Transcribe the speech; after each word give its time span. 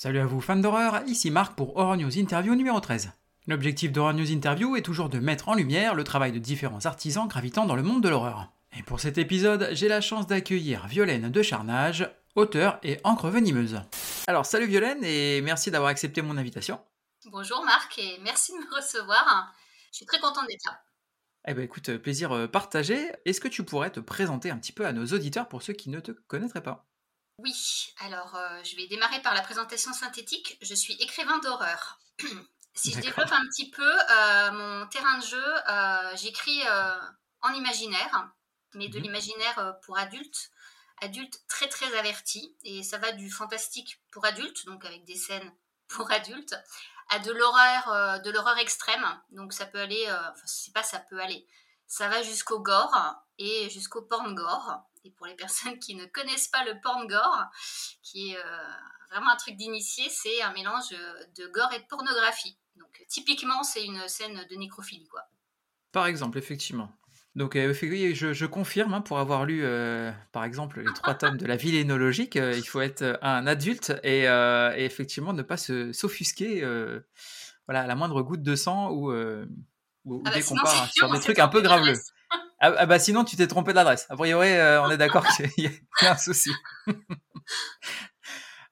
Salut 0.00 0.20
à 0.20 0.26
vous 0.26 0.40
fans 0.40 0.54
d'horreur, 0.54 1.02
ici 1.08 1.28
Marc 1.28 1.56
pour 1.56 1.76
Horror 1.76 1.96
News 1.96 2.16
Interview 2.16 2.54
numéro 2.54 2.78
13. 2.78 3.10
L'objectif 3.48 3.90
d'Horror 3.90 4.14
News 4.14 4.30
Interview 4.30 4.76
est 4.76 4.82
toujours 4.82 5.08
de 5.08 5.18
mettre 5.18 5.48
en 5.48 5.54
lumière 5.54 5.96
le 5.96 6.04
travail 6.04 6.30
de 6.30 6.38
différents 6.38 6.86
artisans 6.86 7.26
gravitant 7.26 7.66
dans 7.66 7.74
le 7.74 7.82
monde 7.82 8.00
de 8.00 8.08
l'horreur. 8.08 8.46
Et 8.78 8.84
pour 8.84 9.00
cet 9.00 9.18
épisode, 9.18 9.70
j'ai 9.72 9.88
la 9.88 10.00
chance 10.00 10.28
d'accueillir 10.28 10.86
Violaine 10.86 11.32
de 11.32 11.42
Charnage, 11.42 12.08
auteur 12.36 12.78
et 12.84 13.00
encre 13.02 13.28
venimeuse. 13.28 13.80
Alors 14.28 14.46
salut 14.46 14.68
Violaine 14.68 15.02
et 15.02 15.40
merci 15.40 15.72
d'avoir 15.72 15.90
accepté 15.90 16.22
mon 16.22 16.36
invitation. 16.36 16.80
Bonjour 17.32 17.64
Marc 17.64 17.98
et 17.98 18.20
merci 18.22 18.52
de 18.52 18.58
me 18.58 18.76
recevoir. 18.76 19.52
Je 19.90 19.96
suis 19.96 20.06
très 20.06 20.20
contente 20.20 20.46
d'être 20.46 20.64
là. 20.64 20.80
Eh 21.48 21.54
ben 21.54 21.64
écoute, 21.64 21.96
plaisir 21.96 22.30
euh, 22.30 22.46
partagé. 22.46 23.10
Est-ce 23.24 23.40
que 23.40 23.48
tu 23.48 23.64
pourrais 23.64 23.90
te 23.90 23.98
présenter 23.98 24.52
un 24.52 24.58
petit 24.58 24.70
peu 24.70 24.86
à 24.86 24.92
nos 24.92 25.06
auditeurs 25.06 25.48
pour 25.48 25.62
ceux 25.62 25.72
qui 25.72 25.90
ne 25.90 25.98
te 25.98 26.12
connaîtraient 26.12 26.62
pas? 26.62 26.88
Oui, 27.38 27.92
alors 27.98 28.34
euh, 28.34 28.62
je 28.64 28.74
vais 28.76 28.86
démarrer 28.88 29.22
par 29.22 29.34
la 29.34 29.42
présentation 29.42 29.92
synthétique. 29.92 30.58
Je 30.60 30.74
suis 30.74 30.94
écrivain 30.94 31.38
d'horreur. 31.38 32.00
si 32.74 32.92
je 32.92 33.00
développe 33.00 33.30
un 33.32 33.44
petit 33.46 33.70
peu 33.70 33.88
euh, 34.10 34.50
mon 34.52 34.86
terrain 34.88 35.18
de 35.18 35.24
jeu, 35.24 35.54
euh, 35.68 36.16
j'écris 36.16 36.62
en 37.42 37.52
imaginaire, 37.52 38.28
mais 38.74 38.88
de 38.88 38.98
Mhm. 38.98 39.04
l'imaginaire 39.04 39.76
pour 39.82 39.98
adultes, 39.98 40.50
adultes 41.00 41.40
très 41.48 41.68
très 41.68 41.96
avertis. 41.96 42.56
Et 42.64 42.82
ça 42.82 42.98
va 42.98 43.12
du 43.12 43.30
fantastique 43.30 44.00
pour 44.10 44.24
adultes, 44.24 44.66
donc 44.66 44.84
avec 44.84 45.04
des 45.04 45.16
scènes 45.16 45.52
pour 45.88 46.10
adultes, 46.10 46.56
à 47.10 47.20
de 47.20 47.30
l'horreur, 47.32 48.20
de 48.20 48.30
l'horreur 48.30 48.58
extrême. 48.58 49.06
Donc 49.30 49.52
ça 49.52 49.64
peut 49.66 49.80
aller, 49.80 50.04
enfin 50.10 50.42
c'est 50.46 50.74
pas 50.74 50.82
ça 50.82 50.98
peut 50.98 51.20
aller, 51.20 51.46
ça 51.86 52.08
va 52.08 52.22
jusqu'au 52.22 52.58
gore 52.58 53.14
et 53.38 53.70
jusqu'au 53.70 54.02
porn 54.02 54.34
gore. 54.34 54.82
Et 55.08 55.12
pour 55.16 55.26
les 55.26 55.34
personnes 55.34 55.78
qui 55.78 55.94
ne 55.94 56.04
connaissent 56.04 56.48
pas 56.48 56.64
le 56.64 56.78
porn 56.82 57.06
gore, 57.06 57.44
qui 58.02 58.32
est 58.32 58.36
euh, 58.36 58.42
vraiment 59.10 59.30
un 59.32 59.36
truc 59.36 59.56
d'initié, 59.56 60.08
c'est 60.10 60.42
un 60.42 60.52
mélange 60.52 60.92
euh, 60.92 61.24
de 61.38 61.46
gore 61.46 61.72
et 61.72 61.78
de 61.78 61.86
pornographie. 61.88 62.58
Donc 62.76 63.02
typiquement 63.08 63.62
c'est 63.62 63.84
une 63.84 64.06
scène 64.06 64.46
de 64.50 64.56
nécrophilie 64.56 65.08
quoi. 65.08 65.22
Par 65.92 66.06
exemple, 66.06 66.36
effectivement. 66.36 66.92
Donc, 67.34 67.56
euh, 67.56 67.72
je, 67.72 68.32
je 68.32 68.46
confirme, 68.46 68.92
hein, 68.94 69.00
pour 69.00 69.18
avoir 69.18 69.46
lu, 69.46 69.60
euh, 69.64 70.12
par 70.32 70.44
exemple, 70.44 70.80
les 70.80 70.92
trois 70.92 71.14
tomes 71.14 71.36
de 71.38 71.46
la 71.46 71.56
villénologique, 71.56 72.36
euh, 72.36 72.52
il 72.56 72.66
faut 72.66 72.80
être 72.80 73.18
un 73.22 73.46
adulte 73.46 73.92
et, 74.02 74.24
et 74.24 74.84
effectivement 74.84 75.32
ne 75.32 75.42
pas 75.42 75.56
se 75.56 75.92
s'offusquer 75.92 76.60
voilà, 77.66 77.82
à 77.82 77.86
la 77.86 77.94
moindre 77.94 78.22
goutte 78.22 78.42
de 78.42 78.56
sang 78.56 78.90
ou, 78.90 79.12
ou- 80.04 80.22
Ah 80.26 80.30
bah 80.30 80.36
dès 80.36 80.40
qu'on 80.42 80.48
sinon, 80.48 80.62
part 80.62 80.86
c'est 80.86 80.92
sur 80.98 81.10
des 81.10 81.20
trucs 81.20 81.38
un 81.38 81.48
peu 81.48 81.60
graveleux. 81.62 81.94
Ah, 82.60 82.74
ah 82.76 82.86
bah 82.86 82.98
sinon, 82.98 83.24
tu 83.24 83.36
t'es 83.36 83.46
trompé 83.46 83.72
d'adresse. 83.72 84.06
A 84.08 84.16
priori, 84.16 84.48
euh, 84.50 84.82
on 84.82 84.90
est 84.90 84.96
d'accord 84.96 85.26
qu'il 85.28 85.46
y, 85.58 85.66
a- 85.66 85.70
un 86.12 86.16
souci. 86.16 86.50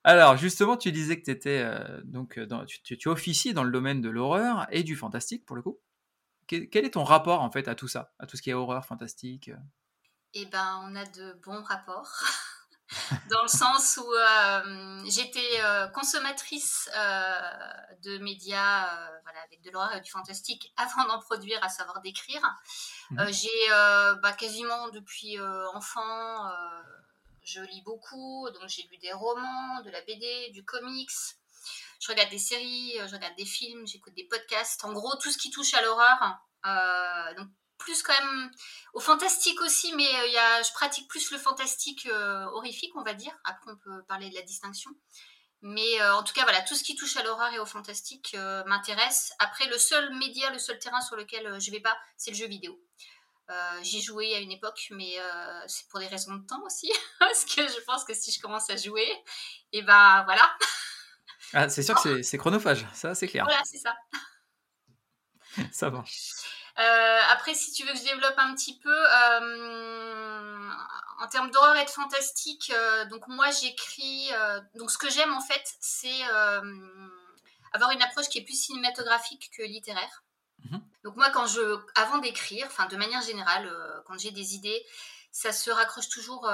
Alors, 0.04 0.36
justement, 0.36 0.76
tu 0.76 0.90
disais 0.92 1.20
que 1.20 1.30
étais, 1.30 1.60
euh, 1.64 2.00
donc, 2.04 2.38
euh, 2.38 2.64
tu, 2.66 2.96
tu, 2.96 3.08
officies 3.08 3.54
dans 3.54 3.64
le 3.64 3.70
domaine 3.70 4.00
de 4.00 4.08
l'horreur 4.08 4.66
et 4.70 4.82
du 4.82 4.96
fantastique, 4.96 5.44
pour 5.44 5.56
le 5.56 5.62
coup. 5.62 5.80
Quel, 6.46 6.68
est 6.72 6.94
ton 6.94 7.02
rapport, 7.02 7.42
en 7.42 7.50
fait, 7.50 7.66
à 7.68 7.74
tout 7.74 7.88
ça? 7.88 8.12
À 8.20 8.26
tout 8.26 8.36
ce 8.36 8.42
qui 8.42 8.50
est 8.50 8.54
horreur, 8.54 8.84
fantastique 8.84 9.50
Eh 10.34 10.46
ben, 10.46 10.80
on 10.84 10.94
a 10.94 11.04
de 11.04 11.40
bons 11.44 11.62
rapports. 11.62 12.22
Dans 13.30 13.42
le 13.42 13.48
sens 13.48 13.98
où 13.98 14.12
euh, 14.12 15.00
j'étais 15.06 15.60
euh, 15.60 15.88
consommatrice 15.88 16.88
euh, 16.96 17.32
de 18.02 18.18
médias 18.18 18.86
voilà, 19.24 19.40
avec 19.44 19.60
de 19.62 19.70
l'horreur 19.70 19.94
et 19.96 20.00
du 20.00 20.10
fantastique 20.10 20.72
avant 20.76 21.04
d'en 21.06 21.18
produire, 21.18 21.62
à 21.64 21.68
savoir 21.68 22.00
d'écrire. 22.00 22.42
Euh, 23.18 23.26
j'ai 23.30 23.68
bah, 24.22 24.32
quasiment 24.32 24.88
depuis 24.90 25.38
enfant, 25.74 26.50
je 27.42 27.60
lis 27.60 27.82
beaucoup, 27.82 28.48
donc 28.50 28.68
j'ai 28.68 28.82
lu 28.84 28.98
des 28.98 29.12
romans, 29.12 29.80
de 29.82 29.90
la 29.90 30.00
BD, 30.02 30.50
du 30.52 30.64
comics. 30.64 31.10
Je 31.98 32.12
regarde 32.12 32.30
des 32.30 32.38
séries, 32.38 32.94
je 32.98 33.14
regarde 33.14 33.34
des 33.36 33.46
films, 33.46 33.86
j'écoute 33.86 34.14
des 34.14 34.24
podcasts. 34.24 34.84
En 34.84 34.92
gros, 34.92 35.16
tout 35.16 35.30
ce 35.30 35.38
qui 35.38 35.50
touche 35.50 35.74
à 35.74 35.82
l'horreur. 35.82 36.38
Donc 37.36 37.48
plus 37.78 38.02
quand 38.02 38.18
même 38.20 38.50
au 38.94 39.00
fantastique 39.00 39.60
aussi, 39.60 39.92
mais 39.94 40.06
euh, 40.06 40.26
il 40.26 40.32
y 40.32 40.38
a, 40.38 40.62
je 40.62 40.72
pratique 40.72 41.08
plus 41.08 41.30
le 41.30 41.38
fantastique 41.38 42.06
euh, 42.06 42.44
horrifique, 42.46 42.94
on 42.96 43.02
va 43.02 43.14
dire. 43.14 43.32
Après, 43.44 43.70
on 43.70 43.76
peut 43.76 44.02
parler 44.08 44.30
de 44.30 44.34
la 44.34 44.42
distinction. 44.42 44.90
Mais 45.62 46.00
euh, 46.00 46.14
en 46.16 46.22
tout 46.22 46.32
cas, 46.34 46.42
voilà, 46.42 46.62
tout 46.62 46.74
ce 46.74 46.84
qui 46.84 46.94
touche 46.96 47.16
à 47.16 47.22
l'horreur 47.22 47.52
et 47.52 47.58
au 47.58 47.66
fantastique 47.66 48.34
euh, 48.34 48.62
m'intéresse. 48.66 49.32
Après, 49.38 49.66
le 49.68 49.78
seul 49.78 50.14
média, 50.16 50.50
le 50.50 50.58
seul 50.58 50.78
terrain 50.78 51.00
sur 51.00 51.16
lequel 51.16 51.46
euh, 51.46 51.58
je 51.58 51.70
vais 51.70 51.80
pas, 51.80 51.96
c'est 52.16 52.30
le 52.30 52.36
jeu 52.36 52.46
vidéo. 52.46 52.78
J'y 53.82 54.02
jouais 54.02 54.34
à 54.34 54.38
une 54.40 54.50
époque, 54.50 54.88
mais 54.90 55.14
c'est 55.68 55.86
pour 55.88 56.00
des 56.00 56.08
raisons 56.08 56.34
de 56.34 56.44
temps 56.46 56.60
aussi. 56.64 56.90
parce 57.20 57.44
que 57.44 57.62
je 57.68 57.80
pense 57.86 58.02
que 58.04 58.12
si 58.12 58.32
je 58.32 58.40
commence 58.40 58.68
à 58.70 58.76
jouer, 58.76 59.08
et 59.72 59.82
ben 59.82 60.24
voilà, 60.24 60.52
Ah, 61.52 61.68
c'est 61.68 61.84
sûr 61.84 61.94
que 61.94 62.00
c'est- 62.00 62.22
c'est 62.24 62.38
chronophage, 62.38 62.84
ça, 62.92 63.14
c'est 63.14 63.28
clair. 63.28 63.44
voilà, 63.44 63.62
c'est 63.64 63.78
ça. 63.78 63.94
Ça 65.72 65.90
marche. 65.90 66.32
Euh, 66.78 67.20
après, 67.30 67.54
si 67.54 67.72
tu 67.72 67.84
veux 67.84 67.92
que 67.92 67.98
je 67.98 68.04
développe 68.04 68.34
un 68.36 68.54
petit 68.54 68.78
peu, 68.78 68.92
euh, 68.92 70.70
en 71.20 71.28
termes 71.28 71.50
d'horreur 71.50 71.76
et 71.76 71.84
de 71.84 71.90
fantastique, 71.90 72.70
euh, 72.74 73.06
donc 73.06 73.26
moi 73.28 73.50
j'écris. 73.50 74.30
donc 74.74 74.90
ce 74.90 74.98
que 74.98 75.10
j'aime 75.10 75.32
en 75.32 75.40
fait, 75.40 75.64
c'est 75.80 76.22
avoir 77.72 77.90
une 77.92 78.02
approche 78.02 78.28
qui 78.28 78.38
est 78.38 78.44
plus 78.44 78.60
cinématographique 78.60 79.50
que 79.56 79.62
littéraire. 79.62 80.24
Mhm. 80.70 80.82
Donc 81.04 81.16
moi, 81.16 81.30
quand 81.30 81.46
je, 81.46 81.78
avant 81.94 82.18
d'écrire, 82.18 82.66
enfin 82.66 82.86
de 82.86 82.96
manière 82.96 83.22
générale, 83.22 83.70
quand 84.06 84.18
j'ai 84.18 84.30
des 84.30 84.54
idées, 84.54 84.84
ça 85.32 85.52
se 85.52 85.70
raccroche 85.70 86.08
toujours 86.08 86.48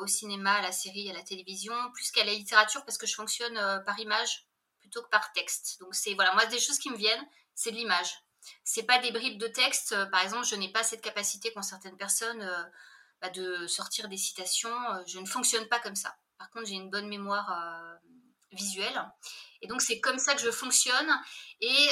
au 0.00 0.06
cinéma, 0.06 0.54
à 0.54 0.62
la 0.62 0.72
série, 0.72 1.10
à 1.10 1.12
la 1.12 1.22
télévision, 1.22 1.74
plus 1.92 2.10
qu'à 2.10 2.24
la 2.24 2.32
littérature, 2.32 2.84
parce 2.86 2.96
que 2.96 3.06
je 3.06 3.14
fonctionne 3.14 3.82
par 3.84 3.98
image 3.98 4.46
plutôt 4.80 5.02
que 5.02 5.08
par 5.10 5.32
texte. 5.32 5.78
Donc 5.80 5.94
c'est 5.94 6.14
voilà, 6.14 6.32
moi 6.32 6.46
des 6.46 6.60
choses 6.60 6.78
qui 6.78 6.90
me 6.90 6.96
viennent, 6.96 7.26
c'est 7.54 7.72
de 7.72 7.76
l'image 7.76 8.25
c'est 8.64 8.84
pas 8.84 8.98
des 8.98 9.12
bribes 9.12 9.38
de 9.38 9.46
texte. 9.46 9.92
Euh, 9.92 10.06
Par 10.06 10.22
exemple, 10.22 10.46
je 10.46 10.54
n'ai 10.56 10.70
pas 10.70 10.82
cette 10.82 11.02
capacité 11.02 11.52
qu'ont 11.52 11.62
certaines 11.62 11.96
personnes 11.96 12.42
euh, 12.42 12.62
bah, 13.20 13.30
de 13.30 13.66
sortir 13.66 14.08
des 14.08 14.16
citations. 14.16 14.76
Euh, 14.92 15.02
Je 15.06 15.18
ne 15.18 15.26
fonctionne 15.26 15.66
pas 15.68 15.78
comme 15.78 15.96
ça. 15.96 16.16
Par 16.38 16.50
contre, 16.50 16.66
j'ai 16.66 16.74
une 16.74 16.90
bonne 16.90 17.08
mémoire 17.08 17.50
visuelle. 18.52 19.02
Et 19.62 19.68
donc, 19.68 19.80
c'est 19.80 20.00
comme 20.00 20.18
ça 20.18 20.34
que 20.34 20.42
je 20.42 20.50
fonctionne. 20.50 21.10
Et 21.62 21.88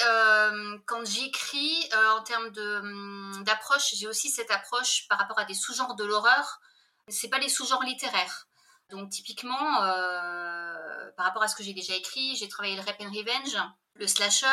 quand 0.85 1.03
j'écris, 1.07 1.89
en 2.15 2.23
termes 2.23 2.53
hum, 2.55 3.43
d'approche, 3.47 3.95
j'ai 3.95 4.07
aussi 4.07 4.29
cette 4.29 4.51
approche 4.51 5.09
par 5.09 5.19
rapport 5.19 5.39
à 5.39 5.47
des 5.47 5.55
sous-genres 5.55 5.97
de 5.97 6.05
l'horreur. 6.05 6.61
C'est 7.09 7.29
pas 7.29 7.39
les 7.39 7.49
sous-genres 7.49 7.85
littéraires. 7.85 8.47
Donc, 8.91 9.11
typiquement, 9.11 9.83
euh, 9.83 11.11
par 11.17 11.27
rapport 11.27 11.43
à 11.43 11.49
ce 11.49 11.57
que 11.57 11.63
j'ai 11.63 11.75
déjà 11.75 11.95
écrit, 11.95 12.37
j'ai 12.37 12.49
travaillé 12.49 12.77
le 12.77 12.83
Rap 12.83 12.97
and 13.01 13.11
Revenge, 13.11 13.57
le 13.95 14.07
slasher. 14.07 14.47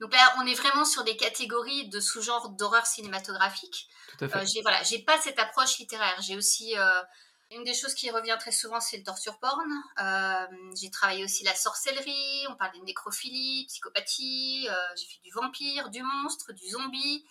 Donc 0.00 0.12
là, 0.12 0.34
on 0.38 0.46
est 0.46 0.54
vraiment 0.54 0.84
sur 0.84 1.04
des 1.04 1.16
catégories 1.16 1.88
de 1.88 2.00
sous-genres 2.00 2.50
d'horreur 2.50 2.86
cinématographique. 2.86 3.88
Tout 4.16 4.24
à 4.24 4.28
fait. 4.28 4.38
Euh, 4.38 4.44
j'ai 4.46 4.62
voilà, 4.62 4.82
j'ai 4.82 5.00
pas 5.00 5.18
cette 5.20 5.38
approche 5.38 5.78
littéraire. 5.78 6.16
J'ai 6.22 6.36
aussi 6.36 6.78
euh, 6.78 7.02
une 7.50 7.64
des 7.64 7.74
choses 7.74 7.94
qui 7.94 8.10
revient 8.10 8.36
très 8.40 8.52
souvent, 8.52 8.80
c'est 8.80 8.96
le 8.96 9.02
torture 9.04 9.38
porn. 9.38 9.70
Euh, 10.00 10.46
j'ai 10.80 10.90
travaillé 10.90 11.24
aussi 11.24 11.44
la 11.44 11.54
sorcellerie. 11.54 12.46
On 12.48 12.56
parle 12.56 12.72
de 12.78 12.84
nécrophilie, 12.84 13.66
psychopathie. 13.66 14.66
euh, 14.70 14.74
j'ai 14.96 15.06
fait 15.06 15.20
du 15.22 15.30
vampire, 15.30 15.90
du 15.90 16.02
monstre, 16.02 16.52
du 16.52 16.68
zombie. 16.68 17.24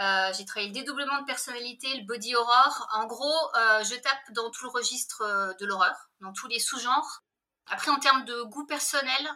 Euh, 0.00 0.32
j'ai 0.36 0.44
travaillé 0.44 0.68
le 0.68 0.74
dédoublement 0.74 1.20
de 1.20 1.26
personnalité, 1.26 1.96
le 1.98 2.06
body 2.06 2.34
horror. 2.36 2.88
En 2.92 3.06
gros, 3.06 3.34
euh, 3.56 3.82
je 3.84 3.96
tape 3.96 4.32
dans 4.32 4.50
tout 4.50 4.64
le 4.64 4.70
registre 4.70 5.22
euh, 5.22 5.52
de 5.54 5.66
l'horreur, 5.66 6.10
dans 6.20 6.32
tous 6.32 6.46
les 6.46 6.60
sous-genres. 6.60 7.22
Après, 7.66 7.90
en 7.90 7.98
termes 7.98 8.24
de 8.24 8.42
goût 8.42 8.64
personnel, 8.66 9.28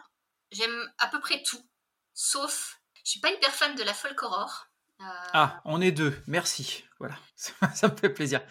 j'aime 0.51 0.93
à 0.99 1.07
peu 1.07 1.19
près 1.19 1.43
tout, 1.43 1.61
sauf, 2.13 2.79
je 3.03 3.11
suis 3.11 3.19
pas 3.19 3.31
hyper 3.31 3.51
fan 3.51 3.75
de 3.75 3.83
la 3.83 3.93
folk 3.93 4.21
horror. 4.23 4.67
Euh, 5.01 5.05
Ah, 5.33 5.61
on 5.65 5.81
est 5.81 5.91
deux, 5.91 6.21
merci. 6.27 6.85
Voilà, 6.99 7.15
ça 7.35 7.87
me 7.89 7.95
fait 7.97 8.09
plaisir. 8.09 8.41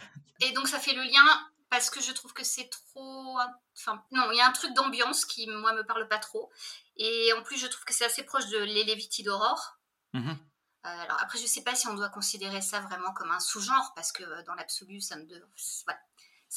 Et 0.40 0.52
donc 0.52 0.68
ça 0.68 0.78
fait 0.78 0.92
le 0.92 1.02
lien 1.02 1.48
parce 1.70 1.88
que 1.88 2.02
je 2.02 2.12
trouve 2.12 2.34
que 2.34 2.44
c'est 2.44 2.68
trop. 2.68 3.38
Enfin, 3.78 4.04
non, 4.10 4.30
il 4.30 4.36
y 4.36 4.40
a 4.42 4.46
un 4.46 4.52
truc 4.52 4.74
d'ambiance 4.74 5.24
qui, 5.24 5.46
moi, 5.46 5.72
me 5.72 5.84
parle 5.84 6.06
pas 6.06 6.18
trop. 6.18 6.52
Et 6.96 7.32
en 7.32 7.42
plus, 7.42 7.56
je 7.56 7.66
trouve 7.66 7.84
que 7.84 7.94
c'est 7.94 8.04
assez 8.04 8.24
proche 8.24 8.46
de 8.48 8.58
l'Eleviti 8.58 9.22
d'Aurore. 9.22 9.78
Mhm. 10.12 10.36
Euh, 10.84 10.88
alors 10.88 11.18
après, 11.22 11.38
je 11.38 11.46
sais 11.46 11.62
pas 11.62 11.76
si 11.76 11.86
on 11.86 11.94
doit 11.94 12.08
considérer 12.08 12.60
ça 12.60 12.80
vraiment 12.80 13.12
comme 13.12 13.30
un 13.30 13.40
sous-genre 13.40 13.92
parce 13.94 14.10
que 14.10 14.24
euh, 14.24 14.42
dans 14.42 14.54
l'absolu, 14.54 15.00
ça 15.00 15.16
ne 15.16 15.24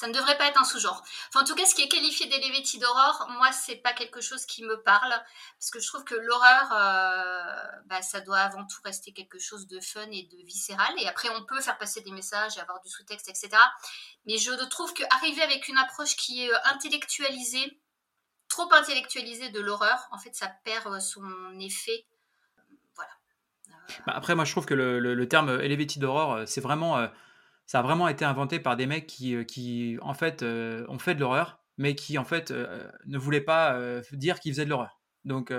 ne 0.08 0.12
devrait 0.12 0.36
pas 0.36 0.48
être 0.48 0.60
un 0.60 0.64
sous-genre. 0.64 1.02
En 1.36 1.44
tout 1.44 1.54
cas, 1.54 1.64
ce 1.64 1.74
qui 1.74 1.82
est 1.82 1.88
qualifié 1.88 2.26
d'Eleviti 2.26 2.78
d'Aurore, 2.78 3.28
moi, 3.30 3.50
c'est 3.52 3.76
pas 3.76 3.92
quelque 3.92 4.20
chose 4.20 4.44
qui 4.44 4.64
me 4.64 4.82
parle 4.82 5.14
parce 5.58 5.70
que 5.70 5.80
je 5.80 5.86
trouve 5.86 6.04
que 6.04 6.16
l'horreur, 6.16 6.72
euh, 6.72 7.80
bah, 7.86 8.02
ça 8.02 8.20
doit 8.20 8.40
avant 8.40 8.66
tout 8.66 8.80
rester 8.84 9.12
quelque 9.12 9.38
chose 9.38 9.66
de 9.68 9.80
fun 9.80 10.10
et 10.10 10.24
de 10.24 10.36
viscéral. 10.44 10.92
Et 10.98 11.06
après, 11.06 11.28
on 11.30 11.44
peut 11.44 11.60
faire 11.60 11.78
passer 11.78 12.00
des 12.02 12.10
messages, 12.10 12.58
avoir 12.58 12.80
du 12.80 12.90
sous-texte, 12.90 13.28
etc. 13.28 13.50
Mais 14.26 14.38
je 14.38 14.52
trouve 14.68 14.92
qu'arriver 14.92 15.42
avec 15.42 15.68
une 15.68 15.78
approche 15.78 16.16
qui 16.16 16.44
est 16.44 16.52
intellectualisée, 16.64 17.80
trop 18.48 18.70
intellectualisée 18.74 19.50
de 19.50 19.60
l'horreur, 19.60 20.08
en 20.10 20.18
fait, 20.18 20.34
ça 20.34 20.48
perd 20.64 21.00
son 21.00 21.58
effet. 21.60 22.06
Bah, 24.06 24.12
après, 24.16 24.34
moi, 24.34 24.44
je 24.44 24.52
trouve 24.52 24.66
que 24.66 24.74
le, 24.74 25.28
terme 25.28 25.48
elevated 25.60 26.02
horror, 26.04 26.34
euh, 26.34 26.42
c'est 26.46 26.60
vraiment, 26.60 26.98
euh, 26.98 27.06
ça 27.66 27.80
a 27.80 27.82
vraiment 27.82 28.08
été 28.08 28.24
inventé 28.24 28.60
par 28.60 28.76
des 28.76 28.86
mecs 28.86 29.06
qui, 29.06 29.34
euh, 29.34 29.98
en 30.02 30.14
fait, 30.14 30.42
ont 30.42 30.98
fait 30.98 31.14
de 31.14 31.20
l'horreur 31.20 31.60
mais 31.78 31.94
qui 31.94 32.16
en 32.16 32.24
fait 32.24 32.54
ne 33.06 33.18
voulait 33.18 33.42
pas 33.42 33.78
dire 34.12 34.40
qu'il 34.40 34.50
faisait 34.50 34.64
de 34.64 34.70
l'horreur. 34.70 34.95
Donc, 35.26 35.52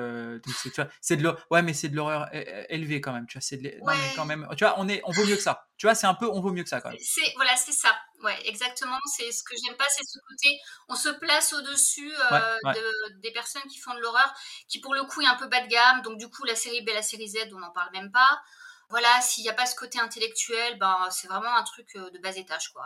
c'est 1.02 1.18
de 1.18 1.24
l'horreur. 1.24 1.46
Ouais, 1.52 1.62
mais 1.62 1.74
c'est 1.74 1.90
de 1.90 1.96
l'horreur 1.98 2.30
élevée 2.70 3.02
quand 3.02 3.12
même. 3.12 3.28
Tu 3.28 3.38
vois, 3.38 3.42
c'est 3.42 3.58
de 3.58 3.70
non, 3.80 3.88
mais 3.88 4.14
quand 4.16 4.26
même. 4.26 4.48
Tu 4.56 4.64
vois, 4.64 4.76
on 4.78 4.88
est, 4.88 5.02
on 5.04 5.12
vaut 5.12 5.26
mieux 5.26 5.36
que 5.36 5.42
ça. 5.42 5.68
Tu 5.78 5.86
vois, 5.86 5.94
c'est 5.94 6.08
un 6.08 6.14
peu, 6.14 6.26
on 6.26 6.40
vaut 6.40 6.54
mieux 6.54 6.64
que 6.64 6.70
ça 6.70 6.80
quand 6.80 6.90
même. 6.90 6.98
C'est 7.02 7.34
voilà, 7.36 7.54
c'est 7.58 7.74
ça. 7.74 7.94
Ouais, 8.24 8.38
exactement. 8.48 8.98
C'est 9.18 9.30
ce 9.30 9.44
que 9.44 9.54
j'aime 9.62 9.76
pas, 9.76 9.84
c'est 9.90 10.06
ce 10.06 10.20
côté. 10.20 10.58
On 10.88 10.96
se 10.96 11.10
place 11.10 11.52
au-dessus 11.52 12.10
de, 12.10 13.20
des 13.20 13.32
personnes 13.32 13.64
qui 13.64 13.78
font 13.78 13.94
de 13.94 14.00
l'horreur, 14.00 14.34
qui 14.70 14.80
pour 14.80 14.96
le 14.96 15.04
coup 15.04 15.20
est 15.22 15.28
un 15.28 15.36
peu 15.36 15.48
bas 15.48 15.60
de 15.60 15.68
gamme. 15.68 16.02
Donc 16.02 16.18
du 16.18 16.30
coup, 16.30 16.46
la 16.46 16.56
série 16.56 16.82
B, 16.84 16.92
la 16.94 17.04
série 17.04 17.28
Z, 17.28 17.50
on 17.54 17.60
n'en 17.60 17.72
parle 17.72 17.92
même 17.92 18.12
pas. 18.12 18.42
Voilà, 18.90 19.20
s'il 19.20 19.44
n'y 19.44 19.50
a 19.50 19.54
pas 19.54 19.66
ce 19.66 19.76
côté 19.76 20.00
intellectuel, 20.00 20.78
ben 20.80 21.10
c'est 21.12 21.28
vraiment 21.28 21.54
un 21.54 21.64
truc 21.64 21.94
de 21.94 22.18
bas 22.20 22.38
étage, 22.38 22.70
quoi. 22.72 22.86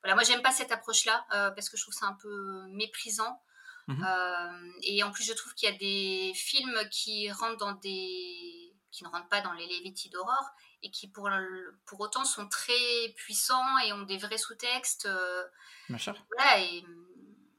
voilà, 0.00 0.14
moi 0.14 0.24
j'aime 0.24 0.40
pas 0.40 0.52
cette 0.52 0.72
approche-là 0.72 1.26
parce 1.54 1.68
que 1.68 1.76
je 1.76 1.82
trouve 1.82 1.92
ça 1.94 2.06
un 2.06 2.14
peu 2.14 2.64
méprisant. 2.70 3.42
Mmh 3.88 4.04
euh, 4.04 4.72
et 4.82 5.02
en 5.02 5.10
plus, 5.10 5.24
je 5.24 5.32
trouve 5.32 5.54
qu'il 5.54 5.68
y 5.68 5.72
a 5.72 5.76
des 5.76 6.32
films 6.34 6.78
qui 6.90 7.30
rentrent 7.30 7.58
dans 7.58 7.72
des 7.72 8.72
qui 8.92 9.04
ne 9.04 9.08
rentrent 9.08 9.28
pas 9.28 9.40
dans 9.40 9.52
les 9.52 9.66
Lévitis 9.66 10.10
d'horreur 10.10 10.52
et 10.82 10.90
qui 10.90 11.08
pour, 11.08 11.30
pour 11.86 12.00
autant 12.00 12.24
sont 12.24 12.46
très 12.48 13.14
puissants 13.16 13.78
et 13.78 13.92
ont 13.92 14.02
des 14.02 14.18
vrais 14.18 14.36
sous-textes. 14.38 15.06
Euh, 15.06 15.44
voilà, 15.88 16.60
et, 16.60 16.84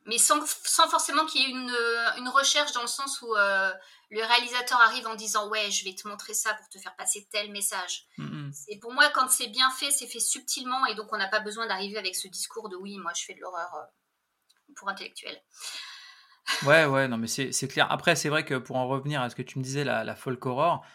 mais 0.06 0.18
sans, 0.18 0.46
sans 0.46 0.88
forcément 0.88 1.26
qu'il 1.26 1.42
y 1.42 1.46
ait 1.46 1.50
une, 1.50 1.76
une, 2.18 2.30
recherche 2.30 2.72
dans 2.74 2.82
le 2.82 2.88
sens 2.88 3.22
où 3.22 3.36
euh, 3.36 3.74
le 4.12 4.22
réalisateur 4.22 4.80
arrive 4.82 5.08
en 5.08 5.16
disant 5.16 5.50
ouais 5.50 5.72
je 5.72 5.86
vais 5.86 5.96
te 5.96 6.08
montrer 6.08 6.34
ça 6.34 6.54
pour 6.54 6.68
te 6.70 6.78
faire 6.78 6.96
passer 6.96 7.28
tel 7.32 7.52
message. 7.52 8.06
Mmh 8.18 8.52
c'est 8.52 8.78
pour 8.78 8.94
moi 8.94 9.10
quand 9.10 9.30
c'est 9.30 9.48
bien 9.48 9.72
fait 9.72 9.90
c'est 9.90 10.06
fait 10.06 10.20
subtilement 10.20 10.86
et 10.86 10.94
donc 10.94 11.12
on 11.12 11.18
n'a 11.18 11.28
pas 11.28 11.40
besoin 11.40 11.66
d'arriver 11.66 11.98
avec 11.98 12.16
ce 12.16 12.28
discours 12.28 12.70
de 12.70 12.76
oui 12.76 12.98
moi 13.00 13.12
je 13.16 13.24
fais 13.24 13.34
de 13.34 13.40
l'horreur 13.40 13.88
pour 14.76 14.90
intellectuel. 14.90 15.42
Ouais, 16.66 16.86
ouais, 16.86 17.08
non, 17.08 17.18
mais 17.18 17.28
c'est 17.28 17.68
clair. 17.68 17.92
Après, 17.92 18.16
c'est 18.16 18.30
vrai 18.30 18.46
que 18.46 18.56
pour 18.56 18.76
en 18.76 18.88
revenir 18.88 19.22
à 19.22 19.30
ce 19.30 19.36
que 19.36 19.42
tu 19.42 19.60
me 19.60 19.64
disais, 19.64 19.84
la, 19.84 20.04
la 20.04 20.16
folk 20.16 20.46
horror, 20.46 20.86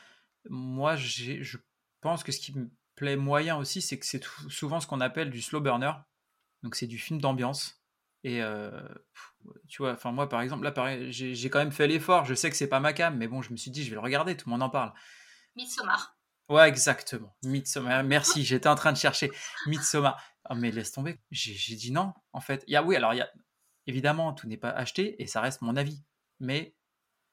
moi, 0.48 0.96
je 0.96 1.56
pense 2.00 2.22
que 2.22 2.32
ce 2.32 2.40
qui 2.40 2.56
me 2.56 2.70
plaît 2.94 3.16
moyen 3.16 3.56
aussi, 3.56 3.80
c'est 3.80 3.98
que 3.98 4.06
c'est 4.06 4.24
souvent 4.48 4.80
ce 4.80 4.86
qu'on 4.86 5.00
appelle 5.00 5.30
du 5.30 5.42
slow 5.42 5.60
burner. 5.60 5.92
Donc, 6.62 6.74
c'est 6.74 6.86
du 6.86 6.98
film 6.98 7.20
d'ambiance. 7.20 7.82
Et 8.24 8.42
euh, 8.42 8.70
tu 9.68 9.82
vois, 9.82 9.92
enfin, 9.92 10.10
moi, 10.12 10.28
par 10.28 10.40
exemple, 10.40 10.64
là, 10.64 11.10
j'ai 11.10 11.50
quand 11.50 11.60
même 11.60 11.72
fait 11.72 11.86
l'effort. 11.86 12.24
Je 12.24 12.34
sais 12.34 12.50
que 12.50 12.56
c'est 12.56 12.68
pas 12.68 12.80
ma 12.80 12.92
cam, 12.92 13.16
mais 13.16 13.28
bon, 13.28 13.42
je 13.42 13.52
me 13.52 13.56
suis 13.56 13.70
dit, 13.70 13.84
je 13.84 13.90
vais 13.90 13.94
le 13.94 14.00
regarder, 14.00 14.36
tout 14.36 14.48
le 14.48 14.52
monde 14.52 14.62
en 14.62 14.70
parle. 14.70 14.92
Midsommar. 15.56 16.16
Ouais, 16.48 16.68
exactement. 16.68 17.36
Midsommar. 17.42 18.02
Merci, 18.04 18.44
j'étais 18.44 18.68
en 18.68 18.74
train 18.74 18.92
de 18.92 18.98
chercher 18.98 19.30
Midsommar. 19.66 20.20
Oh, 20.50 20.54
mais 20.54 20.70
laisse 20.70 20.92
tomber. 20.92 21.18
J'ai 21.30 21.76
dit 21.76 21.92
non, 21.92 22.14
en 22.32 22.40
fait. 22.40 22.64
Il 22.66 22.72
y 22.72 22.76
a, 22.76 22.82
oui, 22.82 22.96
alors, 22.96 23.14
il 23.14 23.18
y 23.18 23.22
a 23.22 23.30
Évidemment, 23.88 24.34
tout 24.34 24.46
n'est 24.46 24.58
pas 24.58 24.68
acheté 24.70 25.20
et 25.22 25.26
ça 25.26 25.40
reste 25.40 25.62
mon 25.62 25.74
avis. 25.74 26.04
Mais 26.40 26.76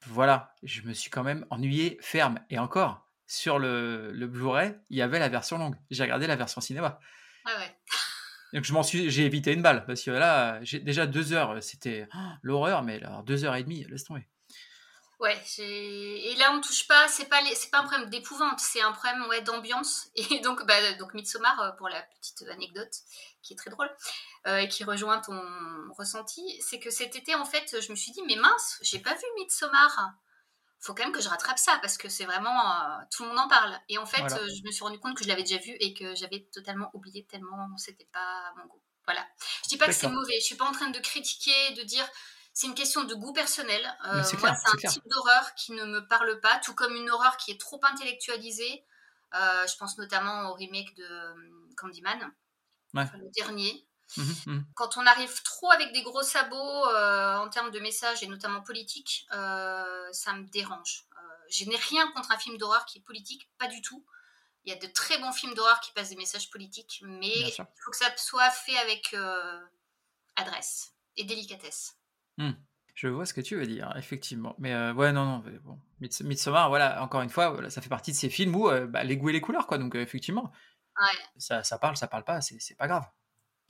voilà, 0.06 0.54
je 0.62 0.80
me 0.82 0.94
suis 0.94 1.10
quand 1.10 1.22
même 1.22 1.44
ennuyé 1.50 1.98
ferme. 2.00 2.40
Et 2.48 2.58
encore, 2.58 3.06
sur 3.26 3.58
le, 3.58 4.10
le 4.10 4.26
Blu-ray, 4.26 4.74
il 4.88 4.96
y 4.96 5.02
avait 5.02 5.18
la 5.18 5.28
version 5.28 5.58
longue. 5.58 5.76
J'ai 5.90 6.02
regardé 6.02 6.26
la 6.26 6.34
version 6.34 6.62
cinéma. 6.62 6.98
Ah 7.44 7.58
ouais. 7.58 7.76
Donc 8.54 8.64
je 8.64 8.72
m'en 8.72 8.82
suis, 8.82 9.10
j'ai 9.10 9.26
évité 9.26 9.52
une 9.52 9.60
balle 9.60 9.84
parce 9.84 10.02
que 10.02 10.10
là, 10.10 10.58
j'ai 10.62 10.80
déjà 10.80 11.06
deux 11.06 11.34
heures, 11.34 11.62
c'était 11.62 12.08
oh, 12.14 12.18
l'horreur, 12.40 12.82
mais 12.82 13.04
alors 13.04 13.22
deux 13.22 13.44
heures 13.44 13.56
et 13.56 13.62
demie, 13.62 13.84
laisse 13.84 14.04
tomber. 14.04 14.26
Ouais, 15.18 15.42
et 15.58 16.34
là 16.36 16.52
on 16.52 16.60
touche 16.60 16.86
pas, 16.86 17.08
c'est 17.08 17.24
pas 17.24 17.40
c'est 17.54 17.70
pas 17.70 17.78
un 17.78 17.84
problème 17.84 18.10
d'épouvante, 18.10 18.60
c'est 18.60 18.82
un 18.82 18.92
problème 18.92 19.24
ouais 19.28 19.40
d'ambiance. 19.40 20.08
Et 20.16 20.40
donc 20.40 20.66
bah 20.66 20.92
donc 20.98 21.14
Midsommar 21.14 21.58
euh, 21.62 21.70
pour 21.72 21.88
la 21.88 22.02
petite 22.02 22.42
anecdote 22.50 22.92
qui 23.42 23.54
est 23.54 23.56
très 23.56 23.70
drôle 23.70 23.90
euh, 24.46 24.58
et 24.58 24.68
qui 24.68 24.84
rejoint 24.84 25.18
ton 25.20 25.40
ressenti, 25.96 26.60
c'est 26.60 26.78
que 26.78 26.90
cet 26.90 27.16
été 27.16 27.34
en 27.34 27.46
fait 27.46 27.80
je 27.80 27.90
me 27.90 27.96
suis 27.96 28.12
dit 28.12 28.20
mais 28.26 28.36
mince 28.36 28.78
j'ai 28.82 28.98
pas 28.98 29.14
vu 29.14 29.24
Midsommar, 29.38 30.12
faut 30.80 30.92
quand 30.92 31.04
même 31.04 31.14
que 31.14 31.22
je 31.22 31.30
rattrape 31.30 31.58
ça 31.58 31.78
parce 31.80 31.96
que 31.96 32.10
c'est 32.10 32.26
vraiment 32.26 32.60
euh, 32.60 32.98
tout 33.10 33.22
le 33.22 33.30
monde 33.30 33.38
en 33.38 33.48
parle. 33.48 33.74
Et 33.88 33.96
en 33.96 34.04
fait 34.04 34.22
je 34.28 34.66
me 34.66 34.70
suis 34.70 34.84
rendu 34.84 34.98
compte 34.98 35.16
que 35.16 35.24
je 35.24 35.28
l'avais 35.28 35.44
déjà 35.44 35.58
vu 35.58 35.74
et 35.80 35.94
que 35.94 36.14
j'avais 36.14 36.46
totalement 36.52 36.90
oublié 36.92 37.24
tellement 37.24 37.74
c'était 37.78 38.08
pas 38.12 38.52
mon 38.58 38.66
goût. 38.66 38.82
Voilà, 39.06 39.26
je 39.62 39.68
dis 39.68 39.78
pas 39.78 39.86
que 39.86 39.92
c'est 39.92 40.08
mauvais, 40.08 40.40
je 40.40 40.44
suis 40.44 40.56
pas 40.56 40.66
en 40.66 40.72
train 40.72 40.90
de 40.90 40.98
critiquer, 40.98 41.70
de 41.74 41.84
dire 41.84 42.06
c'est 42.56 42.68
une 42.68 42.74
question 42.74 43.04
de 43.04 43.14
goût 43.14 43.34
personnel. 43.34 43.84
Euh, 44.06 44.14
moi, 44.14 44.54
c'est 44.54 44.86
un 44.86 44.88
type 44.88 45.02
d'horreur 45.10 45.54
qui 45.56 45.72
ne 45.72 45.84
me 45.84 46.08
parle 46.08 46.40
pas, 46.40 46.58
tout 46.60 46.74
comme 46.74 46.94
une 46.94 47.10
horreur 47.10 47.36
qui 47.36 47.50
est 47.50 47.60
trop 47.60 47.78
intellectualisée. 47.82 48.82
Euh, 49.34 49.66
je 49.66 49.76
pense 49.76 49.98
notamment 49.98 50.48
au 50.48 50.54
remake 50.54 50.94
de 50.94 51.04
euh, 51.04 51.34
Candyman, 51.76 52.32
le 52.94 53.30
dernier. 53.36 53.86
Mmh 54.16 54.22
mmh. 54.46 54.60
Quand 54.74 54.96
on 54.96 55.04
arrive 55.04 55.42
trop 55.42 55.70
avec 55.70 55.92
des 55.92 56.02
gros 56.02 56.22
sabots 56.22 56.86
en 56.86 57.46
termes 57.50 57.70
de 57.72 57.78
messages 57.78 58.22
et 58.22 58.26
notamment 58.26 58.62
politiques, 58.62 59.26
ça 59.30 60.32
me 60.32 60.48
dérange. 60.48 61.04
je 61.50 61.66
n'ai 61.66 61.76
rien 61.76 62.10
contre 62.12 62.30
un 62.32 62.38
film 62.38 62.56
d'horreur 62.56 62.86
qui 62.86 63.00
est 63.00 63.02
politique, 63.02 63.50
pas 63.58 63.68
du 63.68 63.82
tout. 63.82 64.06
Il 64.64 64.72
y 64.72 64.74
a 64.74 64.78
de 64.78 64.90
très 64.90 65.18
bons 65.18 65.32
films 65.32 65.52
d'horreur 65.52 65.80
qui 65.80 65.92
passent 65.92 66.08
des 66.08 66.16
messages 66.16 66.48
politiques, 66.48 67.02
mais 67.02 67.36
il 67.36 67.52
faut 67.52 67.90
que 67.90 67.98
ça 67.98 68.10
soit 68.16 68.50
fait 68.50 68.78
avec 68.78 69.14
adresse 70.36 70.94
et 71.18 71.24
délicatesse. 71.24 71.95
Mmh. 72.38 72.52
Je 72.96 73.08
vois 73.08 73.26
ce 73.26 73.34
que 73.34 73.42
tu 73.42 73.56
veux 73.56 73.66
dire, 73.66 73.92
effectivement. 73.96 74.54
Mais 74.58 74.72
euh, 74.72 74.94
ouais, 74.94 75.12
non, 75.12 75.26
non, 75.26 75.44
bon. 75.64 75.78
Midsommar, 76.00 76.70
voilà, 76.70 77.02
encore 77.02 77.20
une 77.20 77.28
fois, 77.28 77.50
voilà, 77.50 77.68
ça 77.68 77.82
fait 77.82 77.90
partie 77.90 78.10
de 78.10 78.16
ces 78.16 78.30
films 78.30 78.56
où 78.56 78.70
euh, 78.70 78.86
bah, 78.86 79.04
les 79.04 79.18
goûts 79.18 79.28
et 79.28 79.34
les 79.34 79.42
couleurs, 79.42 79.66
quoi. 79.66 79.76
Donc, 79.76 79.94
euh, 79.94 80.00
effectivement, 80.00 80.50
ça, 81.36 81.62
ça, 81.62 81.78
parle, 81.78 81.98
ça 81.98 82.06
parle 82.06 82.24
pas, 82.24 82.40
c'est 82.40 82.74
pas 82.74 82.86
grave. 82.86 83.04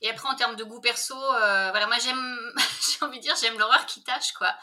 Et 0.01 0.09
après, 0.09 0.29
en 0.29 0.37
termes 0.37 0.55
de 0.55 0.63
goût 0.63 0.81
perso, 0.81 1.17
voilà, 1.17 1.87
moi 1.89 1.97
j'aime, 1.99 2.39
j'ai 2.81 3.05
envie 3.05 3.19
de 3.19 3.23
dire, 3.23 3.35
j'aime 3.41 3.59
l'horreur 3.59 3.85
qui 3.87 4.05
tâche, 4.05 4.33
quoi. 4.33 4.55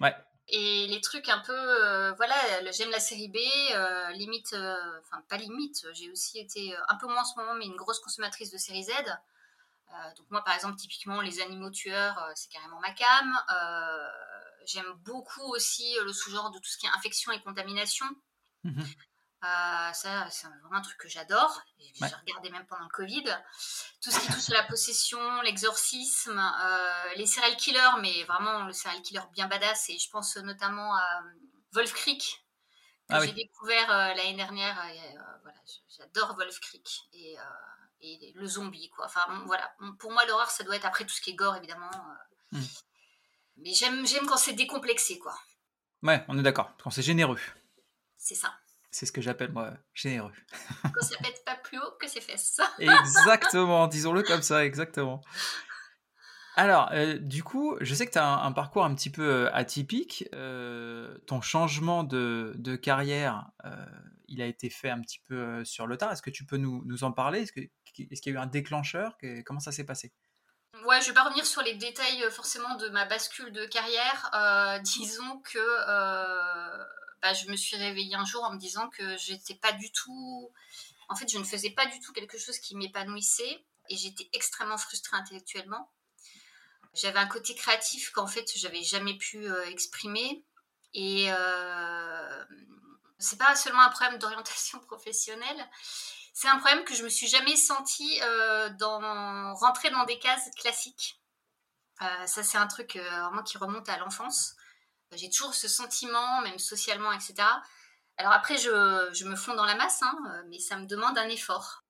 Ouais. 0.00 0.14
Et 0.48 0.86
les 0.88 1.00
trucs 1.00 1.30
un 1.30 1.38
peu, 1.38 2.10
voilà, 2.16 2.34
j'aime 2.72 2.90
la 2.90 3.00
série 3.00 3.28
B, 3.28 3.38
limite, 4.16 4.54
enfin, 4.54 5.22
pas 5.30 5.38
limite, 5.38 5.86
j'ai 5.94 6.10
aussi 6.10 6.38
été 6.38 6.74
un 6.88 6.96
peu 6.96 7.06
moins 7.06 7.22
en 7.22 7.24
ce 7.24 7.38
moment, 7.38 7.54
mais 7.54 7.64
une 7.64 7.76
grosse 7.76 8.00
consommatrice 8.00 8.50
de 8.50 8.58
série 8.58 8.84
Z. 8.84 8.90
Euh, 9.92 10.14
donc 10.16 10.30
moi, 10.30 10.42
par 10.44 10.54
exemple, 10.54 10.76
typiquement, 10.76 11.20
les 11.20 11.40
animaux 11.40 11.70
tueurs, 11.70 12.18
euh, 12.18 12.32
c'est 12.34 12.50
carrément 12.50 12.80
ma 12.80 12.92
cam. 12.92 13.38
Euh, 13.52 14.08
j'aime 14.66 14.92
beaucoup 15.04 15.48
aussi 15.54 15.96
le 16.04 16.12
sous-genre 16.12 16.50
de 16.50 16.58
tout 16.58 16.70
ce 16.70 16.78
qui 16.78 16.86
est 16.86 16.90
infection 16.90 17.32
et 17.32 17.42
contamination. 17.42 18.06
Mhm. 18.62 18.84
ça, 19.42 20.28
c'est 20.30 20.46
vraiment 20.46 20.76
un 20.76 20.82
truc 20.82 20.98
que 20.98 21.08
j'adore. 21.08 21.62
J'ai 21.78 22.06
regardé 22.06 22.50
même 22.50 22.66
pendant 22.66 22.84
le 22.84 22.90
Covid. 22.90 23.24
Tout 24.02 24.10
ce 24.10 24.20
qui 24.20 24.32
touche 24.32 24.50
à 24.50 24.54
la 24.54 24.64
possession, 24.64 25.40
l'exorcisme, 25.42 26.40
les 27.16 27.26
serial 27.26 27.56
killers, 27.56 28.00
mais 28.00 28.24
vraiment 28.24 28.64
le 28.64 28.72
serial 28.72 29.00
killer 29.02 29.22
bien 29.32 29.48
badass. 29.48 29.88
Et 29.88 29.98
je 29.98 30.10
pense 30.10 30.36
notamment 30.36 30.94
à 30.94 31.22
Wolf 31.72 31.94
Creek, 31.94 32.44
que 33.08 33.14
ah 33.14 33.24
j'ai 33.24 33.32
découvert 33.32 33.88
l'année 33.88 34.34
dernière. 34.34 34.74
voilà, 35.42 35.58
j'adore 35.88 36.36
Wolf 36.36 36.60
Creek. 36.60 37.08
Et 37.14 37.38
et 38.02 38.32
le 38.34 38.46
zombie, 38.46 38.90
quoi. 38.90 39.06
Enfin, 39.06 39.26
voilà. 39.46 39.70
Pour 39.98 40.12
moi, 40.12 40.24
l'horreur, 40.26 40.50
ça 40.50 40.64
doit 40.64 40.76
être 40.76 40.86
après 40.86 41.04
tout 41.04 41.14
ce 41.14 41.20
qui 41.20 41.30
est 41.30 41.34
gore, 41.34 41.56
évidemment. 41.56 41.90
Euh. 42.52 42.58
Hmm. 42.58 42.64
Mais 43.58 43.72
j'aime, 43.74 44.06
j'aime 44.06 44.26
quand 44.26 44.36
c'est 44.36 44.54
décomplexé, 44.54 45.18
quoi. 45.18 45.34
Ouais, 46.02 46.24
on 46.28 46.38
est 46.38 46.42
d'accord. 46.42 46.72
Quand 46.82 46.90
c'est 46.90 47.02
généreux. 47.02 47.38
C'est 48.16 48.34
ça. 48.34 48.54
C'est 48.90 49.06
ce 49.06 49.12
que 49.12 49.20
j'appelle, 49.20 49.52
moi, 49.52 49.72
généreux. 49.94 50.32
quand 50.82 51.02
ça 51.02 51.16
pète 51.18 51.44
pas 51.44 51.56
plus 51.56 51.78
haut 51.78 51.92
que 52.00 52.08
ses 52.08 52.20
fesses. 52.20 52.60
exactement, 52.78 53.86
disons-le 53.86 54.22
comme 54.22 54.42
ça, 54.42 54.64
exactement. 54.64 55.22
Alors, 56.56 56.90
euh, 56.92 57.18
du 57.18 57.44
coup, 57.44 57.76
je 57.80 57.94
sais 57.94 58.06
que 58.06 58.12
tu 58.12 58.18
as 58.18 58.26
un, 58.26 58.52
parcours 58.52 58.84
un 58.84 58.94
petit 58.94 59.10
peu 59.10 59.22
euh, 59.22 59.54
atypique. 59.54 60.28
ton 61.26 61.40
changement 61.40 62.02
de, 62.02 62.54
de 62.56 62.76
carrière, 62.76 63.50
il 64.30 64.40
a 64.40 64.46
été 64.46 64.70
fait 64.70 64.88
un 64.88 65.00
petit 65.00 65.20
peu 65.26 65.64
sur 65.64 65.86
le 65.86 65.96
tard. 65.96 66.12
Est-ce 66.12 66.22
que 66.22 66.30
tu 66.30 66.44
peux 66.44 66.56
nous, 66.56 66.82
nous 66.86 67.04
en 67.04 67.12
parler? 67.12 67.40
Est-ce 67.40 67.52
que 67.52 67.60
est-ce 67.98 68.22
qu'il 68.22 68.32
y 68.32 68.36
a 68.36 68.38
eu 68.38 68.42
un 68.42 68.46
déclencheur? 68.46 69.16
Comment 69.44 69.60
ça 69.60 69.72
s'est 69.72 69.84
passé? 69.84 70.12
Ouais, 70.86 71.00
je 71.02 71.08
vais 71.08 71.14
pas 71.14 71.24
revenir 71.24 71.44
sur 71.44 71.62
les 71.62 71.74
détails 71.74 72.22
euh, 72.24 72.30
forcément 72.30 72.74
de 72.76 72.88
ma 72.88 73.04
bascule 73.04 73.52
de 73.52 73.66
carrière. 73.66 74.30
Euh, 74.34 74.78
disons 74.82 75.40
que 75.40 75.58
euh, 75.58 76.84
bah, 77.22 77.32
je 77.34 77.50
me 77.50 77.56
suis 77.56 77.76
réveillée 77.76 78.14
un 78.14 78.24
jour 78.24 78.44
en 78.44 78.52
me 78.52 78.58
disant 78.58 78.88
que 78.88 79.16
j'étais 79.16 79.54
pas 79.54 79.72
du 79.72 79.90
tout. 79.92 80.50
En 81.08 81.16
fait, 81.16 81.28
je 81.30 81.38
ne 81.38 81.44
faisais 81.44 81.70
pas 81.70 81.86
du 81.86 81.98
tout 82.00 82.12
quelque 82.12 82.38
chose 82.38 82.58
qui 82.58 82.76
m'épanouissait 82.76 83.64
et 83.88 83.96
j'étais 83.96 84.28
extrêmement 84.32 84.78
frustrée 84.78 85.16
intellectuellement. 85.16 85.90
J'avais 86.94 87.18
un 87.18 87.26
côté 87.26 87.54
créatif 87.54 88.10
qu'en 88.10 88.26
fait 88.26 88.50
j'avais 88.56 88.82
jamais 88.82 89.16
pu 89.16 89.46
exprimer 89.68 90.44
et 90.92 91.28
c'est 93.18 93.38
pas 93.38 93.54
seulement 93.54 93.82
un 93.82 93.90
problème 93.90 94.18
d'orientation 94.18 94.78
professionnelle, 94.86 95.70
c'est 96.32 96.48
un 96.48 96.58
problème 96.58 96.84
que 96.84 96.94
je 96.94 97.02
me 97.02 97.08
suis 97.08 97.26
jamais 97.26 97.56
sentie 97.56 98.20
euh, 98.22 98.70
dans 98.78 99.54
rentrer 99.54 99.90
dans 99.90 100.04
des 100.04 100.18
cases 100.18 100.50
classiques. 100.56 101.20
Euh, 102.02 102.26
ça, 102.26 102.42
c'est 102.42 102.58
un 102.58 102.66
truc 102.66 102.96
euh, 102.96 103.02
vraiment 103.02 103.42
qui 103.42 103.58
remonte 103.58 103.88
à 103.88 103.98
l'enfance. 103.98 104.54
J'ai 105.12 105.28
toujours 105.28 105.54
ce 105.54 105.68
sentiment, 105.68 106.40
même 106.42 106.58
socialement, 106.58 107.12
etc. 107.12 107.34
Alors 108.16 108.32
après, 108.32 108.58
je, 108.58 109.24
me 109.24 109.36
fonds 109.36 109.54
dans 109.54 109.64
la 109.64 109.74
masse, 109.74 110.02
hein, 110.02 110.16
mais 110.48 110.58
ça 110.60 110.76
me 110.76 110.86
demande 110.86 111.18
un 111.18 111.28
effort. 111.28 111.82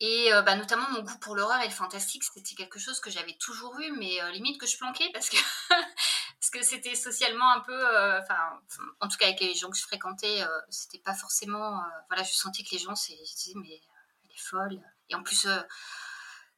Et 0.00 0.32
euh, 0.32 0.42
bah, 0.42 0.56
notamment 0.56 0.90
mon 0.90 1.02
goût 1.02 1.18
pour 1.20 1.36
l'horreur 1.36 1.60
et 1.60 1.66
le 1.66 1.72
fantastique, 1.72 2.24
c'était 2.24 2.54
quelque 2.54 2.78
chose 2.78 3.00
que 3.00 3.10
j'avais 3.10 3.36
toujours 3.38 3.78
eu, 3.78 3.92
mais 3.92 4.20
euh, 4.22 4.30
limite 4.30 4.60
que 4.60 4.66
je 4.66 4.76
planquais 4.76 5.08
parce 5.12 5.28
que 5.28 5.36
parce 5.68 6.50
que 6.52 6.62
c'était 6.62 6.96
socialement 6.96 7.52
un 7.52 7.60
peu, 7.60 7.72
euh, 7.72 8.20
enfin, 8.20 8.60
en 9.00 9.08
tout 9.08 9.16
cas 9.16 9.26
avec 9.26 9.40
les 9.40 9.54
gens 9.54 9.70
que 9.70 9.76
je 9.76 9.82
fréquentais, 9.82 10.42
c'était 10.68 10.98
pas 10.98 11.14
forcément, 11.14 11.80
voilà, 12.08 12.22
je 12.22 12.32
sentais 12.32 12.62
que 12.64 12.70
les 12.72 12.78
gens, 12.78 12.94
c'est, 12.94 13.16
je 13.16 13.34
disais 13.34 13.54
mais 13.56 13.80
elle 14.24 14.30
est 14.30 14.40
folle. 14.40 14.80
Et 15.08 15.14
en 15.14 15.22
plus, 15.22 15.46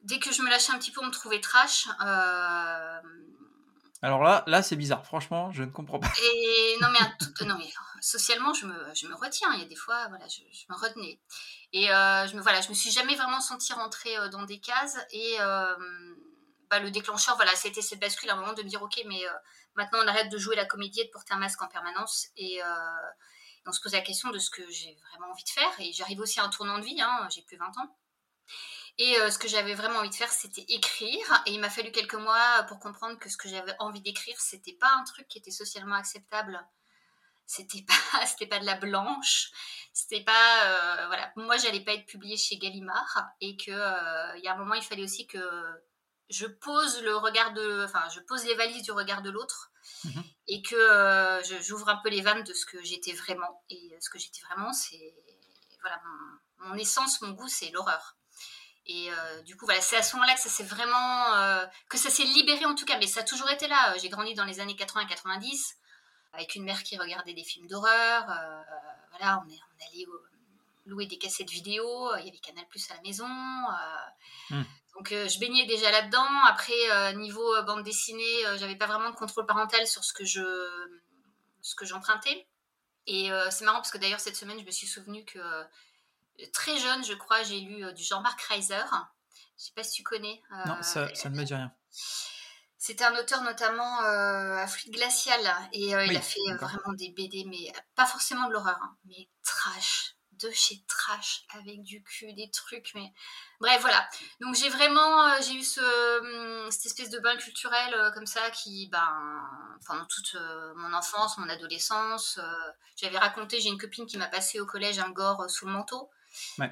dès 0.01 0.19
que 0.19 0.31
je 0.31 0.41
me 0.41 0.49
lâchais 0.49 0.73
un 0.73 0.77
petit 0.77 0.91
peu, 0.91 1.01
on 1.01 1.07
me 1.07 1.11
trouvait 1.11 1.39
trash. 1.39 1.87
Alors 4.01 4.23
là, 4.23 4.43
là 4.47 4.61
c'est 4.61 4.75
bizarre, 4.75 5.05
franchement, 5.05 5.51
je 5.51 5.63
ne 5.63 5.71
comprends 5.71 5.99
pas. 5.99 6.11
Et 6.21 6.77
non 6.81 6.89
mais, 6.89 6.99
tout, 7.19 7.45
non, 7.45 7.57
mais 7.57 7.69
socialement, 8.07 8.53
je 8.53 8.65
me, 8.65 8.95
je 8.95 9.07
me, 9.07 9.15
retiens. 9.15 9.51
Il 9.53 9.59
y 9.59 9.63
a 9.63 9.67
des 9.67 9.75
fois, 9.75 10.07
voilà, 10.07 10.27
je, 10.27 10.41
me 10.69 10.75
retenais. 10.75 11.19
Et 11.73 11.91
euh, 11.91 12.25
je 12.27 12.35
me, 12.35 12.41
voilà, 12.41 12.61
je 12.61 12.69
me 12.69 12.73
suis 12.73 12.89
jamais 12.89 13.15
vraiment 13.15 13.41
sentie 13.41 13.73
rentrer 13.73 14.17
euh, 14.17 14.29
dans 14.29 14.43
des 14.43 14.59
cases. 14.59 14.97
Et 15.11 15.35
euh, 15.41 15.75
bah, 16.69 16.79
le 16.79 16.89
déclencheur, 16.89 17.35
voilà, 17.35 17.53
c'était 17.55 17.81
cette 17.81 17.99
bascule 17.99 18.29
à 18.29 18.33
un 18.33 18.37
moment 18.37 18.53
de 18.53 18.63
me 18.63 18.69
dire, 18.69 18.81
ok, 18.81 19.01
mais 19.05 19.21
maintenant 19.75 19.99
on 20.03 20.07
arrête 20.07 20.29
de 20.29 20.37
jouer 20.37 20.55
la 20.55 20.65
comédie 20.65 21.01
et 21.01 21.05
de 21.05 21.11
porter 21.11 21.33
un 21.33 21.37
masque 21.37 21.61
en 21.61 21.67
permanence. 21.67 22.27
Et 22.37 22.61
on 23.65 23.71
se 23.73 23.81
pose 23.81 23.91
la 23.91 24.01
question 24.01 24.29
de 24.29 24.39
ce 24.39 24.49
que 24.49 24.63
j'ai 24.69 24.97
vraiment 25.11 25.31
envie 25.31 25.43
de 25.43 25.49
faire. 25.49 25.79
Et 25.79 25.91
j'arrive 25.91 26.21
aussi 26.21 26.39
à 26.39 26.45
un 26.45 26.49
tournant 26.49 26.79
de 26.79 26.85
vie, 26.85 27.01
hein, 27.01 27.27
j'ai 27.29 27.41
plus 27.41 27.57
20 27.57 27.65
ans. 27.65 27.97
Et 28.99 29.15
ce 29.29 29.37
que 29.37 29.47
j'avais 29.47 29.75
vraiment 29.75 29.99
envie 29.99 30.09
de 30.09 30.15
faire, 30.15 30.31
c'était 30.31 30.65
écrire. 30.69 31.43
Et 31.45 31.51
il 31.51 31.59
m'a 31.59 31.69
fallu 31.69 31.91
quelques 31.91 32.15
mois 32.15 32.63
pour 32.67 32.79
comprendre 32.79 33.19
que 33.19 33.29
ce 33.29 33.37
que 33.37 33.49
j'avais 33.49 33.75
envie 33.79 34.01
d'écrire, 34.01 34.39
c'était 34.39 34.77
pas 34.79 34.91
un 34.97 35.03
truc 35.03 35.27
qui 35.27 35.37
était 35.37 35.51
socialement 35.51 35.95
acceptable 35.95 36.65
c'était 37.47 37.81
pas 37.81 37.93
c'était 38.27 38.45
pas 38.45 38.59
de 38.59 38.65
la 38.65 38.75
blanche. 38.75 39.49
C'était 39.93 40.23
pas 40.23 40.65
euh, 40.65 41.07
voilà. 41.07 41.31
Moi 41.37 41.57
j'allais 41.57 41.79
pas 41.79 41.93
être 41.93 42.05
publiée 42.05 42.37
chez 42.37 42.57
Gallimard 42.57 43.25
et 43.41 43.57
que 43.57 43.71
euh, 43.71 44.37
il 44.37 44.43
y 44.43 44.47
a 44.47 44.53
un 44.53 44.57
moment 44.57 44.75
il 44.75 44.83
fallait 44.83 45.03
aussi 45.03 45.25
que 45.25 45.39
je 46.29 46.45
pose 46.45 47.01
le 47.01 47.15
regard 47.15 47.53
de 47.53 47.85
enfin 47.85 48.03
je 48.13 48.19
pose 48.19 48.45
les 48.45 48.53
valises 48.53 48.83
du 48.83 48.91
regard 48.91 49.21
de 49.21 49.31
l'autre 49.31 49.71
mhm. 50.03 50.23
et 50.47 50.61
que 50.61 50.75
euh, 50.75 51.41
j'ouvre 51.61 51.89
un 51.89 51.95
peu 51.95 52.09
les 52.09 52.21
vannes 52.21 52.43
de 52.43 52.53
ce 52.53 52.65
que 52.65 52.83
j'étais 52.83 53.13
vraiment. 53.13 53.63
Et 53.69 53.97
ce 54.01 54.09
que 54.09 54.19
j'étais 54.19 54.41
vraiment 54.41 54.73
c'est 54.73 55.15
voilà 55.81 56.01
mon, 56.59 56.75
essence 56.75 57.21
mon 57.21 57.31
goût 57.31 57.47
c'est 57.47 57.71
l'horreur. 57.71 58.15
Et 58.89 59.09
du 59.43 59.57
coup, 59.57 59.65
voilà, 59.65 59.81
c'est 59.81 59.97
à 59.97 60.01
ce 60.01 60.15
moment-là 60.15 60.33
que 60.33 60.39
ça 60.39 60.47
s'est 60.47 60.63
vraiment, 60.63 61.67
que 61.89 61.97
ça 61.97 62.09
s'est 62.09 62.23
libéré 62.23 62.63
en 62.63 62.73
tout 62.73 62.85
cas, 62.85 62.97
mais 62.97 63.05
ça 63.05 63.19
a 63.19 63.23
toujours 63.23 63.49
été 63.49 63.67
là. 63.67 63.93
J'ai 63.97 64.07
grandi 64.07 64.33
dans 64.33 64.45
les 64.45 64.61
années 64.61 64.75
80-90 64.75 65.75
avec 66.37 66.55
une 66.55 66.63
mère 66.63 66.83
qui 66.83 66.97
regardait 66.97 67.33
des 67.33 67.43
films 67.43 67.67
d'horreur. 67.67 68.29
Euh, 68.29 68.61
voilà, 69.11 69.43
on, 69.43 69.49
est, 69.49 69.55
on 69.57 69.87
allait 69.87 70.05
louer 70.85 71.07
des 71.07 71.17
cassettes 71.17 71.49
vidéo, 71.49 71.85
il 72.19 72.25
y 72.25 72.29
avait 72.29 72.37
Canal 72.37 72.65
Plus 72.69 72.89
à 72.91 72.95
la 72.95 73.01
maison. 73.01 73.25
Euh, 73.25 74.55
hmm. 74.55 74.63
Donc 74.95 75.09
je 75.09 75.39
baignais 75.39 75.65
déjà 75.65 75.91
là-dedans. 75.91 76.27
Après, 76.47 77.13
niveau 77.15 77.61
bande 77.63 77.83
dessinée, 77.83 78.43
j'avais 78.57 78.75
pas 78.75 78.87
vraiment 78.87 79.11
de 79.11 79.15
contrôle 79.15 79.45
parental 79.45 79.85
sur 79.85 80.03
ce 80.03 80.11
que 80.11 80.25
je 80.25 80.41
ce 81.61 81.75
que 81.75 81.85
j'empruntais. 81.85 82.47
Et 83.05 83.29
c'est 83.51 83.63
marrant 83.63 83.77
parce 83.77 83.91
que 83.91 83.99
d'ailleurs 83.99 84.19
cette 84.19 84.35
semaine, 84.35 84.59
je 84.59 84.65
me 84.65 84.71
suis 84.71 84.87
souvenu 84.87 85.23
que 85.23 85.39
très 86.51 86.79
jeune, 86.79 87.03
je 87.03 87.13
crois, 87.13 87.43
j'ai 87.43 87.59
lu 87.59 87.93
du 87.93 88.03
Jean-Marc 88.03 88.41
Reiser. 88.41 88.79
Je 89.59 89.65
sais 89.65 89.73
pas 89.75 89.83
si 89.83 89.97
tu 89.97 90.03
connais. 90.03 90.41
non, 90.65 90.81
ça, 90.81 91.13
ça 91.13 91.29
ne 91.29 91.35
me 91.35 91.43
dit 91.43 91.53
rien. 91.53 91.71
C'était 92.79 93.05
un 93.05 93.15
auteur 93.17 93.41
notamment 93.41 94.03
euh, 94.03 94.55
à 94.55 94.67
fluide 94.67 94.93
glacial 94.93 95.41
et 95.73 95.95
euh, 95.95 96.05
il 96.05 96.15
a 96.15 96.21
fait 96.21 96.39
euh, 96.47 96.57
vraiment 96.57 96.93
des 96.93 97.09
BD, 97.09 97.43
mais 97.45 97.71
pas 97.95 98.05
forcément 98.05 98.47
de 98.47 98.53
l'horreur, 98.53 98.77
hein, 98.83 98.95
mais 99.05 99.27
trash, 99.43 100.15
de 100.33 100.51
chez 100.51 100.83
trash 100.87 101.41
avec 101.55 101.81
du 101.81 102.03
cul, 102.03 102.33
des 102.33 102.51
trucs, 102.51 102.91
mais 102.93 103.11
bref 103.59 103.81
voilà. 103.81 104.07
Donc 104.41 104.53
j'ai 104.53 104.69
vraiment 104.69 105.41
j'ai 105.41 105.55
eu 105.55 105.63
ce, 105.63 105.81
hum, 106.61 106.69
cette 106.69 106.85
espèce 106.85 107.09
de 107.09 107.17
bain 107.17 107.35
culturel 107.37 108.11
comme 108.13 108.27
ça 108.27 108.51
qui 108.51 108.87
ben 108.91 109.41
pendant 109.87 110.05
toute 110.05 110.37
mon 110.75 110.93
enfance, 110.93 111.39
mon 111.39 111.49
adolescence, 111.49 112.39
j'avais 112.95 113.17
raconté, 113.17 113.59
j'ai 113.59 113.69
une 113.69 113.79
copine 113.79 114.05
qui 114.05 114.17
m'a 114.17 114.27
passé 114.27 114.59
au 114.59 114.67
collège 114.67 114.99
un 114.99 115.09
gore 115.09 115.49
sous 115.49 115.65
le 115.65 115.71
manteau. 115.71 116.11
Ouais. 116.59 116.71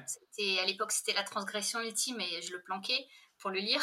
à 0.60 0.66
l'époque 0.66 0.92
c'était 0.92 1.14
la 1.14 1.24
transgression 1.24 1.80
ultime 1.80 2.20
et 2.20 2.42
je 2.42 2.52
le 2.52 2.62
planquais 2.62 3.08
pour 3.40 3.50
le 3.50 3.58
lire. 3.58 3.82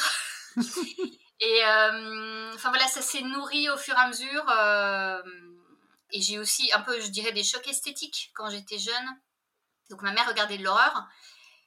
Et 1.39 1.65
euh, 1.65 2.53
enfin 2.53 2.69
voilà, 2.69 2.87
ça 2.87 3.01
s'est 3.01 3.21
nourri 3.21 3.69
au 3.69 3.77
fur 3.77 3.95
et 3.95 3.99
à 3.99 4.07
mesure. 4.07 4.49
Euh, 4.49 5.21
et 6.11 6.21
j'ai 6.21 6.39
aussi 6.39 6.71
un 6.73 6.81
peu, 6.81 6.99
je 7.01 7.07
dirais, 7.07 7.31
des 7.31 7.43
chocs 7.43 7.67
esthétiques 7.67 8.31
quand 8.35 8.49
j'étais 8.49 8.77
jeune. 8.77 9.19
Donc 9.89 10.01
ma 10.01 10.11
mère 10.11 10.27
regardait 10.27 10.57
de 10.57 10.63
l'horreur. 10.63 11.07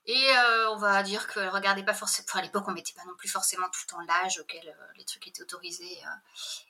Et 0.07 0.29
euh, 0.37 0.71
on 0.71 0.77
va 0.77 1.03
dire 1.03 1.27
qu'elle 1.27 1.49
regardait 1.49 1.85
pas 1.85 1.95
forcément. 1.95 2.27
Enfin, 2.29 2.39
à 2.39 2.43
l'époque, 2.43 2.65
on 2.69 2.73
mettait 2.73 2.95
pas 2.95 3.05
non 3.07 3.17
plus 3.17 3.29
forcément 3.29 3.69
tout 3.71 3.81
le 3.87 3.91
temps 3.91 4.01
l'âge 4.03 4.39
auquel 4.39 4.77
les 4.97 5.05
trucs 5.05 5.27
étaient 5.27 5.43
autorisés. 5.43 5.99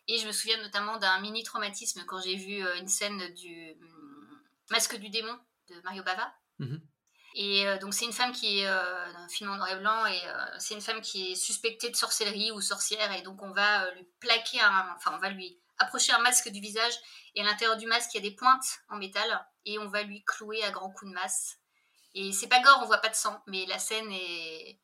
Et 0.08 0.18
je 0.18 0.26
me 0.26 0.32
souviens 0.32 0.56
notamment 0.62 0.96
d'un 0.96 1.20
mini 1.20 1.42
traumatisme 1.42 2.02
quand 2.06 2.20
j'ai 2.22 2.36
vu 2.36 2.66
une 2.78 2.88
scène 2.88 3.34
du 3.34 3.72
hum, 3.80 4.16
Masque 4.70 4.96
du 4.96 5.10
démon 5.10 5.38
de 5.68 5.80
Mario 5.82 6.02
Bava. 6.02 6.32
Mhm. 6.58 6.80
Et 7.38 7.66
euh, 7.66 7.76
donc 7.76 7.92
c'est 7.92 8.06
une 8.06 8.14
femme 8.14 8.32
qui 8.32 8.60
est 8.60 8.66
euh, 8.66 9.06
un 9.14 9.56
noir 9.56 9.68
et 9.68 9.76
blanc 9.76 10.06
et 10.06 10.20
euh, 10.26 10.44
c'est 10.58 10.72
une 10.72 10.80
femme 10.80 11.02
qui 11.02 11.32
est 11.32 11.34
suspectée 11.34 11.90
de 11.90 11.96
sorcellerie 11.96 12.50
ou 12.50 12.62
sorcière 12.62 13.12
et 13.12 13.20
donc 13.20 13.42
on 13.42 13.52
va 13.52 13.90
lui 13.90 14.08
plaquer 14.20 14.58
un, 14.62 14.94
enfin 14.96 15.12
on 15.14 15.18
va 15.18 15.28
lui 15.28 15.60
approcher 15.76 16.14
un 16.14 16.18
masque 16.20 16.48
du 16.48 16.60
visage 16.60 16.94
et 17.34 17.42
à 17.42 17.44
l'intérieur 17.44 17.76
du 17.76 17.86
masque 17.86 18.14
il 18.14 18.24
y 18.24 18.26
a 18.26 18.30
des 18.30 18.34
pointes 18.34 18.78
en 18.88 18.96
métal 18.96 19.46
et 19.66 19.78
on 19.78 19.86
va 19.86 20.02
lui 20.02 20.24
clouer 20.24 20.64
à 20.64 20.70
grands 20.70 20.90
coups 20.90 21.10
de 21.10 21.14
masse. 21.14 21.58
Et 22.14 22.32
c'est 22.32 22.48
pas 22.48 22.60
gore, 22.60 22.80
on 22.82 22.86
voit 22.86 23.02
pas 23.02 23.10
de 23.10 23.14
sang, 23.14 23.42
mais 23.46 23.66
la 23.66 23.78
scène 23.78 24.10
est, 24.10 24.80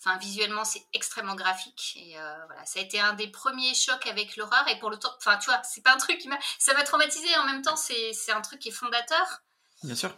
enfin 0.00 0.18
visuellement 0.18 0.64
c'est 0.64 0.84
extrêmement 0.94 1.36
graphique 1.36 1.92
et 1.94 2.14
voilà 2.46 2.66
ça 2.66 2.80
a 2.80 2.82
été 2.82 2.98
un 2.98 3.12
des 3.12 3.28
premiers 3.28 3.74
chocs 3.74 4.06
avec 4.08 4.36
l'horreur 4.36 4.66
et 4.66 4.80
pour 4.80 4.90
le 4.90 4.98
temps 4.98 5.14
enfin 5.18 5.36
tu 5.36 5.48
vois 5.48 5.62
c'est 5.62 5.82
pas 5.82 5.94
un 5.94 5.98
truc 5.98 6.18
qui 6.18 6.26
m'a 6.26 6.40
ça 6.58 6.74
m'a 6.74 6.82
traumatisé 6.82 7.36
en 7.36 7.44
même 7.44 7.62
temps 7.62 7.76
c'est 7.76 8.32
un 8.32 8.40
truc 8.40 8.58
qui 8.58 8.70
est 8.70 8.72
fondateur 8.72 9.42
bien 9.84 9.94
sûr 9.94 10.10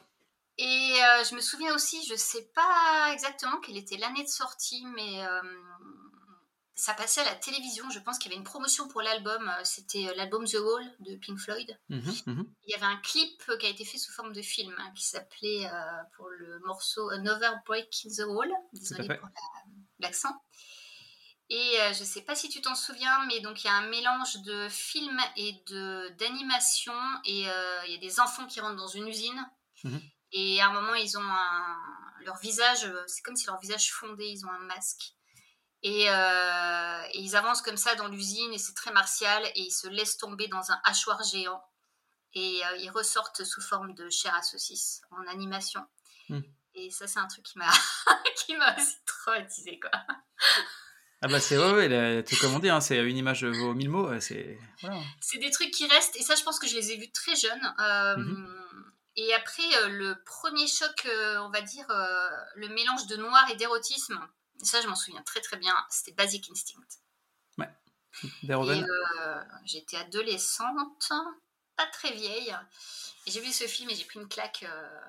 et 0.59 0.93
euh, 1.03 1.25
je 1.29 1.35
me 1.35 1.41
souviens 1.41 1.75
aussi, 1.75 2.03
je 2.07 2.15
sais 2.15 2.51
pas 2.55 3.11
exactement 3.13 3.61
quelle 3.61 3.77
était 3.77 3.99
l'année 3.99 4.23
de 4.23 4.29
sortie, 4.29 4.87
mais 4.95 5.23
euh, 5.27 5.43
ça 6.75 6.95
passait 6.95 7.21
à 7.21 7.25
la 7.25 7.35
télévision. 7.35 7.91
Je 7.91 7.99
pense 7.99 8.19
qu'il 8.19 8.31
y 8.31 8.35
avait 8.35 8.39
une 8.39 8.49
promotion 8.49 8.89
pour 8.89 9.03
l'album. 9.03 9.49
Euh, 9.49 9.65
c'était 9.65 10.15
l'album 10.17 10.47
The 10.47 10.55
Wall 10.55 10.97
de 11.01 11.17
Pink 11.17 11.39
Floyd. 11.39 11.79
Mhm, 11.91 12.15
mhm. 12.27 12.55
Il 12.65 12.71
y 12.71 12.75
avait 12.75 12.87
un 12.87 12.97
clip 12.97 13.43
qui 13.61 13.67
a 13.67 13.69
été 13.69 13.85
fait 13.85 13.99
sous 13.99 14.13
forme 14.13 14.33
de 14.33 14.41
film 14.41 14.75
hein, 14.79 14.91
qui 14.95 15.05
s'appelait 15.05 15.71
pour 16.17 16.29
le 16.31 16.59
morceau 16.61 17.11
Another 17.11 17.61
Break 17.67 17.95
in 18.07 18.09
the 18.09 18.27
Wall. 18.27 18.51
Désolée 18.73 19.15
pour 19.15 19.29
l'accent. 19.99 20.35
Et 21.51 21.77
je 21.93 22.01
ne 22.01 22.05
sais 22.07 22.23
pas 22.23 22.35
si 22.35 22.49
tu 22.49 22.61
t'en 22.61 22.75
souviens, 22.75 23.25
mais 23.27 23.41
donc 23.41 23.63
il 23.63 23.67
y 23.67 23.71
a 23.71 23.75
un 23.75 23.89
mélange 23.89 24.41
de 24.43 24.69
film 24.71 25.21
et 25.37 25.53
d'animation. 26.19 26.95
Et 27.27 27.43
il 27.43 27.93
y 27.93 27.95
a 27.95 27.99
des 28.01 28.21
enfants 28.21 28.47
qui 28.47 28.61
rentrent 28.61 28.77
dans 28.77 28.89
une 28.89 29.07
usine. 29.07 29.47
Mhm. 29.85 30.01
Et 30.39 30.61
à 30.61 30.69
un 30.69 30.73
moment, 30.73 30.95
ils 30.95 31.17
ont 31.17 31.23
un... 31.23 31.77
leur 32.21 32.37
visage, 32.37 32.85
euh, 32.85 33.03
c'est 33.07 33.23
comme 33.23 33.37
si 33.37 33.47
leur 33.47 33.59
visage 33.59 33.91
fondait, 33.91 34.31
ils 34.31 34.45
ont 34.45 34.51
un 34.51 34.59
masque. 34.59 35.15
Et, 35.83 36.11
euh, 36.11 37.03
et 37.15 37.21
ils 37.21 37.37
avancent 37.37 37.63
comme 37.63 37.79
ça 37.79 37.95
dans 37.95 38.09
l'usine 38.09 38.53
et 38.53 38.59
c'est 38.59 38.75
très 38.75 38.93
martial 38.93 39.43
et 39.55 39.61
ils 39.61 39.73
se 39.73 39.89
laissent 39.89 40.19
tomber 40.19 40.47
dans 40.49 40.71
un 40.71 40.79
hachoir 40.85 41.23
géant. 41.23 41.63
Et 42.35 42.61
euh, 42.67 42.77
ils 42.81 42.91
ressortent 42.91 43.45
sous 43.45 43.63
forme 43.63 43.95
de 43.95 44.11
chair 44.11 44.35
à 44.35 44.43
saucisse 44.43 45.01
en 45.11 45.27
animation. 45.27 45.81
Hmm. 46.29 46.43
Et 46.75 46.91
ça, 46.91 47.07
c'est 47.07 47.19
un 47.19 47.29
truc 47.29 47.45
qui 47.45 47.57
m'a 47.57 47.71
qui 48.37 48.55
m'a 48.57 48.77
aussi 48.77 48.97
traumatisé, 49.07 49.81
quoi. 49.81 49.91
Ah 51.23 51.29
bah 51.29 51.41
c'est 51.41 51.57
ouais, 51.57 51.73
ouais 51.73 52.23
tout 52.25 52.37
comme 52.43 52.55
on 52.55 52.59
dit, 52.59 52.69
hein, 52.69 52.83
c'est 52.83 52.99
une 52.99 53.17
image 53.17 53.43
vaut 53.43 53.73
mille 53.73 53.89
mots. 53.89 54.11
C'est 54.21 54.59
des 55.39 55.51
trucs 55.51 55.71
qui 55.71 55.87
restent 55.87 56.17
et 56.17 56.23
ça, 56.23 56.35
je 56.35 56.43
pense 56.43 56.59
que 56.59 56.67
je 56.67 56.75
les 56.75 56.93
ai 56.93 56.99
vus 56.99 57.11
très 57.11 57.35
jeunes. 57.35 57.75
Euh, 57.81 58.17
mhm. 58.19 58.67
Et 59.17 59.33
après, 59.33 59.75
euh, 59.77 59.89
le 59.89 60.23
premier 60.25 60.67
choc, 60.67 61.07
euh, 61.07 61.39
on 61.39 61.51
va 61.51 61.63
dire, 61.63 61.91
euh, 61.91 62.31
le 62.55 62.69
mélange 62.69 63.07
de 63.07 63.17
noir 63.17 63.51
et 63.51 63.57
d'érotisme, 63.57 64.21
ça, 64.63 64.81
je 64.83 64.89
m'en 64.89 64.95
souviens 64.95 65.23
très 65.23 65.41
très 65.41 65.57
bien, 65.57 65.75
c'était 65.91 66.13
Basic 66.13 66.51
Instinct. 66.51 66.81
Ouais. 67.57 67.71
J'étais 69.65 69.97
adolescente, 69.97 71.13
pas 71.77 71.87
très 71.87 72.13
vieille. 72.13 72.55
Et 73.27 73.31
j'ai 73.31 73.41
vu 73.41 73.53
ce 73.53 73.65
film 73.65 73.91
et 73.91 73.95
j'ai 73.95 74.05
pris 74.05 74.21
une 74.21 74.29
claque. 74.29 74.65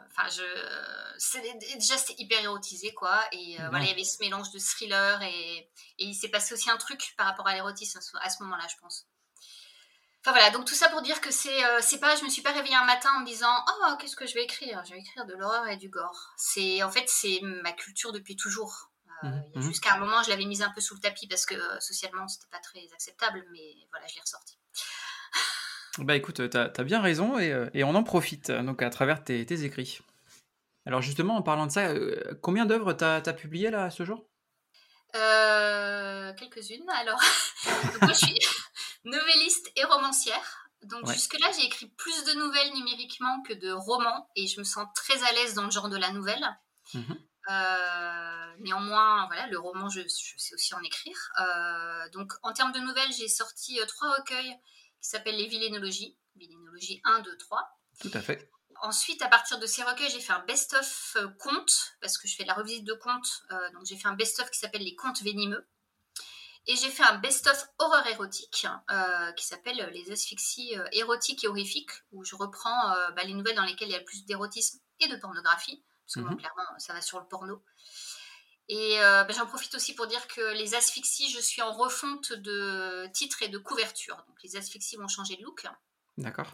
Enfin, 0.08 0.28
je. 0.30 1.76
Déjà, 1.78 1.98
c'était 1.98 2.22
hyper 2.22 2.42
érotisé, 2.42 2.94
quoi. 2.94 3.24
Et 3.32 3.58
voilà, 3.58 3.84
il 3.86 3.90
y 3.90 3.92
avait 3.92 4.04
ce 4.04 4.18
mélange 4.22 4.52
de 4.52 4.60
thriller 4.60 5.22
et, 5.22 5.58
et 5.60 5.70
il 6.06 6.16
s'est 6.16 6.30
passé 6.30 6.54
aussi 6.54 6.70
un 6.70 6.78
truc 6.78 7.14
par 7.16 7.28
rapport 7.28 7.48
à 7.48 7.54
l'érotisme 7.54 8.00
à 8.22 8.30
ce 8.30 8.44
moment-là, 8.44 8.66
je 8.70 8.82
pense 8.82 9.08
voilà, 10.32 10.50
donc 10.50 10.66
tout 10.66 10.76
ça 10.76 10.90
pour 10.90 11.02
dire 11.02 11.22
que 11.22 11.32
c'est 11.32 11.64
euh, 11.66 11.80
c'est 11.82 12.00
pas, 12.00 12.16
je 12.16 12.24
me 12.24 12.30
suis 12.30 12.42
pas 12.42 12.52
réveillée 12.52 12.76
un 12.76 12.86
matin 12.86 13.10
en 13.16 13.22
me 13.22 13.26
disant 13.26 13.54
oh 13.68 13.96
qu'est-ce 14.00 14.16
que 14.16 14.26
je 14.26 14.34
vais 14.34 14.44
écrire, 14.44 14.82
je 14.86 14.94
vais 14.94 15.00
écrire 15.00 15.26
de 15.26 15.34
l'horreur 15.34 15.68
et 15.68 15.78
du 15.78 15.90
gore. 15.90 16.34
C'est 16.38 16.84
en 16.84 16.92
fait 16.92 17.06
c'est 17.08 17.40
ma 17.42 17.72
culture 17.72 18.12
depuis 18.12 18.36
toujours. 18.36 18.92
Euh, 19.24 19.28
mhm, 19.28 19.44
mhm. 19.56 19.62
Jusqu'à 19.62 19.94
un 19.94 20.00
moment 20.00 20.24
je 20.24 20.30
l'avais 20.30 20.46
mise 20.46 20.62
un 20.62 20.70
peu 20.72 20.82
sous 20.82 20.96
le 20.96 21.00
tapis 21.00 21.28
parce 21.28 21.46
que 21.46 21.56
euh, 21.56 21.80
socialement 21.80 22.28
c'était 22.28 22.50
pas 22.52 22.60
très 22.60 22.82
acceptable, 22.94 23.46
mais 23.52 23.76
voilà 23.92 24.06
je 24.08 24.16
l'ai 24.16 24.22
ressorti. 24.22 24.58
Bah 26.00 26.16
écoute, 26.16 26.48
tu 26.48 26.58
as, 26.58 26.84
bien 26.84 27.02
raison 27.02 27.40
et, 27.40 27.70
et, 27.74 27.84
on 27.84 27.96
en 27.96 28.04
profite 28.04 28.52
donc 28.52 28.84
à 28.84 28.92
travers 28.92 29.24
tes, 29.24 29.44
tes 29.48 29.64
écrits. 29.64 30.02
Alors 30.86 31.02
justement, 31.02 31.36
en 31.38 31.42
parlant 31.42 31.66
de 31.66 31.72
ça, 31.72 31.92
combien 32.40 32.68
d'œuvres 32.68 32.94
t'as 32.94 33.16
as 33.16 33.34
publié 33.34 33.72
là 33.72 33.86
à 33.86 33.90
ce 33.90 34.06
jour? 34.06 34.24
Quelques-unes. 36.38 36.88
Alors, 36.90 37.20
moi 38.02 38.14
je 38.14 38.26
suis 38.26 38.40
novelliste 39.08 39.72
et 39.76 39.84
romancière. 39.84 40.70
Donc 40.84 41.10
jusque-là, 41.12 41.52
j'ai 41.58 41.66
écrit 41.66 41.88
plus 41.88 42.24
de 42.26 42.34
nouvelles 42.34 42.74
numériquement 42.74 43.42
que 43.42 43.54
de 43.54 43.72
romans 43.72 44.30
et 44.36 44.48
je 44.48 44.60
me 44.60 44.64
sens 44.64 44.88
très 44.94 45.24
à 45.24 45.32
l'aise 45.34 45.54
dans 45.56 45.64
le 45.64 45.72
genre 45.72 45.90
de 45.90 45.98
la 45.98 46.12
nouvelle. 46.12 46.46
Mmh 46.94 47.14
euh, 47.50 48.56
néanmoins, 48.60 49.26
voilà, 49.28 49.48
le 49.48 49.58
roman, 49.58 49.88
je, 49.90 50.02
sais 50.08 50.54
aussi 50.54 50.74
en 50.76 50.82
écrire. 50.82 51.32
Euh, 51.40 52.10
donc 52.10 52.34
en 52.44 52.52
termes 52.52 52.74
de 52.74 52.80
nouvelles, 52.80 53.12
j'ai 53.14 53.30
sorti 53.30 53.80
euh, 53.80 53.86
trois 53.86 54.16
recueils 54.16 54.54
qui 55.02 55.10
s'appellent 55.10 55.38
Les 55.38 55.48
Villénologies, 55.48 56.18
Villénologie 56.36 57.00
1, 57.06 57.22
2, 57.22 57.38
3. 57.38 57.80
Tout 58.02 58.12
à 58.14 58.22
fait. 58.22 58.52
Ensuite, 58.82 59.22
à 59.22 59.30
partir 59.30 59.60
de 59.60 59.66
ces 59.66 59.82
recueils, 59.84 60.12
j'ai 60.12 60.20
fait 60.20 60.34
un 60.34 60.44
best-of 60.46 61.18
contes, 61.40 61.96
parce 62.02 62.18
que 62.18 62.28
je 62.28 62.36
fais 62.36 62.44
de 62.44 62.50
la 62.50 62.54
revisite 62.54 62.84
de 62.84 62.94
contes. 62.94 63.44
donc 63.74 63.86
j'ai 63.86 63.98
fait 63.98 64.08
un 64.08 64.14
best-of 64.14 64.52
qui 64.52 64.60
s'appelle 64.60 64.84
Les 64.84 64.96
contes 64.96 65.24
venimeux. 65.24 65.68
Et 66.68 66.76
j'ai 66.76 66.90
fait 66.90 67.04
un 67.04 67.18
best-of 67.18 67.70
horreur 67.80 68.06
érotique 68.08 68.68
euh, 68.92 69.32
qui 69.34 69.46
s'appelle 69.46 69.90
Les 69.94 70.12
asphyxies 70.12 70.78
euh, 70.78 70.86
érotiques 70.92 71.46
et 71.46 71.48
horrifiques, 71.48 71.92
où 72.12 72.26
je 72.26 72.36
reprends 72.36 72.92
euh, 72.92 73.12
bah, 73.12 73.24
les 73.24 73.34
nouvelles 73.34 73.56
dans 73.56 73.64
lesquelles 73.64 73.88
il 73.88 73.94
y 73.94 73.96
a 73.96 74.00
le 74.00 74.06
plus 74.06 74.26
d'érotisme 74.26 74.80
et 75.00 75.08
de 75.08 75.16
pornographie, 75.16 75.82
parce 76.06 76.16
que 76.16 76.32
mhm. 76.32 76.38
clairement, 76.38 76.64
ça 76.78 76.94
va 76.94 77.02
sur 77.02 77.20
le 77.20 77.26
porno. 77.26 77.64
Et 78.70 78.98
bah, 79.00 79.30
j'en 79.30 79.46
profite 79.46 79.74
aussi 79.76 79.96
pour 79.96 80.08
dire 80.08 80.28
que 80.28 80.42
les 80.56 80.76
asphyxies, 80.76 81.32
je 81.32 81.40
suis 81.40 81.62
en 81.62 81.72
refonte 81.72 82.34
de 82.34 83.08
titres 83.14 83.42
et 83.42 83.48
de 83.48 83.58
couverture. 83.58 84.18
Donc 84.28 84.44
les 84.44 84.58
asphyxies 84.58 84.98
vont 84.98 85.08
changer 85.08 85.38
de 85.38 85.44
look. 85.44 85.66
D'accord 86.18 86.52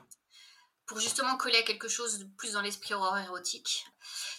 pour 0.86 1.00
justement 1.00 1.38
coller 1.38 1.58
à 1.58 1.64
quelque 1.64 1.88
chose 1.88 2.20
de 2.20 2.26
plus 2.38 2.54
dans 2.54 2.62
l'esprit 2.62 2.94
horreur 2.94 3.18
érotique. 3.18 3.86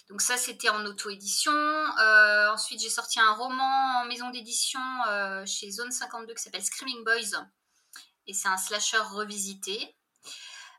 Donc 0.09 0.21
ça, 0.21 0.37
c'était 0.37 0.69
en 0.69 0.85
auto-édition. 0.85 1.51
Euh, 1.51 2.51
ensuite, 2.51 2.79
j'ai 2.79 2.89
sorti 2.89 3.19
un 3.19 3.33
roman 3.33 4.01
en 4.01 4.05
maison 4.05 4.29
d'édition 4.29 4.79
euh, 5.07 5.45
chez 5.45 5.71
Zone 5.71 5.91
52 5.91 6.33
qui 6.33 6.43
s'appelle 6.43 6.63
Screaming 6.63 7.03
Boys. 7.03 7.43
Et 8.27 8.33
c'est 8.33 8.47
un 8.47 8.57
slasher 8.57 8.99
revisité. 8.99 9.95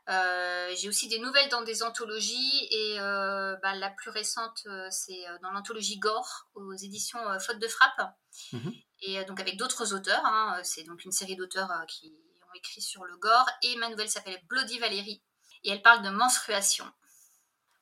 Euh, 0.09 0.73
j'ai 0.77 0.87
aussi 0.87 1.09
des 1.09 1.19
nouvelles 1.19 1.49
dans 1.49 1.63
des 1.63 1.83
anthologies 1.83 2.67
et 2.71 2.97
bah, 2.97 3.75
la 3.75 3.89
plus 3.89 4.09
récente, 4.09 4.65
c'est 4.89 5.25
dans 5.41 5.51
l'anthologie 5.51 5.99
Gore 5.99 6.47
aux 6.55 6.73
éditions 6.73 7.19
Faute 7.39 7.59
de 7.59 7.67
Frappe. 7.67 8.15
Mhm. 8.53 8.73
Et 9.01 9.25
donc 9.25 9.41
avec 9.41 9.57
d'autres 9.57 9.93
auteurs. 9.93 10.25
Hein. 10.25 10.61
c'est 10.63 10.83
donc 10.83 11.03
une 11.03 11.11
série 11.11 11.35
d'auteurs 11.35 11.69
qui 11.89 12.15
ont 12.49 12.55
écrit 12.55 12.81
sur 12.81 13.03
le 13.03 13.17
gore. 13.17 13.49
Et 13.63 13.75
ma 13.75 13.89
nouvelle 13.89 14.09
s'appelle 14.09 14.39
Bloody 14.47 14.79
Valérie 14.79 15.21
et 15.63 15.71
elle 15.71 15.81
parle 15.81 16.03
de 16.03 16.09
menstruation. 16.09 16.85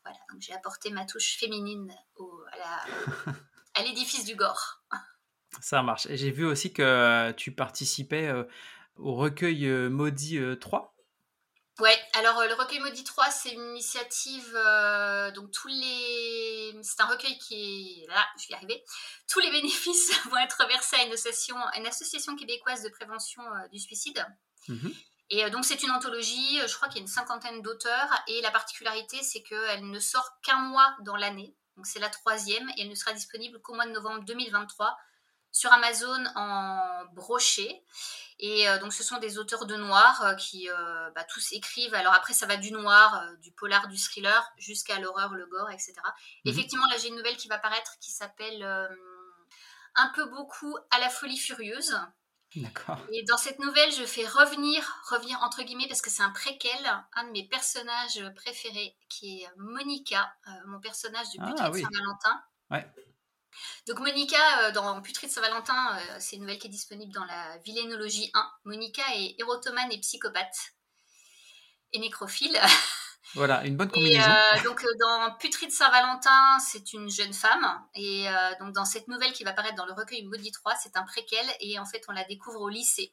Voilà, 0.03 0.19
donc 0.31 0.41
j'ai 0.41 0.53
apporté 0.53 0.91
ma 0.91 1.05
touche 1.05 1.37
féminine 1.37 1.93
à 3.75 3.83
l'édifice 3.83 4.25
du 4.25 4.35
Gore. 4.35 4.81
Ça 5.61 5.81
marche. 5.81 6.05
Et 6.07 6.17
j'ai 6.17 6.31
vu 6.31 6.45
aussi 6.45 6.73
que 6.73 7.31
tu 7.31 7.51
participais 7.51 8.27
euh, 8.27 8.43
au 8.97 9.15
recueil 9.15 9.65
euh, 9.65 9.89
Maudit 9.89 10.39
3. 10.59 10.95
Euh, 11.79 11.83
ouais, 11.83 11.97
alors 12.13 12.43
le 12.43 12.53
recueil 12.53 12.79
Maudit 12.79 13.03
3, 13.03 13.31
c'est 13.31 13.51
une 13.51 13.71
initiative. 13.71 14.53
donc 15.33 15.51
tous 15.51 15.67
les. 15.67 16.77
C'est 16.83 17.01
un 17.01 17.07
recueil 17.07 17.37
qui 17.39 18.03
est. 18.03 18.07
Là, 18.07 18.25
je 18.37 18.47
vais 18.47 18.53
y 18.53 18.55
arriver. 18.55 18.83
Tous 19.27 19.39
les 19.39 19.51
bénéfices 19.51 20.11
vont 20.29 20.37
être 20.37 20.67
versés 20.67 20.97
à 20.97 21.03
une 21.05 21.13
association, 21.13 21.55
une 21.77 21.87
association 21.87 22.35
québécoise 22.35 22.83
de 22.83 22.89
prévention 22.89 23.41
du 23.71 23.79
suicide. 23.79 24.25
Mhm. 24.67 24.93
Et 25.29 25.43
euh, 25.43 25.49
donc 25.49 25.65
c'est 25.65 25.81
une 25.81 25.91
anthologie, 25.91 26.61
euh, 26.61 26.67
je 26.67 26.75
crois 26.75 26.87
qu'il 26.87 26.97
y 26.97 26.99
a 26.99 27.01
une 27.01 27.07
cinquantaine 27.07 27.61
d'auteurs, 27.61 28.09
et 28.27 28.41
la 28.41 28.51
particularité 28.51 29.21
c'est 29.23 29.41
qu'elle 29.41 29.89
ne 29.89 29.99
sort 29.99 30.39
qu'un 30.43 30.59
mois 30.59 30.95
dans 31.01 31.15
l'année, 31.15 31.55
donc 31.75 31.87
c'est 31.87 31.99
la 31.99 32.09
troisième, 32.09 32.69
et 32.77 32.81
elle 32.81 32.89
ne 32.89 32.95
sera 32.95 33.13
disponible 33.13 33.59
qu'au 33.61 33.73
mois 33.73 33.85
de 33.85 33.91
novembre 33.91 34.23
2023 34.25 34.97
sur 35.51 35.71
Amazon 35.71 36.25
en 36.35 37.05
brochet. 37.13 37.81
Et 38.39 38.67
euh, 38.67 38.77
donc 38.79 38.91
ce 38.91 39.01
sont 39.01 39.17
des 39.17 39.37
auteurs 39.37 39.65
de 39.65 39.77
noir 39.77 40.35
qui 40.37 40.67
bah, 41.15 41.23
tous 41.23 41.53
écrivent, 41.53 41.93
alors 41.95 42.13
après 42.13 42.33
ça 42.33 42.45
va 42.45 42.57
du 42.57 42.71
noir, 42.71 43.25
du 43.41 43.51
polar, 43.53 43.87
du 43.87 43.97
thriller, 43.97 44.51
jusqu'à 44.57 44.99
l'horreur, 44.99 45.33
le 45.33 45.45
gore, 45.47 45.71
etc. 45.71 45.93
Mhm. 46.43 46.51
Effectivement 46.51 46.85
là 46.91 46.97
j'ai 46.97 47.07
une 47.07 47.15
nouvelle 47.15 47.37
qui 47.37 47.47
va 47.47 47.57
paraître 47.57 47.97
qui 47.99 48.11
s'appelle 48.11 48.61
Un 49.95 50.11
peu 50.13 50.25
beaucoup 50.25 50.77
à 50.91 50.99
la 50.99 51.09
folie 51.09 51.37
furieuse. 51.37 51.97
Et 53.11 53.23
dans 53.23 53.37
cette 53.37 53.59
nouvelle, 53.59 53.91
je 53.91 54.05
fais 54.05 54.25
revenir, 54.25 54.83
revenir 55.09 55.41
entre 55.41 55.63
guillemets, 55.63 55.87
parce 55.87 56.01
que 56.01 56.09
c'est 56.09 56.23
un 56.23 56.31
préquel, 56.31 56.79
un 57.13 57.25
de 57.25 57.31
mes 57.31 57.47
personnages 57.47 58.23
préférés, 58.35 58.95
qui 59.09 59.41
est 59.41 59.47
Monica, 59.57 60.33
euh, 60.47 60.51
mon 60.67 60.79
personnage 60.79 61.27
de 61.33 61.45
Putrid 61.45 61.71
de 61.71 61.77
Saint-Valentin. 61.79 62.43
Ouais. 62.71 62.85
Donc 63.87 63.99
Monica, 63.99 64.37
euh, 64.63 64.71
dans 64.71 65.01
Putrid 65.01 65.29
de 65.29 65.33
Saint-Valentin, 65.33 65.97
euh, 65.97 66.17
c'est 66.19 66.35
une 66.35 66.43
nouvelle 66.43 66.59
qui 66.59 66.67
est 66.67 66.71
disponible 66.71 67.13
dans 67.13 67.25
la 67.25 67.57
Villénologie 67.59 68.31
1. 68.33 68.51
Monica 68.65 69.03
est 69.15 69.35
érotomane 69.39 69.91
et 69.91 69.99
psychopathe. 69.99 70.73
Et 71.93 71.99
nécrophile. 71.99 72.59
Voilà, 73.33 73.65
une 73.65 73.75
bonne 73.75 73.89
combinaison. 73.89 74.29
Et, 74.29 74.59
euh, 74.59 74.63
donc 74.63 74.83
euh, 74.83 74.87
dans 74.99 75.35
Putrid 75.37 75.71
Saint-Valentin, 75.71 76.59
c'est 76.59 76.93
une 76.93 77.09
jeune 77.09 77.33
femme. 77.33 77.65
Et 77.95 78.29
euh, 78.29 78.31
donc 78.59 78.73
dans 78.73 78.85
cette 78.85 79.07
nouvelle 79.07 79.33
qui 79.33 79.43
va 79.43 79.51
apparaître 79.51 79.75
dans 79.75 79.85
le 79.85 79.93
recueil 79.93 80.23
Maudit 80.25 80.51
3, 80.51 80.75
c'est 80.81 80.95
un 80.95 81.03
préquel. 81.03 81.45
Et 81.59 81.79
en 81.79 81.85
fait, 81.85 82.03
on 82.07 82.11
la 82.11 82.23
découvre 82.25 82.61
au 82.61 82.69
lycée. 82.69 83.11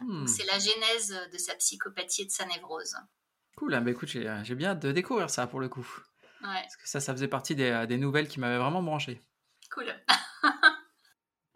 Hmm. 0.00 0.26
C'est 0.26 0.44
la 0.44 0.58
genèse 0.58 1.18
de 1.32 1.38
sa 1.38 1.54
psychopathie 1.54 2.22
et 2.22 2.26
de 2.26 2.30
sa 2.30 2.44
névrose. 2.46 2.94
Cool, 3.56 3.80
bah 3.80 3.90
écoute, 3.90 4.08
j'ai 4.08 4.54
bien 4.54 4.76
de 4.76 4.92
découvrir 4.92 5.30
ça 5.30 5.48
pour 5.48 5.58
le 5.58 5.68
coup. 5.68 5.86
Ouais. 6.42 6.60
Parce 6.62 6.76
que 6.76 6.88
ça, 6.88 7.00
ça 7.00 7.12
faisait 7.12 7.26
partie 7.26 7.56
des, 7.56 7.86
des 7.88 7.96
nouvelles 7.96 8.28
qui 8.28 8.38
m'avaient 8.38 8.58
vraiment 8.58 8.82
branché. 8.82 9.20
Cool. 9.74 9.92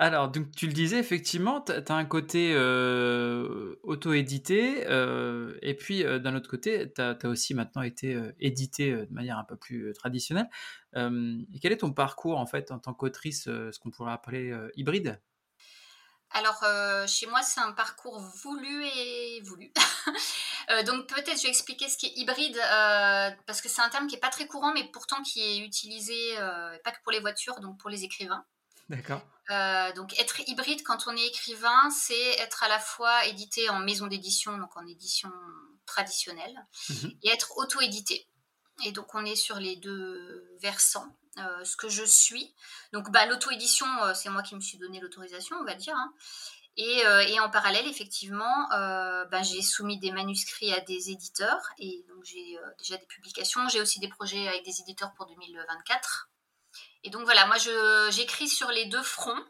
Alors, 0.03 0.29
donc, 0.29 0.51
tu 0.51 0.67
le 0.67 0.73
disais, 0.73 0.99
effectivement, 0.99 1.61
tu 1.61 1.71
as 1.71 1.95
un 1.95 2.05
côté 2.05 2.53
euh, 2.57 3.77
auto-édité, 3.85 4.85
euh, 4.89 5.57
et 5.63 5.77
puis 5.77 6.03
euh, 6.03 6.19
d'un 6.19 6.35
autre 6.35 6.51
côté, 6.51 6.93
tu 6.93 7.01
as, 7.01 7.17
aussi 7.27 7.55
maintenant 7.55 7.83
été 7.83 8.21
édité 8.41 8.91
de 8.91 9.13
manière 9.13 9.39
un 9.39 9.45
peu 9.45 9.55
plus 9.55 9.93
traditionnelle. 9.93 10.51
quel 10.93 11.71
est 11.71 11.77
ton 11.77 11.93
parcours, 11.93 12.39
en 12.39 12.47
fait, 12.47 12.73
en 12.73 12.81
tant 12.81 12.95
qu'autrice, 12.95 13.45
ce 13.45 13.79
qu'on 13.79 13.93
pourrait 13.93 14.11
appeler 14.11 14.53
hybride? 14.75 15.21
Alors, 16.33 16.65
chez 17.07 17.27
moi, 17.29 17.43
c'est 17.45 17.61
un 17.61 17.71
parcours 17.71 18.19
voulu 18.19 18.85
et 18.85 19.41
voulu. 19.45 19.73
donc, 20.85 21.07
peut-être 21.07 21.37
je 21.37 21.45
vais 21.45 21.49
expliquer 21.49 21.89
ce 21.89 21.97
qui 21.97 22.07
est 22.07 22.17
hybride, 22.17 22.59
parce 23.47 23.61
que 23.63 23.69
c'est 23.69 23.83
un 23.83 23.89
terme 23.89 24.09
qui 24.09 24.17
n'est 24.17 24.21
pas 24.21 24.31
très 24.31 24.49
courant, 24.49 24.73
mais 24.75 24.83
pourtant 24.93 25.23
qui 25.23 25.41
est 25.41 25.59
utilisé, 25.59 26.35
pas 26.83 26.91
que 26.91 27.01
pour 27.05 27.13
les 27.13 27.21
voitures, 27.21 27.61
donc 27.61 27.79
pour 27.79 27.89
les 27.89 28.03
écrivain. 28.03 28.45
D'accord. 28.93 29.23
Euh, 29.51 29.91
donc 29.95 30.19
être 30.21 30.47
hybride 30.47 30.83
quand 30.83 31.07
on 31.07 31.17
est 31.17 31.27
écrivain, 31.27 31.89
c'est 31.91 32.33
être 32.39 32.63
à 32.63 32.69
la 32.69 32.79
fois 32.79 33.25
édité 33.25 33.71
en 33.71 33.79
maison 33.79 34.07
d'édition, 34.07 34.59
donc 34.59 34.77
en 34.77 34.87
édition 34.87 35.33
traditionnelle, 35.87 36.67
mhm. 36.91 37.13
et 37.23 37.31
être 37.31 37.57
auto-édité. 37.57 38.29
Et 38.85 38.93
donc 38.93 39.15
on 39.15 39.25
est 39.25 39.35
sur 39.35 39.57
les 39.57 39.77
deux 39.77 40.47
versants. 40.61 41.17
Euh, 41.39 41.65
ce 41.65 41.79
que 41.79 41.89
je 41.89 42.05
suis. 42.05 42.55
Donc 42.93 43.11
bah, 43.11 43.25
l'auto-édition, 43.25 43.87
euh, 44.03 44.13
c'est 44.13 44.29
moi 44.29 44.43
qui 44.43 44.55
me 44.55 44.61
suis 44.61 44.77
donné 44.77 45.01
l'autorisation, 45.01 45.57
on 45.59 45.65
va 45.65 45.75
dire. 45.75 45.97
Hein. 45.97 46.13
Et, 46.77 47.03
et, 47.29 47.41
en 47.41 47.51
parallèle, 47.51 47.87
effectivement, 47.87 48.69
bah, 48.71 49.43
j'ai 49.43 49.61
soumis 49.61 49.99
des 49.99 50.11
manuscrits 50.11 50.73
à 50.73 50.81
des 50.81 51.11
éditeurs. 51.11 51.63
Et 51.79 52.05
donc 52.09 52.25
j'ai 52.25 52.59
déjà 52.79 52.97
des 52.97 53.07
publications. 53.07 53.67
J'ai 53.69 53.81
aussi 53.81 54.01
des 54.01 54.09
projets 54.09 54.49
avec 54.49 54.65
des 54.65 54.81
éditeurs 54.81 55.13
pour 55.15 55.27
2024. 55.27 56.31
Et 57.05 57.11
donc 57.11 57.25
voilà, 57.25 57.47
moi 57.47 57.57
j'écris 58.11 58.49
sur 58.49 58.71
les 58.71 58.87
deux 58.87 59.03
fronts. 59.03 59.45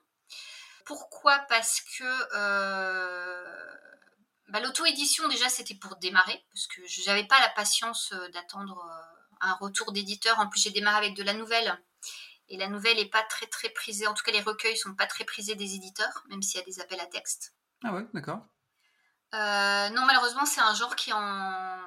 Pourquoi? 0.84 1.38
Parce 1.48 1.80
que 1.80 2.04
euh, 2.34 3.72
bah, 4.48 4.60
l'auto-édition, 4.60 5.28
déjà, 5.28 5.48
c'était 5.48 5.74
pour 5.74 5.96
démarrer, 5.96 6.44
parce 6.52 6.66
que 6.66 6.86
je 6.86 7.06
n'avais 7.06 7.24
pas 7.24 7.40
la 7.40 7.50
patience 7.50 8.12
euh, 8.12 8.28
d'attendre 8.30 8.84
euh, 8.84 9.36
un 9.40 9.54
retour 9.54 9.92
d'éditeur. 9.92 10.38
En 10.38 10.48
plus, 10.48 10.62
j'ai 10.62 10.70
démarré 10.70 11.06
avec 11.06 11.16
de 11.16 11.22
la 11.22 11.34
nouvelle. 11.34 11.78
Et 12.48 12.56
la 12.56 12.68
nouvelle 12.68 12.96
n'est 12.96 13.06
pas 13.06 13.22
très 13.22 13.46
très 13.46 13.70
prisée, 13.70 14.06
en 14.06 14.12
tout 14.12 14.24
cas 14.24 14.32
les 14.32 14.42
recueils 14.42 14.76
sont 14.76 14.94
pas 14.94 15.06
très 15.06 15.24
prisés 15.24 15.54
des 15.54 15.74
éditeurs, 15.74 16.24
même 16.28 16.42
s'il 16.42 16.60
y 16.60 16.62
a 16.62 16.66
des 16.66 16.80
appels 16.80 17.00
à 17.00 17.06
texte. 17.06 17.54
Ah 17.82 17.94
ouais, 17.94 18.04
d'accord. 18.12 18.40
non, 19.32 20.04
malheureusement, 20.04 20.44
c'est 20.44 20.60
un 20.60 20.74
genre 20.74 20.94
qui 20.94 21.12
en 21.14 21.78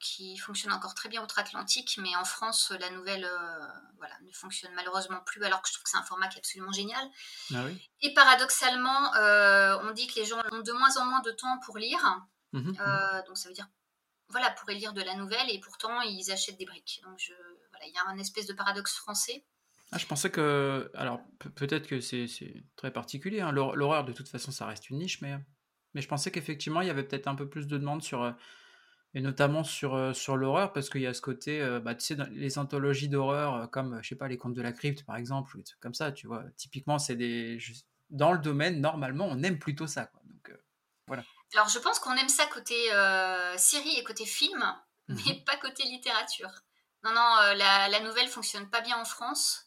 qui 0.00 0.38
fonctionne 0.38 0.72
encore 0.72 0.94
très 0.94 1.08
bien 1.08 1.22
outre-Atlantique, 1.22 1.98
mais 2.02 2.16
en 2.16 2.24
France, 2.24 2.72
la 2.80 2.90
nouvelle 2.90 3.24
euh, 3.24 3.66
voilà, 3.98 4.14
ne 4.26 4.32
fonctionne 4.32 4.72
malheureusement 4.74 5.20
plus, 5.26 5.44
alors 5.44 5.60
que 5.60 5.68
je 5.68 5.74
trouve 5.74 5.84
que 5.84 5.90
c'est 5.90 5.98
un 5.98 6.02
format 6.02 6.26
qui 6.28 6.36
est 6.36 6.40
absolument 6.40 6.72
génial. 6.72 7.06
Ah 7.54 7.64
oui. 7.66 7.88
Et 8.00 8.14
paradoxalement, 8.14 9.14
euh, 9.16 9.78
on 9.82 9.92
dit 9.92 10.06
que 10.06 10.18
les 10.18 10.24
gens 10.24 10.40
ont 10.52 10.60
de 10.60 10.72
moins 10.72 10.96
en 10.96 11.04
moins 11.04 11.20
de 11.20 11.30
temps 11.30 11.58
pour 11.64 11.78
lire. 11.78 12.00
Mhm, 12.52 12.76
euh, 12.80 13.18
mhm. 13.18 13.24
donc 13.26 13.36
ça 13.38 13.48
veut 13.48 13.54
dire, 13.54 13.68
voilà, 14.28 14.50
pour 14.50 14.70
lire 14.70 14.92
de 14.94 15.02
la 15.02 15.14
nouvelle, 15.14 15.50
et 15.50 15.60
pourtant 15.60 16.00
ils 16.00 16.32
achètent 16.32 16.58
des 16.58 16.66
briques. 16.66 17.02
Donc 17.04 17.18
je, 17.18 17.34
voilà, 17.70 17.86
il 17.86 17.92
y 17.92 17.98
a 17.98 18.08
un 18.08 18.18
espèce 18.18 18.46
de 18.46 18.54
paradoxe 18.54 18.96
français. 18.96 19.44
Ah, 19.92 19.98
je 19.98 20.06
pensais 20.06 20.30
que, 20.30 20.90
alors 20.94 21.20
peut-être 21.56 21.86
que 21.86 22.00
c'est 22.00 22.64
très 22.76 22.92
particulier. 22.92 23.40
Hein. 23.40 23.52
L'horreur, 23.52 24.04
de 24.04 24.12
toute 24.12 24.28
façon, 24.28 24.50
ça 24.50 24.64
reste 24.64 24.88
une 24.88 24.98
niche, 24.98 25.20
mais, 25.20 25.36
mais 25.94 26.00
je 26.00 26.08
pensais 26.08 26.30
qu'effectivement, 26.30 26.80
il 26.80 26.86
y 26.86 26.90
avait 26.90 27.02
peut-être 27.02 27.26
un 27.26 27.34
peu 27.34 27.48
plus 27.48 27.66
de 27.66 27.76
demandes 27.76 28.02
sur 28.02 28.34
Et 29.12 29.20
notamment 29.20 29.64
sur, 29.64 30.14
sur 30.14 30.36
l'horreur, 30.36 30.72
parce 30.72 30.88
qu'il 30.88 31.00
y 31.00 31.06
a 31.06 31.14
ce 31.14 31.20
côté, 31.20 31.60
bah, 31.82 31.96
tu 31.96 32.04
sais, 32.04 32.14
dans 32.14 32.28
les 32.30 32.58
anthologies 32.58 33.08
d'horreur, 33.08 33.68
comme, 33.70 34.00
je 34.02 34.08
sais 34.08 34.14
pas, 34.14 34.28
les 34.28 34.38
contes 34.38 34.54
de 34.54 34.62
la 34.62 34.72
crypte, 34.72 35.04
par 35.04 35.16
exemple, 35.16 35.56
ou 35.56 35.58
des 35.58 35.64
trucs 35.64 35.80
comme 35.80 35.94
ça, 35.94 36.12
tu 36.12 36.28
vois. 36.28 36.44
Typiquement, 36.56 36.98
c'est 36.98 37.16
des. 37.16 37.58
Dans 38.10 38.32
le 38.32 38.38
domaine, 38.38 38.80
normalement, 38.80 39.26
on 39.28 39.42
aime 39.42 39.58
plutôt 39.58 39.88
ça, 39.88 40.06
quoi. 40.06 40.20
Donc, 40.24 40.56
voilà. 41.08 41.24
Alors, 41.54 41.68
je 41.68 41.80
pense 41.80 41.98
qu'on 41.98 42.14
aime 42.14 42.28
ça 42.28 42.46
côté 42.46 42.74
série 43.56 43.98
et 43.98 44.04
côté 44.04 44.24
film, 44.26 44.64
mais 45.08 45.16
mhm. 45.16 45.44
pas 45.44 45.56
côté 45.56 45.82
littérature. 45.84 46.62
Non, 47.02 47.10
non, 47.10 47.34
la, 47.56 47.88
la, 47.88 48.00
nouvelle 48.00 48.28
fonctionne 48.28 48.70
pas 48.70 48.80
bien 48.80 48.96
en 48.96 49.04
France. 49.04 49.66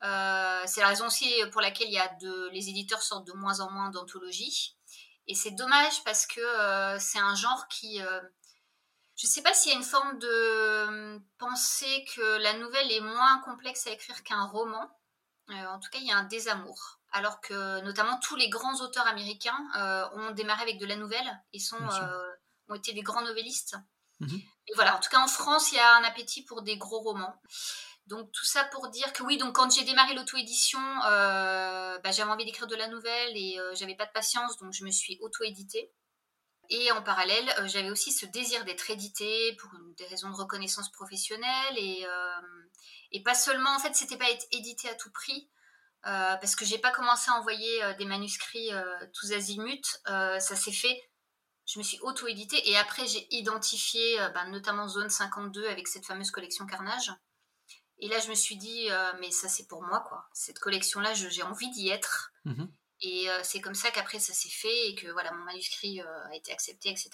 c'est 0.00 0.80
la 0.80 0.88
raison 0.88 1.08
aussi 1.08 1.30
pour 1.52 1.60
laquelle 1.60 1.88
il 1.88 1.94
y 1.94 1.98
a 1.98 2.08
de, 2.22 2.48
les 2.52 2.70
éditeurs 2.70 3.02
sortent 3.02 3.26
de 3.26 3.34
moins 3.34 3.60
en 3.60 3.70
moins 3.70 3.90
d'anthologies. 3.90 4.76
Et 5.26 5.34
c'est 5.34 5.50
dommage 5.50 6.02
parce 6.04 6.26
que 6.26 6.40
c'est 6.98 7.18
un 7.18 7.34
genre 7.34 7.68
qui 7.68 8.00
je 9.18 9.26
ne 9.26 9.30
sais 9.30 9.42
pas 9.42 9.52
s'il 9.52 9.72
y 9.72 9.74
a 9.74 9.78
une 9.78 9.84
forme 9.84 10.16
de 10.20 10.28
euh, 10.30 11.18
pensée 11.38 12.04
que 12.14 12.38
la 12.38 12.52
nouvelle 12.54 12.90
est 12.92 13.00
moins 13.00 13.40
complexe 13.40 13.88
à 13.88 13.90
écrire 13.90 14.22
qu'un 14.22 14.44
roman. 14.44 14.88
Euh, 15.50 15.66
en 15.66 15.80
tout 15.80 15.90
cas, 15.90 15.98
il 15.98 16.06
y 16.06 16.12
a 16.12 16.16
un 16.16 16.24
désamour. 16.24 17.00
Alors 17.10 17.40
que 17.40 17.80
notamment 17.80 18.20
tous 18.20 18.36
les 18.36 18.48
grands 18.48 18.80
auteurs 18.80 19.08
américains 19.08 19.58
euh, 19.76 20.08
ont 20.12 20.30
démarré 20.30 20.62
avec 20.62 20.78
de 20.78 20.86
la 20.86 20.94
nouvelle 20.94 21.42
et 21.52 21.58
sont, 21.58 21.78
ont 22.68 22.74
été 22.74 22.92
des 22.92 23.02
grands 23.02 23.22
novellistes. 23.22 23.76
Mhm. 24.20 24.40
Et 24.68 24.74
voilà, 24.76 24.96
en 24.96 25.00
tout 25.00 25.10
cas 25.10 25.20
en 25.20 25.26
France, 25.26 25.72
il 25.72 25.76
y 25.76 25.80
a 25.80 25.96
un 25.96 26.04
appétit 26.04 26.44
pour 26.44 26.62
des 26.62 26.76
gros 26.76 27.00
romans. 27.00 27.34
Donc 28.06 28.30
tout 28.30 28.44
ça 28.44 28.64
pour 28.64 28.88
dire 28.88 29.12
que 29.12 29.24
oui, 29.24 29.36
donc 29.36 29.56
quand 29.56 29.74
j'ai 29.74 29.84
démarré 29.84 30.14
l'auto-édition, 30.14 30.78
bah, 30.78 32.10
j'avais 32.12 32.30
envie 32.30 32.44
d'écrire 32.44 32.68
de 32.68 32.76
la 32.76 32.88
nouvelle 32.88 33.36
et 33.36 33.58
j'avais 33.74 33.96
pas 33.96 34.06
de 34.06 34.12
patience, 34.12 34.58
donc 34.58 34.72
je 34.72 34.84
me 34.84 34.90
suis 34.90 35.18
auto-éditée. 35.22 35.90
Et 36.70 36.92
en 36.92 37.02
parallèle, 37.02 37.48
euh, 37.58 37.66
j'avais 37.66 37.90
aussi 37.90 38.12
ce 38.12 38.26
désir 38.26 38.64
d'être 38.64 38.90
édité 38.90 39.54
pour 39.54 39.70
des 39.96 40.06
raisons 40.06 40.28
de 40.28 40.34
reconnaissance 40.34 40.90
professionnelle 40.92 41.78
et, 41.78 42.04
euh, 42.04 42.40
et 43.12 43.22
pas 43.22 43.34
seulement, 43.34 43.74
en 43.74 43.78
fait, 43.78 43.94
c'était 43.94 44.18
pas 44.18 44.30
être 44.30 44.46
édité 44.52 44.88
à 44.88 44.94
tout 44.94 45.10
prix. 45.10 45.48
Euh, 46.06 46.36
parce 46.36 46.54
que 46.54 46.64
j'ai 46.64 46.78
pas 46.78 46.92
commencé 46.92 47.30
à 47.30 47.34
envoyer 47.34 47.94
des 47.98 48.04
manuscrits 48.04 48.70
tous 49.12 49.32
azimuts, 49.32 49.98
ça 50.06 50.40
s'est 50.40 50.72
fait 50.72 51.02
je 51.66 51.78
me 51.78 51.84
suis 51.84 51.98
auto-édité 52.00 52.70
et 52.70 52.78
après 52.78 53.06
j'ai 53.06 53.26
identifié 53.34 54.16
ben, 54.32 54.48
notamment 54.48 54.88
Zone 54.88 55.10
52 55.10 55.68
avec 55.68 55.86
cette 55.86 56.06
fameuse 56.06 56.30
collection 56.30 56.64
Carnage. 56.64 57.12
Et 57.98 58.08
là 58.08 58.20
je 58.20 58.28
me 58.30 58.34
suis 58.34 58.56
dit, 58.56 58.88
mais 59.20 59.32
ça 59.32 59.48
c'est 59.48 59.66
pour 59.66 59.82
moi 59.82 60.00
quoi. 60.08 60.28
Cette 60.32 60.60
collection-là, 60.60 61.12
j'ai 61.14 61.42
envie 61.42 61.68
d'y 61.70 61.88
être. 61.88 62.32
Mmh 62.44 62.66
et 63.00 63.30
euh, 63.30 63.40
c'est 63.42 63.60
comme 63.60 63.74
ça 63.74 63.90
qu'après 63.90 64.18
ça 64.18 64.32
s'est 64.32 64.48
fait 64.48 64.88
et 64.88 64.94
que 64.94 65.08
voilà 65.08 65.30
mon 65.32 65.44
manuscrit 65.44 66.00
euh, 66.00 66.28
a 66.30 66.34
été 66.34 66.52
accepté, 66.52 66.90
etc. 66.90 67.10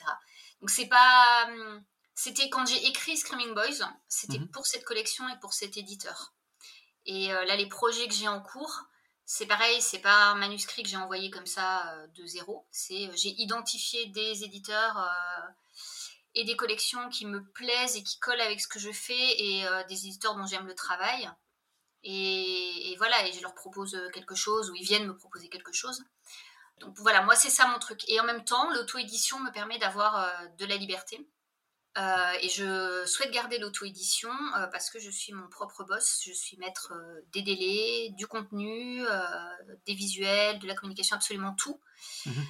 Donc 0.60 0.70
c'est 0.70 0.86
pas. 0.86 1.46
Hum, 1.48 1.84
c'était 2.14 2.48
quand 2.48 2.64
j'ai 2.64 2.86
écrit 2.86 3.16
Screaming 3.16 3.54
Boys, 3.54 3.84
c'était 4.08 4.38
mhm. 4.38 4.48
pour 4.48 4.66
cette 4.66 4.84
collection 4.84 5.28
et 5.28 5.38
pour 5.40 5.52
cet 5.52 5.76
éditeur. 5.76 6.32
Et 7.06 7.32
euh, 7.32 7.44
là, 7.44 7.56
les 7.56 7.66
projets 7.66 8.06
que 8.06 8.14
j'ai 8.14 8.28
en 8.28 8.40
cours, 8.40 8.84
c'est 9.26 9.46
pareil, 9.46 9.82
c'est 9.82 9.98
pas 9.98 10.26
un 10.26 10.36
manuscrit 10.36 10.84
que 10.84 10.88
j'ai 10.88 10.96
envoyé 10.96 11.30
comme 11.30 11.46
ça 11.46 11.94
de 12.14 12.24
zéro. 12.24 12.66
C'est 12.70 13.10
j'ai 13.16 13.30
identifié 13.40 14.06
des 14.06 14.44
éditeurs 14.44 15.10
et 16.34 16.44
des 16.44 16.56
collections 16.56 17.08
qui 17.08 17.26
me 17.26 17.42
plaisent 17.52 17.96
et 17.96 18.02
qui 18.02 18.18
collent 18.20 18.40
avec 18.40 18.60
ce 18.60 18.68
que 18.68 18.78
je 18.78 18.92
fais 18.92 19.42
et 19.42 19.64
des 19.88 20.06
éditeurs 20.06 20.36
dont 20.36 20.46
j'aime 20.46 20.66
le 20.66 20.74
travail. 20.74 21.30
Et, 22.04 22.94
voilà, 22.98 23.26
et 23.26 23.32
je 23.32 23.40
leur 23.40 23.54
propose 23.54 23.98
quelque 24.12 24.34
chose 24.34 24.70
ou 24.70 24.74
ils 24.74 24.84
viennent 24.84 25.06
me 25.06 25.16
proposer 25.16 25.48
quelque 25.48 25.72
chose. 25.72 26.04
Donc 26.80 26.96
voilà, 26.98 27.22
moi 27.22 27.36
c'est 27.36 27.50
ça 27.50 27.66
mon 27.68 27.78
truc. 27.78 28.02
Et 28.08 28.20
en 28.20 28.24
même 28.24 28.44
temps, 28.44 28.70
l'auto-édition 28.70 29.38
me 29.40 29.50
permet 29.50 29.78
d'avoir 29.78 30.16
euh, 30.16 30.46
de 30.58 30.66
la 30.66 30.76
liberté. 30.76 31.26
Euh, 31.96 32.32
et 32.40 32.48
je 32.48 33.06
souhaite 33.06 33.30
garder 33.30 33.56
l'auto-édition 33.58 34.32
euh, 34.56 34.66
parce 34.66 34.90
que 34.90 34.98
je 34.98 35.10
suis 35.10 35.32
mon 35.32 35.48
propre 35.48 35.84
boss. 35.84 36.22
Je 36.26 36.32
suis 36.32 36.56
maître 36.56 36.92
des 37.32 37.42
délais, 37.42 38.10
du 38.16 38.26
contenu, 38.26 39.04
des 39.86 39.94
visuels, 39.94 40.58
de 40.58 40.66
la 40.66 40.74
communication, 40.74 41.16
absolument 41.16 41.54
tout. 41.54 41.80
Mhm. 42.26 42.46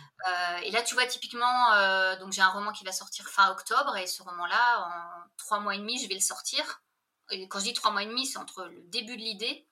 et 0.64 0.70
là, 0.70 0.82
tu 0.82 0.94
vois, 0.94 1.06
typiquement, 1.06 2.16
donc 2.18 2.32
j'ai 2.32 2.40
un 2.40 2.48
roman 2.48 2.72
qui 2.72 2.84
va 2.84 2.92
sortir 2.92 3.28
fin 3.28 3.50
octobre 3.50 3.96
et 3.98 4.06
ce 4.06 4.22
roman-là, 4.22 4.80
en 4.80 5.28
trois 5.36 5.60
mois 5.60 5.74
et 5.74 5.78
demi, 5.78 6.02
je 6.02 6.08
vais 6.08 6.14
le 6.14 6.20
sortir 6.20 6.80
quand 7.48 7.58
je 7.58 7.64
dis 7.64 7.72
trois 7.72 7.90
mois 7.90 8.02
et 8.02 8.06
demi, 8.06 8.26
c'est 8.26 8.38
entre 8.38 8.64
le 8.64 8.82
début 8.84 9.16
de 9.16 9.22
l'idée 9.22 9.66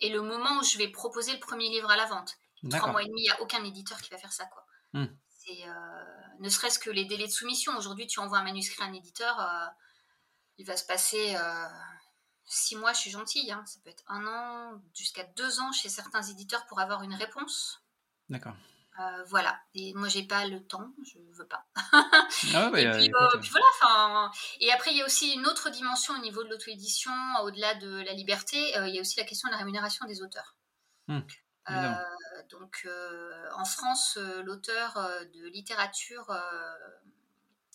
et 0.00 0.08
le 0.10 0.22
moment 0.22 0.58
où 0.58 0.64
je 0.64 0.78
vais 0.78 0.88
proposer 0.88 1.32
le 1.32 1.40
premier 1.40 1.68
livre 1.68 1.90
à 1.90 1.96
la 1.96 2.06
vente. 2.06 2.36
Trois 2.70 2.90
mois 2.90 3.02
et 3.02 3.06
demi, 3.06 3.20
il 3.20 3.24
n'y 3.24 3.30
a 3.30 3.40
aucun 3.40 3.62
éditeur 3.64 4.00
qui 4.00 4.10
va 4.10 4.18
faire 4.18 4.32
ça. 4.32 4.46
Quoi. 4.46 4.66
Hmm. 4.92 5.06
Euh, 5.48 5.70
ne 6.40 6.48
serait-ce 6.48 6.78
que 6.78 6.90
les 6.90 7.04
délais 7.04 7.26
de 7.26 7.32
soumission. 7.32 7.76
Aujourd'hui, 7.76 8.06
tu 8.06 8.18
envoies 8.20 8.38
un 8.38 8.42
manuscrit 8.42 8.82
à 8.82 8.86
un 8.86 8.92
éditeur, 8.92 9.40
euh, 9.40 9.66
il 10.58 10.66
va 10.66 10.76
se 10.76 10.84
passer 10.84 11.36
euh, 11.36 11.68
six 12.46 12.76
mois, 12.76 12.92
je 12.92 13.00
suis 13.00 13.10
gentille. 13.10 13.50
Hein. 13.52 13.62
Ça 13.66 13.78
peut 13.84 13.90
être 13.90 14.02
un 14.08 14.26
an, 14.26 14.82
jusqu'à 14.94 15.24
deux 15.24 15.60
ans 15.60 15.72
chez 15.72 15.88
certains 15.88 16.22
éditeurs 16.22 16.66
pour 16.66 16.80
avoir 16.80 17.02
une 17.02 17.14
réponse. 17.14 17.80
D'accord. 18.28 18.56
Euh, 18.98 19.24
voilà. 19.24 19.60
Et 19.74 19.92
moi, 19.94 20.08
j'ai 20.08 20.22
pas 20.22 20.46
le 20.46 20.64
temps, 20.64 20.88
je 21.04 21.18
veux 21.32 21.46
pas. 21.46 21.66
Ah 22.54 22.70
et, 22.76 22.90
puis, 22.90 23.10
euh, 23.14 23.40
voilà. 23.50 24.30
Et 24.60 24.72
après, 24.72 24.92
il 24.92 24.98
y 24.98 25.02
a 25.02 25.06
aussi 25.06 25.32
une 25.32 25.46
autre 25.46 25.70
dimension 25.70 26.14
au 26.14 26.18
niveau 26.18 26.42
de 26.44 26.50
l'auto-édition, 26.50 27.12
au-delà 27.42 27.74
de 27.74 28.02
la 28.02 28.12
liberté. 28.12 28.76
Euh, 28.78 28.88
il 28.88 28.94
y 28.94 28.98
a 28.98 29.00
aussi 29.00 29.18
la 29.18 29.24
question 29.24 29.48
de 29.48 29.52
la 29.52 29.58
rémunération 29.58 30.06
des 30.06 30.22
auteurs. 30.22 30.56
Hum, 31.08 31.24
donc, 32.50 32.88
en 33.56 33.64
France, 33.64 34.18
l'auteur 34.44 34.94
de 35.34 35.48
littérature 35.48 36.32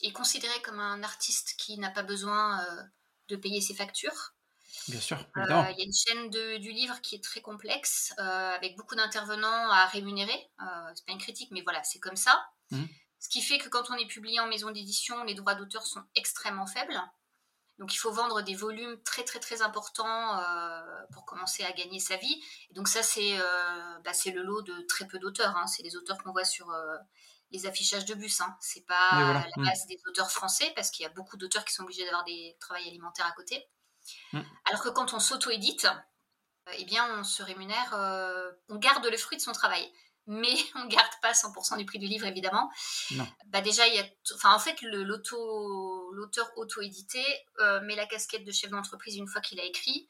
est 0.01 0.11
considéré 0.11 0.61
comme 0.61 0.79
un 0.79 1.03
artiste 1.03 1.55
qui 1.57 1.77
n'a 1.77 1.89
pas 1.89 2.03
besoin 2.03 2.65
de 3.27 3.35
payer 3.35 3.61
ses 3.61 3.73
factures. 3.73 4.33
Bien 4.87 4.99
sûr. 4.99 5.17
Euh, 5.37 5.45
il 5.71 5.79
y 5.79 5.81
a 5.81 5.85
une 5.85 5.93
chaîne 5.93 6.29
du 6.29 6.71
livre 6.71 6.99
qui 7.01 7.15
est 7.15 7.23
très 7.23 7.41
complexe, 7.41 8.13
euh, 8.19 8.55
avec 8.55 8.75
beaucoup 8.75 8.95
d'intervenants 8.95 9.69
à 9.71 9.85
rémunérer. 9.85 10.49
Euh, 10.61 10.91
c'est 10.95 11.05
pas 11.05 11.13
une 11.13 11.19
critique, 11.19 11.49
mais 11.51 11.61
voilà, 11.61 11.83
c'est 11.83 11.99
comme 11.99 12.15
ça. 12.15 12.43
Mmh. 12.71 12.83
Ce 13.19 13.29
qui 13.29 13.41
fait 13.41 13.59
que 13.59 13.69
quand 13.69 13.91
on 13.91 13.95
est 13.95 14.07
publié 14.07 14.39
en 14.39 14.47
maison 14.47 14.71
d'édition, 14.71 15.23
les 15.23 15.35
droits 15.35 15.55
d'auteur 15.55 15.85
sont 15.85 16.03
extrêmement 16.15 16.65
faibles. 16.65 16.99
Donc 17.77 17.93
il 17.93 17.97
faut 17.97 18.11
vendre 18.11 18.41
des 18.41 18.55
volumes 18.55 19.01
très 19.03 19.23
très 19.23 19.39
très 19.39 19.63
importants 19.63 20.39
pour 21.13 21.25
commencer 21.25 21.63
à 21.63 21.71
gagner 21.71 21.99
sa 21.99 22.15
vie. 22.17 22.43
Et 22.69 22.73
donc 22.73 22.87
ça 22.87 23.01
c'est 23.01 23.37
bah, 24.03 24.11
le 24.25 24.41
lot 24.43 24.61
de 24.61 24.81
très 24.87 25.07
peu 25.07 25.17
d'auteurs. 25.17 25.55
Hein. 25.55 25.65
C'est 25.67 25.81
les 25.81 25.95
auteurs 25.95 26.17
qu'on 26.23 26.31
voit 26.31 26.45
sur 26.45 26.71
les 27.51 27.65
affichages 27.65 28.05
de 28.05 28.13
bus. 28.13 28.41
Hein. 28.41 28.55
C'est 28.59 28.85
pas 28.85 29.19
la 29.33 29.47
mmh. 29.55 29.65
base 29.65 29.85
des 29.87 29.99
auteurs 30.07 30.31
français 30.31 30.71
parce 30.75 30.91
qu'il 30.91 31.03
y 31.03 31.07
a 31.07 31.11
beaucoup 31.11 31.37
d'auteurs 31.37 31.65
qui 31.65 31.73
sont 31.73 31.83
obligés 31.83 32.05
d'avoir 32.05 32.23
des 32.23 32.55
travails 32.59 32.87
alimentaires 32.87 33.27
à 33.27 33.31
côté. 33.33 33.67
Mm. 34.33 34.41
Alors 34.65 34.81
que 34.81 34.89
quand 34.89 35.13
on 35.13 35.19
s'auto-édite, 35.19 35.87
euh, 36.67 36.73
eh 36.77 36.85
bien, 36.85 37.19
on 37.19 37.23
se 37.23 37.43
rémunère, 37.43 37.93
euh, 37.93 38.51
on 38.69 38.77
garde 38.77 39.05
le 39.05 39.17
fruit 39.17 39.37
de 39.37 39.41
son 39.41 39.51
travail. 39.51 39.91
Mais 40.27 40.53
on 40.75 40.85
ne 40.85 40.89
garde 40.89 41.11
pas 41.21 41.31
100% 41.31 41.77
du 41.77 41.85
prix 41.85 41.99
du 41.99 42.07
livre, 42.07 42.25
évidemment. 42.25 42.69
Bah 43.47 43.61
déjà, 43.61 43.87
il 43.87 43.95
y 43.95 43.99
a, 43.99 44.05
enfin, 44.35 44.53
en 44.53 44.59
fait, 44.59 44.81
l'auteur 44.81 46.51
auto-édité 46.57 47.23
euh, 47.59 47.81
met 47.81 47.95
la 47.95 48.05
casquette 48.05 48.45
de 48.45 48.51
chef 48.51 48.69
d'entreprise 48.69 49.17
une 49.17 49.27
fois 49.27 49.41
qu'il 49.41 49.59
a 49.59 49.63
écrit 49.63 50.07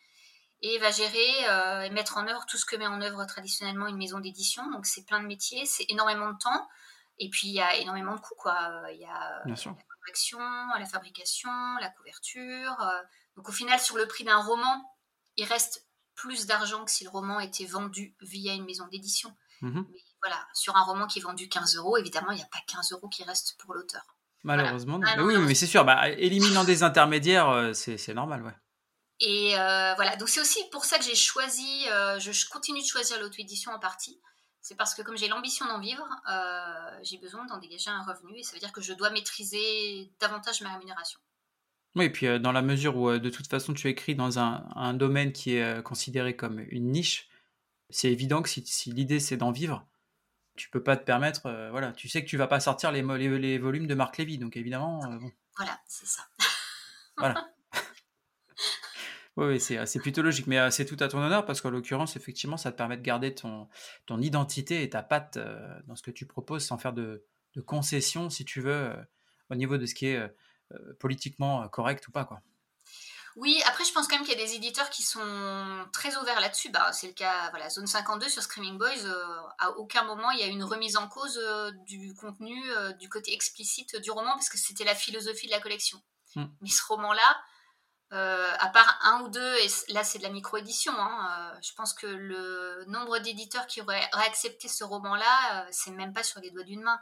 et 0.63 0.77
va 0.77 0.91
gérer 0.91 1.85
et 1.87 1.89
mettre 1.89 2.17
en 2.17 2.27
œuvre 2.27 2.45
tout 2.47 2.55
ce 2.55 2.65
que 2.65 2.75
met 2.75 2.85
en 2.85 3.01
œuvre 3.01 3.25
traditionnellement 3.25 3.87
une 3.87 3.97
maison 3.97 4.19
d'édition. 4.19 4.69
Donc, 4.69 4.85
c'est 4.85 5.03
plein 5.07 5.19
de 5.19 5.25
métiers, 5.25 5.65
c'est 5.65 5.87
énormément 5.89 6.31
de 6.31 6.37
temps. 6.37 6.69
Et 7.17 7.29
puis, 7.29 7.47
il 7.47 7.53
y 7.55 7.61
a 7.61 7.77
énormément 7.77 8.13
de 8.13 8.19
coûts, 8.19 8.35
quoi. 8.37 8.83
Il 8.91 8.99
y 8.99 9.05
a 9.05 9.41
la 9.43 9.55
correction, 10.01 10.37
la 10.37 10.85
fabrication, 10.85 11.49
la 11.79 11.89
couverture, 11.89 12.77
donc 13.35 13.49
au 13.49 13.51
final, 13.51 13.79
sur 13.79 13.97
le 13.97 14.07
prix 14.07 14.23
d'un 14.23 14.41
roman, 14.41 14.83
il 15.37 15.45
reste 15.45 15.87
plus 16.15 16.45
d'argent 16.45 16.85
que 16.85 16.91
si 16.91 17.03
le 17.03 17.09
roman 17.09 17.39
était 17.39 17.65
vendu 17.65 18.15
via 18.21 18.53
une 18.53 18.65
maison 18.65 18.87
d'édition. 18.87 19.35
Mhm. 19.61 19.85
Mais 19.91 19.99
voilà, 20.21 20.47
sur 20.53 20.75
un 20.75 20.83
roman 20.83 21.07
qui 21.07 21.19
est 21.19 21.21
vendu 21.21 21.49
15 21.49 21.75
euros, 21.77 21.97
évidemment, 21.97 22.31
il 22.31 22.37
n'y 22.37 22.43
a 22.43 22.49
pas 22.51 22.59
15 22.67 22.91
euros 22.91 23.09
qui 23.09 23.23
restent 23.23 23.57
pour 23.57 23.73
l'auteur. 23.73 24.03
Malheureusement, 24.43 24.99
ah, 25.05 25.23
oui, 25.23 25.37
mais 25.37 25.53
c'est 25.53 25.67
sûr, 25.67 25.85
bah, 25.85 26.09
éliminant 26.09 26.63
des 26.63 26.81
intermédiaires, 26.81 27.49
euh, 27.49 27.73
c'est 27.73 28.13
normal, 28.13 28.43
ouais. 28.43 28.55
Et 29.19 29.57
euh, 29.59 29.93
voilà, 29.95 30.15
donc 30.15 30.29
c'est 30.29 30.41
aussi 30.41 30.59
pour 30.71 30.83
ça 30.83 30.97
que 30.97 31.03
j'ai 31.03 31.15
choisi, 31.15 31.87
euh, 31.91 32.19
je 32.19 32.49
continue 32.49 32.81
de 32.81 32.87
choisir 32.87 33.19
l'auto-édition 33.19 33.71
en 33.71 33.77
partie. 33.77 34.19
C'est 34.61 34.73
parce 34.75 34.95
que 34.95 35.03
comme 35.03 35.15
j'ai 35.15 35.27
l'ambition 35.27 35.67
d'en 35.67 35.79
vivre, 35.79 36.07
j'ai 37.03 37.17
besoin 37.17 37.45
d'en 37.45 37.57
dégager 37.57 37.89
un 37.89 38.03
revenu 38.03 38.39
et 38.39 38.43
ça 38.43 38.53
veut 38.53 38.59
dire 38.59 38.71
que 38.71 38.81
je 38.81 38.93
dois 38.93 39.11
maîtriser 39.11 40.11
davantage 40.19 40.61
ma 40.61 40.73
rémunération. 40.73 41.19
Oui, 41.95 42.05
et 42.05 42.09
puis 42.09 42.39
dans 42.39 42.51
la 42.51 42.61
mesure 42.61 42.95
où 42.95 43.17
de 43.17 43.29
toute 43.29 43.47
façon 43.47 43.73
tu 43.73 43.89
écris 43.89 44.15
dans 44.15 44.39
un, 44.39 44.93
domaine 44.93 45.33
qui 45.33 45.55
est 45.55 45.83
considéré 45.83 46.35
comme 46.35 46.59
une 46.69 46.91
niche, 46.91 47.29
c'est 47.89 48.11
évident 48.11 48.41
que 48.41 48.49
si, 48.49 48.91
l'idée 48.91 49.19
c'est 49.19 49.37
d'en 49.37 49.51
vivre, 49.51 49.85
tu 50.55 50.69
peux 50.69 50.81
pas 50.81 50.95
te 50.95 51.03
permettre, 51.03 51.41
voilà, 51.71 51.91
tu 51.91 52.07
sais 52.07 52.23
que 52.23 52.29
tu 52.29 52.37
vas 52.37 52.47
pas 52.47 52.61
sortir 52.61 52.91
les, 52.93 53.01
les, 53.01 53.57
volumes 53.57 53.87
de 53.87 53.95
Marc 53.95 54.17
Lévy, 54.17 54.37
donc 54.37 54.55
évidemment. 54.55 55.01
Voilà, 55.57 55.81
c'est 55.85 56.05
ça. 56.05 56.23
voilà. 57.17 57.49
oui, 59.35 59.59
c'est 59.59 59.99
plutôt 59.99 60.21
logique, 60.21 60.47
mais 60.47 60.71
c'est 60.71 60.85
tout 60.85 60.97
à 61.01 61.09
ton 61.09 61.19
honneur 61.21 61.45
parce 61.45 61.59
qu'en 61.59 61.71
l'occurrence, 61.71 62.15
effectivement, 62.15 62.55
ça 62.55 62.71
te 62.71 62.77
permet 62.77 62.95
de 62.95 63.03
garder 63.03 63.35
ton, 63.35 63.67
ton 64.05 64.21
identité 64.21 64.81
et 64.81 64.89
ta 64.89 65.03
patte 65.03 65.37
dans 65.87 65.97
ce 65.97 66.03
que 66.03 66.11
tu 66.11 66.25
proposes 66.25 66.63
sans 66.63 66.77
faire 66.77 66.93
de, 66.93 67.25
de 67.55 67.61
concessions, 67.61 68.29
si 68.29 68.45
tu 68.45 68.61
veux, 68.61 68.93
au 69.49 69.55
niveau 69.55 69.77
de 69.77 69.85
ce 69.85 69.93
qui 69.93 70.07
est 70.07 70.31
politiquement 70.99 71.67
correct 71.69 72.07
ou 72.07 72.11
pas, 72.11 72.25
quoi. 72.25 72.41
Oui, 73.37 73.61
après, 73.65 73.85
je 73.85 73.93
pense 73.93 74.07
quand 74.07 74.17
même 74.17 74.25
qu'il 74.25 74.37
y 74.37 74.41
a 74.41 74.45
des 74.45 74.55
éditeurs 74.55 74.89
qui 74.89 75.03
sont 75.03 75.87
très 75.93 76.17
ouverts 76.17 76.41
là-dessus. 76.41 76.69
Bah, 76.69 76.91
c'est 76.91 77.07
le 77.07 77.13
cas, 77.13 77.49
voilà, 77.51 77.69
Zone 77.69 77.87
52 77.87 78.27
sur 78.27 78.43
Screaming 78.43 78.77
Boys, 78.77 79.05
euh, 79.05 79.41
à 79.57 79.71
aucun 79.71 80.03
moment 80.03 80.31
il 80.31 80.39
y 80.39 80.43
a 80.43 80.47
une 80.47 80.63
remise 80.63 80.97
en 80.97 81.07
cause 81.07 81.39
euh, 81.41 81.71
du 81.85 82.13
contenu, 82.13 82.61
euh, 82.71 82.91
du 82.93 83.07
côté 83.07 83.33
explicite 83.33 83.95
du 84.01 84.11
roman, 84.11 84.31
parce 84.31 84.49
que 84.49 84.57
c'était 84.57 84.83
la 84.83 84.95
philosophie 84.95 85.47
de 85.47 85.51
la 85.51 85.61
collection. 85.61 86.01
Hmm. 86.35 86.47
Mais 86.61 86.69
ce 86.69 86.83
roman-là, 86.87 87.41
à 88.13 88.67
part 88.67 88.99
un 89.03 89.21
ou 89.21 89.29
deux, 89.29 89.55
et 89.59 89.93
là 89.93 90.03
c'est 90.03 90.17
de 90.17 90.23
la 90.23 90.29
micro-édition, 90.29 90.91
hein, 90.97 91.53
je 91.63 91.71
pense 91.73 91.93
que 91.93 92.07
le 92.07 92.83
nombre 92.87 93.19
d'éditeurs 93.19 93.67
qui 93.67 93.79
auraient 93.79 94.09
accepté 94.11 94.67
ce 94.67 94.83
roman-là, 94.83 95.65
c'est 95.71 95.91
même 95.91 96.13
pas 96.13 96.23
sur 96.23 96.41
les 96.41 96.51
doigts 96.51 96.65
d'une 96.65 96.81
main. 96.81 96.99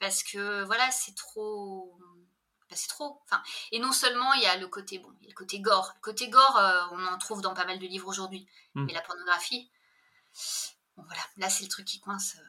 Parce 0.00 0.24
que 0.24 0.64
voilà, 0.64 0.90
c'est 0.90 1.14
trop 1.14 1.96
bah, 2.68 2.76
c'est 2.76 2.88
trop. 2.88 3.20
Enfin, 3.24 3.42
et 3.70 3.78
non 3.78 3.92
seulement 3.92 4.32
il 4.34 4.42
y 4.42 4.46
a 4.46 4.56
le 4.56 4.66
côté 4.66 4.98
bon, 4.98 5.12
le 5.26 5.34
côté 5.34 5.60
gore. 5.60 5.92
Le 5.96 6.00
côté 6.00 6.28
gore, 6.28 6.58
euh, 6.58 6.80
on 6.92 7.06
en 7.06 7.18
trouve 7.18 7.40
dans 7.40 7.54
pas 7.54 7.64
mal 7.64 7.78
de 7.78 7.86
livres 7.86 8.08
aujourd'hui. 8.08 8.46
Hmm. 8.74 8.86
Mais 8.86 8.92
la 8.92 9.02
pornographie, 9.02 9.70
bon, 10.96 11.04
voilà, 11.04 11.22
là 11.36 11.48
c'est 11.48 11.64
le 11.64 11.70
truc 11.70 11.86
qui 11.86 12.00
coince. 12.00 12.36
Euh, 12.38 12.42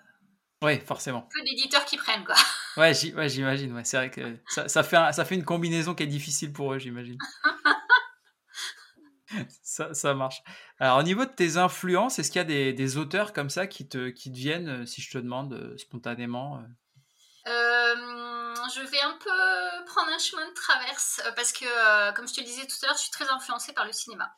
oui, 0.64 0.80
forcément. 0.80 1.30
Que 1.34 1.44
d'éditeurs 1.44 1.86
qui 1.86 1.98
prennent, 1.98 2.26
quoi. 2.26 2.36
Ouais, 2.78 2.94
j'imagine. 2.94 3.74
Ouais, 3.74 3.84
c'est 3.84 3.98
vrai 3.98 4.12
que 4.12 4.38
ça, 4.50 4.68
ça, 4.68 4.84
fait 4.84 4.98
ça 5.12 5.26
fait 5.26 5.34
une 5.34 5.44
combinaison 5.44 5.96
qui 5.96 6.04
est 6.04 6.08
difficile 6.08 6.54
pour 6.54 6.74
eux, 6.74 6.78
j'imagine. 6.78 7.18
ça, 9.64 9.96
ça, 9.96 10.14
marche. 10.14 10.44
Alors, 10.78 11.00
au 11.00 11.04
niveau 11.04 11.26
de 11.26 11.32
tes 11.32 11.58
influences, 11.58 12.20
est-ce 12.20 12.30
qu'il 12.30 12.38
y 12.38 12.42
a 12.42 12.46
des, 12.46 12.74
des, 12.74 12.98
auteurs 12.98 13.34
comme 13.34 13.50
ça 13.50 13.66
qui 13.66 13.90
te, 13.90 14.10
qui 14.10 14.32
te 14.32 14.38
viennent, 14.38 14.70
euh, 14.70 14.86
si 14.86 15.02
je 15.02 15.10
te 15.10 15.18
demande 15.18 15.76
spontanément 15.78 16.64
je 18.74 18.82
vais 18.82 19.02
un 19.02 19.18
peu 19.18 19.86
prendre 19.86 20.10
un 20.10 20.18
chemin 20.18 20.48
de 20.48 20.54
traverse 20.54 21.22
euh, 21.26 21.32
parce 21.34 21.52
que, 21.52 21.66
euh, 21.66 22.12
comme 22.14 22.28
je 22.28 22.34
te 22.34 22.40
le 22.40 22.46
disais 22.46 22.66
tout 22.66 22.76
à 22.84 22.88
l'heure, 22.88 22.96
je 22.96 23.02
suis 23.02 23.12
très 23.12 23.28
influencée 23.30 23.74
par 23.74 23.86
le 23.86 23.92
cinéma. 23.92 24.34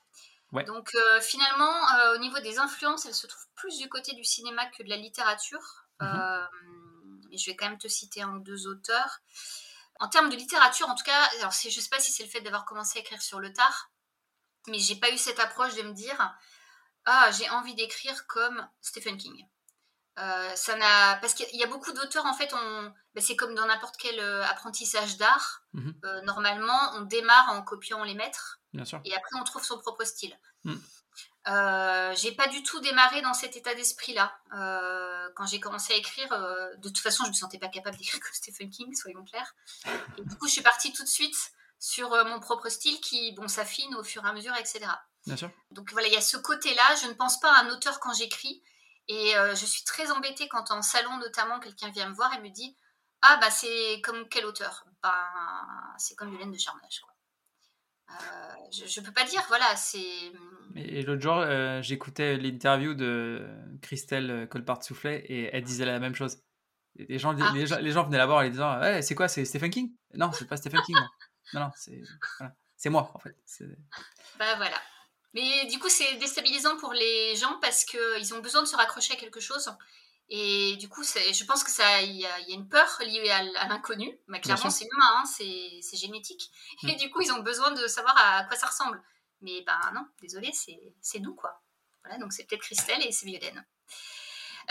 Donc 0.65 0.95
euh, 0.95 1.21
finalement, 1.21 1.75
au 2.15 2.17
niveau 2.17 2.39
des 2.39 2.57
influences, 2.57 3.05
elles 3.05 3.13
se 3.13 3.27
trouvent 3.27 3.47
plus 3.55 3.77
du 3.77 3.87
côté 3.87 4.15
du 4.15 4.23
cinéma 4.23 4.65
que 4.67 4.81
de 4.81 4.89
la 4.89 4.97
littérature. 4.97 5.85
Et 7.31 7.37
je 7.37 7.45
vais 7.45 7.55
quand 7.55 7.69
même 7.69 7.77
te 7.77 7.87
citer 7.87 8.23
un 8.23 8.35
ou 8.35 8.39
deux 8.39 8.65
auteurs. 8.65 9.19
En 9.99 10.07
termes 10.07 10.29
de 10.29 10.35
littérature, 10.35 10.89
en 10.89 10.95
tout 10.95 11.03
cas, 11.03 11.23
alors 11.37 11.51
je 11.51 11.67
ne 11.67 11.71
sais 11.71 11.89
pas 11.89 11.99
si 11.99 12.11
c'est 12.11 12.23
le 12.23 12.29
fait 12.29 12.41
d'avoir 12.41 12.65
commencé 12.65 12.97
à 12.97 13.01
écrire 13.01 13.21
sur 13.21 13.39
le 13.39 13.53
tard, 13.53 13.91
mais 14.67 14.79
j'ai 14.79 14.95
pas 14.95 15.11
eu 15.11 15.19
cette 15.19 15.39
approche 15.39 15.75
de 15.75 15.83
me 15.83 15.93
dire 15.93 16.33
ah 17.05 17.29
j'ai 17.31 17.49
envie 17.51 17.75
d'écrire 17.75 18.25
comme 18.25 18.67
Stephen 18.81 19.17
King. 19.17 19.45
Euh, 20.19 20.55
ça 20.55 20.75
n'a 20.75 21.15
parce 21.17 21.33
qu'il 21.33 21.55
y 21.55 21.63
a 21.63 21.67
beaucoup 21.67 21.93
d'auteurs 21.93 22.25
en 22.25 22.33
fait 22.33 22.53
on 22.53 22.93
ben, 23.15 23.21
c'est 23.21 23.37
comme 23.37 23.55
dans 23.55 23.65
n'importe 23.65 23.95
quel 23.97 24.19
euh, 24.19 24.43
apprentissage 24.45 25.17
d'art. 25.17 25.63
Mhm. 25.73 25.93
euh, 26.03 26.21
normalement 26.23 26.91
on 26.95 27.01
démarre 27.01 27.49
en 27.53 27.61
copiant 27.61 28.03
les 28.03 28.15
maîtres 28.15 28.59
et 28.73 29.15
après 29.15 29.39
on 29.39 29.43
trouve 29.43 29.63
son 29.63 29.77
propre 29.77 30.03
style. 30.03 30.37
Mm. 30.65 30.75
j'ai 32.15 32.33
pas 32.33 32.47
du 32.47 32.63
tout 32.63 32.81
démarré 32.81 33.21
dans 33.21 33.33
cet 33.33 33.55
état 33.55 33.73
d'esprit 33.75 34.13
là 34.13 34.37
quand 35.35 35.45
j'ai 35.45 35.61
commencé 35.61 35.93
à 35.93 35.95
écrire 35.95 36.29
de 36.77 36.89
toute 36.89 36.99
façon 36.99 37.23
je 37.23 37.29
me 37.29 37.33
sentais 37.33 37.59
pas 37.59 37.69
capable 37.69 37.95
d'écrire 37.95 38.19
comme 38.21 38.33
Stephen 38.33 38.69
King 38.69 38.93
soyons 38.95 39.23
clairs. 39.23 39.55
Et 40.17 40.23
du 40.23 40.35
coup 40.35 40.47
je 40.47 40.53
suis 40.53 40.63
partie 40.63 40.91
tout 40.91 41.03
de 41.03 41.07
suite 41.07 41.37
sur 41.79 42.09
mon 42.25 42.41
propre 42.41 42.67
style 42.67 42.99
qui 42.99 43.31
bon 43.33 43.47
s'affine 43.47 43.95
au 43.95 44.03
fur 44.03 44.25
et 44.25 44.27
à 44.27 44.33
mesure 44.33 44.55
etc 44.55 44.85
donc 45.71 45.91
voilà 45.91 46.07
il 46.07 46.13
y 46.13 46.17
a 46.17 46.21
ce 46.21 46.35
côté 46.35 46.73
là 46.73 46.95
je 47.01 47.07
ne 47.07 47.13
pense 47.13 47.39
pas 47.39 47.53
à 47.53 47.63
un 47.63 47.69
auteur 47.69 48.01
quand 48.01 48.13
j'écris 48.13 48.61
et 49.09 49.35
euh, 49.35 49.55
je 49.55 49.65
suis 49.65 49.83
très 49.83 50.11
embêtée 50.11 50.47
quand 50.47 50.69
en 50.69 50.83
salon, 50.83 51.17
notamment, 51.17 51.59
quelqu'un 51.59 51.89
vient 51.89 52.07
me 52.07 52.13
voir 52.13 52.31
et 52.35 52.41
me 52.41 52.49
dit 52.49 52.77
Ah, 53.23 53.39
bah, 53.41 53.49
c'est 53.49 53.99
comme 54.03 54.29
quel 54.29 54.45
auteur 54.45 54.85
Ben, 55.01 55.11
c'est 55.97 56.15
comme 56.15 56.33
Hélène 56.35 56.51
de 56.51 56.59
Charnage, 56.59 57.01
quoi. 57.01 57.13
Euh, 58.11 58.55
je, 58.71 58.99
ne 58.99 59.05
peux 59.05 59.11
pas 59.11 59.25
dire, 59.25 59.43
voilà, 59.47 59.75
c'est. 59.75 60.31
Et 60.75 61.01
l'autre 61.01 61.21
jour, 61.21 61.37
euh, 61.37 61.81
j'écoutais 61.81 62.37
l'interview 62.37 62.93
de 62.93 63.47
Christelle 63.81 64.47
Colpart-Soufflet 64.49 65.25
et 65.27 65.49
elle 65.53 65.63
disait 65.63 65.85
la 65.85 65.99
même 65.99 66.15
chose. 66.15 66.37
Les 66.95 67.17
gens, 67.17 67.35
ah. 67.39 67.51
les, 67.53 67.91
gens, 67.91 68.03
venaient 68.03 68.17
la 68.17 68.25
voir 68.27 68.45
en 68.45 68.49
disant 68.49 68.81
hey, 68.81 69.01
C'est 69.03 69.15
quoi, 69.15 69.27
c'est 69.27 69.45
Stephen 69.45 69.71
King? 69.71 69.91
Non, 70.13 70.31
c'est 70.31 70.47
pas 70.47 70.57
Stephen 70.57 70.81
King. 70.85 70.95
Non, 71.53 71.61
non, 71.61 71.71
c'est 71.75 72.01
voilà. 72.37 72.53
moi, 72.85 73.11
en 73.13 73.19
fait. 73.19 73.35
Bah 74.37 74.55
voilà. 74.57 74.79
Mais 75.33 75.65
du 75.67 75.77
coup, 75.79 75.89
c'est 75.89 76.15
déstabilisant 76.15 76.77
pour 76.77 76.93
les 76.93 77.35
gens 77.35 77.59
parce 77.61 77.85
qu'ils 77.85 78.33
ont 78.33 78.39
besoin 78.39 78.61
de 78.61 78.67
se 78.67 78.75
raccrocher 78.75 79.13
à 79.13 79.17
quelque 79.17 79.39
chose. 79.39 79.71
Et 80.31 80.75
du 80.77 80.89
coup, 80.89 81.03
je 81.03 81.43
pense 81.45 81.63
que 81.63 81.71
ça, 81.71 82.01
il 82.01 82.15
y, 82.15 82.25
a 82.25 82.39
une 82.49 82.67
peur 82.67 82.87
liée 83.01 83.29
à, 83.29 83.67
l'inconnu. 83.67 84.17
Mais 84.27 84.39
clairement, 84.41 84.69
c'est 84.69 84.85
humain, 84.85 85.15
hein, 85.17 85.23
c'est 85.25 85.97
génétique. 85.97 86.51
Et 86.83 86.93
mm. 86.93 86.97
du 86.97 87.09
coup, 87.09 87.21
ils 87.21 87.31
ont 87.31 87.39
besoin 87.39 87.71
de 87.71 87.87
savoir 87.87 88.15
à 88.17 88.43
quoi 88.43 88.55
ça 88.55 88.67
ressemble. 88.67 89.01
Mais 89.41 89.61
ben 89.65 89.79
non, 89.93 90.05
désolé, 90.21 90.51
c'est 90.53 91.19
nous 91.19 91.33
quoi. 91.33 91.61
Voilà, 92.03 92.19
donc 92.19 92.33
c'est 92.33 92.45
peut-être 92.45 92.61
Christelle 92.61 93.05
et 93.05 93.11
c'est 93.11 93.25
Violaine. 93.25 93.65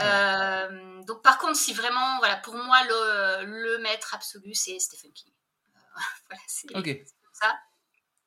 Euh, 0.01 1.03
donc 1.05 1.23
par 1.23 1.39
contre, 1.39 1.57
si 1.57 1.73
vraiment, 1.73 2.19
voilà, 2.19 2.37
pour 2.37 2.55
moi, 2.55 2.83
le, 2.85 3.45
le 3.45 3.79
maître 3.79 4.15
absolu, 4.15 4.55
c'est 4.55 4.79
Stephen 4.79 5.13
King. 5.13 5.33
Euh, 5.75 5.81
voilà, 6.29 6.43
c'est 6.47 6.69
ça. 7.33 7.59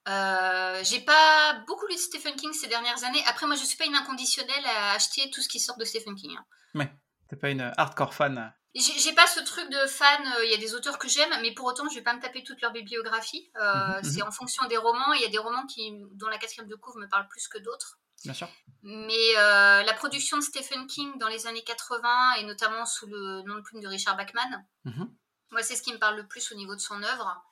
Euh, 0.07 0.83
j'ai 0.83 1.01
pas 1.01 1.63
beaucoup 1.67 1.85
lu 1.87 1.97
Stephen 1.97 2.35
King 2.35 2.53
ces 2.53 2.67
dernières 2.67 3.03
années. 3.03 3.23
Après, 3.27 3.45
moi, 3.45 3.55
je 3.55 3.63
suis 3.63 3.77
pas 3.77 3.85
une 3.85 3.95
inconditionnelle 3.95 4.65
à 4.65 4.93
acheter 4.93 5.29
tout 5.29 5.41
ce 5.41 5.47
qui 5.47 5.59
sort 5.59 5.77
de 5.77 5.85
Stephen 5.85 6.15
King. 6.15 6.35
Hein. 6.37 6.45
Ouais, 6.75 6.91
t'es 7.29 7.35
pas 7.35 7.49
une 7.49 7.71
hardcore 7.77 8.13
fan. 8.13 8.53
J'ai 8.73 9.13
pas 9.13 9.27
ce 9.27 9.41
truc 9.41 9.69
de 9.69 9.87
fan. 9.87 10.25
Euh, 10.37 10.45
il 10.45 10.51
y 10.51 10.53
a 10.53 10.57
des 10.57 10.73
auteurs 10.73 10.97
que 10.97 11.07
j'aime, 11.07 11.29
mais 11.41 11.53
pour 11.53 11.65
autant, 11.65 11.87
je 11.89 11.95
vais 11.95 12.01
pas 12.01 12.15
me 12.15 12.21
taper 12.21 12.43
toute 12.43 12.61
leur 12.61 12.71
bibliographie. 12.71 13.51
Euh, 13.57 13.87
mhm, 13.87 13.95
mhm. 13.97 14.03
C'est 14.03 14.21
en 14.23 14.31
fonction 14.31 14.65
des 14.67 14.77
romans. 14.77 15.13
Il 15.13 15.21
y 15.21 15.25
a 15.25 15.29
des 15.29 15.37
romans 15.37 15.65
qui, 15.67 15.91
dont 16.13 16.27
la 16.27 16.37
quatrième 16.37 16.67
de 16.67 16.75
couvre 16.75 16.97
me 16.97 17.07
parle 17.07 17.27
plus 17.27 17.47
que 17.47 17.59
d'autres. 17.59 17.99
Bien 18.23 18.33
sûr. 18.33 18.47
Mais 18.83 19.33
la 19.35 19.93
production 19.93 20.37
de 20.37 20.41
Stephen 20.41 20.87
King 20.87 21.17
dans 21.19 21.27
les 21.27 21.47
années 21.47 21.63
80 21.63 22.33
et 22.39 22.43
notamment 22.45 22.85
sous 22.85 23.07
le 23.07 23.41
nom 23.43 23.55
de 23.55 23.61
plume 23.61 23.81
de 23.81 23.87
Richard 23.87 24.15
Bachman, 24.15 24.65
mhm. 24.85 25.11
moi, 25.51 25.61
c'est 25.63 25.75
ce 25.75 25.81
qui 25.81 25.91
me 25.91 25.99
parle 25.99 26.17
le 26.17 26.27
plus 26.27 26.51
au 26.51 26.55
niveau 26.55 26.75
de 26.75 26.81
son 26.81 27.01
œuvre. 27.03 27.43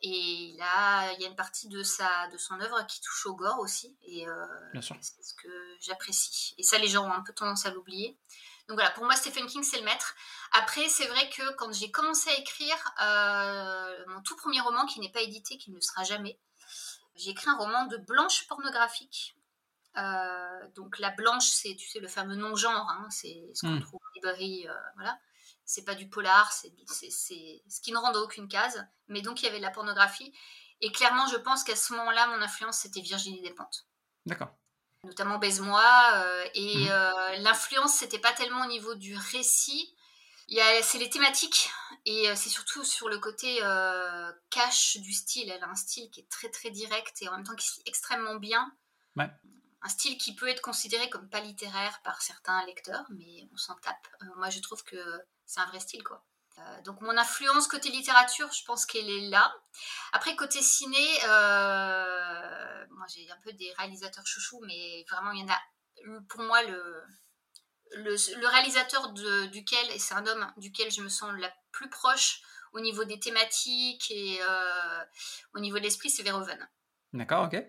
Et 0.00 0.54
là, 0.58 1.12
il 1.12 1.20
y 1.20 1.24
a 1.24 1.28
une 1.28 1.36
partie 1.36 1.68
de, 1.68 1.82
sa, 1.82 2.28
de 2.28 2.38
son 2.38 2.60
œuvre 2.60 2.86
qui 2.86 3.00
touche 3.00 3.26
au 3.26 3.34
gore 3.34 3.58
aussi. 3.58 3.96
Et 4.02 4.28
euh, 4.28 4.46
c'est 4.80 5.22
ce 5.22 5.34
que 5.34 5.48
j'apprécie. 5.80 6.54
Et 6.56 6.62
ça, 6.62 6.78
les 6.78 6.88
gens 6.88 7.04
ont 7.04 7.12
un 7.12 7.22
peu 7.22 7.32
tendance 7.32 7.66
à 7.66 7.70
l'oublier. 7.70 8.16
Donc 8.68 8.76
voilà, 8.76 8.90
pour 8.90 9.04
moi, 9.04 9.16
Stephen 9.16 9.46
King, 9.46 9.62
c'est 9.64 9.78
le 9.78 9.84
maître. 9.84 10.14
Après, 10.52 10.88
c'est 10.88 11.06
vrai 11.06 11.28
que 11.30 11.54
quand 11.56 11.72
j'ai 11.72 11.90
commencé 11.90 12.30
à 12.30 12.38
écrire 12.38 12.76
euh, 13.02 14.04
mon 14.08 14.22
tout 14.22 14.36
premier 14.36 14.60
roman, 14.60 14.86
qui 14.86 15.00
n'est 15.00 15.10
pas 15.10 15.22
édité, 15.22 15.58
qui 15.58 15.70
ne 15.70 15.76
le 15.76 15.80
sera 15.80 16.04
jamais, 16.04 16.38
j'ai 17.16 17.30
écrit 17.30 17.50
un 17.50 17.56
roman 17.56 17.86
de 17.86 17.96
blanche 17.96 18.46
pornographique. 18.46 19.36
Euh, 19.96 20.68
donc 20.76 20.98
la 21.00 21.10
blanche, 21.10 21.46
c'est 21.46 21.74
tu 21.74 21.88
sais 21.88 21.98
le 21.98 22.06
fameux 22.06 22.36
non-genre, 22.36 22.88
hein, 22.90 23.08
c'est 23.10 23.50
ce 23.54 23.62
qu'on 23.62 23.72
hmm. 23.72 23.80
trouve 23.80 24.00
en 24.00 24.14
librairie, 24.14 24.68
voilà 24.94 25.18
c'est 25.68 25.84
pas 25.84 25.94
du 25.94 26.08
polar, 26.08 26.50
c'est 26.50 26.72
ce 27.10 27.80
qui 27.82 27.92
ne 27.92 27.98
rend 27.98 28.14
aucune 28.14 28.48
case. 28.48 28.82
Mais 29.08 29.20
donc 29.20 29.42
il 29.42 29.44
y 29.44 29.48
avait 29.48 29.58
de 29.58 29.62
la 29.62 29.70
pornographie. 29.70 30.32
Et 30.80 30.90
clairement, 30.90 31.26
je 31.26 31.36
pense 31.36 31.62
qu'à 31.62 31.76
ce 31.76 31.92
moment-là, 31.92 32.26
mon 32.28 32.40
influence, 32.40 32.78
c'était 32.78 33.02
Virginie 33.02 33.42
Despentes. 33.42 33.86
D'accord. 34.24 34.48
Notamment 35.04 35.36
Baise-moi. 35.36 35.84
Euh, 36.14 36.48
et 36.54 36.84
mhm. 36.84 36.88
euh, 36.90 37.36
l'influence, 37.40 37.92
c'était 37.92 38.18
pas 38.18 38.32
tellement 38.32 38.64
au 38.64 38.68
niveau 38.68 38.94
du 38.94 39.14
récit. 39.14 39.94
C'est 40.48 40.98
les 40.98 41.10
thématiques. 41.10 41.70
Et 42.06 42.30
euh, 42.30 42.34
c'est 42.34 42.48
surtout 42.48 42.82
sur 42.82 43.10
le 43.10 43.18
côté 43.18 43.58
cash 44.48 44.96
du 44.96 45.12
style. 45.12 45.50
Elle 45.50 45.62
a 45.62 45.68
un 45.68 45.76
style 45.76 46.08
qui 46.10 46.20
est 46.20 46.30
très 46.30 46.48
très 46.48 46.70
direct 46.70 47.20
et 47.20 47.28
en 47.28 47.32
même 47.32 47.44
temps 47.44 47.56
qui 47.56 47.68
est 47.80 47.88
extrêmement 47.88 48.36
bien. 48.36 48.72
Ouais 49.16 49.28
un 49.80 49.88
style 49.88 50.18
qui 50.18 50.34
peut 50.34 50.48
être 50.48 50.60
considéré 50.60 51.08
comme 51.08 51.28
pas 51.28 51.40
littéraire 51.40 52.00
par 52.02 52.20
certains 52.20 52.66
lecteurs, 52.66 53.06
mais 53.10 53.48
on 53.52 53.56
s'en 53.56 53.76
tape. 53.76 54.08
moi, 54.36 54.50
je 54.50 54.60
trouve 54.60 54.82
que 54.82 54.96
c'est 55.48 55.60
un 55.60 55.66
vrai 55.66 55.80
style, 55.80 56.04
quoi. 56.04 56.24
Euh, 56.58 56.82
donc 56.82 57.00
mon 57.00 57.16
influence 57.16 57.66
côté 57.68 57.88
littérature, 57.88 58.52
je 58.52 58.64
pense 58.64 58.84
qu'elle 58.84 59.08
est 59.08 59.28
là. 59.28 59.52
Après 60.12 60.36
côté 60.36 60.60
ciné, 60.60 60.96
euh, 61.24 62.86
moi 62.90 63.06
j'ai 63.14 63.30
un 63.30 63.36
peu 63.44 63.52
des 63.52 63.72
réalisateurs 63.78 64.26
chouchous, 64.26 64.60
mais 64.66 65.04
vraiment 65.10 65.32
il 65.32 65.40
y 65.40 65.44
en 65.44 65.48
a. 65.48 65.60
Pour 66.28 66.42
moi 66.42 66.62
le 66.62 67.02
le, 67.92 68.46
réalisateur 68.46 69.12
duquel 69.12 69.90
et 69.92 69.98
c'est 69.98 70.14
un 70.14 70.26
homme 70.26 70.52
duquel 70.58 70.90
je 70.90 71.00
me 71.00 71.08
sens 71.08 71.32
la 71.38 71.50
plus 71.72 71.88
proche 71.88 72.42
au 72.72 72.80
niveau 72.80 73.04
des 73.04 73.18
thématiques 73.18 74.10
et 74.10 74.38
euh, 74.42 75.04
au 75.54 75.60
niveau 75.60 75.78
de 75.78 75.84
l'esprit, 75.84 76.10
c'est 76.10 76.22
Verhoeven. 76.22 76.68
D'accord, 77.14 77.46
ok. 77.46 77.64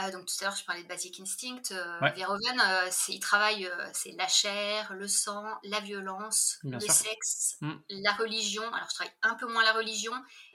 Euh, 0.00 0.12
donc 0.12 0.26
tout 0.26 0.34
à 0.40 0.44
l'heure, 0.44 0.56
je 0.56 0.64
parlais 0.64 0.82
de 0.82 0.88
Basic 0.88 1.18
Instinct. 1.20 1.72
Euh, 1.72 1.98
Verhoeven, 2.14 2.60
euh, 2.60 2.90
il 3.08 3.20
travaille, 3.20 3.70
c'est 3.92 4.12
la 4.12 4.28
chair, 4.28 4.92
le 4.94 5.08
sang, 5.08 5.44
la 5.64 5.80
violence, 5.80 6.58
le 6.62 6.78
sexe, 6.80 7.56
mm. 7.60 7.74
la 7.88 8.12
religion. 8.12 8.62
Alors 8.72 8.88
je 8.90 8.94
travaille 8.94 9.14
un 9.22 9.34
peu 9.34 9.46
moins 9.46 9.64
la 9.64 9.72
religion. 9.72 10.12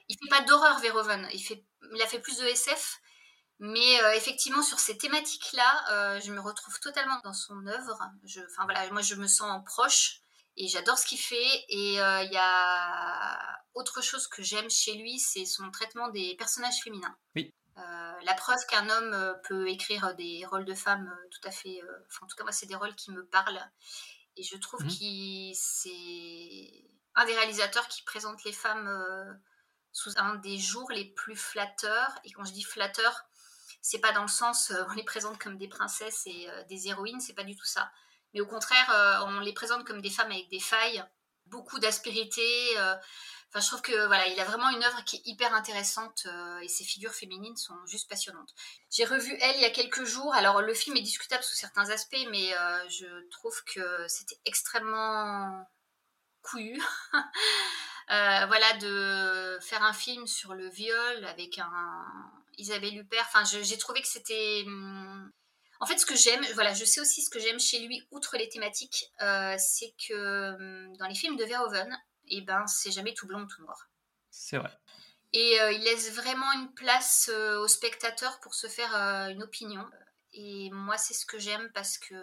Il 0.07 0.17
fait 0.17 0.29
pas 0.29 0.41
d'horreur, 0.41 0.79
Verhoeven. 0.79 1.27
Il, 1.33 1.41
fait, 1.41 1.65
il 1.93 2.01
a 2.01 2.07
fait 2.07 2.19
plus 2.19 2.37
de 2.37 2.45
SF. 2.45 2.99
Mais 3.59 3.97
effectivement, 4.15 4.61
sur 4.61 4.79
ces 4.79 4.97
thématiques-là, 4.97 6.19
je 6.19 6.31
me 6.33 6.41
retrouve 6.41 6.77
totalement 6.81 7.19
dans 7.23 7.33
son 7.33 7.65
œuvre. 7.67 7.97
Enfin 8.49 8.65
voilà, 8.65 8.89
moi 8.89 9.01
je 9.01 9.15
me 9.15 9.27
sens 9.27 9.63
proche. 9.65 10.19
Et 10.57 10.67
j'adore 10.67 10.97
ce 10.97 11.05
qu'il 11.05 11.19
fait. 11.19 11.63
Et 11.69 11.93
il 11.93 12.29
y 12.31 12.37
a 12.37 13.63
autre 13.73 14.01
chose 14.01 14.27
que 14.27 14.43
j'aime 14.43 14.69
chez 14.69 14.95
lui, 14.95 15.17
c'est 15.17 15.45
son 15.45 15.71
traitement 15.71 16.09
des 16.09 16.35
personnages 16.35 16.81
féminins. 16.83 17.15
Oui. 17.35 17.53
La 17.75 18.33
preuve 18.35 18.65
qu'un 18.67 18.89
homme 18.89 19.35
peut 19.47 19.67
écrire 19.69 20.15
des 20.15 20.45
rôles 20.45 20.65
de 20.65 20.73
femmes 20.73 21.13
tout 21.31 21.47
à 21.47 21.51
fait. 21.51 21.81
Enfin, 22.07 22.25
en 22.25 22.27
tout 22.27 22.35
cas, 22.35 22.43
moi, 22.43 22.51
c'est 22.51 22.65
des 22.65 22.75
rôles 22.75 22.95
qui 22.95 23.11
me 23.11 23.25
parlent. 23.25 23.61
Et 24.37 24.43
je 24.43 24.57
trouve 24.57 24.83
mmh. 24.83 24.87
que 24.87 25.51
c'est 25.53 26.89
un 27.15 27.25
des 27.25 27.35
réalisateurs 27.35 27.87
qui 27.87 28.03
présente 28.03 28.43
les 28.43 28.53
femmes 28.53 28.89
sous 29.93 30.17
un 30.17 30.35
des 30.35 30.57
jours 30.57 30.91
les 30.91 31.05
plus 31.05 31.35
flatteurs. 31.35 32.11
Et 32.23 32.31
quand 32.31 32.43
je 32.43 32.51
dis 32.51 32.63
flatteur, 32.63 33.25
c'est 33.81 33.99
pas 33.99 34.11
dans 34.11 34.23
le 34.23 34.27
sens 34.27 34.71
euh, 34.71 34.83
on 34.89 34.93
les 34.93 35.03
présente 35.03 35.37
comme 35.37 35.57
des 35.57 35.67
princesses 35.67 36.23
et 36.25 36.49
euh, 36.49 36.63
des 36.63 36.87
héroïnes, 36.87 37.19
c'est 37.19 37.33
pas 37.33 37.43
du 37.43 37.55
tout 37.55 37.65
ça. 37.65 37.91
Mais 38.33 38.41
au 38.41 38.47
contraire, 38.47 38.89
euh, 38.89 39.25
on 39.27 39.39
les 39.41 39.53
présente 39.53 39.85
comme 39.85 40.01
des 40.01 40.09
femmes 40.09 40.31
avec 40.31 40.49
des 40.49 40.59
failles, 40.59 41.03
beaucoup 41.45 41.79
d'aspérité. 41.79 42.41
Je 43.55 43.67
trouve 43.67 43.81
que 43.81 44.07
voilà, 44.07 44.27
il 44.27 44.39
a 44.39 44.45
vraiment 44.45 44.69
une 44.69 44.83
œuvre 44.83 45.03
qui 45.05 45.17
est 45.17 45.21
hyper 45.25 45.53
intéressante 45.53 46.27
et 46.61 46.67
ses 46.67 46.83
figures 46.83 47.13
féminines 47.13 47.55
sont 47.55 47.75
juste 47.85 48.09
passionnantes. 48.09 48.53
J'ai 48.89 49.05
revu 49.05 49.31
Elle 49.41 49.55
il 49.57 49.61
y 49.61 49.65
a 49.65 49.69
quelques 49.69 50.05
jours. 50.05 50.33
Alors 50.33 50.61
le 50.61 50.73
film 50.73 50.97
est 50.97 51.01
discutable 51.01 51.43
sous 51.43 51.55
certains 51.55 51.89
aspects, 51.91 52.27
mais 52.31 52.51
je 52.89 53.05
trouve 53.29 53.63
que 53.65 54.07
c'était 54.07 54.39
extrêmement 54.45 55.67
couillu. 56.41 56.81
voilà, 58.09 58.73
de 58.79 59.59
faire 59.61 59.83
un 59.83 59.93
film 59.93 60.25
sur 60.25 60.55
le 60.55 60.67
viol 60.69 61.25
avec 61.25 61.59
un, 61.59 62.05
Isabelle 62.57 62.97
Huppert. 62.97 63.25
Enfin, 63.33 63.43
j'ai 63.43 63.77
trouvé 63.77 64.01
que 64.01 64.07
c'était. 64.07 64.63
Hum, 64.65 65.31
en 65.79 65.85
fait, 65.85 65.97
ce 65.97 66.05
que 66.05 66.15
j'aime, 66.15 66.45
voilà, 66.53 66.73
je 66.73 66.85
sais 66.85 67.01
aussi 67.01 67.21
ce 67.21 67.29
que 67.29 67.39
j'aime 67.39 67.59
chez 67.59 67.79
lui, 67.79 68.07
outre 68.11 68.37
les 68.37 68.47
thématiques, 68.47 69.11
euh, 69.21 69.55
c'est 69.57 69.93
que 70.07 70.53
hum, 70.53 70.95
dans 70.97 71.07
les 71.07 71.15
films 71.15 71.35
de 71.35 71.43
Verhoeven, 71.43 71.97
et 72.27 72.37
eh 72.37 72.41
ben, 72.41 72.65
c'est 72.67 72.91
jamais 72.91 73.13
tout 73.13 73.27
blanc 73.27 73.41
ou 73.41 73.45
tout 73.45 73.61
noir. 73.61 73.89
C'est 74.29 74.57
vrai. 74.57 74.71
Et 75.33 75.59
euh, 75.61 75.71
il 75.71 75.81
laisse 75.81 76.11
vraiment 76.11 76.51
une 76.53 76.73
place 76.73 77.29
euh, 77.33 77.59
au 77.59 77.67
spectateur 77.67 78.39
pour 78.39 78.53
se 78.53 78.67
faire 78.67 78.95
une 79.29 79.43
opinion. 79.43 79.85
Et 80.31 80.69
moi, 80.71 80.97
c'est 80.97 81.13
ce 81.13 81.25
que 81.25 81.37
j'aime 81.37 81.71
parce 81.73 81.97
que, 81.97 82.15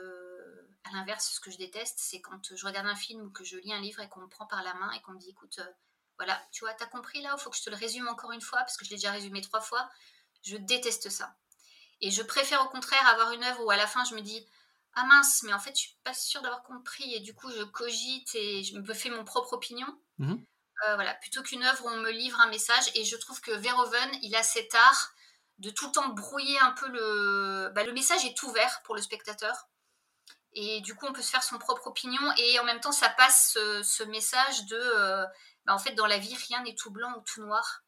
à 0.84 0.92
l'inverse, 0.92 1.32
ce 1.34 1.40
que 1.40 1.50
je 1.50 1.58
déteste, 1.58 1.98
c'est 1.98 2.20
quand 2.20 2.54
je 2.54 2.66
regarde 2.66 2.86
un 2.86 2.96
film 2.96 3.22
ou 3.22 3.30
que 3.30 3.44
je 3.44 3.56
lis 3.58 3.72
un 3.72 3.80
livre 3.80 4.00
et 4.00 4.08
qu'on 4.08 4.20
me 4.20 4.28
prend 4.28 4.46
par 4.46 4.62
la 4.62 4.74
main 4.74 4.90
et 4.92 5.02
qu'on 5.02 5.12
me 5.12 5.18
dit, 5.18 5.30
écoute, 5.30 5.60
voilà, 6.20 6.40
tu 6.52 6.64
vois, 6.64 6.74
t'as 6.74 6.86
compris 6.86 7.22
là, 7.22 7.34
il 7.36 7.40
faut 7.40 7.50
que 7.50 7.56
je 7.56 7.62
te 7.62 7.70
le 7.70 7.76
résume 7.76 8.06
encore 8.08 8.32
une 8.32 8.40
fois 8.40 8.58
parce 8.58 8.76
que 8.76 8.84
je 8.84 8.90
l'ai 8.90 8.96
déjà 8.96 9.10
résumé 9.10 9.40
trois 9.40 9.60
fois? 9.60 9.88
Je 10.42 10.56
déteste 10.56 11.08
ça. 11.08 11.34
Et 12.00 12.10
je 12.10 12.22
préfère 12.22 12.62
au 12.62 12.68
contraire 12.68 13.06
avoir 13.08 13.32
une 13.32 13.42
œuvre 13.44 13.64
où 13.64 13.70
à 13.70 13.76
la 13.76 13.86
fin 13.86 14.04
je 14.04 14.14
me 14.14 14.20
dis 14.20 14.46
ah 14.94 15.04
mince, 15.06 15.42
mais 15.44 15.52
en 15.52 15.58
fait 15.58 15.74
je 15.74 15.80
suis 15.80 15.96
pas 16.04 16.14
sûre 16.14 16.42
d'avoir 16.42 16.62
compris 16.62 17.14
et 17.14 17.20
du 17.20 17.34
coup 17.34 17.50
je 17.50 17.62
cogite 17.62 18.34
et 18.34 18.64
je 18.64 18.76
me 18.78 18.94
fais 18.94 19.10
mon 19.10 19.24
propre 19.24 19.52
opinion. 19.52 19.86
Mhm. 20.18 20.44
Euh, 20.88 20.94
voilà, 20.94 21.14
plutôt 21.14 21.42
qu'une 21.42 21.62
œuvre 21.62 21.84
où 21.84 21.88
on 21.88 21.98
me 21.98 22.10
livre 22.10 22.40
un 22.40 22.48
message 22.48 22.90
et 22.94 23.04
je 23.04 23.16
trouve 23.16 23.40
que 23.40 23.50
Verhoeven 23.50 24.10
il 24.22 24.34
a 24.34 24.42
cet 24.42 24.74
art 24.74 25.12
de 25.58 25.70
tout 25.70 25.86
le 25.86 25.92
temps 25.92 26.08
brouiller 26.08 26.58
un 26.60 26.72
peu 26.72 26.88
le. 26.88 27.70
Bah, 27.74 27.84
le 27.84 27.92
message 27.92 28.24
est 28.24 28.42
ouvert 28.42 28.82
pour 28.84 28.94
le 28.94 29.02
spectateur 29.02 29.68
et 30.52 30.80
du 30.80 30.94
coup 30.94 31.06
on 31.06 31.12
peut 31.12 31.22
se 31.22 31.30
faire 31.30 31.44
son 31.44 31.58
propre 31.58 31.86
opinion 31.86 32.22
et 32.38 32.58
en 32.58 32.64
même 32.64 32.80
temps 32.80 32.92
ça 32.92 33.08
passe 33.10 33.52
ce, 33.54 34.02
message 34.04 34.66
de 34.66 34.76
euh, 34.76 35.24
bah, 35.64 35.74
en 35.74 35.78
fait 35.78 35.92
dans 35.92 36.06
la 36.06 36.18
vie 36.18 36.34
rien 36.48 36.62
n'est 36.64 36.74
tout 36.74 36.90
blanc 36.90 37.12
ou 37.16 37.20
tout 37.20 37.42
noir 37.42 37.84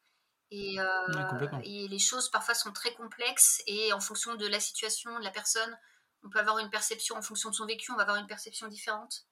euh, 0.53 1.61
et, 1.63 1.87
les 1.87 1.99
choses 1.99 2.29
parfois 2.29 2.53
sont 2.53 2.71
très 2.71 2.93
complexes 2.93 3.63
et 3.65 3.91
en 3.93 3.99
fonction 3.99 4.35
de 4.35 4.47
la 4.47 4.59
situation, 4.59 5.17
de 5.17 5.23
la 5.23 5.31
personne, 5.31 5.77
on 6.23 6.29
peut 6.29 6.39
avoir 6.39 6.59
une 6.59 6.69
perception, 6.69 7.15
en 7.15 7.21
fonction 7.21 7.49
de 7.49 7.55
son 7.55 7.65
vécu, 7.65 7.91
on 7.91 7.95
va 7.95 8.03
avoir 8.03 8.17
une 8.17 8.27
perception 8.27 8.67
différente. 8.67 9.25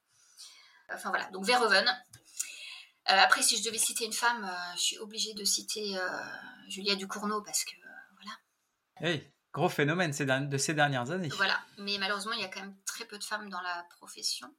Enfin 0.93 1.09
voilà, 1.09 1.25
donc 1.31 1.45
Verhoeven. 1.45 1.87
Euh, 1.87 1.93
après, 3.05 3.41
si 3.41 3.57
je 3.57 3.63
devais 3.63 3.77
citer 3.77 4.05
une 4.05 4.13
femme, 4.13 4.43
euh, 4.43 4.75
je 4.75 4.81
suis 4.81 4.97
obligée 4.99 5.33
de 5.33 5.43
citer 5.43 5.97
Julia 6.67 6.95
Ducournau 6.95 7.41
parce 7.41 7.63
que 7.63 7.75
voilà. 8.13 9.11
Hey, 9.13 9.31
gros 9.53 9.69
phénomène 9.69 10.11
de 10.11 10.57
ces 10.57 10.73
dernières 10.73 11.11
années. 11.11 11.29
Voilà, 11.29 11.59
mais 11.77 11.97
malheureusement, 11.97 12.33
il 12.33 12.41
y 12.41 12.45
a 12.45 12.49
quand 12.49 12.61
même 12.61 12.77
très 12.85 13.05
peu 13.05 13.17
de 13.17 13.23
femmes 13.23 13.49
dans 13.49 13.61
la 13.61 13.85
profession. 13.97 14.53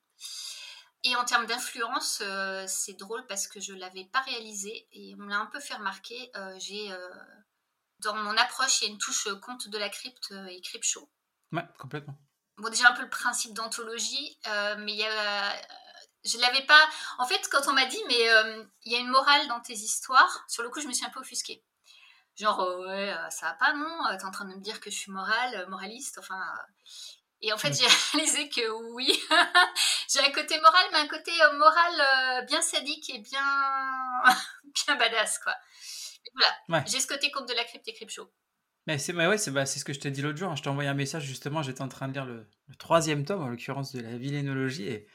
Et 1.04 1.16
en 1.16 1.24
termes 1.24 1.46
d'influence, 1.46 2.22
euh, 2.24 2.64
c'est 2.68 2.92
drôle 2.92 3.26
parce 3.26 3.48
que 3.48 3.60
je 3.60 3.72
ne 3.72 3.80
l'avais 3.80 4.04
pas 4.04 4.20
réalisé 4.20 4.86
et 4.92 5.14
on 5.16 5.22
me 5.22 5.30
l'a 5.30 5.38
un 5.38 5.46
peu 5.46 5.58
fait 5.58 5.74
remarquer. 5.74 6.30
Euh, 6.36 6.54
j'ai 6.60 6.92
euh, 6.92 7.08
dans 7.98 8.14
mon 8.14 8.36
approche, 8.36 8.80
il 8.80 8.84
y 8.84 8.88
a 8.88 8.92
une 8.92 8.98
touche 8.98 9.28
conte 9.40 9.68
de 9.68 9.78
la 9.78 9.88
crypte 9.88 10.32
et 10.48 10.60
crypte 10.60 10.84
show. 10.84 11.08
Ouais, 11.52 11.64
complètement. 11.78 12.14
Bon, 12.58 12.68
déjà 12.68 12.90
un 12.90 12.94
peu 12.94 13.02
le 13.02 13.10
principe 13.10 13.54
d'anthologie, 13.54 14.38
mais 14.78 14.92
il 14.92 14.98
y 14.98 15.06
a, 15.06 15.52
je 16.24 16.38
l'avais 16.38 16.64
pas. 16.64 16.88
En 17.18 17.26
fait, 17.26 17.40
quand 17.50 17.66
on 17.68 17.72
m'a 17.72 17.86
dit, 17.86 18.00
mais 18.08 18.28
il 18.84 18.92
y 18.92 18.96
a 18.96 19.00
une 19.00 19.08
morale 19.08 19.48
dans 19.48 19.60
tes 19.60 19.72
histoires, 19.72 20.44
sur 20.48 20.62
le 20.62 20.68
coup, 20.68 20.80
je 20.80 20.86
me 20.86 20.92
suis 20.92 21.04
un 21.04 21.10
peu 21.10 21.20
offusquée. 21.20 21.64
Genre, 22.36 22.60
ouais, 22.80 23.14
ça 23.30 23.46
va 23.46 23.54
pas, 23.54 23.72
non 23.74 24.16
T'es 24.18 24.24
en 24.24 24.30
train 24.30 24.44
de 24.44 24.54
me 24.54 24.60
dire 24.60 24.80
que 24.80 24.90
je 24.90 24.96
suis 24.96 25.10
morale, 25.12 25.66
moraliste, 25.68 26.18
enfin. 26.18 26.40
Et 27.42 27.52
en 27.52 27.58
fait, 27.58 27.72
j'ai 27.72 27.86
réalisé 28.12 28.48
que 28.48 28.70
oui, 28.94 29.20
j'ai 30.08 30.20
un 30.20 30.30
côté 30.30 30.58
moral, 30.60 30.86
mais 30.92 30.98
un 30.98 31.08
côté 31.08 31.32
euh, 31.42 31.52
moral 31.58 32.00
euh, 32.00 32.42
bien 32.42 32.62
sadique 32.62 33.10
et 33.10 33.18
bien, 33.18 33.44
bien 34.86 34.94
badass, 34.94 35.38
quoi. 35.40 35.54
voilà, 36.68 36.84
j'ai 36.86 37.00
ce 37.00 37.06
côté 37.08 37.30
comme 37.30 37.46
de 37.46 37.54
la 37.54 37.64
crypte 37.64 37.88
et 37.88 37.94
crypto. 37.94 38.32
Mais 38.86 38.98
c'est 38.98 39.14
ouais, 39.14 39.36
bah, 39.52 39.66
c'est 39.66 39.78
ce 39.78 39.84
que 39.84 39.92
je 39.92 40.00
t'ai 40.00 40.10
dit 40.10 40.22
l'autre 40.22 40.38
jour. 40.38 40.50
Hein. 40.50 40.56
Je 40.56 40.62
t'ai 40.62 40.68
envoyé 40.68 40.88
un 40.88 40.94
message 40.94 41.24
justement. 41.24 41.62
J'étais 41.62 41.82
en 41.82 41.88
train 41.88 42.08
de 42.08 42.12
lire 42.12 42.26
le, 42.26 42.46
troisième 42.78 43.24
tome, 43.24 43.42
en 43.42 43.48
l'occurrence 43.48 43.92
de 43.92 44.00
la 44.00 44.16
villénologie, 44.16 44.88
et, 44.88 45.06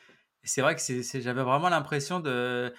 c'est 0.44 0.62
vrai 0.62 0.76
que 0.76 0.82
j'avais 1.20 1.44
vraiment 1.44 1.68
l'impression 1.68 2.22
de 2.22 2.74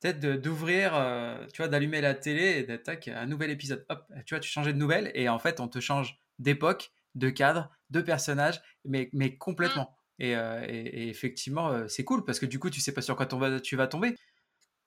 peut-être 0.00 0.18
d'ouvrir, 0.40 0.90
euh, 0.94 1.46
tu 1.52 1.58
vois, 1.58 1.68
d'allumer 1.68 2.00
la 2.00 2.14
télé 2.14 2.58
et 2.58 2.62
d'attaquer 2.64 3.12
un 3.12 3.26
nouvel 3.26 3.50
épisode. 3.50 3.86
Hop, 3.88 4.04
tu 4.24 4.34
vois, 4.34 4.40
tu 4.40 4.50
changeais 4.50 4.72
de 4.72 4.78
nouvelle 4.78 5.12
et 5.14 5.28
en 5.28 5.38
fait, 5.38 5.60
on 5.60 5.68
te 5.68 5.78
change 5.78 6.18
d'époque 6.40 6.90
de 7.14 7.30
cadre, 7.30 7.70
de 7.90 8.00
personnages, 8.00 8.60
mais, 8.84 9.08
mais 9.12 9.36
complètement. 9.36 9.96
Mm. 10.18 10.24
Euh, 10.24 10.64
et, 10.68 11.08
effectivement, 11.08 11.70
euh, 11.70 11.88
c'est 11.88 12.04
cool 12.04 12.24
parce 12.24 12.38
que 12.38 12.46
du 12.46 12.58
coup, 12.58 12.70
tu 12.70 12.80
sais 12.80 12.92
pas 12.92 13.02
sur 13.02 13.16
quoi 13.16 13.26
tu 13.60 13.76
vas 13.76 13.86
tomber. 13.86 14.16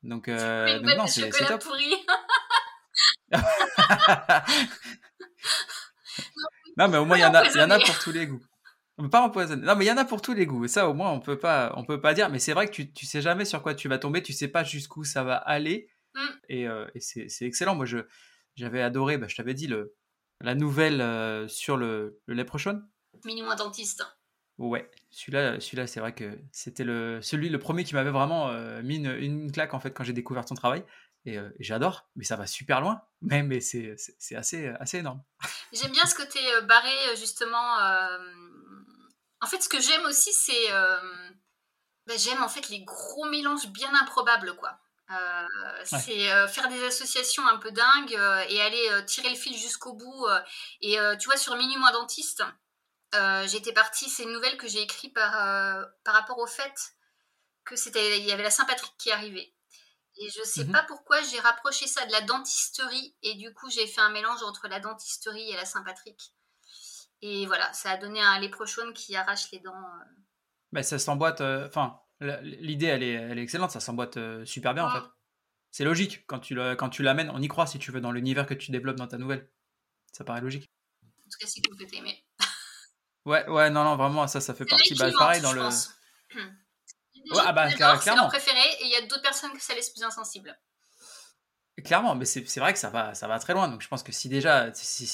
Donc, 0.04 0.28
euh, 0.28 0.80
non, 0.80 1.08
c'est 1.08 1.30
top. 1.30 1.64
non, 6.78 6.88
mais 6.88 6.98
au 6.98 7.06
moins, 7.06 7.18
il 7.18 7.22
y, 7.22 7.26
en 7.26 7.34
a, 7.34 7.46
y 7.46 7.62
en 7.62 7.70
a 7.70 7.80
pour 7.80 8.00
tous 8.00 8.12
les 8.12 8.28
goûts. 8.28 8.44
Pas 9.12 9.22
empoisonné. 9.22 9.66
Non, 9.66 9.76
mais 9.76 9.86
il 9.86 9.88
y 9.88 9.92
en 9.92 9.98
a 9.98 10.06
pour 10.06 10.22
tous 10.22 10.34
les 10.34 10.46
goûts. 10.46 10.66
Et 10.66 10.68
ça, 10.68 10.90
au 10.90 10.94
moins, 10.94 11.12
on 11.12 11.20
peut 11.20 11.40
pas, 11.40 11.74
on 11.78 11.86
peut 11.86 12.02
pas 12.02 12.14
dire. 12.14 12.30
Mais 12.30 12.40
c'est 12.40 12.54
vrai 12.54 12.68
que 12.68 12.72
tu, 12.72 12.92
tu 12.92 13.06
sais 13.06 13.22
jamais 13.22 13.46
sur 13.46 13.62
quoi 13.62 13.74
tu 13.74 13.88
vas 13.88 13.98
tomber. 13.98 14.22
Tu 14.22 14.34
sais 14.34 14.50
pas 14.50 14.64
jusqu'où 14.64 15.04
ça 15.04 15.24
va 15.24 15.36
aller. 15.36 15.90
Mm. 16.16 16.20
Et, 16.50 16.64
et 16.64 17.00
c'est 17.00 17.46
excellent. 17.46 17.76
Moi, 17.76 17.86
je, 17.86 18.00
j'avais 18.56 18.82
adoré, 18.82 19.18
bah, 19.18 19.28
je 19.30 19.36
t'avais 19.38 19.54
dit, 19.54 19.68
le, 19.68 19.96
la 20.42 20.56
nouvelle 20.56 21.02
euh, 21.02 21.48
sur 21.48 21.78
le, 21.78 22.20
le 22.26 22.34
Leprechaun. 22.34 22.82
Minimum 23.26 23.56
dentiste. 23.56 24.04
Ouais, 24.58 24.90
celui-là, 25.10 25.60
celui-là 25.60 25.88
c'est 25.88 26.02
vrai 26.02 26.14
que 26.14 26.38
c'était 26.52 26.84
le, 26.84 27.22
celui, 27.22 27.48
le 27.48 27.60
premier 27.60 27.86
qui 27.86 27.96
m'avait 27.96 28.12
vraiment 28.12 28.50
euh, 28.50 28.82
mis 28.84 28.98
une, 28.98 29.52
claque 29.52 29.74
en 29.74 29.80
fait 29.80 29.92
quand 29.92 30.04
j'ai 30.04 30.14
découvert 30.14 30.46
son 30.48 30.56
travail. 30.56 30.84
Et, 31.26 31.38
euh, 31.38 31.50
j'adore, 31.60 32.10
mais 32.16 32.24
ça 32.24 32.36
va 32.36 32.48
super 32.48 32.82
loin, 32.82 33.02
mais, 33.22 33.44
mais 33.44 33.62
c'est, 33.62 33.96
assez, 34.36 34.68
assez 34.80 34.98
énorme. 35.00 35.22
J'aime 35.74 35.92
bien 35.92 36.06
ce 36.06 36.16
côté 36.16 36.40
barré, 36.64 37.16
justement. 37.18 37.78
En 39.42 39.48
fait, 39.48 39.62
ce 39.62 39.70
que 39.70 39.80
j'aime 39.80 40.06
aussi, 40.06 40.34
c'est. 40.34 40.72
Bah, 42.08 42.16
j'aime 42.18 42.42
en 42.42 42.50
fait 42.50 42.70
les 42.70 42.84
gros 42.84 43.30
mélanges 43.30 43.68
bien 43.68 43.94
improbables, 43.94 44.56
quoi. 44.56 44.80
Euh, 45.12 45.84
c'est 45.86 46.32
euh, 46.32 46.48
faire 46.48 46.70
des 46.70 46.86
associations 46.86 47.48
un 47.48 47.58
peu 47.58 47.72
dingues 47.72 48.16
euh, 48.16 48.46
et 48.48 48.62
aller 48.62 49.06
tirer 49.08 49.30
le 49.30 49.36
fil 49.36 49.58
jusqu'au 49.58 49.94
bout. 49.94 50.28
et 50.82 50.98
tu 51.20 51.26
vois, 51.28 51.38
sur 51.38 51.56
Minuit 51.56 51.78
moins 51.78 51.92
dentiste, 51.92 52.44
j'étais 53.46 53.74
partie, 53.74 54.10
c'est 54.10 54.24
une 54.24 54.34
nouvelle 54.34 54.58
que 54.58 54.68
j'ai 54.68 54.82
écrite 54.82 55.14
par, 55.14 55.32
par 56.04 56.14
rapport 56.14 56.40
au 56.40 56.48
fait 56.48 56.74
que 57.66 57.76
c'était 57.76 58.20
il 58.20 58.26
y 58.26 58.32
avait 58.32 58.44
la 58.44 58.52
Saint-Patrick 58.52 58.94
qui 58.98 59.12
arrivait. 59.12 59.54
Et 60.20 60.30
je 60.30 60.44
sais 60.44 60.66
mhm. 60.66 60.74
pas 60.74 60.84
pourquoi 60.84 61.22
j'ai 61.22 61.40
rapproché 61.40 61.88
ça 61.88 62.06
de 62.06 62.12
la 62.12 62.22
dentisterie 62.22 63.16
et 63.24 63.36
du 63.36 63.54
coup 63.54 63.70
j'ai 63.70 63.88
fait 63.88 64.02
un 64.02 64.10
mélange 64.10 64.44
entre 64.44 64.68
la 64.68 64.80
dentisterie 64.80 65.50
et 65.52 65.56
la 65.56 65.66
Saint-Patrick. 65.66 66.34
Et 67.22 67.46
voilà, 67.46 67.72
ça 67.74 67.92
a 67.92 67.98
donné 67.98 68.22
un 68.22 68.40
léprechaune 68.40 68.94
qui 68.94 69.16
arrache 69.16 69.52
les 69.52 69.60
dents. 69.60 69.74
Mais 70.72 70.84
ça 70.84 71.00
s'emboîte, 71.00 71.42
enfin, 71.42 72.00
L'idée, 72.22 72.88
elle 72.88 73.04
est, 73.04 73.14
elle 73.14 73.40
est 73.40 73.44
excellente, 73.44 73.72
ça 73.72 73.80
s'emboîte 73.80 74.18
euh, 74.18 74.44
super 74.46 74.74
bien 74.74 74.86
en 74.86 74.92
fait. 74.92 75.06
C'est 75.72 75.86
logique, 75.86 76.26
quand 76.28 76.40
tu, 76.40 76.56
quand 76.78 76.90
tu 76.90 77.04
l'amènes, 77.04 77.30
on 77.30 77.42
y 77.42 77.48
croit 77.48 77.68
si 77.68 77.80
tu 77.80 77.92
veux, 77.92 78.02
dans 78.02 78.12
l'univers 78.12 78.46
que 78.46 78.56
tu 78.56 78.72
développes 78.72 78.98
dans 78.98 79.08
ta 79.08 79.18
nouvelle. 79.18 79.50
Ça 80.12 80.24
paraît 80.24 80.42
logique. 80.42 80.70
En 81.04 81.30
tout 81.30 81.38
cas, 81.40 81.48
c'est 81.48 81.62
cool 81.62 81.78
que 81.78 81.96
aimé. 81.96 82.26
ouais, 83.26 83.48
ouais, 83.48 83.70
non, 83.70 83.84
non, 83.84 83.96
vraiment, 83.96 84.28
ça, 84.28 84.42
ça 84.42 84.54
fait 84.54 84.66
partie. 84.66 84.96
Bah, 84.96 85.12
pareil 85.18 85.42
dans 85.42 85.54
le. 85.54 85.62
Ouais, 87.32 87.42
ah 87.46 87.54
bah, 87.54 87.72
clairement. 87.72 88.28
préféré 88.28 88.60
et 88.80 88.86
il 88.86 88.92
y 88.92 88.96
a 88.96 89.02
d'autres 89.02 89.22
personnes 89.22 89.52
que 89.54 89.62
ça 89.62 89.74
laisse 89.76 89.90
plus 89.90 90.04
insensible. 90.04 90.58
Clairement, 91.84 92.16
mais 92.16 92.26
c'est 92.26 92.60
vrai 92.60 92.74
que 92.74 92.80
ça 92.80 92.90
va, 92.90 93.14
ça 93.14 93.28
va 93.28 93.40
très 93.40 93.54
loin. 93.54 93.68
Donc 93.68 93.82
je 93.82 93.88
pense 93.88 94.04
que 94.04 94.12
si 94.12 94.28
déjà, 94.28 94.74
si, 94.74 95.08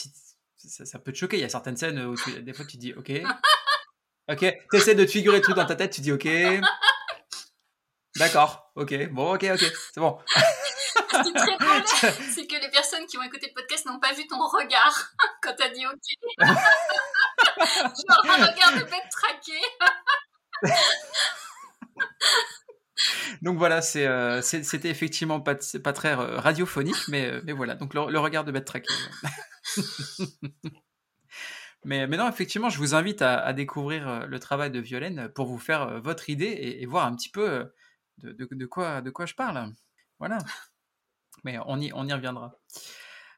ça, 0.58 0.86
ça, 0.86 1.00
peut 1.00 1.12
te 1.12 1.18
choquer. 1.18 1.38
Il 1.38 1.42
y 1.42 1.46
a 1.46 1.50
certaines 1.50 1.78
scènes 1.78 2.00
où 2.00 2.16
des 2.42 2.54
fois 2.54 2.66
tu 2.66 2.78
dis, 2.78 2.94
ok, 2.94 3.12
ok, 4.32 4.56
tu 4.72 4.78
essaies 4.78 4.96
de 4.96 5.06
te 5.06 5.12
figurer 5.12 5.38
le 5.38 5.44
truc 5.44 5.56
dans 5.56 5.66
ta 5.66 5.76
tête, 5.76 5.92
tu 5.92 6.02
dis, 6.02 6.12
ok, 6.12 6.28
D'accord, 8.16 8.72
ok, 8.76 9.10
bon, 9.10 9.34
ok, 9.36 9.44
ok, 9.44 9.74
c'est 9.94 10.00
bon. 10.00 10.18
Ce 10.30 11.22
qui 11.22 11.30
est 11.30 11.34
très 11.34 11.58
drôle, 11.58 11.84
c'est 12.34 12.48
que 12.48 12.62
les 12.62 12.70
personnes 12.70 13.06
qui 13.08 13.18
ont 13.18 13.24
écouté 13.24 13.48
le 13.48 13.54
podcast 13.54 13.86
n'ont 13.86 14.00
pas 14.00 14.14
vu 14.14 14.26
ton 14.28 14.40
regard 14.40 15.12
quand 15.42 15.54
t'as 15.58 15.68
dit 15.70 15.86
ok. 15.86 16.00
Genre 16.40 18.26
un 18.30 18.46
regard 18.46 18.72
de 18.74 18.84
bête 18.84 19.10
traquée. 19.12 19.62
Donc 23.42 23.58
voilà, 23.58 23.82
euh, 23.96 24.42
c'était 24.42 24.90
effectivement 24.90 25.42
pas, 25.42 25.56
très 25.56 26.18
euh, 26.18 26.40
radiophonique, 26.40 27.08
mais, 27.08 27.26
euh, 27.30 27.42
mais 27.44 27.52
voilà, 27.52 27.76
donc 27.76 27.94
le, 27.94 28.20
regard 28.20 28.44
de 28.44 28.58
traquée. 28.60 28.94
mais, 31.84 32.08
non, 32.08 32.30
effectivement, 32.30 32.70
je 32.70 32.78
vous 32.78 32.96
invite 32.96 33.22
à, 33.22 33.52
découvrir 33.54 34.28
le 34.28 34.40
travail 34.40 34.72
de 34.72 34.80
Violaine 34.80 35.30
pour 35.30 35.48
vous 35.48 35.60
faire 35.60 36.02
votre 36.02 36.30
idée 36.30 36.78
et, 36.80 36.86
voir 36.86 37.06
un 37.06 37.16
petit 37.16 37.30
peu 37.30 37.72
de, 38.24 38.66
quoi, 38.66 39.02
je 39.26 39.34
parle. 39.34 39.74
Voilà. 40.20 40.38
Mais 41.44 41.58
on 41.66 41.80
y, 41.80 41.92
reviendra. 41.92 42.58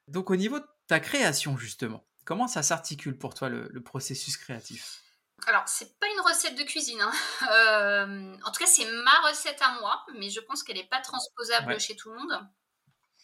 Donc 0.07 0.29
au 0.29 0.35
niveau 0.35 0.59
de 0.59 0.65
ta 0.87 0.99
création, 0.99 1.57
justement, 1.57 2.05
comment 2.23 2.47
ça 2.47 2.63
s'articule 2.63 3.17
pour 3.17 3.33
toi 3.33 3.49
le 3.49 3.81
processus 3.81 4.37
créatif? 4.37 5.01
Alors, 5.45 5.67
c'est 5.67 5.97
pas 5.99 6.07
une 6.07 6.19
recette 6.21 6.55
de 6.55 6.63
cuisine. 6.63 7.01
hein. 7.01 7.11
Euh, 7.51 8.35
en 8.43 8.51
tout 8.51 8.59
cas, 8.59 8.65
c'est 8.65 8.85
ma 8.85 9.19
recette 9.29 9.61
à 9.61 9.79
moi, 9.79 10.03
mais 10.15 10.29
je 10.29 10.39
pense 10.41 10.63
qu'elle 10.63 10.77
n'est 10.77 10.87
pas 10.87 10.99
transposable 11.01 11.67
Ouais. 11.73 11.79
chez 11.79 11.95
tout 11.95 12.11
le 12.11 12.17
monde. 12.17 12.47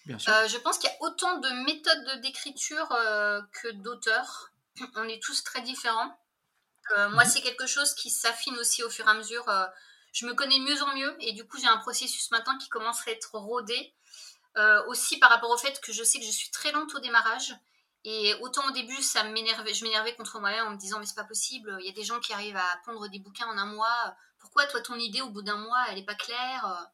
Bien 0.05 0.19
sûr. 0.19 0.31
Euh, 0.33 0.47
je 0.47 0.57
pense 0.57 0.77
qu'il 0.77 0.89
y 0.89 0.93
a 0.93 0.97
autant 1.01 1.37
de 1.39 1.49
méthodes 1.65 2.21
d'écriture 2.21 2.91
euh, 2.91 3.41
que 3.61 3.69
d'auteurs. 3.69 4.51
On 4.95 5.07
est 5.07 5.21
tous 5.21 5.43
très 5.43 5.61
différents. 5.61 6.17
Moi, 6.95 7.23
Mhm. 7.23 7.29
c'est 7.29 7.41
quelque 7.41 7.65
chose 7.65 7.93
qui 7.95 8.09
s'affine 8.09 8.57
aussi 8.57 8.83
au 8.83 8.89
fur 8.89 9.07
et 9.07 9.09
à 9.09 9.13
mesure. 9.13 9.45
Je 10.11 10.25
me 10.25 10.33
connais 10.33 10.59
de 10.59 10.63
mieux 10.65 10.81
en 10.83 10.93
mieux 10.95 11.15
et 11.21 11.31
du 11.31 11.47
coup, 11.47 11.57
j'ai 11.57 11.67
un 11.67 11.77
processus 11.77 12.29
maintenant 12.31 12.57
qui 12.57 12.67
commence 12.69 13.07
à 13.07 13.11
être 13.11 13.35
rodé. 13.37 13.95
Aussi 14.87 15.17
par 15.17 15.29
rapport 15.29 15.49
au 15.49 15.57
fait 15.57 15.79
que 15.81 15.91
je 15.93 16.03
sais 16.03 16.19
que 16.19 16.25
je 16.25 16.31
suis 16.31 16.51
très 16.51 16.71
lente 16.73 16.93
au 16.93 16.99
démarrage. 16.99 17.55
Et 18.05 18.33
autant 18.41 18.67
au 18.67 18.71
début, 18.71 19.01
ça 19.01 19.23
m'énervait, 19.23 19.73
je 19.73 19.83
m'énervais 19.85 20.13
contre 20.15 20.39
moi-même 20.39 20.67
en 20.67 20.71
me 20.71 20.77
disant 20.77 20.99
mais 20.99 21.05
c'est 21.05 21.15
pas 21.15 21.23
possible. 21.23 21.77
Il 21.79 21.85
y 21.85 21.89
a 21.89 21.93
des 21.93 22.03
gens 22.03 22.19
qui 22.19 22.33
arrivent 22.33 22.57
à 22.57 22.81
pondre 22.85 23.07
des 23.09 23.19
bouquins 23.19 23.47
en 23.47 23.57
un 23.57 23.65
mois. 23.65 24.15
Pourquoi 24.39 24.65
toi 24.65 24.81
ton 24.81 24.95
idée 24.95 25.21
au 25.21 25.29
bout 25.29 25.41
d'un 25.41 25.57
mois 25.57 25.85
elle 25.89 25.97
est 25.99 26.05
pas 26.05 26.15
claire? 26.15 26.89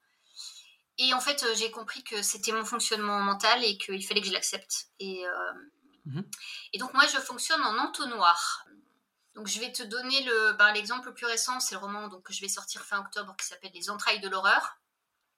Et 0.99 1.14
en 1.14 1.22
fait, 1.22 1.45
j'ai 1.55 1.72
compris 1.72 2.03
que 2.03 2.22
c'était 2.22 2.51
mon 2.51 2.66
fonctionnement 2.66 3.20
mental 3.22 3.64
et 3.64 3.78
qu'il 3.78 4.05
fallait 4.05 4.22
que 4.22 4.28
je 4.28 4.34
l'accepte. 4.34 4.88
Et, 4.99 5.26
euh, 5.26 5.53
Mhm. 6.05 6.26
et 6.74 6.78
donc 6.78 6.93
moi, 6.93 7.05
je 7.07 7.18
fonctionne 7.20 7.62
en 7.62 7.78
entonnoir. 7.78 8.66
Donc 9.36 9.47
je 9.47 9.60
vais 9.60 9.72
te 9.72 9.84
donner 9.84 10.24
le, 10.24 10.53
ben, 10.53 10.74
l'exemple 10.74 11.07
le 11.07 11.14
plus 11.14 11.26
récent, 11.26 11.60
c'est 11.60 11.76
le 11.76 11.82
roman 11.82 12.07
donc, 12.07 12.24
que 12.24 12.34
je 12.34 12.41
vais 12.41 12.49
sortir 12.49 12.84
fin 12.84 12.99
octobre 12.99 13.36
qui 13.38 13.45
s'appelle 13.45 13.72
Les 13.74 13.89
entrailles 13.89 14.20
de 14.20 14.28
l'horreur. 14.28 14.78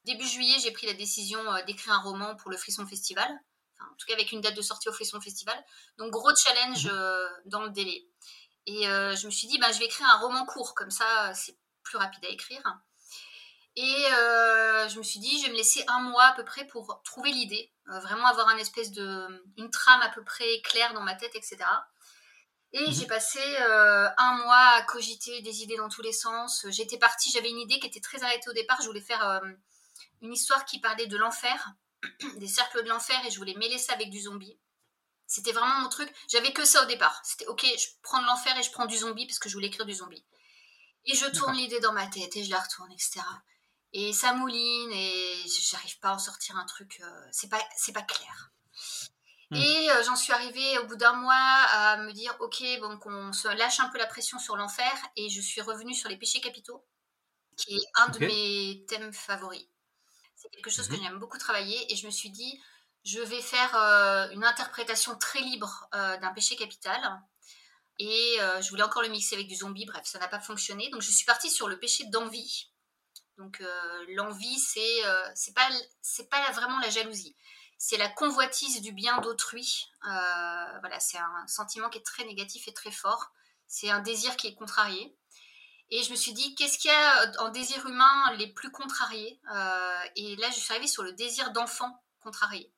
Début 0.05 0.25
juillet, 0.25 0.57
j'ai 0.59 0.71
pris 0.71 0.87
la 0.87 0.93
décision 0.93 1.39
euh, 1.53 1.61
d'écrire 1.63 1.93
un 1.93 1.99
roman 1.99 2.35
pour 2.35 2.49
le 2.49 2.57
Frisson 2.57 2.87
Festival. 2.87 3.29
En 3.91 3.95
tout 3.95 4.05
cas, 4.07 4.13
avec 4.13 4.31
une 4.31 4.41
date 4.41 4.55
de 4.55 4.61
sortie 4.61 4.89
au 4.89 4.93
Frisson 4.93 5.19
Festival. 5.21 5.57
Donc 5.97 6.11
gros 6.11 6.31
challenge 6.35 6.87
euh, 6.91 7.27
dans 7.45 7.63
le 7.63 7.69
délai. 7.69 8.07
Et 8.67 8.87
euh, 8.87 9.15
je 9.15 9.25
me 9.25 9.31
suis 9.31 9.47
dit, 9.47 9.57
bah, 9.57 9.71
je 9.71 9.79
vais 9.79 9.85
écrire 9.85 10.07
un 10.13 10.19
roman 10.19 10.45
court, 10.45 10.75
comme 10.75 10.91
ça, 10.91 11.33
c'est 11.33 11.57
plus 11.83 11.97
rapide 11.97 12.23
à 12.25 12.29
écrire. 12.29 12.61
Et 13.75 14.05
euh, 14.13 14.89
je 14.89 14.97
me 14.97 15.03
suis 15.03 15.19
dit, 15.19 15.39
je 15.39 15.45
vais 15.45 15.51
me 15.51 15.57
laisser 15.57 15.83
un 15.87 16.01
mois 16.01 16.25
à 16.25 16.33
peu 16.33 16.43
près 16.43 16.65
pour 16.67 17.01
trouver 17.03 17.31
l'idée, 17.31 17.71
vraiment 17.85 18.27
avoir 18.27 18.49
un 18.49 18.57
espèce 18.57 18.91
de, 18.91 19.43
une 19.57 19.71
trame 19.71 20.01
à 20.01 20.09
peu 20.09 20.23
près 20.23 20.61
claire 20.63 20.93
dans 20.93 21.01
ma 21.01 21.15
tête, 21.15 21.35
etc. 21.35 21.57
Et 22.73 22.87
Mhm. 22.87 22.93
j'ai 22.93 23.05
passé 23.05 23.39
euh, 23.61 24.09
un 24.17 24.37
mois 24.43 24.75
à 24.77 24.81
cogiter 24.83 25.41
des 25.41 25.61
idées 25.61 25.75
dans 25.75 25.89
tous 25.89 26.01
les 26.01 26.13
sens. 26.13 26.65
J'étais 26.69 26.97
partie, 26.97 27.29
j'avais 27.31 27.49
une 27.49 27.59
idée 27.59 27.79
qui 27.79 27.87
était 27.87 27.99
très 27.99 28.23
arrêtée 28.23 28.49
au 28.49 28.53
départ. 28.53 28.79
Je 28.81 28.87
voulais 28.87 29.01
faire 29.01 29.27
euh, 29.27 29.39
une 30.21 30.31
histoire 30.33 30.63
qui 30.65 30.79
parlait 30.79 31.07
de 31.07 31.17
l'enfer, 31.17 31.73
des 32.37 32.47
cercles 32.47 32.83
de 32.83 32.89
l'enfer, 32.89 33.19
et 33.25 33.31
je 33.31 33.37
voulais 33.37 33.55
mêler 33.55 33.77
ça 33.77 33.93
avec 33.93 34.09
du 34.09 34.21
zombie. 34.21 34.57
C'était 35.31 35.53
vraiment 35.53 35.79
mon 35.79 35.89
truc. 35.89 36.13
J'avais 36.27 36.51
que 36.51 36.65
ça 36.65 36.83
au 36.83 36.87
départ. 36.87 37.21
C'était 37.23 37.47
ok, 37.47 37.65
je 37.65 37.87
prends 38.03 38.21
de 38.21 38.27
l'enfer 38.27 38.57
et 38.57 38.63
je 38.63 38.71
prends 38.71 38.85
du 38.85 38.97
zombie 38.97 39.25
parce 39.25 39.39
que 39.39 39.47
je 39.47 39.53
voulais 39.53 39.67
écrire 39.67 39.85
du 39.85 39.93
zombie. 39.93 40.25
Et 41.05 41.15
je 41.15 41.25
tourne 41.27 41.55
l'idée 41.55 41.79
dans 41.79 41.93
ma 41.93 42.05
tête 42.07 42.35
et 42.35 42.43
je 42.43 42.51
la 42.51 42.59
retourne, 42.59 42.91
etc. 42.91 43.21
Et 43.93 44.11
ça 44.11 44.33
mouline 44.33 44.91
et 44.91 45.43
j'arrive 45.69 45.99
pas 45.99 46.09
à 46.09 46.15
en 46.15 46.19
sortir 46.19 46.57
un 46.57 46.65
truc. 46.65 46.99
euh, 47.01 47.27
c'est 47.31 47.49
pas, 47.49 47.61
c'est 47.77 47.93
pas 47.93 48.01
clair. 48.01 48.51
Hmm. 49.51 49.55
Et 49.55 49.91
euh, 49.91 50.03
j'en 50.03 50.17
suis 50.17 50.33
arrivée 50.33 50.77
au 50.79 50.85
bout 50.87 50.97
d'un 50.97 51.13
mois 51.13 51.33
à 51.33 51.97
me 51.97 52.11
dire 52.11 52.35
ok, 52.41 52.61
donc 52.81 53.05
on 53.05 53.31
se 53.31 53.47
lâche 53.47 53.79
un 53.79 53.87
peu 53.87 53.99
la 53.99 54.07
pression 54.07 54.37
sur 54.37 54.57
l'enfer 54.57 54.93
et 55.15 55.29
je 55.29 55.39
suis 55.39 55.61
revenue 55.61 55.93
sur 55.93 56.09
les 56.09 56.17
péchés 56.17 56.41
capitaux, 56.41 56.85
qui 57.57 57.75
est 57.75 57.87
un 57.95 58.09
de 58.09 58.19
mes 58.19 58.85
thèmes 58.87 59.13
favoris. 59.13 59.67
C'est 60.41 60.49
quelque 60.49 60.71
chose 60.71 60.87
que 60.87 60.95
Mhm. 60.95 61.03
j'aime 61.03 61.19
beaucoup 61.19 61.37
travailler 61.37 61.91
et 61.91 61.95
je 61.95 62.05
me 62.07 62.11
suis 62.11 62.31
dit 62.31 62.59
je 63.03 63.19
vais 63.19 63.41
faire 63.41 63.75
euh, 63.75 64.29
une 64.29 64.43
interprétation 64.43 65.17
très 65.17 65.41
libre 65.41 65.87
euh, 65.95 66.17
d'un 66.17 66.31
péché 66.33 66.55
capital. 66.55 67.01
Et 67.99 68.37
euh, 68.39 68.61
je 68.61 68.69
voulais 68.69 68.83
encore 68.83 69.01
le 69.03 69.09
mixer 69.09 69.35
avec 69.35 69.47
du 69.47 69.55
zombie, 69.55 69.85
bref, 69.85 70.05
ça 70.05 70.17
n'a 70.19 70.27
pas 70.27 70.39
fonctionné. 70.39 70.89
Donc 70.89 71.01
je 71.01 71.11
suis 71.11 71.25
partie 71.25 71.49
sur 71.51 71.67
le 71.67 71.79
péché 71.79 72.05
d'envie. 72.05 72.71
Donc 73.37 73.63
l'envie, 74.09 74.59
c'est 74.59 75.01
c'est 75.33 75.53
pas 75.53 75.67
pas 76.29 76.51
vraiment 76.51 76.79
la 76.79 76.91
jalousie, 76.91 77.35
c'est 77.79 77.97
la 77.97 78.07
convoitise 78.07 78.81
du 78.81 78.91
bien 78.91 79.17
d'autrui. 79.19 79.87
Voilà, 80.03 80.99
c'est 80.99 81.17
un 81.17 81.47
sentiment 81.47 81.89
qui 81.89 81.97
est 81.97 82.05
très 82.05 82.23
négatif 82.25 82.67
et 82.67 82.73
très 82.73 82.91
fort. 82.91 83.31
C'est 83.67 83.89
un 83.89 83.99
désir 83.99 84.37
qui 84.37 84.47
est 84.47 84.53
contrarié. 84.53 85.17
Et 85.91 86.03
je 86.03 86.11
me 86.11 86.15
suis 86.15 86.33
dit, 86.33 86.55
qu'est-ce 86.55 86.77
qu'il 86.77 86.89
y 86.89 86.93
a 86.93 87.31
en 87.43 87.49
désir 87.49 87.85
humain 87.85 88.33
les 88.37 88.47
plus 88.47 88.71
contrariés 88.71 89.39
Euh, 89.53 90.03
Et 90.15 90.35
là, 90.37 90.49
je 90.49 90.59
suis 90.59 90.71
arrivée 90.71 90.87
sur 90.87 91.03
le 91.03 91.11
désir 91.13 91.51
d'enfant 91.51 92.01
contrarié. 92.21 92.71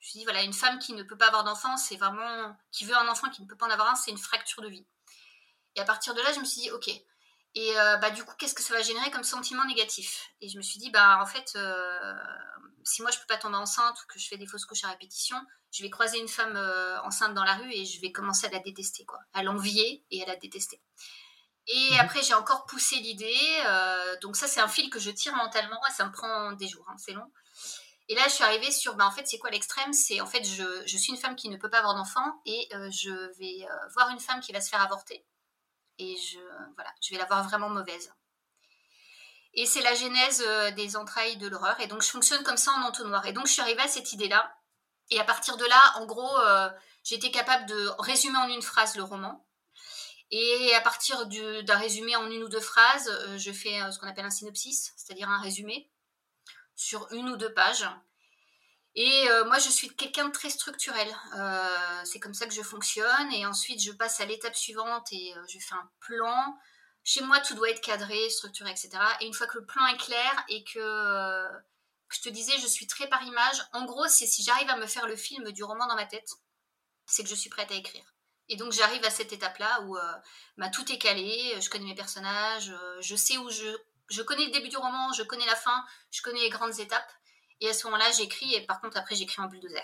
Je 0.00 0.06
me 0.06 0.10
suis 0.10 0.18
dit, 0.18 0.24
voilà, 0.24 0.42
une 0.42 0.52
femme 0.52 0.78
qui 0.80 0.92
ne 0.94 1.04
peut 1.04 1.16
pas 1.16 1.28
avoir 1.28 1.44
d'enfant, 1.44 1.76
c'est 1.76 1.96
vraiment. 1.96 2.56
qui 2.72 2.84
veut 2.84 2.96
un 2.96 3.08
enfant 3.08 3.30
qui 3.30 3.42
ne 3.42 3.46
peut 3.46 3.56
pas 3.56 3.66
en 3.66 3.70
avoir 3.70 3.88
un, 3.88 3.94
c'est 3.94 4.10
une 4.10 4.18
fracture 4.18 4.60
de 4.62 4.68
vie. 4.68 4.84
Et 5.76 5.80
à 5.80 5.84
partir 5.84 6.14
de 6.14 6.20
là, 6.20 6.32
je 6.32 6.40
me 6.40 6.44
suis 6.44 6.62
dit, 6.62 6.70
ok. 6.72 6.88
Et 7.54 7.78
euh, 7.78 7.96
bah, 7.98 8.10
du 8.10 8.24
coup, 8.24 8.34
qu'est-ce 8.38 8.54
que 8.54 8.62
ça 8.62 8.74
va 8.74 8.82
générer 8.82 9.10
comme 9.10 9.24
sentiment 9.24 9.64
négatif? 9.64 10.30
Et 10.40 10.48
je 10.48 10.56
me 10.56 10.62
suis 10.62 10.78
dit, 10.78 10.90
bah, 10.90 11.18
en 11.22 11.26
fait, 11.26 11.52
euh, 11.56 12.14
si 12.84 13.02
moi 13.02 13.10
je 13.10 13.18
peux 13.18 13.26
pas 13.26 13.36
tomber 13.36 13.56
enceinte 13.56 13.96
ou 14.02 14.06
que 14.12 14.18
je 14.18 14.26
fais 14.26 14.38
des 14.38 14.46
fausses 14.46 14.64
couches 14.64 14.84
à 14.84 14.88
répétition, 14.88 15.36
je 15.70 15.82
vais 15.82 15.90
croiser 15.90 16.18
une 16.18 16.28
femme 16.28 16.56
euh, 16.56 17.00
enceinte 17.02 17.34
dans 17.34 17.44
la 17.44 17.54
rue 17.54 17.70
et 17.72 17.84
je 17.84 18.00
vais 18.00 18.10
commencer 18.10 18.46
à 18.46 18.50
la 18.50 18.58
détester, 18.58 19.04
quoi. 19.04 19.20
À 19.34 19.42
l'envier 19.42 20.04
et 20.10 20.22
à 20.22 20.26
la 20.26 20.36
détester. 20.36 20.80
Et 21.68 21.90
Mhm. 21.92 22.00
après, 22.00 22.22
j'ai 22.22 22.34
encore 22.34 22.66
poussé 22.66 22.96
l'idée. 22.96 23.36
euh, 23.66 24.16
donc, 24.20 24.36
ça, 24.36 24.46
c'est 24.48 24.60
un 24.60 24.68
fil 24.68 24.90
que 24.90 24.98
je 24.98 25.10
tire 25.10 25.34
mentalement 25.36 25.80
et 25.88 25.92
ça 25.92 26.04
me 26.06 26.12
prend 26.12 26.52
des 26.52 26.68
jours, 26.68 26.86
hein, 26.90 26.96
c'est 26.98 27.12
long. 27.12 27.30
Et 28.08 28.14
là, 28.16 28.22
je 28.26 28.34
suis 28.34 28.44
arrivée 28.44 28.70
sur, 28.72 28.94
bah, 28.96 29.06
en 29.06 29.10
fait, 29.12 29.26
c'est 29.26 29.38
quoi 29.38 29.50
l'extrême? 29.50 29.92
C'est 29.92 30.20
en 30.20 30.26
fait, 30.26 30.44
je, 30.44 30.82
je 30.86 30.96
suis 30.98 31.12
une 31.12 31.18
femme 31.18 31.36
qui 31.36 31.48
ne 31.48 31.56
peut 31.56 31.70
pas 31.70 31.78
avoir 31.78 31.94
d'enfant 31.94 32.42
et 32.46 32.68
euh, 32.74 32.90
je 32.90 33.10
vais 33.38 33.64
euh, 33.66 33.88
voir 33.94 34.10
une 34.10 34.20
femme 34.20 34.40
qui 34.40 34.52
va 34.52 34.60
se 34.60 34.68
faire 34.68 34.82
avorter. 34.82 35.24
Et 35.98 36.16
je, 36.16 36.38
voilà, 36.74 36.92
je 37.00 37.10
vais 37.10 37.18
la 37.18 37.26
voir 37.26 37.44
vraiment 37.48 37.68
mauvaise. 37.70 38.12
Et 39.54 39.66
c'est 39.66 39.82
la 39.82 39.94
genèse 39.94 40.42
des 40.76 40.96
entrailles 40.96 41.36
de 41.36 41.46
l'horreur. 41.46 41.78
Et 41.80 41.86
donc, 41.86 42.02
je 42.02 42.08
fonctionne 42.08 42.42
comme 42.42 42.56
ça 42.56 42.72
en 42.72 42.82
entonnoir. 42.82 43.26
Et 43.26 43.32
donc, 43.32 43.46
je 43.46 43.52
suis 43.52 43.62
arrivée 43.62 43.82
à 43.82 43.88
cette 43.88 44.12
idée-là. 44.12 44.52
Et 45.10 45.20
à 45.20 45.24
partir 45.24 45.56
de 45.58 45.64
là, 45.66 45.92
en 45.96 46.06
gros, 46.06 46.38
j'étais 47.04 47.30
capable 47.30 47.66
de 47.66 47.88
résumer 47.98 48.38
en 48.38 48.48
une 48.48 48.62
phrase 48.62 48.96
le 48.96 49.02
roman. 49.02 49.46
Et 50.32 50.74
à 50.74 50.80
partir 50.80 51.26
du- 51.26 51.62
d'un 51.62 51.76
résumé 51.78 52.16
en 52.16 52.28
une 52.30 52.42
ou 52.42 52.48
deux 52.48 52.60
phrases, 52.60 53.08
euh, 53.08 53.38
je 53.38 53.52
fais 53.52 53.80
euh, 53.82 53.90
ce 53.92 53.98
qu'on 53.98 54.08
appelle 54.08 54.24
un 54.24 54.30
synopsis, 54.30 54.92
c'est-à-dire 54.96 55.28
un 55.28 55.40
résumé 55.40 55.90
sur 56.74 57.06
une 57.12 57.28
ou 57.28 57.36
deux 57.36 57.52
pages. 57.52 57.86
Et 58.94 59.28
euh, 59.30 59.44
moi, 59.44 59.58
je 59.58 59.68
suis 59.68 59.94
quelqu'un 59.94 60.26
de 60.28 60.32
très 60.32 60.50
structurel. 60.50 61.08
C'est 62.04 62.18
comme 62.20 62.34
ça 62.34 62.46
que 62.46 62.54
je 62.54 62.62
fonctionne. 62.62 63.32
Et 63.32 63.46
ensuite, 63.46 63.80
je 63.82 63.92
passe 63.92 64.20
à 64.20 64.26
l'étape 64.26 64.56
suivante 64.56 65.06
et 65.12 65.34
je 65.48 65.58
fais 65.58 65.74
un 65.74 65.90
plan. 66.00 66.56
Chez 67.04 67.20
moi, 67.22 67.40
tout 67.40 67.54
doit 67.54 67.70
être 67.70 67.80
cadré, 67.80 68.30
structuré, 68.30 68.70
etc. 68.70 68.90
Et 69.20 69.26
une 69.26 69.34
fois 69.34 69.46
que 69.46 69.58
le 69.58 69.66
plan 69.66 69.86
est 69.86 69.96
clair 69.96 70.44
et 70.48 70.62
que, 70.64 70.78
que 72.08 72.16
je 72.16 72.20
te 72.22 72.28
disais, 72.28 72.58
je 72.58 72.66
suis 72.66 72.86
très 72.86 73.08
par 73.08 73.22
image, 73.22 73.62
en 73.72 73.84
gros, 73.84 74.06
c'est 74.08 74.26
si 74.26 74.42
j'arrive 74.42 74.68
à 74.70 74.76
me 74.76 74.86
faire 74.86 75.06
le 75.06 75.16
film 75.16 75.50
du 75.52 75.64
roman 75.64 75.86
dans 75.86 75.96
ma 75.96 76.06
tête, 76.06 76.28
c'est 77.06 77.22
que 77.22 77.28
je 77.30 77.34
suis 77.34 77.50
prête 77.50 77.70
à 77.70 77.74
écrire. 77.74 78.04
Et 78.48 78.56
donc, 78.56 78.72
j'arrive 78.72 79.04
à 79.04 79.10
cette 79.10 79.32
étape-là 79.32 79.82
où 79.82 79.96
euh, 79.96 80.12
bah, 80.58 80.68
tout 80.68 80.90
est 80.92 80.98
calé, 80.98 81.54
je 81.60 81.70
connais 81.70 81.86
mes 81.86 81.94
personnages, 81.94 82.70
euh, 82.70 83.00
je 83.00 83.16
sais 83.16 83.38
où 83.38 83.50
je. 83.50 83.76
Je 84.08 84.20
connais 84.20 84.44
le 84.44 84.50
début 84.50 84.68
du 84.68 84.76
roman, 84.76 85.12
je 85.14 85.22
connais 85.22 85.46
la 85.46 85.56
fin, 85.56 85.84
je 86.10 86.20
connais 86.20 86.40
les 86.40 86.50
grandes 86.50 86.78
étapes. 86.78 87.10
Et 87.60 87.68
à 87.68 87.72
ce 87.72 87.86
moment-là, 87.86 88.10
j'écris, 88.14 88.52
et 88.54 88.66
par 88.66 88.80
contre, 88.80 88.98
après, 88.98 89.14
j'écris 89.14 89.40
en 89.40 89.46
bulldozer. 89.46 89.80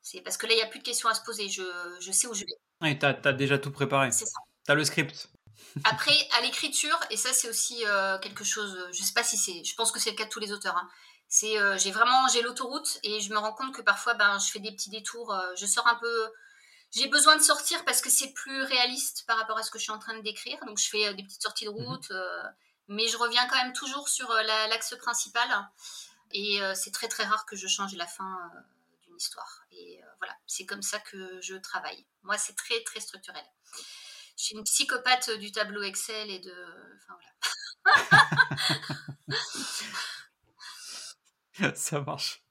C'est 0.00 0.22
parce 0.22 0.38
que 0.38 0.46
là, 0.46 0.54
il 0.54 0.56
n'y 0.56 0.62
a 0.62 0.66
plus 0.66 0.78
de 0.78 0.84
questions 0.84 1.08
à 1.08 1.14
se 1.14 1.22
poser, 1.22 1.50
je, 1.50 1.62
je 2.00 2.12
sais 2.12 2.26
où 2.28 2.32
je 2.34 2.44
vais. 2.44 2.88
Et 2.90 2.98
t'as 2.98 3.14
as 3.24 3.32
déjà 3.32 3.58
tout 3.58 3.72
préparé. 3.72 4.10
C'est 4.10 4.24
ça. 4.24 4.38
T'as 4.64 4.74
le 4.74 4.84
script. 4.84 5.28
Après, 5.84 6.16
à 6.38 6.40
l'écriture, 6.40 6.98
et 7.10 7.16
ça, 7.16 7.32
c'est 7.32 7.48
aussi 7.48 7.84
euh, 7.86 8.16
quelque 8.18 8.44
chose, 8.44 8.78
je 8.92 9.02
sais 9.02 9.12
pas 9.12 9.24
si 9.24 9.36
c'est, 9.36 9.62
je 9.64 9.74
pense 9.74 9.92
que 9.92 9.98
c'est 9.98 10.10
le 10.10 10.16
cas 10.16 10.24
de 10.24 10.30
tous 10.30 10.40
les 10.40 10.52
auteurs. 10.52 10.76
hein. 10.76 10.88
C'est, 11.28 11.58
euh, 11.58 11.76
j'ai 11.76 11.90
vraiment, 11.90 12.26
j'ai 12.32 12.40
l'autoroute, 12.40 13.00
et 13.02 13.20
je 13.20 13.30
me 13.30 13.38
rends 13.38 13.52
compte 13.52 13.74
que 13.74 13.82
parfois, 13.82 14.14
ben, 14.14 14.38
je 14.38 14.50
fais 14.50 14.60
des 14.60 14.72
petits 14.72 14.88
détours, 14.88 15.32
euh, 15.32 15.52
je 15.56 15.66
sors 15.66 15.86
un 15.86 15.96
peu. 15.96 16.28
J'ai 16.90 17.08
besoin 17.08 17.36
de 17.36 17.42
sortir 17.42 17.84
parce 17.84 18.00
que 18.00 18.10
c'est 18.10 18.32
plus 18.32 18.62
réaliste 18.62 19.24
par 19.26 19.38
rapport 19.38 19.58
à 19.58 19.62
ce 19.62 19.70
que 19.70 19.78
je 19.78 19.84
suis 19.84 19.92
en 19.92 19.98
train 19.98 20.16
de 20.16 20.22
décrire. 20.22 20.58
Donc, 20.66 20.78
je 20.78 20.88
fais 20.88 21.06
euh, 21.06 21.12
des 21.12 21.22
petites 21.22 21.42
sorties 21.42 21.64
de 21.66 21.70
route. 21.70 22.10
euh, 22.10 22.42
Mais 22.88 23.08
je 23.08 23.16
reviens 23.16 23.46
quand 23.48 23.56
même 23.62 23.72
toujours 23.74 24.08
sur 24.08 24.32
l'axe 24.32 24.94
principal. 24.98 25.48
Et 26.30 26.60
c'est 26.74 26.90
très 26.92 27.08
très 27.08 27.24
rare 27.24 27.46
que 27.46 27.56
je 27.56 27.66
change 27.68 27.94
la 27.94 28.06
fin 28.06 28.50
d'une 29.02 29.16
histoire. 29.16 29.62
Et 29.72 30.00
voilà, 30.18 30.34
c'est 30.46 30.66
comme 30.66 30.82
ça 30.82 30.98
que 30.98 31.40
je 31.40 31.54
travaille. 31.54 32.06
Moi, 32.22 32.36
c'est 32.36 32.54
très 32.54 32.82
très 32.84 33.00
structurel. 33.00 33.44
Je 34.36 34.44
suis 34.44 34.54
une 34.54 34.64
psychopathe 34.64 35.30
du 35.38 35.50
tableau 35.52 35.82
Excel 35.82 36.30
et 36.30 36.38
de. 36.38 36.54
Enfin 36.96 37.18
voilà. 41.54 41.74
ça 41.74 42.00
marche. 42.00 42.42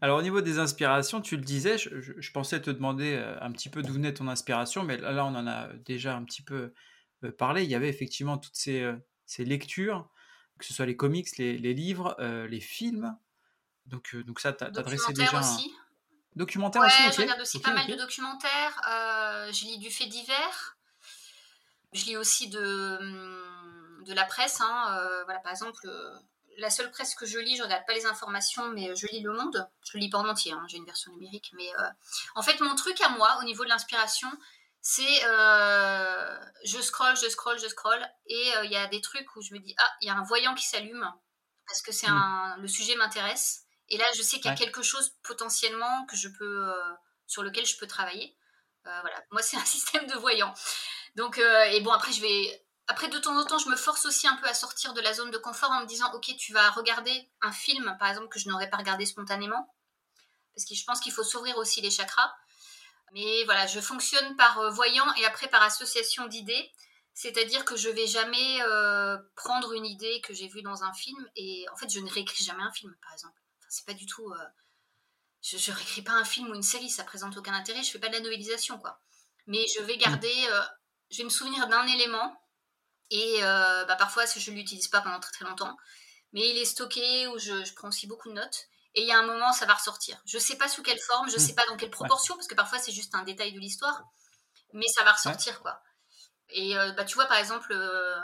Alors 0.00 0.18
au 0.18 0.22
niveau 0.22 0.40
des 0.40 0.58
inspirations, 0.58 1.20
tu 1.20 1.36
le 1.36 1.42
disais, 1.42 1.78
je, 1.78 2.32
pensais 2.32 2.60
te 2.60 2.70
demander 2.70 3.14
euh, 3.14 3.36
un 3.40 3.50
petit 3.52 3.68
peu 3.68 3.82
d'où 3.82 3.94
venait 3.94 4.14
ton 4.14 4.28
inspiration, 4.28 4.82
mais 4.82 4.96
là 4.98 5.24
on 5.24 5.34
en 5.34 5.46
a 5.46 5.68
déjà 5.84 6.16
un 6.16 6.24
petit 6.24 6.42
peu 6.42 6.72
euh, 7.24 7.32
parlé. 7.32 7.64
Il 7.64 7.70
y 7.70 7.74
avait 7.74 7.88
effectivement 7.88 8.38
toutes 8.38 8.56
ces, 8.56 8.82
euh, 8.82 8.96
lectures, 9.38 10.08
que 10.58 10.64
ce 10.64 10.74
soit 10.74 10.86
les 10.86 10.96
comics, 10.96 11.36
les, 11.38 11.74
livres, 11.74 12.16
les 12.48 12.60
films. 12.60 13.16
Donc, 13.86 14.16
donc 14.16 14.40
ça, 14.40 14.52
t'adressais 14.52 15.12
déjà... 15.12 15.40
Aussi. 15.40 15.72
Documentaire 16.34 16.82
aussi, 16.82 17.02
je 17.12 17.22
regarde 17.22 17.40
aussi 17.40 17.60
pas 17.60 17.72
mal 17.72 17.86
de 17.86 17.94
documentaires. 17.94 18.80
je 19.52 19.64
lis 19.64 19.78
du 19.78 19.90
fait 19.90 20.06
divers. 20.06 20.76
Je 21.92 22.04
lis 22.04 22.16
aussi 22.16 22.48
de, 22.48 22.98
hum, 23.00 24.04
de 24.04 24.12
la 24.12 24.24
presse. 24.24 24.60
Hein. 24.60 25.22
voilà, 25.24 25.40
par 25.40 25.52
exemple, 25.52 25.88
la 26.58 26.70
seule 26.70 26.90
presse 26.90 27.14
que 27.14 27.26
je 27.26 27.38
lis, 27.38 27.56
je 27.56 27.62
regarde 27.62 27.84
pas 27.86 27.94
les 27.94 28.06
informations, 28.06 28.68
mais 28.70 28.94
je 28.96 29.06
lis 29.08 29.20
Le 29.20 29.32
Monde. 29.32 29.68
Je 29.84 29.96
le 29.96 30.00
lis 30.00 30.10
pas 30.10 30.18
en 30.18 30.28
entier, 30.28 30.52
hein, 30.52 30.64
j'ai 30.68 30.78
une 30.78 30.84
version 30.84 31.12
numérique. 31.12 31.50
Mais 31.54 31.68
euh, 31.78 31.88
en 32.34 32.42
fait, 32.42 32.60
mon 32.60 32.74
truc 32.74 33.00
à 33.00 33.10
moi, 33.10 33.38
au 33.40 33.44
niveau 33.44 33.64
de 33.64 33.68
l'inspiration, 33.68 34.28
c'est 34.80 35.24
euh, 35.24 36.38
je 36.64 36.80
scroll, 36.80 37.16
je 37.16 37.28
scroll, 37.28 37.58
je 37.58 37.68
scroll, 37.68 38.00
et 38.26 38.56
euh, 38.56 38.64
il 38.64 38.70
y 38.70 38.76
a 38.76 38.86
des 38.86 39.00
trucs 39.00 39.34
où 39.36 39.42
je 39.42 39.52
me 39.52 39.58
dis 39.58 39.74
ah, 39.78 39.90
il 40.00 40.06
y 40.06 40.10
a 40.10 40.14
un 40.14 40.22
voyant 40.22 40.54
qui 40.54 40.66
s'allume 40.66 41.10
parce 41.66 41.82
que 41.82 41.92
c'est 41.92 42.08
hmm. 42.08 42.16
un, 42.16 42.56
le 42.58 42.68
sujet 42.68 42.94
m'intéresse. 42.96 43.64
Et 43.88 43.98
là, 43.98 44.04
je 44.16 44.22
sais 44.22 44.38
qu'il 44.38 44.50
y 44.50 44.54
a 44.54 44.56
quelque 44.56 44.82
chose 44.82 45.12
potentiellement 45.22 46.06
que 46.06 46.16
je 46.16 46.28
peux, 46.28 46.72
sur 47.26 47.42
lequel 47.42 47.64
je 47.66 47.76
peux 47.76 47.86
travailler. 47.86 48.36
voilà, 48.84 49.22
moi 49.30 49.42
c'est 49.42 49.56
un 49.56 49.64
système 49.64 50.06
de 50.06 50.14
voyant. 50.14 50.52
Donc, 51.14 51.38
et 51.38 51.80
bon 51.80 51.92
après 51.92 52.12
je 52.12 52.20
vais 52.20 52.65
après, 52.88 53.08
de 53.08 53.18
temps 53.18 53.36
en 53.36 53.44
temps, 53.44 53.58
je 53.58 53.68
me 53.68 53.76
force 53.76 54.06
aussi 54.06 54.28
un 54.28 54.36
peu 54.36 54.46
à 54.46 54.54
sortir 54.54 54.94
de 54.94 55.00
la 55.00 55.12
zone 55.12 55.30
de 55.32 55.38
confort 55.38 55.70
en 55.70 55.80
me 55.80 55.86
disant, 55.86 56.12
ok, 56.14 56.36
tu 56.38 56.52
vas 56.52 56.70
regarder 56.70 57.28
un 57.42 57.50
film, 57.50 57.96
par 57.98 58.08
exemple, 58.08 58.28
que 58.28 58.38
je 58.38 58.48
n'aurais 58.48 58.70
pas 58.70 58.76
regardé 58.76 59.06
spontanément, 59.06 59.74
parce 60.54 60.64
que 60.64 60.74
je 60.74 60.84
pense 60.84 61.00
qu'il 61.00 61.12
faut 61.12 61.24
s'ouvrir 61.24 61.56
aussi 61.58 61.80
les 61.80 61.90
chakras. 61.90 62.32
Mais 63.12 63.44
voilà, 63.44 63.66
je 63.66 63.80
fonctionne 63.80 64.36
par 64.36 64.58
euh, 64.58 64.70
voyant 64.70 65.12
et 65.14 65.24
après 65.24 65.48
par 65.48 65.62
association 65.62 66.26
d'idées, 66.26 66.70
c'est-à-dire 67.12 67.64
que 67.64 67.76
je 67.76 67.88
vais 67.88 68.06
jamais 68.06 68.62
euh, 68.62 69.16
prendre 69.34 69.72
une 69.72 69.86
idée 69.86 70.20
que 70.20 70.34
j'ai 70.34 70.48
vue 70.48 70.62
dans 70.62 70.84
un 70.84 70.92
film 70.92 71.28
et 71.34 71.66
en 71.72 71.76
fait, 71.76 71.90
je 71.90 71.98
ne 71.98 72.08
réécris 72.08 72.44
jamais 72.44 72.62
un 72.62 72.72
film, 72.72 72.94
par 73.02 73.12
exemple. 73.12 73.40
Enfin, 73.58 73.68
c'est 73.68 73.86
pas 73.86 73.94
du 73.94 74.06
tout. 74.06 74.30
Euh, 74.30 74.46
je, 75.42 75.56
ne 75.56 75.76
réécris 75.76 76.02
pas 76.02 76.12
un 76.12 76.24
film 76.24 76.50
ou 76.50 76.54
une 76.54 76.62
série, 76.62 76.90
ça 76.90 77.02
présente 77.02 77.36
aucun 77.36 77.54
intérêt. 77.54 77.82
Je 77.82 77.90
fais 77.90 77.98
pas 77.98 78.08
de 78.08 78.14
la 78.14 78.20
novélisation, 78.20 78.78
quoi. 78.78 79.00
Mais 79.46 79.64
je 79.76 79.82
vais 79.82 79.96
garder, 79.96 80.48
je 81.10 81.18
vais 81.18 81.24
me 81.24 81.30
souvenir 81.30 81.68
d'un 81.68 81.86
élément 81.86 82.36
et 83.10 83.38
euh, 83.42 83.84
bah, 83.84 83.96
parfois, 83.96 84.24
je 84.26 84.50
ne 84.50 84.56
l'utilise 84.56 84.88
pas 84.88 85.00
pendant 85.00 85.20
très 85.20 85.32
très 85.32 85.44
longtemps. 85.44 85.76
Mais 86.32 86.48
il 86.50 86.58
est 86.58 86.64
stocké 86.64 87.28
ou 87.28 87.38
je, 87.38 87.74
prends 87.74 87.88
aussi 87.88 88.06
beaucoup 88.06 88.28
de 88.28 88.34
notes. 88.34 88.66
Et 88.94 89.02
il 89.02 89.08
y 89.08 89.12
a 89.12 89.18
un 89.18 89.26
moment, 89.26 89.52
ça 89.52 89.66
va 89.66 89.74
ressortir. 89.74 90.20
Je 90.26 90.38
ne 90.38 90.42
sais 90.42 90.56
pas 90.56 90.68
sous 90.68 90.82
quelle 90.82 90.98
forme, 90.98 91.28
je 91.28 91.36
ne 91.36 91.40
sais 91.40 91.52
hmm. 91.52 91.56
pas 91.56 91.66
dans 91.66 91.76
quelle 91.76 91.90
proportion, 91.90 92.34
parce 92.34 92.46
que 92.46 92.54
parfois 92.54 92.78
c'est 92.78 92.92
juste 92.92 93.14
un 93.14 93.22
détail 93.22 93.52
de 93.52 93.60
l'histoire. 93.60 94.04
Mais 94.72 94.88
ça 94.88 95.04
va 95.04 95.12
ressortir, 95.12 95.60
quoi. 95.60 95.80
Et 96.48 96.76
euh, 96.76 96.92
bah, 96.92 97.04
tu 97.04 97.14
vois, 97.14 97.26
par 97.26 97.36
exemple, 97.36 97.72
euh, 97.72 98.18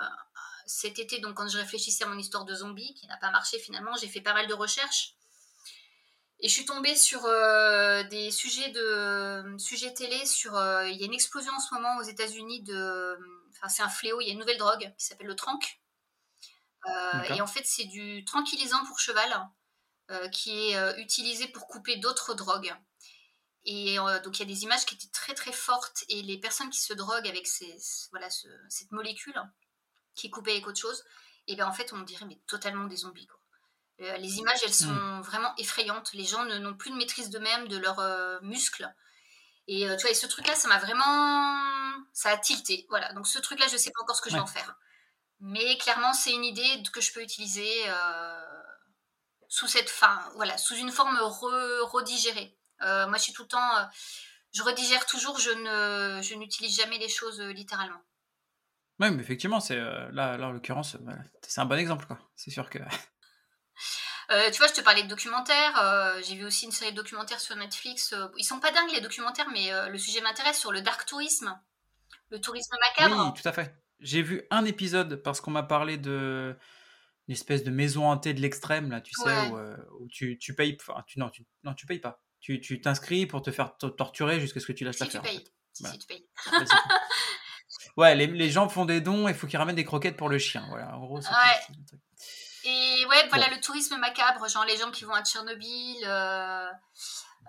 cet 0.66 0.98
été, 0.98 1.20
donc 1.20 1.36
quand 1.36 1.48
je 1.48 1.58
réfléchissais 1.58 2.04
à 2.04 2.06
mon 2.06 2.18
histoire 2.18 2.44
de 2.44 2.54
zombie, 2.54 2.94
qui 2.94 3.06
n'a 3.06 3.16
pas 3.18 3.30
marché 3.30 3.58
finalement, 3.58 3.94
j'ai 4.00 4.08
fait 4.08 4.20
pas 4.20 4.32
mal 4.32 4.46
de 4.46 4.54
recherches. 4.54 5.14
Et 6.40 6.48
je 6.48 6.54
suis 6.54 6.64
tombée 6.64 6.96
sur 6.96 7.22
des 7.22 8.32
sujets 8.32 8.70
de 8.70 9.54
sujets 9.58 9.94
télé. 9.94 10.26
Sur, 10.26 10.52
il 10.86 10.96
y 10.96 11.02
a 11.04 11.06
une 11.06 11.14
explosion 11.14 11.52
en 11.52 11.60
ce 11.60 11.72
moment 11.72 11.98
aux 11.98 12.02
États-Unis 12.02 12.62
de 12.64 13.16
c'est 13.68 13.82
un 13.82 13.88
fléau. 13.88 14.20
Il 14.20 14.26
y 14.26 14.30
a 14.30 14.32
une 14.32 14.38
nouvelle 14.38 14.59
drogue 14.59 14.92
qui 14.98 15.05
s'appelle 15.05 15.26
le 15.26 15.36
tranq. 15.36 15.80
Euh, 16.86 17.22
et 17.34 17.40
en 17.40 17.46
fait, 17.46 17.64
c'est 17.64 17.84
du 17.84 18.24
tranquillisant 18.24 18.84
pour 18.86 18.98
cheval 18.98 19.48
euh, 20.11 20.28
qui 20.28 20.70
est 20.70 20.76
euh, 20.76 20.96
utilisé 20.96 21.46
pour 21.48 21.66
couper 21.66 21.96
d'autres 21.96 22.34
drogues. 22.34 22.74
Et 23.64 23.96
donc, 24.24 24.38
il 24.38 24.40
y 24.40 24.42
a 24.42 24.46
des 24.53 24.64
images 24.64 24.84
qui 24.84 24.96
étaient 24.96 25.12
très 25.12 25.34
très 25.34 25.53
fortes. 25.53 26.05
Et 26.09 26.22
les 26.22 26.38
personnes 26.38 26.70
qui 26.70 26.80
se 26.80 26.92
droguent 26.94 27.28
avec 27.28 27.46
ces, 27.46 27.76
voilà, 28.11 28.28
cette 28.68 28.90
molécule 28.90 29.40
qui 30.16 30.26
est 30.26 30.30
coupée 30.30 30.50
avec 30.50 30.66
autre 30.66 30.80
chose, 30.80 31.05
et 31.46 31.55
bien 31.55 31.68
en 31.68 31.72
fait, 31.72 31.92
on 31.92 32.00
dirait 32.00 32.26
mais 32.26 32.40
totalement 32.48 32.86
des 32.86 32.96
zombies. 32.96 33.28
les 33.98 34.38
images, 34.38 34.59
elles 34.64 34.74
sont 34.74 34.92
hmm. 34.92 35.20
vraiment 35.22 35.55
effrayantes. 35.59 36.12
Les 36.12 36.24
gens 36.24 36.44
n'ont 36.44 36.74
plus 36.74 36.90
de 36.90 36.96
maîtrise 36.96 37.30
d'eux-mêmes, 37.30 37.68
de 37.68 37.76
leurs 37.76 38.42
muscles. 38.42 38.92
Et 39.68 39.86
tu 39.98 40.06
vois, 40.06 40.14
ce 40.14 40.26
truc-là, 40.26 40.54
ça 40.54 40.68
m'a 40.68 40.78
vraiment 40.78 41.62
ça 42.12 42.30
a 42.30 42.36
tilté. 42.36 42.86
Voilà. 42.88 43.12
Donc 43.14 43.26
ce 43.26 43.38
truc-là, 43.38 43.66
je 43.68 43.74
ne 43.74 43.78
sais 43.78 43.90
pas 43.90 44.02
encore 44.02 44.16
ce 44.16 44.22
que 44.22 44.30
je 44.30 44.34
vais 44.34 44.40
en 44.40 44.46
faire. 44.46 44.76
Mais 45.40 45.76
clairement, 45.78 46.12
c'est 46.12 46.32
une 46.32 46.44
idée 46.44 46.82
que 46.92 47.00
je 47.00 47.12
peux 47.12 47.22
utiliser 47.22 47.68
euh, 47.88 48.40
sous 49.48 49.66
cette 49.66 49.90
fin, 49.90 50.20
voilà, 50.36 50.56
sous 50.56 50.76
une 50.76 50.92
forme 50.92 51.18
redigérée. 51.20 52.56
Euh, 52.82 53.08
moi, 53.08 53.18
je 53.18 53.24
suis 53.24 53.32
tout 53.32 53.42
le 53.42 53.48
temps, 53.48 53.76
euh, 53.78 53.84
je 54.54 54.62
redigère 54.62 55.04
toujours, 55.06 55.38
je 55.38 55.50
ne, 55.50 56.22
je 56.22 56.34
n'utilise 56.34 56.76
jamais 56.76 56.98
les 56.98 57.08
choses 57.08 57.40
littéralement. 57.40 58.00
Oui, 59.00 59.10
mais 59.10 59.22
effectivement, 59.22 59.58
c'est 59.58 59.76
là, 59.76 60.36
là, 60.36 60.46
en 60.46 60.52
l'occurrence, 60.52 60.96
c'est 61.42 61.60
un 61.60 61.64
bon 61.64 61.78
exemple, 61.78 62.06
quoi. 62.06 62.18
C'est 62.36 62.50
sûr 62.50 62.70
que. 62.70 62.78
tu 64.52 64.58
vois, 64.58 64.68
je 64.68 64.72
te 64.72 64.80
parlais 64.80 65.02
de 65.02 65.08
documentaires. 65.08 66.20
j'ai 66.26 66.34
vu 66.34 66.44
aussi 66.44 66.66
une 66.66 66.72
série 66.72 66.92
de 66.92 66.96
documentaires 66.96 67.40
sur 67.40 67.56
Netflix. 67.56 68.14
ils 68.36 68.44
sont 68.44 68.60
pas 68.60 68.70
dingues 68.70 68.92
les 68.92 69.00
documentaires, 69.00 69.48
mais 69.52 69.70
le 69.88 69.98
sujet 69.98 70.20
m'intéresse 70.20 70.58
sur 70.58 70.72
le 70.72 70.80
dark 70.80 71.06
tourisme 71.06 71.54
le 72.32 72.40
tourisme 72.40 72.74
macabre. 72.80 73.32
Oui, 73.32 73.40
tout 73.40 73.48
à 73.48 73.52
fait. 73.52 73.74
J'ai 74.00 74.22
vu 74.22 74.42
un 74.50 74.64
épisode 74.64 75.22
parce 75.22 75.40
qu'on 75.40 75.52
m'a 75.52 75.62
parlé 75.62 75.98
de 75.98 76.56
une 77.28 77.34
espèce 77.34 77.62
de 77.62 77.70
maison 77.70 78.10
hantée 78.10 78.34
de 78.34 78.40
l'extrême 78.40 78.90
là, 78.90 79.00
tu 79.00 79.12
sais, 79.14 79.48
où, 79.48 79.56
euh, 79.56 79.76
tu, 80.10 80.38
tu, 80.38 80.56
payes, 80.56 80.76
enfin, 80.80 81.04
tu, 81.06 81.20
non, 81.20 81.30
tu, 81.30 81.46
non, 81.62 81.72
tu 81.72 81.86
payes 81.86 82.00
pas. 82.00 82.20
Tu, 82.40 82.60
tu 82.60 82.80
t'inscris 82.80 83.26
pour 83.26 83.42
te 83.42 83.52
faire 83.52 83.76
torturer 83.76 84.40
jusqu'à 84.40 84.58
ce 84.58 84.66
que 84.66 84.72
tu 84.72 84.84
lâches 84.84 84.96
si 84.96 85.04
l'affaire. 85.04 85.22
Tu 85.22 85.28
payes. 85.28 85.44
Si, 85.72 85.98
tu 85.98 86.06
payes. 86.08 86.26
ouais, 87.96 88.16
les, 88.16 88.26
les, 88.26 88.50
gens 88.50 88.68
font 88.68 88.84
des 88.84 89.00
dons 89.00 89.28
et 89.28 89.30
il 89.30 89.36
faut 89.36 89.46
qu'ils 89.46 89.58
ramènent 89.58 89.76
des 89.76 89.84
croquettes 89.84 90.16
pour 90.16 90.28
le 90.28 90.38
chien. 90.38 90.66
Voilà, 90.68 90.96
en 90.96 91.00
gros, 91.00 91.20
c'est 91.20 91.28
ouais. 91.28 91.88
Et 92.64 93.06
ouais, 93.06 93.28
voilà 93.28 93.48
le 93.50 93.60
tourisme 93.60 93.96
macabre, 93.98 94.48
genre 94.48 94.64
les 94.64 94.76
gens 94.76 94.90
qui 94.90 95.04
vont 95.04 95.14
à 95.14 95.24
Tchernobyl, 95.24 96.04
euh, 96.04 96.66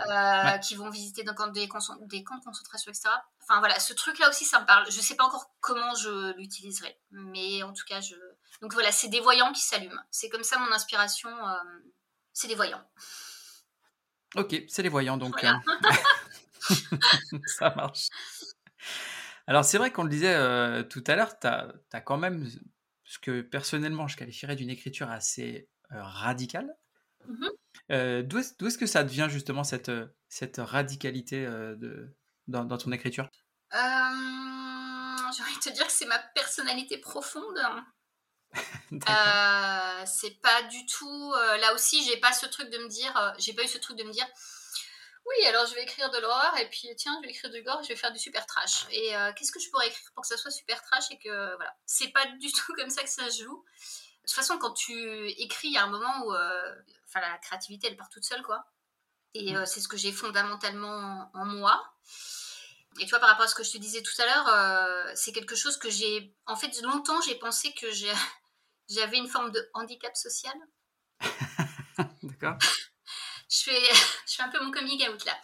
euh, 0.09 0.57
qui 0.57 0.75
vont 0.75 0.89
visiter 0.89 1.23
des 1.23 1.35
camps, 1.35 1.47
des, 1.47 1.61
des 1.61 2.23
camps 2.23 2.37
de 2.37 2.43
concentration, 2.43 2.91
etc. 2.91 3.09
Enfin 3.43 3.59
voilà, 3.59 3.79
ce 3.79 3.93
truc-là 3.93 4.29
aussi, 4.29 4.45
ça 4.45 4.59
me 4.59 4.65
parle. 4.65 4.85
Je 4.89 4.99
sais 4.99 5.15
pas 5.15 5.23
encore 5.23 5.51
comment 5.59 5.93
je 5.95 6.35
l'utiliserai, 6.37 6.97
mais 7.11 7.63
en 7.63 7.73
tout 7.73 7.85
cas, 7.85 8.01
je. 8.01 8.15
Donc 8.61 8.73
voilà, 8.73 8.91
c'est 8.91 9.09
des 9.09 9.19
voyants 9.19 9.51
qui 9.51 9.61
s'allument. 9.61 10.01
C'est 10.09 10.29
comme 10.29 10.43
ça 10.43 10.57
mon 10.57 10.71
inspiration. 10.71 11.29
Euh, 11.29 11.55
c'est 12.31 12.47
des 12.47 12.55
voyants. 12.55 12.83
Ok, 14.35 14.55
c'est 14.67 14.81
les 14.81 14.89
voyants 14.89 15.17
donc. 15.17 15.45
Ça 17.45 17.73
marche. 17.75 18.07
Alors 19.45 19.65
c'est 19.65 19.77
vrai 19.77 19.91
qu'on 19.91 20.03
le 20.03 20.09
disait 20.09 20.87
tout 20.87 21.03
à 21.05 21.15
l'heure, 21.15 21.37
tu 21.37 21.45
as, 21.45 22.01
quand 22.01 22.17
même 22.17 22.49
ce 23.13 23.19
que 23.19 23.41
personnellement 23.41 24.07
je 24.07 24.17
qualifierais 24.17 24.55
d'une 24.55 24.71
écriture 24.71 25.11
assez 25.11 25.69
radicale. 25.91 26.75
Mm-hmm. 27.29 27.49
Euh, 27.91 28.23
d'où 28.23 28.39
est-ce 28.39 28.77
que 28.77 28.87
ça 28.87 29.03
devient 29.03 29.27
justement 29.29 29.63
cette, 29.63 29.89
euh, 29.89 30.07
cette 30.29 30.57
radicalité 30.57 31.45
euh, 31.45 31.75
de, 31.75 32.11
dans, 32.47 32.65
ton 32.77 32.91
écriture? 32.91 33.29
J'ai 33.71 33.77
envie 35.41 35.55
de 35.55 35.61
te 35.61 35.69
dire 35.69 35.85
que 35.85 35.91
c'est 35.91 36.07
ma 36.07 36.17
personnalité 36.19 36.97
profonde. 36.97 37.59
c'est 40.05 40.41
pas 40.41 40.63
du 40.63 40.85
tout. 40.87 41.33
là 41.59 41.73
aussi, 41.75 42.03
j'ai 42.03 42.17
pas 42.17 42.33
ce 42.33 42.47
truc 42.47 42.71
de 42.71 42.79
me 42.79 42.87
dire. 42.87 43.35
j'ai 43.37 43.53
pas 43.53 43.63
eu 43.63 43.67
ce 43.67 43.77
truc 43.77 43.95
de 43.97 44.03
me 44.03 44.11
dire. 44.11 44.27
Oui, 45.25 45.45
alors 45.47 45.65
je 45.65 45.75
vais 45.75 45.83
écrire 45.83 46.09
de 46.11 46.17
l'horreur 46.19 46.57
et 46.57 46.69
puis 46.69 46.89
tiens, 46.97 47.17
je 47.21 47.27
vais 47.27 47.33
écrire 47.33 47.49
du 47.49 47.63
gore, 47.63 47.81
je 47.83 47.89
vais 47.89 47.95
faire 47.95 48.11
du 48.11 48.19
super 48.19 48.45
trash. 48.45 48.85
Et 48.91 49.13
qu'est-ce 49.35 49.51
que 49.51 49.59
je 49.59 49.69
pourrais 49.69 49.87
écrire 49.87 50.11
pour 50.13 50.21
que 50.21 50.27
ça 50.27 50.37
soit 50.37 50.51
super 50.51 50.81
trash 50.83 51.11
et 51.11 51.17
que 51.17 51.55
voilà, 51.55 51.73
c'est 51.85 52.09
pas 52.09 52.25
du 52.25 52.51
tout 52.51 52.73
comme 52.77 52.89
ça 52.89 53.03
que 53.03 53.09
ça 53.09 53.29
se 53.29 53.43
joue. 53.43 53.65
De 53.65 54.27
toute 54.27 54.35
façon, 54.35 54.57
quand 54.57 54.73
tu 54.73 54.93
écris, 55.31 55.69
il 55.69 55.73
y 55.73 55.77
a 55.77 55.83
un 55.83 55.89
moment 55.89 56.25
où 56.25 56.31
enfin 57.07 57.21
la 57.21 57.37
créativité 57.37 57.87
elle 57.87 57.97
part 57.97 58.09
toute 58.09 58.25
seule 58.25 58.43
quoi. 58.43 58.65
Et 59.33 59.53
mm. 59.53 59.57
euh, 59.57 59.65
c'est 59.65 59.81
ce 59.81 59.87
que 59.87 59.97
j'ai 59.97 60.11
fondamentalement 60.11 61.29
en, 61.33 61.45
moi. 61.45 61.83
Et 62.99 63.05
tu 63.05 63.09
vois, 63.09 63.19
par 63.19 63.29
rapport 63.29 63.45
à 63.45 63.47
ce 63.47 63.55
que 63.55 63.63
je 63.63 63.71
te 63.71 63.77
disais 63.77 64.01
tout 64.01 64.21
à 64.21 64.25
l'heure, 64.25 64.47
euh, 64.49 65.11
c'est 65.15 65.31
quelque 65.31 65.55
chose 65.55 65.77
que 65.77 65.89
j'ai. 65.89 66.35
En 66.45 66.55
fait, 66.55 66.79
longtemps, 66.81 67.19
j'ai 67.21 67.35
pensé 67.35 67.73
que 67.73 67.87
j'avais 68.89 69.17
une 69.17 69.27
forme 69.27 69.51
de 69.51 69.69
handicap 69.73 70.15
social. 70.15 70.55
D'accord. 72.23 72.57
Je, 73.53 73.63
fais, 73.63 73.93
je 74.27 74.35
fais 74.35 74.43
un 74.43 74.49
peu 74.49 74.63
mon 74.63 74.71
comic 74.71 75.07
out 75.09 75.25
là. 75.25 75.37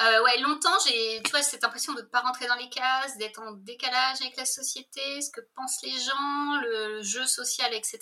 Euh, 0.00 0.22
ouais, 0.24 0.38
longtemps, 0.40 0.76
j'ai, 0.86 1.20
tu 1.22 1.30
vois, 1.30 1.42
cette 1.42 1.64
impression 1.64 1.92
de 1.92 2.00
ne 2.00 2.06
pas 2.06 2.20
rentrer 2.20 2.46
dans 2.46 2.56
les 2.56 2.70
cases, 2.70 3.18
d'être 3.18 3.40
en 3.40 3.52
décalage 3.52 4.20
avec 4.22 4.36
la 4.36 4.46
société, 4.46 5.20
ce 5.20 5.30
que 5.30 5.40
pensent 5.54 5.82
les 5.82 5.98
gens, 5.98 6.60
le, 6.62 7.02
jeu 7.02 7.26
social, 7.26 7.72
etc. 7.74 8.00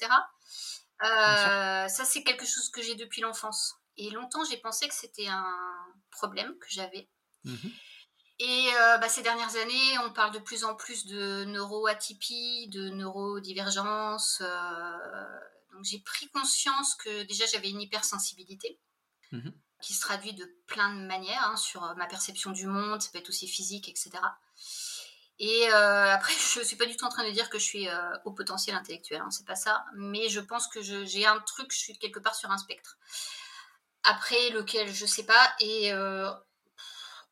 Euh, 1.03 1.89
ça, 1.89 2.05
c'est 2.05 2.23
quelque 2.23 2.47
chose 2.47 2.71
que 2.71 2.81
j'ai 2.81 2.95
depuis 2.95 3.21
l'enfance. 3.21 3.75
Et 3.97 4.11
longtemps, 4.11 4.45
j'ai 4.45 4.57
pensé 4.57 4.89
que 4.89 4.95
c'était 4.95 5.27
un 5.27 5.57
problème 6.11 6.57
que 6.59 6.69
j'avais. 6.71 7.09
Mhm. 7.45 7.73
Et 8.39 8.71
euh, 8.75 8.99
bah, 8.99 9.09
ces 9.09 9.23
dernières 9.23 9.57
années, 9.57 9.99
on 10.07 10.13
parle 10.13 10.33
de 10.33 10.39
plus 10.39 10.65
en 10.65 10.75
plus 10.75 11.05
de 11.07 11.45
neuroatypie, 11.45 12.69
de 12.69 12.89
neurodivergence. 12.89 14.41
donc 15.73 15.85
j'ai 15.85 15.99
pris 15.99 16.29
conscience 16.31 16.95
que 16.95 17.25
déjà 17.25 17.45
j'avais 17.47 17.69
une 17.69 17.83
hypersensibilité. 17.83 18.81
Mhm 19.33 19.53
qui 19.81 19.95
se 19.95 20.01
traduit 20.01 20.35
de 20.35 20.45
plein 20.67 20.95
de 20.95 21.07
manières 21.07 21.45
hein, 21.47 21.57
sur 21.57 21.85
euh, 21.85 21.95
ma 21.95 22.07
perception 22.07 22.51
du 22.51 22.67
monde, 22.67 23.01
ça 23.01 23.11
peut 23.13 23.19
être 23.19 23.29
aussi 23.29 23.49
physique, 23.49 23.89
etc. 23.89 24.11
Et 25.39 25.69
euh, 25.73 26.13
après, 26.13 26.33
je 26.55 26.61
ne 26.61 26.65
suis 26.65 26.77
pas 26.77 26.87
du 26.87 26.97
tout 26.97 27.05
en 27.05 27.09
train 27.09 27.27
de 27.27 27.33
dire 27.33 27.51
que 27.51 27.59
je 27.59 27.65
suis 27.65 27.89
euh, 27.89 28.17
au 28.25 28.33
potentiel 28.33 28.77
intellectuel, 28.77 29.21
hein, 29.21 29.31
c'est 29.31 29.47
pas 29.47 29.57
ça, 29.57 29.85
mais 29.95 30.29
je 30.29 30.41
pense 30.41 30.69
que 30.69 30.83
j'ai 30.83 31.27
un 31.27 31.41
truc, 31.41 31.73
je 31.73 31.79
suis 31.79 31.99
quelque 31.99 32.21
part 32.21 32.35
sur 32.35 32.51
un 32.51 32.59
spectre. 32.59 32.99
Après, 34.05 34.51
lequel 34.51 34.93
je 34.93 35.07
sais 35.07 35.25
pas, 35.25 35.55
et 35.61 35.93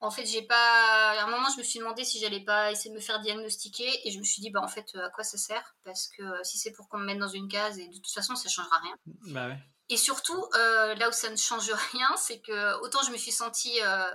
en 0.01 0.11
fait, 0.12 0.26
j'ai 0.26 0.42
pas. 0.42 1.18
À 1.18 1.24
un 1.24 1.30
moment, 1.30 1.49
je 1.51 1.59
me 1.59 1.62
suis 1.64 1.78
demandé 1.78 2.05
si 2.05 2.20
j'allais 2.20 2.44
pas 2.44 2.70
essayer 2.70 2.90
de 2.90 2.94
me 2.94 3.01
faire 3.01 3.20
diagnostiquer, 3.20 4.07
et 4.07 4.11
je 4.11 4.18
me 4.18 4.24
suis 4.24 4.42
dit, 4.42 4.51
bah 4.51 4.61
en 4.62 4.68
fait, 4.68 4.94
à 4.96 5.09
quoi 5.09 5.24
ça 5.24 5.38
sert? 5.38 5.74
Parce 5.82 6.09
que 6.09 6.22
si 6.44 6.59
c'est 6.59 6.72
pour 6.72 6.88
qu'on 6.88 6.99
me 6.99 7.07
mette 7.07 7.18
dans 7.18 7.28
une 7.28 7.49
case, 7.49 7.78
et 7.78 7.88
de 7.88 7.94
toute 7.94 8.12
façon, 8.12 8.36
ça 8.36 8.51
changera 8.51 8.78
rien. 8.80 8.96
Bah 9.32 9.49
ouais. 9.49 9.59
Et 9.91 9.97
surtout, 9.97 10.45
euh, 10.55 10.95
là 10.97 11.09
où 11.09 11.12
ça 11.12 11.30
ne 11.30 11.36
change 11.36 11.70
rien, 11.93 12.14
c'est 12.16 12.41
que 12.41 12.80
autant 12.82 13.03
je 13.03 13.11
me 13.11 13.16
suis 13.16 13.32
sentie 13.32 13.80
euh, 13.82 14.11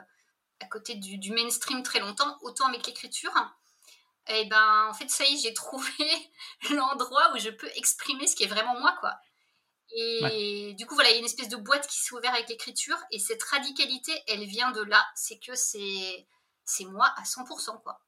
à 0.60 0.66
côté 0.68 0.96
du, 0.96 1.32
mainstream 1.32 1.82
très 1.84 2.00
longtemps, 2.00 2.38
autant 2.42 2.68
avec 2.68 2.86
l'écriture, 2.86 3.34
et 4.28 4.42
eh 4.42 4.46
ben 4.46 4.88
en 4.90 4.94
fait 4.94 5.10
ça 5.10 5.26
y 5.26 5.34
est, 5.34 5.38
j'ai 5.38 5.54
trouvé 5.54 5.92
l'endroit 6.70 7.34
où 7.34 7.40
je 7.40 7.50
peux 7.50 7.70
exprimer 7.76 8.28
ce 8.28 8.36
qui 8.36 8.44
est 8.44 8.48
vraiment 8.48 8.80
moi, 8.80 8.96
quoi. 9.00 9.16
Et 9.96 10.74
du 10.76 10.88
coup, 10.88 10.96
voilà, 10.96 11.12
il 11.12 11.14
y 11.14 11.16
a 11.18 11.20
une 11.20 11.26
espèce 11.26 11.50
de 11.50 11.58
boîte 11.58 11.88
qui 11.88 12.00
s'est 12.00 12.16
ouverte 12.16 12.34
avec 12.34 12.50
l'écriture, 12.50 12.98
et 13.12 13.20
cette 13.20 13.44
radicalité, 13.44 14.12
elle 14.28 14.44
vient 14.46 14.72
de 14.72 14.82
là. 14.82 15.06
C'est 15.16 15.40
que 15.40 15.56
c'est 15.56 16.28
c'est 16.66 16.86
moi 16.86 17.14
à 17.18 17.24
100%, 17.24 17.82
quoi. 17.82 18.00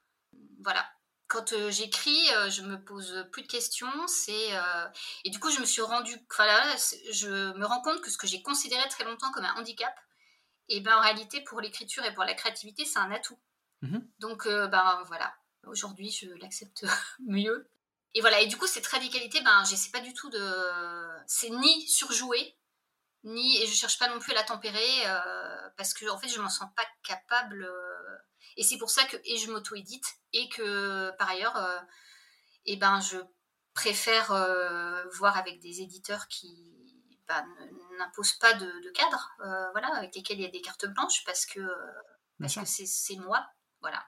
Voilà 0.64 0.86
quand 1.28 1.54
euh, 1.54 1.72
j'écris, 1.72 2.30
euh, 2.36 2.50
je 2.50 2.62
me 2.62 2.84
pose 2.84 3.28
plus 3.32 3.42
de 3.42 3.48
questions. 3.48 4.08
C'est 4.08 4.56
euh, 4.56 4.88
et 5.24 5.30
du 5.30 5.40
coup, 5.40 5.50
je 5.50 5.60
me 5.60 5.66
suis 5.66 5.82
rendu, 5.82 6.16
voilà, 6.36 6.76
je 7.12 7.54
me 7.58 7.66
rends 7.66 7.82
compte 7.82 8.02
que 8.02 8.10
ce 8.10 8.18
que 8.18 8.28
j'ai 8.28 8.42
considéré 8.42 8.88
très 8.90 9.04
longtemps 9.04 9.32
comme 9.32 9.46
un 9.46 9.56
handicap, 9.56 9.94
et 10.70 10.82
ben 10.82 10.96
en 10.98 11.02
réalité, 11.02 11.42
pour 11.42 11.62
l'écriture 11.62 12.04
et 12.06 12.14
pour 12.14 12.24
la 12.24 12.34
créativité, 12.34 12.86
c'est 12.86 13.00
un 13.00 13.12
atout. 13.12 13.40
Mmh 13.82 14.00
Donc, 14.20 14.48
ben 14.48 15.04
voilà, 15.06 15.36
aujourd'hui, 15.66 16.12
je 16.12 16.30
l'accepte 16.42 16.86
mieux. 17.20 17.70
Et 18.14 18.22
voilà, 18.22 18.40
et 18.40 18.48
du 18.48 18.58
coup, 18.58 18.66
cette 18.66 18.88
radicalité, 18.88 19.42
ben, 19.42 19.64
j'essaie 19.66 19.92
pas 19.92 20.00
du 20.00 20.14
tout 20.14 20.30
de, 20.30 21.10
c'est 21.28 21.50
ni 21.50 21.88
surjouer, 21.88 22.56
ni 23.26 23.62
et 23.62 23.68
je 23.68 23.74
cherche 23.74 24.00
pas 24.00 24.08
non 24.08 24.20
plus 24.20 24.32
à 24.32 24.36
la 24.36 24.44
tempérer 24.44 25.04
parce 25.78 25.94
que 25.94 26.10
en 26.10 26.18
fait, 26.18 26.30
je 26.30 26.40
m'en 26.40 26.50
sens 26.50 26.70
pas 26.76 26.86
capable 27.04 27.68
et 28.58 28.64
c'est 28.64 28.78
pour 28.78 28.90
ça 28.90 29.04
que 29.06 29.18
et 29.26 29.38
je 29.38 29.52
m'auto-édite 29.52 30.06
et 30.34 30.50
que 30.50 31.12
par 31.18 31.30
ailleurs, 31.30 31.56
euh, 31.58 31.80
eh 32.66 32.78
ben, 32.78 33.00
je 33.02 33.18
préfère 33.74 34.32
euh, 34.32 35.04
voir 35.18 35.38
avec 35.38 35.60
des 35.60 35.82
éditeurs 35.82 36.28
qui 36.28 36.74
bah, 37.28 37.44
n'imposent 37.98 38.34
pas 38.34 38.54
de, 38.54 38.92
cadre, 38.94 39.30
euh, 39.42 39.72
voilà, 39.72 39.94
avec 39.96 40.16
lesquels 40.16 40.40
il 40.40 40.44
y 40.44 40.48
a 40.48 40.52
des 40.52 40.62
cartes 40.62 40.86
blanches 40.86 41.24
parce 41.26 41.46
que 41.46 41.60
parce 42.40 42.56
que 42.56 42.66
c'est 42.66 43.16
moi, 43.18 43.46
voilà. 43.82 44.06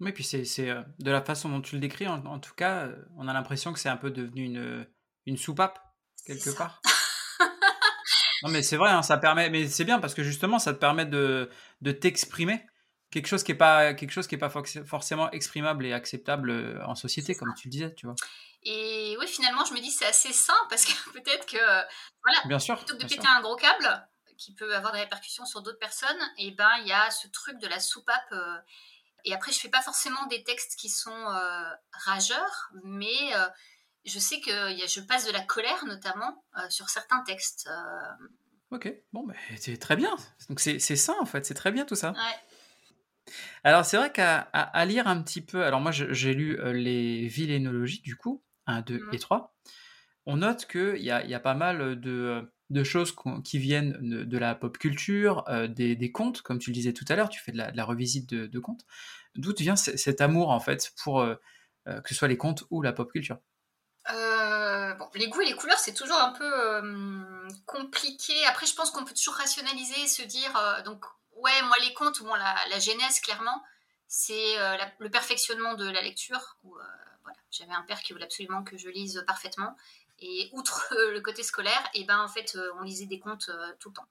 Oui, 0.00 0.12
puis 0.12 0.24
c'est 0.24 0.68
de 0.98 1.10
la 1.10 1.22
façon 1.22 1.48
dont 1.48 1.60
tu 1.60 1.76
le 1.76 1.80
décris, 1.80 2.08
en, 2.08 2.40
tout 2.40 2.54
cas, 2.54 2.88
on 3.16 3.28
a 3.28 3.32
l'impression 3.32 3.72
que 3.72 3.78
c'est 3.78 3.90
un 3.90 3.96
peu 3.96 4.10
devenu 4.10 4.44
une, 4.44 4.86
une 5.26 5.36
soupape, 5.36 5.78
quelque 6.26 6.50
part. 6.50 6.80
non, 8.42 8.50
mais 8.50 8.62
c'est 8.62 8.76
vrai, 8.76 8.90
hein, 8.90 9.02
ça 9.02 9.16
permet, 9.16 9.50
mais 9.50 9.68
c'est 9.68 9.84
bien 9.84 10.00
parce 10.00 10.14
que 10.14 10.22
justement, 10.22 10.58
ça 10.58 10.72
te 10.72 10.78
permet 10.78 11.06
de, 11.06 11.50
de 11.80 11.92
t'exprimer 11.92 12.64
quelque 13.12 13.26
chose 13.26 13.44
qui 13.44 13.52
n'est 13.52 13.58
pas 13.58 13.94
quelque 13.94 14.10
chose 14.10 14.26
qui 14.26 14.34
est 14.34 14.38
pas 14.38 14.50
forcément 14.50 15.30
exprimable 15.30 15.86
et 15.86 15.92
acceptable 15.92 16.50
euh, 16.50 16.84
en 16.86 16.96
société 16.96 17.36
comme 17.36 17.54
tu 17.54 17.68
le 17.68 17.70
disais 17.70 17.94
tu 17.94 18.06
vois. 18.06 18.16
Et 18.64 19.16
oui 19.20 19.28
finalement 19.28 19.64
je 19.64 19.74
me 19.74 19.80
dis 19.80 19.90
c'est 19.90 20.06
assez 20.06 20.32
sain 20.32 20.56
parce 20.68 20.84
que 20.84 21.10
peut-être 21.12 21.46
que 21.46 21.58
voilà 21.58 22.38
bien 22.46 22.58
sûr 22.58 22.76
plutôt 22.76 22.96
que 22.96 23.02
de 23.02 23.08
péter 23.08 23.28
un 23.28 23.42
gros 23.42 23.56
câble 23.56 24.08
qui 24.38 24.54
peut 24.54 24.74
avoir 24.74 24.92
des 24.92 25.00
répercussions 25.00 25.44
sur 25.44 25.62
d'autres 25.62 25.78
personnes 25.78 26.30
et 26.38 26.50
ben 26.52 26.70
il 26.80 26.88
y 26.88 26.92
a 26.92 27.10
ce 27.10 27.28
truc 27.28 27.58
de 27.58 27.68
la 27.68 27.78
soupape 27.78 28.32
euh, 28.32 28.56
et 29.24 29.34
après 29.34 29.52
je 29.52 29.60
fais 29.60 29.68
pas 29.68 29.82
forcément 29.82 30.26
des 30.26 30.42
textes 30.42 30.76
qui 30.78 30.88
sont 30.88 31.10
euh, 31.10 31.70
rageurs 31.92 32.70
mais 32.82 33.34
je 34.04 34.18
sais 34.18 34.40
que 34.40 34.50
je 34.50 35.00
passe 35.00 35.26
de 35.26 35.32
la 35.32 35.42
colère 35.42 35.84
notamment 35.86 36.44
sur 36.68 36.88
certains 36.88 37.22
textes 37.22 37.68
Ok, 38.72 38.90
bon, 39.12 39.26
bah, 39.26 39.34
c'est 39.56 39.76
très 39.76 39.96
bien. 39.96 40.16
Donc 40.48 40.58
c'est 40.58 40.78
sain 40.78 41.14
en 41.20 41.26
fait, 41.26 41.44
c'est 41.46 41.54
très 41.54 41.70
bien 41.70 41.84
tout 41.84 41.94
ça. 41.94 42.12
Ouais. 42.12 43.34
Alors 43.62 43.84
c'est 43.84 43.96
vrai 43.96 44.10
qu'à 44.10 44.50
lire 44.84 45.06
un 45.06 45.22
petit 45.22 45.42
peu, 45.42 45.62
alors 45.62 45.80
moi 45.80 45.92
j'ai 45.92 46.34
lu 46.34 46.58
les 46.72 47.28
villénologies 47.28 48.02
du 48.02 48.16
coup, 48.16 48.42
1, 48.66 48.80
2 48.80 49.08
et 49.12 49.18
3, 49.18 49.38
mmh. 49.38 49.70
on 50.26 50.36
note 50.38 50.66
qu'il 50.66 51.02
y 51.02 51.12
a, 51.12 51.24
y 51.24 51.34
a 51.34 51.38
pas 51.38 51.54
mal 51.54 52.00
de, 52.00 52.50
choses 52.82 53.14
qui 53.44 53.58
viennent 53.58 53.96
de, 54.00 54.38
la 54.38 54.56
pop 54.56 54.76
culture, 54.76 55.44
des, 55.68 56.12
contes, 56.12 56.42
comme 56.42 56.58
tu 56.58 56.70
le 56.70 56.74
disais 56.74 56.92
tout 56.92 57.04
à 57.08 57.14
l'heure, 57.14 57.28
tu 57.28 57.40
fais 57.40 57.52
de 57.52 57.58
la, 57.58 57.84
revisite 57.84 58.34
de, 58.34 58.58
contes. 58.58 58.84
D'où 59.36 59.52
vient 59.56 59.76
cet 59.76 60.20
amour 60.20 60.50
en 60.50 60.60
fait 60.60 60.90
pour 61.04 61.24
que 61.86 62.08
ce 62.08 62.14
soit 62.14 62.28
les 62.28 62.38
contes 62.38 62.64
ou 62.70 62.82
la 62.82 62.92
pop 62.92 63.12
culture? 63.12 63.38
Bon, 64.08 65.08
les 65.14 65.28
goûts 65.28 65.40
et 65.40 65.46
les 65.46 65.56
couleurs, 65.56 65.78
c'est 65.78 65.94
toujours 65.94 66.18
un 66.18 66.32
peu 66.32 67.52
compliqué. 67.66 68.44
Après, 68.46 68.66
je 68.66 68.74
pense 68.74 68.90
qu'on 68.90 69.04
peut 69.04 69.14
toujours 69.14 69.34
rationaliser, 69.34 70.06
se 70.06 70.22
dire, 70.22 70.82
donc 70.84 71.04
ouais, 71.36 71.62
moi, 71.62 71.76
les 71.82 71.92
contes, 71.94 72.22
bon, 72.22 72.34
la, 72.34 72.56
la 72.68 72.78
genèse, 72.78 73.20
clairement, 73.20 73.62
c'est 74.12 74.58
euh, 74.58 74.76
le 74.98 75.10
perfectionnement 75.10 75.72
de 75.72 75.88
la 75.88 76.02
lecture. 76.02 76.56
Euh, 76.66 76.68
voilà, 77.22 77.38
j'avais 77.50 77.72
un 77.72 77.80
père 77.80 78.02
qui 78.02 78.12
voulait 78.12 78.26
absolument 78.26 78.62
que 78.62 78.76
je 78.76 78.90
lise 78.90 79.24
parfaitement. 79.26 79.74
Et 80.20 80.50
outre 80.52 80.86
le 81.12 81.20
côté 81.20 81.42
scolaire, 81.42 81.82
et 81.94 82.02
eh 82.02 82.04
ben, 82.04 82.20
en 82.20 82.28
fait, 82.28 82.54
euh, 82.54 82.72
on 82.78 82.82
lisait 82.82 83.06
des 83.06 83.18
contes 83.18 83.50
tout 83.80 83.88
le 83.88 83.94
temps. 83.94 84.06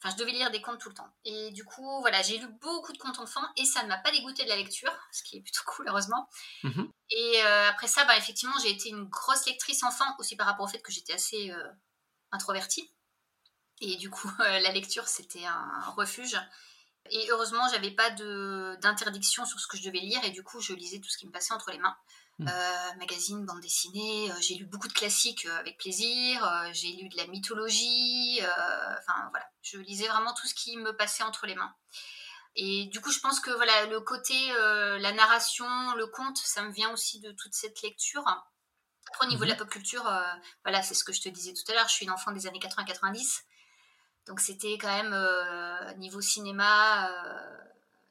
Enfin, 0.00 0.14
je 0.16 0.22
devais 0.22 0.32
lire 0.32 0.50
des 0.50 0.62
contes 0.62 0.80
tout 0.80 0.88
le 0.88 0.94
temps. 0.94 1.12
Et 1.24 1.50
du 1.50 1.64
coup, 1.64 2.00
voilà, 2.00 2.22
j'ai 2.22 2.38
lu 2.38 2.46
beaucoup 2.60 2.92
de 2.92 2.98
contes 2.98 3.18
enfants 3.18 3.46
et 3.56 3.64
ça 3.64 3.82
ne 3.82 3.88
m'a 3.88 3.98
pas 3.98 4.12
dégoûté 4.12 4.44
de 4.44 4.48
la 4.48 4.56
lecture, 4.56 4.92
ce 5.12 5.22
qui 5.22 5.38
est 5.38 5.40
plutôt 5.40 5.62
cool, 5.66 5.88
heureusement. 5.88 6.28
Mmh 6.62 6.84
et 7.10 7.40
après 7.40 7.86
ça, 7.86 8.04
bah, 8.04 8.18
effectivement, 8.18 8.54
j'ai 8.62 8.70
été 8.70 8.90
une 8.90 9.04
grosse 9.04 9.46
lectrice 9.46 9.82
enfant, 9.82 10.04
aussi 10.18 10.36
par 10.36 10.46
rapport 10.46 10.66
au 10.66 10.68
fait 10.68 10.82
que 10.82 10.92
j'étais 10.92 11.14
assez 11.14 11.50
introvertie. 12.32 12.92
Et 13.80 13.96
du 13.96 14.10
coup, 14.10 14.30
la 14.38 14.72
lecture, 14.72 15.08
c'était 15.08 15.46
un 15.46 15.90
refuge. 15.96 16.38
Et 17.10 17.30
heureusement, 17.30 17.66
j'avais 17.70 17.90
pas 17.90 18.10
d'interdiction 18.10 19.44
sur 19.46 19.58
ce 19.58 19.66
que 19.66 19.76
je 19.76 19.84
devais 19.84 20.00
lire. 20.00 20.22
Et 20.24 20.30
du 20.30 20.42
coup, 20.42 20.60
je 20.60 20.74
lisais 20.74 21.00
tout 21.00 21.08
ce 21.08 21.16
qui 21.16 21.26
me 21.26 21.32
passait 21.32 21.54
entre 21.54 21.70
les 21.70 21.78
mains. 21.78 21.96
Mmh. 22.38 22.46
Euh, 22.48 22.94
magazines, 22.98 23.44
bande 23.44 23.60
dessinée. 23.60 24.30
Euh, 24.30 24.34
j'ai 24.40 24.54
lu 24.54 24.64
beaucoup 24.64 24.86
de 24.86 24.92
classiques 24.92 25.46
euh, 25.46 25.58
avec 25.58 25.76
plaisir. 25.76 26.48
j'ai 26.72 26.92
lu 26.92 27.08
de 27.08 27.16
la 27.16 27.26
mythologie. 27.26 28.40
Enfin, 28.42 29.28
voilà. 29.30 29.46
Je 29.62 29.78
lisais 29.78 30.06
vraiment 30.08 30.32
tout 30.34 30.46
ce 30.46 30.54
qui 30.54 30.76
me 30.76 30.96
passait 30.96 31.24
entre 31.24 31.46
les 31.46 31.54
mains. 31.54 31.74
Et 32.54 32.86
du 32.86 33.00
coup, 33.00 33.10
je 33.12 33.20
pense 33.20 33.40
que 33.40 33.50
voilà, 33.50 33.86
le 33.86 34.00
côté, 34.00 34.34
la 34.48 35.12
narration, 35.12 35.66
le 35.94 36.06
conte, 36.06 36.38
ça 36.38 36.62
me 36.62 36.72
vient 36.72 36.92
aussi 36.92 37.20
de 37.20 37.32
toute 37.32 37.54
cette 37.54 37.82
lecture. 37.82 38.26
Après, 39.08 39.26
au 39.26 39.28
niveau 39.28 39.44
de 39.44 39.48
la 39.48 39.54
mmh 39.54 39.58
pop 39.58 39.70
culture, 39.70 40.10
voilà, 40.64 40.82
c'est 40.82 40.94
ce 40.94 41.04
que 41.04 41.12
je 41.12 41.20
te 41.20 41.28
disais 41.28 41.52
tout 41.52 41.70
à 41.70 41.74
l'heure. 41.74 41.88
Je 41.88 41.94
suis 41.94 42.04
une 42.04 42.10
enfant 42.10 42.32
des 42.32 42.46
années 42.46 42.58
80-90. 42.58 43.42
Donc 44.28 44.40
c'était 44.40 44.76
quand 44.76 44.94
même 44.94 45.14
euh, 45.14 45.94
niveau 45.94 46.20
cinéma, 46.20 47.10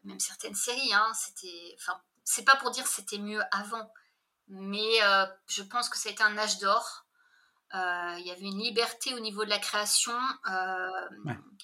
même 0.03 0.19
certaines 0.19 0.55
séries, 0.55 0.93
hein, 0.93 1.11
c'était, 1.13 1.75
enfin, 1.79 2.01
c'est 2.23 2.43
pas 2.43 2.55
pour 2.55 2.71
dire 2.71 2.87
c'était 2.87 3.19
mieux 3.19 3.41
avant, 3.51 3.91
mais 4.47 5.03
euh, 5.03 5.25
je 5.47 5.63
pense 5.63 5.89
que 5.89 5.97
ça 5.97 6.09
a 6.09 6.11
été 6.11 6.23
un 6.23 6.37
âge 6.37 6.59
d'or. 6.59 7.05
Il 7.73 8.23
y 8.25 8.31
avait 8.31 8.45
une 8.45 8.59
liberté 8.59 9.13
au 9.13 9.19
niveau 9.19 9.43
de 9.43 9.49
la 9.49 9.59
création. 9.59 10.17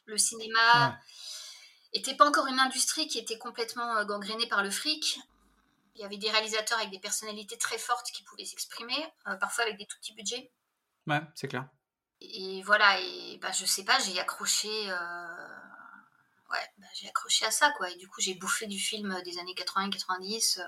Le 0.05 0.17
cinéma 0.17 0.99
n'était 1.95 2.15
pas 2.15 2.27
encore 2.27 2.47
une 2.47 2.59
industrie 2.59 3.07
qui 3.07 3.19
était 3.19 3.37
complètement 3.37 4.03
gangrénée 4.05 4.47
par 4.47 4.63
le 4.63 4.69
fric. 4.69 5.19
Il 5.95 6.01
y 6.01 6.05
avait 6.05 6.17
des 6.17 6.29
réalisateurs 6.29 6.77
avec 6.79 6.91
des 6.91 6.99
personnalités 6.99 7.57
très 7.57 7.77
fortes 7.77 8.11
qui 8.11 8.23
pouvaient 8.23 8.45
s'exprimer, 8.45 9.07
parfois 9.39 9.63
avec 9.63 9.77
des 9.77 9.85
tout 9.85 9.97
petits 9.97 10.13
budgets. 10.13 10.51
Ouais, 11.07 11.21
c'est 11.35 11.47
clair 11.47 11.67
et 12.23 12.61
voilà, 12.63 12.99
et 12.99 13.37
bah, 13.41 13.51
je 13.51 13.65
sais 13.65 13.83
pas, 13.83 13.99
j'ai 13.99 14.19
accroché, 14.19 14.69
euh, 14.89 14.95
ouais, 16.53 16.71
bah, 16.77 16.87
j'ai 16.93 17.07
accroché 17.07 17.45
à 17.45 17.51
ça, 17.51 17.71
quoi. 17.71 17.89
Et 17.89 17.95
du 17.95 18.07
coup, 18.07 18.21
j'ai 18.21 18.35
bouffé 18.35 18.67
du 18.67 18.79
film 18.79 19.21
des 19.23 19.37
années 19.39 19.53
80-90 19.53 20.59
euh, 20.59 20.63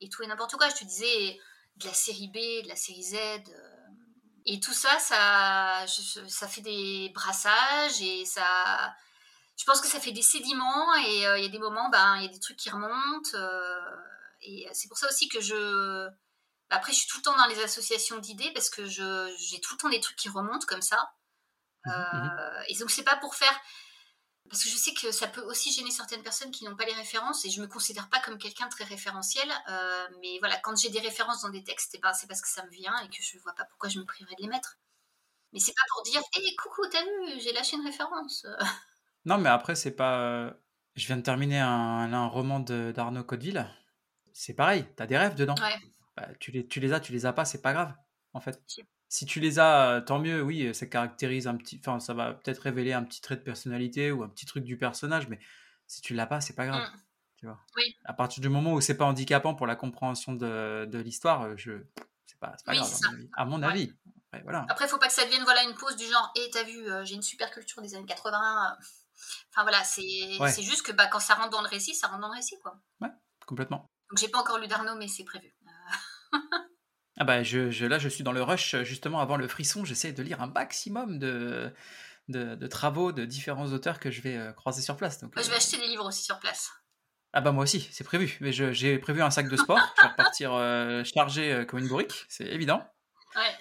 et 0.00 0.08
tout 0.08 0.22
et 0.22 0.26
n'importe 0.26 0.56
quoi. 0.56 0.68
Je 0.68 0.74
te 0.74 0.84
disais, 0.84 1.38
de 1.76 1.86
la 1.86 1.94
série 1.94 2.28
B, 2.28 2.64
de 2.64 2.68
la 2.68 2.76
série 2.76 3.02
Z. 3.02 3.14
Euh, 3.14 3.68
et 4.44 4.58
tout 4.60 4.72
ça, 4.72 4.98
ça, 4.98 5.86
ça 6.26 6.48
fait 6.48 6.62
des 6.62 7.12
brassages 7.14 8.02
et 8.02 8.24
ça, 8.24 8.92
je 9.56 9.64
pense 9.64 9.80
que 9.80 9.86
ça 9.86 10.00
fait 10.00 10.10
des 10.10 10.22
sédiments 10.22 10.96
et 10.96 11.18
il 11.18 11.42
y 11.44 11.46
a 11.46 11.48
des 11.48 11.60
moments, 11.60 11.88
ben, 11.90 12.16
il 12.16 12.22
y 12.24 12.28
a 12.28 12.32
des 12.32 12.40
trucs 12.40 12.56
qui 12.56 12.68
remontent. 12.68 13.38
et 14.40 14.66
c'est 14.72 14.88
pour 14.88 14.98
ça 14.98 15.06
aussi 15.06 15.28
que 15.28 15.40
je. 15.40 16.08
Bah, 16.68 16.76
après, 16.76 16.92
je 16.92 16.98
suis 16.98 17.06
tout 17.06 17.18
le 17.18 17.22
temps 17.22 17.36
dans 17.36 17.46
les 17.46 17.62
associations 17.62 18.18
d'idées 18.18 18.50
parce 18.52 18.68
que 18.68 18.84
j'ai 18.84 19.60
tout 19.60 19.74
le 19.74 19.78
temps 19.78 19.90
des 19.90 20.00
trucs 20.00 20.16
qui 20.16 20.28
remontent 20.28 20.66
comme 20.66 20.82
ça. 20.82 21.12
Mmh 21.84 21.90
mmh 21.92 22.64
et 22.68 22.78
donc, 22.78 22.90
c'est 22.90 23.04
pas 23.04 23.16
pour 23.16 23.36
faire 23.36 23.60
parce 24.52 24.64
que 24.64 24.68
je 24.68 24.76
sais 24.76 24.92
que 24.92 25.10
ça 25.12 25.28
peut 25.28 25.40
aussi 25.40 25.72
gêner 25.72 25.90
certaines 25.90 26.22
personnes 26.22 26.50
qui 26.50 26.66
n'ont 26.66 26.76
pas 26.76 26.84
les 26.84 26.92
références 26.92 27.46
et 27.46 27.50
je 27.50 27.62
me 27.62 27.66
considère 27.66 28.10
pas 28.10 28.20
comme 28.20 28.36
quelqu'un 28.36 28.66
de 28.66 28.70
très 28.70 28.84
référentiel. 28.84 29.48
Euh, 29.70 30.06
mais 30.20 30.38
voilà, 30.40 30.58
quand 30.58 30.78
j'ai 30.78 30.90
des 30.90 31.00
références 31.00 31.40
dans 31.40 31.48
des 31.48 31.64
textes, 31.64 31.94
eh 31.94 31.98
ben, 32.00 32.12
c'est 32.12 32.26
parce 32.26 32.42
que 32.42 32.48
ça 32.48 32.62
me 32.66 32.70
vient 32.70 32.94
et 33.02 33.08
que 33.08 33.22
je 33.22 33.38
vois 33.38 33.54
pas 33.54 33.64
pourquoi 33.64 33.88
je 33.88 33.98
me 33.98 34.04
priverais 34.04 34.34
de 34.34 34.42
les 34.42 34.48
mettre. 34.48 34.76
Mais 35.54 35.58
c'est 35.58 35.72
pas 35.72 35.84
pour 35.94 36.02
dire, 36.02 36.20
hé, 36.36 36.56
coucou, 36.56 36.82
t'as 36.90 37.02
vu, 37.02 37.40
j'ai 37.40 37.54
lâché 37.54 37.76
une 37.76 37.86
référence. 37.86 38.46
non, 39.24 39.38
mais 39.38 39.48
après, 39.48 39.74
c'est 39.74 39.96
pas. 39.96 40.20
Euh, 40.20 40.52
je 40.96 41.06
viens 41.06 41.16
de 41.16 41.22
terminer 41.22 41.60
un, 41.60 42.12
un 42.12 42.26
roman 42.26 42.60
d'Arnaud 42.60 43.24
Codeville. 43.24 43.66
C'est 44.34 44.52
pareil, 44.52 44.86
t'as 44.96 45.06
des 45.06 45.16
rêves 45.16 45.34
dedans. 45.34 45.54
Ouais. 45.54 45.80
Bah, 46.14 46.28
tu, 46.40 46.50
les, 46.50 46.68
tu 46.68 46.78
les 46.78 46.92
as, 46.92 47.00
tu 47.00 47.12
les 47.12 47.24
as 47.24 47.32
pas, 47.32 47.46
c'est 47.46 47.62
pas 47.62 47.72
grave, 47.72 47.94
en 48.34 48.40
fait 48.42 48.60
si 49.12 49.26
tu 49.26 49.40
les 49.40 49.58
as, 49.58 50.00
tant 50.06 50.18
mieux, 50.18 50.40
oui, 50.40 50.74
ça 50.74 50.86
caractérise 50.86 51.46
un 51.46 51.54
petit. 51.54 51.78
Enfin, 51.78 52.00
ça 52.00 52.14
va 52.14 52.32
peut-être 52.32 52.60
révéler 52.60 52.94
un 52.94 53.04
petit 53.04 53.20
trait 53.20 53.36
de 53.36 53.42
personnalité 53.42 54.10
ou 54.10 54.22
un 54.22 54.28
petit 54.30 54.46
truc 54.46 54.64
du 54.64 54.78
personnage, 54.78 55.28
mais 55.28 55.38
si 55.86 56.00
tu 56.00 56.14
l'as 56.14 56.24
pas, 56.24 56.40
c'est 56.40 56.54
pas 56.54 56.64
grave. 56.64 56.80
Mmh. 56.80 57.00
Tu 57.36 57.44
vois. 57.46 57.60
Oui. 57.76 57.94
À 58.06 58.14
partir 58.14 58.40
du 58.40 58.48
moment 58.48 58.72
où 58.72 58.80
c'est 58.80 58.96
pas 58.96 59.04
handicapant 59.04 59.54
pour 59.54 59.66
la 59.66 59.76
compréhension 59.76 60.32
de, 60.32 60.86
de 60.90 60.98
l'histoire, 60.98 61.42
euh, 61.42 61.54
je 61.58 61.72
c'est 62.24 62.38
pas, 62.38 62.54
pas 62.64 62.74
grave, 62.74 62.90
à 63.36 63.44
mon 63.44 63.62
avis. 63.62 63.92
Après, 64.28 64.42
voilà. 64.44 64.64
Après, 64.70 64.88
faut 64.88 64.96
pas 64.96 65.08
que 65.08 65.12
ça 65.12 65.26
devienne 65.26 65.44
voilà, 65.44 65.62
une 65.64 65.74
pause 65.74 65.96
du 65.96 66.06
genre, 66.06 66.32
et 66.34 66.48
t'as 66.50 66.62
vu, 66.62 66.90
euh, 66.90 67.04
j'ai 67.04 67.14
une 67.14 67.22
super 67.22 67.50
culture 67.50 67.82
des 67.82 67.94
années 67.94 68.06
80. 68.06 68.78
Enfin 69.50 69.62
voilà, 69.62 69.84
c'est 69.84 70.62
juste 70.62 70.86
que 70.86 70.92
bah, 70.92 71.08
quand 71.08 71.20
ça 71.20 71.34
rentre 71.34 71.50
dans 71.50 71.60
le 71.60 71.68
récit, 71.68 71.94
ça 71.94 72.06
rentre 72.06 72.22
dans 72.22 72.28
le 72.28 72.36
récit. 72.36 72.58
quoi. 72.60 72.80
Ouais, 73.02 73.10
complètement. 73.44 73.90
Donc 74.08 74.18
j'ai 74.18 74.28
pas 74.28 74.38
encore 74.38 74.56
lu 74.56 74.68
d'Arnaud, 74.68 74.94
mais 74.96 75.08
c'est 75.08 75.24
prévu. 75.24 75.54
Ah 77.22 77.24
bah 77.24 77.44
je, 77.44 77.86
là 77.86 78.00
je 78.00 78.08
suis 78.08 78.24
dans 78.24 78.32
le 78.32 78.42
rush 78.42 78.74
justement 78.82 79.20
avant 79.20 79.36
le 79.36 79.46
frisson, 79.46 79.84
j'essaie 79.84 80.10
de 80.10 80.24
lire 80.24 80.42
un 80.42 80.48
maximum 80.48 81.20
de, 81.20 81.72
de, 82.26 82.66
travaux 82.66 83.12
de 83.12 83.24
différents 83.24 83.68
auteurs 83.68 84.00
que 84.00 84.10
je 84.10 84.20
vais 84.22 84.36
euh, 84.36 84.52
croiser 84.52 84.82
sur 84.82 84.96
place. 84.96 85.20
Donc, 85.20 85.32
je 85.36 85.42
vais 85.44 85.52
euh, 85.52 85.56
acheter 85.56 85.76
des 85.76 85.86
livres 85.86 86.04
aussi 86.04 86.24
sur 86.24 86.40
place. 86.40 86.72
Ah 87.32 87.40
bah 87.40 87.52
moi 87.52 87.62
aussi, 87.62 87.88
c'est 87.92 88.02
prévu. 88.02 88.36
Mais 88.40 88.50
j'ai 88.50 88.98
prévu 88.98 89.22
un 89.22 89.30
sac 89.30 89.48
de 89.48 89.56
sport, 89.56 89.78
je 89.98 90.02
vais 90.02 90.08
repartir 90.08 90.52
euh, 90.52 91.04
chargé 91.04 91.64
comme 91.68 91.78
une 91.78 91.86
bourrique, 91.86 92.24
c'est 92.28 92.46
évident. 92.46 92.84
Ouais, 93.36 93.56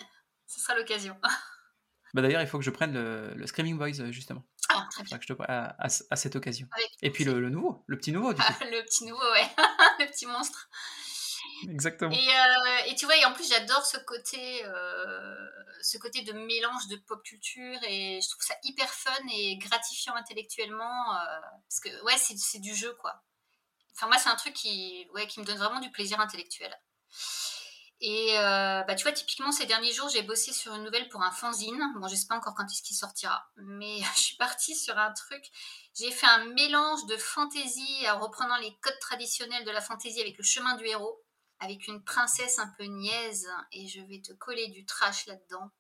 ce 0.47 0.59
sera 0.59 0.75
l'occasion. 0.75 1.15
Bah 2.15 2.21
d'ailleurs, 2.23 2.41
il 2.41 2.47
faut 2.47 2.57
que 2.57 2.65
je 2.65 2.71
prenne 2.71 2.93
le, 2.93 3.45
Screaming 3.45 3.77
Boys 3.77 4.11
justement. 4.11 4.43
Ah, 4.69 4.85
très 4.91 5.03
bien. 5.03 5.17
Que 5.17 5.23
je 5.23 5.33
te... 5.33 5.41
à, 5.43 5.77
à, 5.77 6.15
cette 6.17 6.35
occasion. 6.35 6.67
Et 7.01 7.09
puis 7.09 7.23
le, 7.23 7.49
nouveau, 7.49 7.85
le 7.87 7.97
petit 7.97 8.11
nouveau 8.11 8.33
du 8.33 8.41
coup. 8.41 8.53
le 8.59 8.83
petit 8.83 9.05
nouveau, 9.05 9.21
ouais, 9.21 9.47
le 9.99 10.11
petit 10.11 10.25
monstre. 10.25 10.67
Exactement. 11.69 12.11
Euh, 12.11 12.85
et, 12.87 12.95
tu 12.95 13.05
vois, 13.05 13.15
et 13.17 13.25
en 13.25 13.33
plus, 13.33 13.47
j'adore 13.47 13.85
ce 13.85 13.97
côté, 13.97 14.63
euh, 14.65 15.35
ce 15.81 15.97
côté 15.97 16.21
de 16.21 16.33
mélange 16.33 16.87
de 16.87 16.97
pop 17.07 17.21
culture 17.23 17.79
et 17.87 18.19
je 18.21 18.29
trouve 18.29 18.43
ça 18.43 18.55
hyper 18.63 18.89
fun 18.89 19.11
et 19.33 19.57
gratifiant 19.57 20.15
intellectuellement 20.15 21.15
euh, 21.15 21.39
parce 21.67 21.79
que, 21.79 22.03
ouais, 22.03 22.17
c'est 22.17 22.59
du 22.59 22.75
jeu, 22.75 22.93
quoi. 23.01 23.21
Enfin, 23.95 24.07
moi, 24.07 24.17
c'est 24.17 24.29
un 24.29 24.35
truc 24.35 24.53
qui, 24.53 25.07
ouais, 25.13 25.27
qui 25.27 25.39
me 25.39 25.45
donne 25.45 25.57
vraiment 25.57 25.79
du 25.79 25.91
plaisir 25.91 26.19
intellectuel. 26.19 26.73
Et 28.03 28.33
bah, 28.33 28.95
tu 28.95 29.03
vois, 29.03 29.11
typiquement, 29.11 29.51
ces 29.51 29.67
derniers 29.67 29.93
jours, 29.93 30.09
j'ai 30.09 30.23
bossé 30.23 30.51
sur 30.53 30.73
une 30.73 30.83
nouvelle 30.83 31.07
pour 31.09 31.21
un 31.21 31.31
fanzine. 31.31 31.93
Bon, 31.97 32.07
je 32.07 32.15
sais 32.15 32.25
pas 32.27 32.35
encore 32.35 32.55
quand 32.55 32.65
est-ce 32.65 32.81
qu'il 32.81 32.95
sortira, 32.95 33.45
mais 33.57 33.99
je 34.15 34.21
suis 34.21 34.37
partie 34.37 34.75
sur 34.75 34.97
un 34.97 35.11
truc. 35.11 35.43
J'ai 35.93 36.09
fait 36.09 36.25
un 36.25 36.45
mélange 36.45 37.05
de 37.05 37.17
fantaisie 37.17 38.09
en 38.09 38.19
reprenant 38.19 38.57
les 38.57 38.75
codes 38.81 38.97
traditionnels 39.01 39.65
de 39.65 39.71
la 39.71 39.81
fantaisie 39.81 40.21
avec 40.21 40.35
le 40.37 40.43
chemin 40.43 40.75
du 40.77 40.87
héros 40.87 41.21
avec 41.61 41.87
une 41.87 42.03
princesse 42.03 42.59
un 42.59 42.73
peu 42.77 42.83
niaise 42.83 43.47
et 43.71 43.87
je 43.87 44.01
vais 44.01 44.19
te 44.19 44.33
coller 44.33 44.67
du 44.69 44.85
trash 44.85 45.27
là-dedans. 45.27 45.71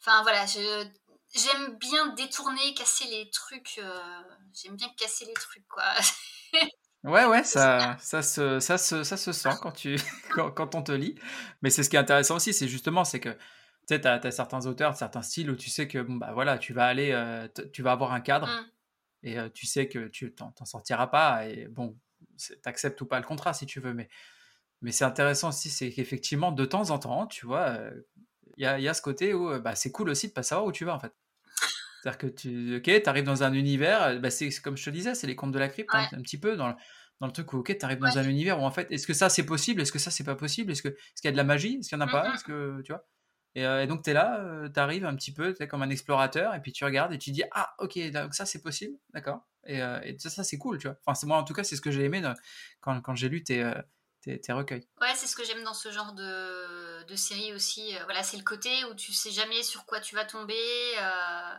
Enfin 0.00 0.22
voilà, 0.22 0.44
j'aime 0.46 1.78
bien 1.78 2.08
détourner, 2.14 2.74
casser 2.74 3.06
les 3.06 3.30
trucs. 3.30 3.78
Euh, 3.78 4.22
j'aime 4.52 4.76
bien 4.76 4.88
casser 4.98 5.24
les 5.24 5.34
trucs 5.34 5.66
quoi. 5.68 5.84
Ouais, 7.04 7.24
ouais, 7.24 7.44
ça, 7.44 7.96
ça, 8.00 8.20
se, 8.20 8.58
ça, 8.58 8.78
se, 8.78 9.04
ça 9.04 9.16
se 9.16 9.30
sent 9.30 9.50
quand, 9.62 9.70
tu, 9.70 9.94
quand, 10.34 10.74
on 10.74 10.82
te 10.82 10.90
lit. 10.90 11.14
Mais 11.62 11.70
c'est 11.70 11.84
ce 11.84 11.90
qui 11.90 11.94
est 11.94 12.00
intéressant 12.00 12.34
aussi, 12.34 12.52
c'est 12.52 12.66
justement, 12.66 13.04
c'est 13.04 13.20
que 13.20 13.36
tu 13.86 13.94
sais, 13.94 14.30
certains 14.32 14.66
auteurs, 14.66 14.96
certains 14.96 15.22
styles 15.22 15.48
où 15.48 15.54
tu 15.54 15.70
sais 15.70 15.86
que 15.86 16.00
bon, 16.00 16.16
bah, 16.16 16.32
voilà, 16.32 16.58
tu 16.58 16.72
vas 16.72 16.86
aller, 16.86 17.12
euh, 17.12 17.46
tu 17.72 17.82
vas 17.82 17.92
avoir 17.92 18.12
un 18.12 18.20
cadre 18.20 18.48
mmh. 18.48 18.66
et 19.22 19.38
euh, 19.38 19.48
tu 19.50 19.66
sais 19.66 19.88
que 19.88 20.08
tu 20.08 20.34
t'en 20.34 20.64
sortiras 20.64 21.06
pas. 21.06 21.46
Et 21.46 21.68
bon, 21.68 21.96
tu 22.38 22.54
acceptes 22.64 23.00
ou 23.00 23.06
pas 23.06 23.20
le 23.20 23.26
contrat 23.26 23.54
si 23.54 23.66
tu 23.66 23.78
veux, 23.78 23.94
mais 23.94 24.08
mais 24.82 24.92
c'est 24.92 25.04
intéressant 25.04 25.48
aussi, 25.48 25.70
c'est 25.70 25.90
qu'effectivement, 25.90 26.52
de 26.52 26.64
temps 26.64 26.90
en 26.90 26.98
temps, 26.98 27.26
tu 27.26 27.46
vois, 27.46 27.78
il 28.56 28.64
y, 28.64 28.66
a, 28.66 28.94
ce 28.94 29.02
côté 29.02 29.34
où 29.34 29.58
bah, 29.60 29.74
c'est 29.74 29.90
cool 29.90 30.08
aussi 30.10 30.28
de 30.28 30.32
pas 30.32 30.42
savoir 30.42 30.66
où 30.66 30.72
tu 30.72 30.84
vas 30.84 30.94
en 30.94 31.00
fait. 31.00 31.12
C'est-à-dire 32.02 32.18
que 32.18 32.26
tu 32.26 32.76
ok, 32.76 33.08
arrives 33.08 33.24
dans 33.24 33.42
un 33.42 33.52
univers, 33.52 34.20
bah, 34.20 34.30
c'est 34.30 34.50
comme 34.62 34.76
je 34.76 34.84
te 34.84 34.90
disais, 34.90 35.14
c'est 35.14 35.26
les 35.26 35.36
contes 35.36 35.52
de 35.52 35.58
la 35.58 35.68
crypte, 35.68 35.90
hein, 35.92 36.06
un 36.12 36.22
petit 36.22 36.38
peu 36.38 36.56
dans 36.56 36.68
le, 36.68 36.74
dans 37.20 37.26
le 37.26 37.32
truc 37.32 37.52
où 37.52 37.58
ok, 37.58 37.76
tu 37.76 37.84
arrives 37.84 37.98
dans 37.98 38.18
un 38.18 38.28
univers 38.28 38.60
où 38.60 38.64
en 38.64 38.70
fait, 38.70 38.90
est-ce 38.92 39.06
que 39.06 39.14
ça 39.14 39.28
c'est 39.28 39.44
possible, 39.44 39.80
est-ce 39.80 39.92
que 39.92 39.98
ça 39.98 40.10
c'est 40.10 40.24
pas 40.24 40.36
possible, 40.36 40.72
est-ce 40.72 40.82
qu'il 40.82 40.92
est 40.92 41.24
y 41.24 41.28
a 41.28 41.32
de 41.32 41.36
la 41.36 41.44
magie, 41.44 41.78
est-ce 41.78 41.88
qu'il 41.88 41.98
y 41.98 42.00
en 42.00 42.06
a 42.06 42.10
pas, 42.10 42.32
est-ce 42.34 42.44
que 42.44 42.80
tu 42.82 42.92
vois? 42.92 43.04
Et, 43.54 43.86
donc 43.86 44.04
tu 44.04 44.10
es 44.10 44.12
là, 44.12 44.68
tu 44.72 44.78
arrives 44.78 45.06
un 45.06 45.16
petit 45.16 45.32
peu 45.32 45.54
comme 45.68 45.82
un 45.82 45.90
explorateur 45.90 46.54
et 46.54 46.60
puis 46.60 46.72
tu 46.72 46.84
regardes 46.84 47.12
et 47.12 47.18
tu 47.18 47.30
dis 47.30 47.42
ah 47.52 47.74
ok 47.78 47.98
donc 48.10 48.34
ça 48.34 48.46
c'est 48.46 48.62
possible, 48.62 48.96
d'accord? 49.14 49.40
Et, 49.66 49.80
ça, 50.18 50.30
ça 50.30 50.44
c'est 50.44 50.58
cool, 50.58 50.78
tu 50.78 50.86
vois? 50.86 50.96
Enfin 51.06 51.26
moi 51.26 51.38
en 51.38 51.44
tout 51.44 51.54
cas 51.54 51.64
c'est 51.64 51.74
ce 51.74 51.80
que 51.80 51.90
j'ai 51.90 52.04
aimé 52.04 52.22
quand, 52.80 53.00
quand 53.00 53.14
j'ai 53.14 53.28
lu 53.28 53.42
tes 53.42 53.68
tes, 54.26 54.52
recueils. 54.52 54.86
Ouais, 55.00 55.14
c'est 55.14 55.26
ce 55.26 55.36
que 55.36 55.44
j'aime 55.44 55.62
dans 55.62 55.74
ce 55.74 55.90
genre 55.90 56.12
de, 56.12 57.04
de 57.04 57.16
série 57.16 57.54
aussi. 57.54 57.96
Euh, 57.96 58.04
voilà, 58.04 58.22
c'est 58.22 58.36
le 58.36 58.42
côté 58.42 58.84
où 58.86 58.94
tu 58.94 59.12
sais 59.12 59.30
jamais 59.30 59.62
sur 59.62 59.86
quoi 59.86 60.00
tu 60.00 60.14
vas 60.14 60.24
tomber. 60.24 60.54
Euh, 60.98 61.54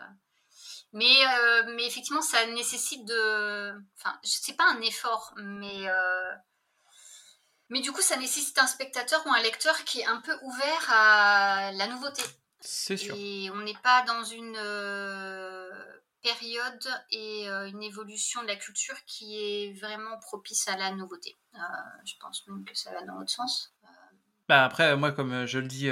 mais, 0.93 1.15
euh, 1.26 1.63
mais 1.76 1.86
effectivement, 1.86 2.22
ça 2.22 2.45
nécessite 2.47 3.05
de. 3.05 3.74
Enfin, 3.97 4.20
c'est 4.24 4.55
pas 4.55 4.70
un 4.70 4.82
effort, 4.82 5.34
mais. 5.38 5.88
Mais 7.70 7.82
du 7.82 7.91
coup, 7.91 8.01
ça 8.01 8.15
nécessite 8.15 8.57
un 8.59 8.68
spectateur 8.68 9.26
ou 9.28 9.30
un 9.30 9.41
lecteur 9.41 9.84
qui 9.84 9.99
est 9.99 10.05
un 10.05 10.22
peu 10.22 10.38
ouvert 10.41 10.86
à 10.89 11.72
la 11.74 11.88
nouveauté. 11.88 12.24
C'est 12.61 12.95
sûr. 12.95 13.13
Et 13.18 13.49
on 13.51 13.57
n'est 13.57 13.78
pas 13.84 14.03
dans 14.03 14.24
une 14.24 14.57
période 16.28 16.88
et 17.11 17.49
euh, 17.49 17.67
une 17.67 17.84
évolution 17.84 18.41
de 18.41 18.47
la 18.47 18.55
culture 18.55 18.95
qui 19.05 19.38
est 19.38 19.80
vraiment 19.80 20.17
propice 20.19 20.67
à 20.67 20.78
la 20.78 20.91
nouveauté. 20.91 21.36
Euh, 21.55 21.59
je 22.05 22.13
pense 22.19 22.45
même 22.47 22.63
que 22.65 22.75
ça 22.75 22.91
va 22.91 23.05
dans 23.05 23.15
l'autre 23.15 23.32
sens. 23.32 23.73
Euh, 23.84 23.88
bah 24.49 24.65
après, 24.65 24.95
moi, 24.95 25.11
comme 25.11 25.45
je 25.45 25.59
le 25.59 25.67
dis 25.67 25.89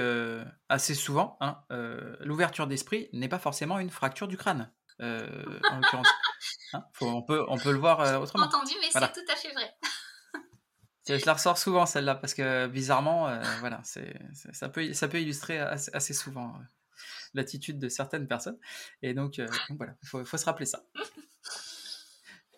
assez 0.69 0.95
souvent, 0.95 1.37
hein, 1.41 1.61
l'ouverture 2.21 2.67
d'esprit 2.67 3.09
n'est 3.13 3.27
pas 3.27 3.39
forcément 3.39 3.79
une 3.79 3.89
fracture 3.89 4.27
du 4.27 4.37
crâne. 4.37 4.71
en 4.99 5.79
l'occurrence. 5.81 6.07
Hein, 6.73 6.83
on, 6.99 7.21
peut, 7.21 7.45
on 7.47 7.57
peut 7.57 7.71
le 7.71 7.77
voir 7.77 8.21
autrement. 8.21 8.45
Entendu, 8.45 8.73
mais 8.81 8.89
c'est 8.91 9.13
tout 9.13 9.31
à 9.31 9.35
fait 9.35 9.53
vrai. 9.53 9.75
je 11.07 11.25
la 11.25 11.33
ressors 11.33 11.57
souvent 11.57 11.85
celle-là 11.85 12.15
parce 12.15 12.33
que 12.33 12.67
bizarrement, 12.67 13.39
voilà, 13.59 13.79
c'est, 13.83 14.19
ça, 14.51 14.67
peut, 14.67 14.91
ça 14.93 15.07
peut 15.07 15.21
illustrer 15.21 15.59
assez 15.59 16.13
souvent 16.13 16.59
l'attitude 17.35 17.79
de 17.79 17.89
certaines 17.89 18.27
personnes. 18.27 18.57
Et 19.01 19.13
donc, 19.13 19.39
euh, 19.39 19.47
voilà, 19.77 19.93
il 20.03 20.07
faut, 20.07 20.37
se 20.37 20.45
rappeler 20.45 20.65
ça. 20.65 20.83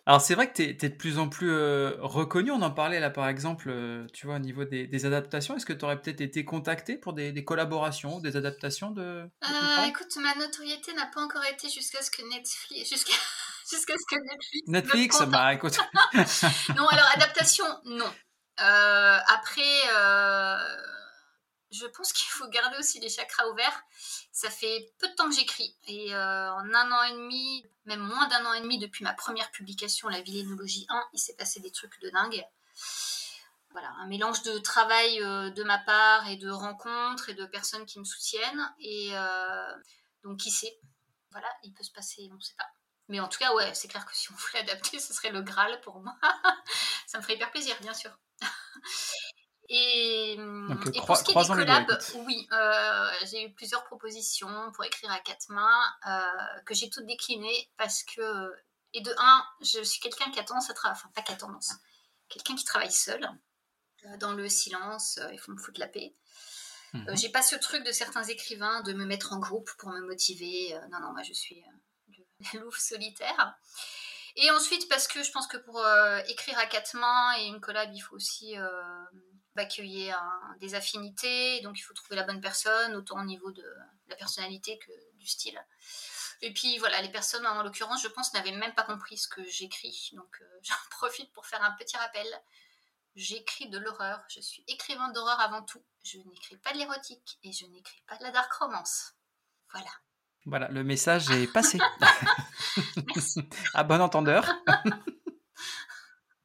Alors 0.06 0.22
c'est 0.22 0.34
vrai 0.34 0.50
que 0.50 0.54
tu 0.54 0.62
es, 0.62 0.72
de 0.72 0.96
plus 0.96 1.18
en 1.18 1.28
plus 1.28 1.50
euh, 1.50 1.94
reconnu, 2.00 2.50
on 2.50 2.62
en 2.62 2.70
parlait 2.70 2.98
là 2.98 3.10
par 3.10 3.28
exemple, 3.28 3.68
euh, 3.68 4.06
tu 4.14 4.24
vois, 4.24 4.36
au 4.36 4.38
niveau 4.38 4.64
des, 4.64 5.04
adaptations, 5.04 5.54
est-ce 5.54 5.66
que 5.66 5.74
tu 5.74 5.84
aurais 5.84 6.00
peut-être 6.00 6.22
été 6.22 6.46
contacté 6.46 6.96
pour 6.96 7.12
des, 7.12 7.44
collaborations, 7.44 8.18
des 8.18 8.36
adaptations 8.36 8.90
de... 8.90 9.28
écoute, 9.86 10.16
ma 10.16 10.34
notoriété 10.36 10.94
n'a 10.94 11.04
pas 11.06 11.20
encore 11.20 11.44
été 11.44 11.68
jusqu'à 11.68 12.00
ce 12.00 12.10
que 12.10 12.22
Netflix... 12.22 12.88
Jusqu'à... 12.88 13.12
Jusqu'à 13.70 13.92
ce 13.98 14.16
que 14.16 14.18
Netflix... 14.22 14.68
Netflix, 14.68 15.22
bah 15.26 15.52
écoute... 15.52 15.76
non, 16.74 16.86
alors 16.88 17.10
adaptation, 17.14 17.66
non. 17.84 18.10
après 18.56 19.82
je 21.70 21.86
pense 21.86 22.12
qu'il 22.12 22.28
faut 22.28 22.48
garder 22.48 22.76
aussi 22.78 23.00
les 23.00 23.08
chakras 23.08 23.46
ouverts. 23.48 23.82
Ça 24.32 24.50
fait 24.50 24.92
peu 24.98 25.08
de 25.08 25.14
temps 25.14 25.28
que 25.28 25.34
j'écris 25.34 25.76
et 25.86 26.14
euh, 26.14 26.52
en 26.52 26.74
un 26.74 26.92
an 26.92 27.02
et 27.04 27.12
demi, 27.12 27.64
même 27.84 28.00
moins 28.00 28.26
d'un 28.28 28.44
an 28.46 28.52
et 28.54 28.60
demi 28.60 28.78
depuis 28.78 29.04
ma 29.04 29.12
première 29.12 29.50
publication, 29.50 30.08
La 30.08 30.20
Villénologie 30.20 30.86
1, 30.88 31.08
il 31.12 31.18
s'est 31.18 31.36
passé 31.36 31.60
des 31.60 31.70
trucs 31.70 32.00
de 32.00 32.10
dingue. 32.10 32.44
Voilà, 33.72 33.90
un 33.98 34.06
mélange 34.06 34.42
de 34.42 34.58
travail 34.58 35.22
euh, 35.22 35.50
de 35.50 35.62
ma 35.62 35.78
part 35.78 36.26
et 36.28 36.36
de 36.36 36.50
rencontres 36.50 37.28
et 37.28 37.34
de 37.34 37.44
personnes 37.44 37.84
qui 37.84 37.98
me 37.98 38.04
soutiennent. 38.04 38.74
Et 38.80 39.10
euh, 39.12 39.72
donc, 40.24 40.38
qui 40.38 40.50
sait 40.50 40.78
Voilà, 41.30 41.48
il 41.62 41.72
peut 41.74 41.84
se 41.84 41.92
passer, 41.92 42.28
on 42.32 42.36
ne 42.36 42.40
sait 42.40 42.56
pas. 42.56 42.68
Mais 43.08 43.20
en 43.20 43.28
tout 43.28 43.38
cas, 43.38 43.54
ouais, 43.54 43.74
c'est 43.74 43.88
clair 43.88 44.04
que 44.06 44.16
si 44.16 44.30
on 44.32 44.34
voulait 44.34 44.60
adapter, 44.60 44.98
ce 44.98 45.12
serait 45.12 45.30
le 45.30 45.42
Graal 45.42 45.80
pour 45.82 46.00
moi. 46.00 46.16
Ça 47.06 47.18
me 47.18 47.22
ferait 47.22 47.34
hyper 47.34 47.50
plaisir, 47.50 47.76
bien 47.80 47.94
sûr. 47.94 48.18
Et, 49.70 50.36
pour 51.04 51.16
ce 51.16 51.24
qui 51.24 51.30
est 51.32 51.34
des 51.34 51.46
collabs, 51.46 51.98
oui, 52.26 52.48
euh, 52.52 53.10
j'ai 53.26 53.44
eu 53.44 53.52
plusieurs 53.52 53.84
propositions 53.84 54.72
pour 54.72 54.84
écrire 54.84 55.10
à 55.10 55.20
quatre 55.20 55.50
mains 55.50 55.82
euh, 56.06 56.60
que 56.64 56.74
j'ai 56.74 56.88
toutes 56.88 57.04
déclinées 57.04 57.70
parce 57.76 58.02
que 58.02 58.52
Et 58.94 59.02
de 59.02 59.12
un, 59.18 59.44
je 59.60 59.82
suis 59.82 60.00
quelqu'un 60.00 60.30
qui 60.30 60.40
a 60.40 60.44
tendance 60.44 60.70
à 60.70 60.74
travailler, 60.74 60.98
enfin 60.98 61.10
pas 61.14 61.20
qui 61.20 61.32
a 61.32 61.36
tendance, 61.36 61.72
quelqu'un 62.30 62.56
qui 62.56 62.64
travaille 62.64 62.92
seul, 62.92 63.28
dans 64.18 64.32
le 64.32 64.48
silence, 64.48 65.18
il 65.32 65.38
faut 65.38 65.52
me 65.52 65.58
foutre 65.58 65.80
la 65.80 65.88
paix. 65.88 66.14
Mhm. 66.94 67.14
J'ai 67.16 67.28
pas 67.28 67.42
ce 67.42 67.56
truc 67.56 67.84
de 67.84 67.92
certains 67.92 68.24
écrivains 68.24 68.80
de 68.82 68.94
me 68.94 69.04
mettre 69.04 69.34
en 69.34 69.38
groupe 69.38 69.70
pour 69.78 69.90
me 69.90 70.00
motiver. 70.00 70.78
non, 70.90 71.00
non, 71.00 71.12
moi 71.12 71.22
je 71.22 71.34
suis 71.34 71.62
le 72.54 72.60
louve 72.60 72.78
solitaire. 72.78 73.58
Et 74.36 74.50
ensuite, 74.50 74.88
parce 74.88 75.08
que 75.08 75.22
je 75.22 75.30
pense 75.32 75.46
que 75.46 75.56
pour 75.56 75.78
euh, 75.78 76.20
écrire 76.28 76.56
à 76.58 76.66
quatre 76.66 76.96
mains 76.96 77.36
et 77.38 77.46
une 77.46 77.60
collab, 77.60 77.90
il 77.92 78.00
faut 78.00 78.14
aussi 78.14 78.56
accueillir 79.58 80.20
des 80.60 80.74
affinités. 80.74 81.60
Donc, 81.60 81.78
il 81.78 81.82
faut 81.82 81.94
trouver 81.94 82.16
la 82.16 82.24
bonne 82.24 82.40
personne, 82.40 82.94
autant 82.94 83.20
au 83.20 83.24
niveau 83.24 83.50
de 83.52 83.64
la 84.08 84.16
personnalité 84.16 84.78
que 84.78 84.92
du 85.18 85.26
style. 85.26 85.60
Et 86.40 86.52
puis, 86.52 86.78
voilà, 86.78 87.02
les 87.02 87.08
personnes, 87.08 87.46
en 87.46 87.62
l'occurrence, 87.62 88.02
je 88.02 88.08
pense, 88.08 88.32
n'avaient 88.32 88.52
même 88.52 88.74
pas 88.74 88.84
compris 88.84 89.18
ce 89.18 89.28
que 89.28 89.42
j'écris. 89.44 90.10
Donc, 90.12 90.38
euh, 90.40 90.44
j'en 90.62 90.74
profite 90.90 91.32
pour 91.32 91.46
faire 91.46 91.62
un 91.62 91.72
petit 91.72 91.96
rappel. 91.96 92.26
J'écris 93.16 93.68
de 93.68 93.78
l'horreur. 93.78 94.20
Je 94.28 94.40
suis 94.40 94.62
écrivain 94.68 95.10
d'horreur 95.10 95.40
avant 95.40 95.62
tout. 95.62 95.82
Je 96.04 96.18
n'écris 96.18 96.56
pas 96.56 96.72
de 96.72 96.78
l'érotique 96.78 97.38
et 97.42 97.52
je 97.52 97.66
n'écris 97.66 98.02
pas 98.06 98.16
de 98.16 98.22
la 98.22 98.30
dark 98.30 98.52
romance. 98.52 99.14
Voilà. 99.72 99.90
Voilà, 100.46 100.68
le 100.68 100.84
message 100.84 101.28
est 101.30 101.46
passé. 101.52 101.78
à 103.74 103.82
bon 103.82 104.00
entendeur. 104.00 104.48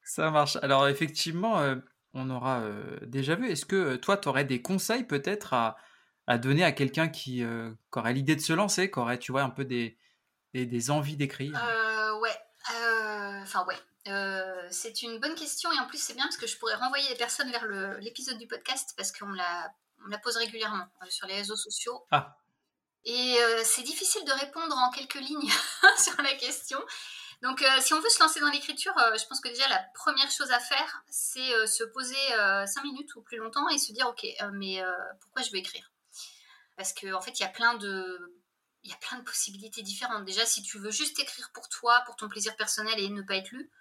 Ça 0.03 0.31
marche. 0.31 0.57
Alors 0.57 0.87
effectivement, 0.87 1.59
euh, 1.59 1.75
on 2.13 2.29
aura 2.29 2.61
euh, 2.61 2.97
déjà 3.03 3.35
vu. 3.35 3.49
Est-ce 3.49 3.65
que 3.65 3.75
euh, 3.75 3.97
toi, 3.97 4.17
tu 4.17 4.27
aurais 4.27 4.45
des 4.45 4.61
conseils 4.61 5.03
peut-être 5.03 5.53
à, 5.53 5.77
donner 6.37 6.63
à 6.63 6.71
quelqu'un 6.71 7.09
qui, 7.09 7.43
aurait 7.91 8.13
l'idée 8.13 8.35
de 8.35 8.41
se 8.41 8.53
lancer, 8.53 8.89
qui 8.89 8.99
aurait, 8.99 9.19
tu 9.19 9.31
vois, 9.31 9.43
un 9.43 9.49
peu 9.49 9.65
des, 9.65 9.97
des, 10.53 10.91
envies 10.91 11.17
d'écrire? 11.17 11.51
Ouais. 12.21 12.35
Enfin, 13.43 13.65
ouais. 13.65 13.75
c'est 14.71 15.01
une 15.01 15.19
bonne 15.19 15.35
question 15.35 15.69
et 15.73 15.79
en 15.79 15.87
plus 15.87 16.01
c'est 16.01 16.13
bien 16.13 16.23
parce 16.23 16.37
que 16.37 16.47
je 16.47 16.57
pourrais 16.57 16.75
renvoyer 16.75 17.09
les 17.09 17.15
personnes 17.15 17.51
vers 17.51 17.65
l'épisode 17.99 18.37
du 18.37 18.47
podcast 18.47 18.93
parce 18.95 19.11
qu'on 19.11 19.33
la, 19.33 19.69
on 20.05 20.07
la 20.07 20.17
pose 20.17 20.37
régulièrement 20.37 20.85
sur 21.09 21.27
les 21.27 21.35
réseaux 21.35 21.57
sociaux. 21.57 22.05
Ah. 22.11 22.37
Et 23.05 23.35
euh, 23.39 23.61
c'est 23.65 23.83
difficile 23.83 24.23
de 24.25 24.31
répondre 24.31 24.75
en 24.77 24.89
quelques 24.91 25.15
lignes 25.15 25.51
sur 25.97 26.21
la 26.21 26.33
question. 26.35 26.79
Donc, 27.43 27.61
euh, 27.61 27.81
si 27.81 27.93
on 27.93 27.99
veut 27.99 28.09
se 28.09 28.21
lancer 28.21 28.39
dans 28.39 28.49
l'écriture, 28.49 28.97
euh, 28.97 29.17
je 29.17 29.27
pense 29.27 29.41
que 29.41 29.49
déjà 29.49 29.67
la 29.67 29.79
première 29.93 30.31
chose 30.31 30.49
à 30.51 30.59
faire, 30.59 31.03
c'est 31.09 31.67
se 31.67 31.83
poser 31.83 32.15
cinq 32.65 32.83
minutes 32.83 33.13
ou 33.15 33.21
plus 33.21 33.37
longtemps 33.37 33.67
et 33.67 33.77
se 33.77 33.91
dire, 33.91 34.07
ok, 34.07 34.25
mais 34.53 34.81
pourquoi 35.19 35.43
je 35.43 35.51
veux 35.51 35.57
écrire? 35.57 35.91
Parce 36.77 36.93
qu'en 36.93 37.17
en 37.17 37.21
fait, 37.21 37.39
il 37.39 37.43
y 37.43 37.45
a 37.45 37.49
plein 37.49 37.75
de 37.75 38.39
il 38.85 38.89
y 38.89 38.93
a 38.93 38.97
plein 38.97 39.17
de 39.17 39.23
possibilités 39.23 39.81
différentes. 39.81 40.25
Déjà, 40.25 40.45
si 40.45 40.61
tu 40.61 40.77
veux 40.77 40.91
juste 40.91 41.17
écrire 41.17 41.51
pour 41.53 41.69
toi, 41.69 42.01
pour 42.05 42.17
ton 42.17 42.27
plaisir 42.27 42.53
personnel 42.57 42.99
et 42.99 43.07
ne 43.07 43.21
pas 43.21 43.35
être 43.35 43.51
lu, 43.51 43.71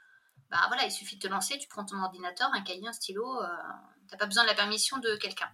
bah 0.49 0.61
voilà, 0.69 0.85
il 0.85 0.93
suffit 0.93 1.17
de 1.17 1.23
te 1.23 1.27
lancer, 1.27 1.59
tu 1.59 1.67
prends 1.67 1.85
ton 1.85 2.01
ordinateur, 2.01 2.49
un 2.53 2.63
cahier, 2.63 2.87
un 2.87 2.93
stylo, 2.93 3.41
tu 4.07 4.13
n'as 4.13 4.19
pas 4.19 4.27
besoin 4.27 4.45
de 4.45 4.49
la 4.49 4.55
permission 4.55 4.99
de 4.99 5.17
quelqu'un. 5.17 5.51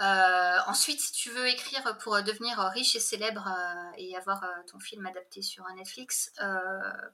Euh, 0.00 0.58
ensuite, 0.66 1.00
si 1.00 1.12
tu 1.12 1.30
veux 1.30 1.48
écrire 1.48 1.98
pour 1.98 2.22
devenir 2.22 2.58
riche 2.72 2.94
et 2.94 3.00
célèbre 3.00 3.48
euh, 3.48 3.92
et 3.96 4.16
avoir 4.16 4.44
euh, 4.44 4.62
ton 4.70 4.78
film 4.78 5.04
adapté 5.06 5.42
sur 5.42 5.64
Netflix, 5.74 6.32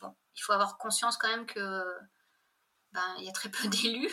bon, 0.01 0.14
il 0.37 0.41
faut 0.43 0.53
avoir 0.53 0.76
conscience 0.76 1.16
quand 1.16 1.28
même 1.28 1.47
que 1.47 1.85
ben, 2.93 3.14
il 3.18 3.24
y 3.24 3.28
a 3.28 3.32
très 3.32 3.49
peu 3.49 3.68
d'élus 3.68 4.12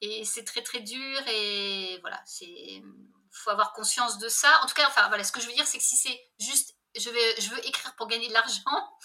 et 0.00 0.24
c'est 0.24 0.44
très 0.44 0.62
très 0.62 0.80
dur 0.80 1.28
et 1.28 1.98
voilà, 2.00 2.20
c'est 2.26 2.82
faut 3.30 3.50
avoir 3.50 3.72
conscience 3.72 4.18
de 4.18 4.28
ça. 4.28 4.60
En 4.62 4.66
tout 4.66 4.74
cas, 4.74 4.88
enfin 4.88 5.06
voilà, 5.08 5.22
ce 5.22 5.30
que 5.30 5.40
je 5.40 5.46
veux 5.46 5.52
dire, 5.52 5.66
c'est 5.66 5.78
que 5.78 5.84
si 5.84 5.96
c'est 5.96 6.20
juste 6.40 6.74
je 6.96 7.10
vais 7.10 7.40
je 7.40 7.50
veux 7.50 7.66
écrire 7.68 7.94
pour 7.96 8.08
gagner 8.08 8.28
de 8.28 8.32
l'argent, 8.32 8.98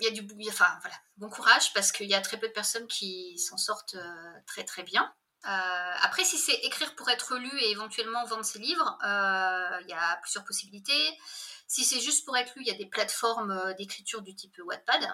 il 0.00 0.04
y 0.04 0.06
a 0.06 0.10
du 0.10 0.28
enfin 0.48 0.78
voilà, 0.82 0.96
bon 1.16 1.30
courage 1.30 1.72
parce 1.72 1.92
qu'il 1.92 2.08
y 2.08 2.14
a 2.14 2.20
très 2.20 2.38
peu 2.38 2.48
de 2.48 2.52
personnes 2.52 2.88
qui 2.88 3.38
s'en 3.38 3.56
sortent 3.56 3.96
très 4.46 4.64
très 4.64 4.82
bien. 4.82 5.14
Euh, 5.46 5.94
après, 6.02 6.24
si 6.24 6.36
c'est 6.36 6.54
écrire 6.64 6.94
pour 6.96 7.08
être 7.10 7.36
lu 7.36 7.50
et 7.60 7.70
éventuellement 7.70 8.24
vendre 8.24 8.44
ses 8.44 8.58
livres, 8.58 8.98
euh, 9.04 9.80
il 9.82 9.88
y 9.88 9.92
a 9.92 10.16
plusieurs 10.16 10.44
possibilités. 10.44 11.18
Si 11.66 11.84
c'est 11.84 12.00
juste 12.00 12.24
pour 12.24 12.36
être 12.36 12.54
lu, 12.56 12.62
il 12.62 12.68
y 12.68 12.74
a 12.74 12.78
des 12.78 12.86
plateformes 12.86 13.50
euh, 13.50 13.74
d'écriture 13.74 14.22
du 14.22 14.34
type 14.34 14.58
Wattpad. 14.64 15.08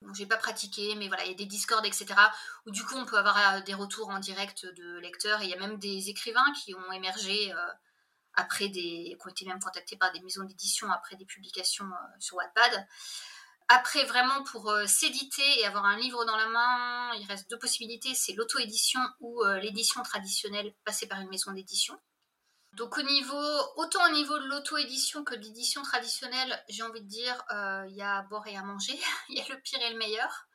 Donc, 0.00 0.16
j'ai 0.16 0.26
pas 0.26 0.36
pratiqué, 0.36 0.96
mais 0.96 1.06
voilà, 1.06 1.24
il 1.24 1.30
y 1.30 1.34
a 1.34 1.36
des 1.36 1.46
Discord, 1.46 1.84
etc. 1.86 2.06
Où 2.66 2.72
du 2.72 2.84
coup, 2.84 2.96
on 2.96 3.06
peut 3.06 3.18
avoir 3.18 3.62
des 3.62 3.74
retours 3.74 4.08
en 4.08 4.18
direct 4.18 4.66
de 4.66 4.98
lecteurs. 4.98 5.40
Et 5.42 5.44
il 5.44 5.50
y 5.50 5.54
a 5.54 5.60
même 5.60 5.78
des 5.78 6.10
écrivains 6.10 6.52
qui 6.64 6.74
ont 6.74 6.92
émergé 6.92 7.54
après 8.34 8.68
des, 8.68 9.16
qui 9.16 9.26
ont 9.26 9.30
été 9.30 9.44
même 9.44 9.60
contactés 9.60 9.96
par 9.96 10.10
des 10.10 10.20
maisons 10.20 10.42
d'édition 10.42 10.90
après 10.90 11.14
des 11.14 11.24
publications 11.24 11.88
sur 12.18 12.36
Wattpad. 12.36 12.84
Après, 13.74 14.04
vraiment, 14.04 14.42
pour 14.42 14.68
euh, 14.68 14.84
s'éditer 14.86 15.60
et 15.60 15.64
avoir 15.64 15.86
un 15.86 15.96
livre 15.96 16.26
dans 16.26 16.36
la 16.36 16.46
main, 16.46 17.14
il 17.14 17.26
reste 17.26 17.48
deux 17.48 17.58
possibilités, 17.58 18.14
c'est 18.14 18.34
l'auto-édition 18.34 19.00
ou 19.20 19.42
euh, 19.44 19.60
l'édition 19.60 20.02
traditionnelle 20.02 20.74
passée 20.84 21.08
par 21.08 21.18
une 21.22 21.30
maison 21.30 21.52
d'édition. 21.52 21.98
Donc 22.74 22.98
au 22.98 23.02
niveau, 23.02 23.42
autant 23.76 24.06
au 24.10 24.12
niveau 24.12 24.38
de 24.38 24.44
l'auto-édition 24.44 25.24
que 25.24 25.34
de 25.34 25.40
l'édition 25.40 25.80
traditionnelle, 25.80 26.62
j'ai 26.68 26.82
envie 26.82 27.00
de 27.00 27.08
dire, 27.08 27.42
euh, 27.50 27.86
il 27.88 27.96
y 27.96 28.02
a 28.02 28.18
à 28.18 28.22
boire 28.22 28.46
et 28.46 28.58
à 28.58 28.62
manger, 28.62 29.00
il 29.30 29.38
y 29.38 29.40
a 29.40 29.48
le 29.48 29.58
pire 29.62 29.80
et 29.80 29.90
le 29.90 29.98
meilleur. 29.98 30.48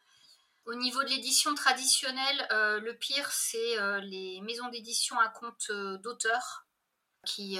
Au 0.65 0.75
niveau 0.75 1.01
de 1.01 1.09
l'édition 1.09 1.55
traditionnelle, 1.55 2.47
le 2.51 2.91
pire, 2.91 3.31
c'est 3.31 3.77
les 4.01 4.41
maisons 4.41 4.67
d'édition 4.67 5.17
à 5.17 5.29
compte 5.29 5.71
d'auteurs 6.03 6.67
qui 7.25 7.57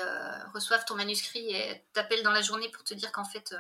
reçoivent 0.54 0.84
ton 0.84 0.96
manuscrit 0.96 1.56
et 1.56 1.88
t'appellent 1.94 2.24
dans 2.24 2.32
la 2.32 2.42
journée 2.42 2.70
pour 2.70 2.84
te 2.84 2.94
dire 2.94 3.14
qu'en 3.14 3.24
fait, 3.24 3.56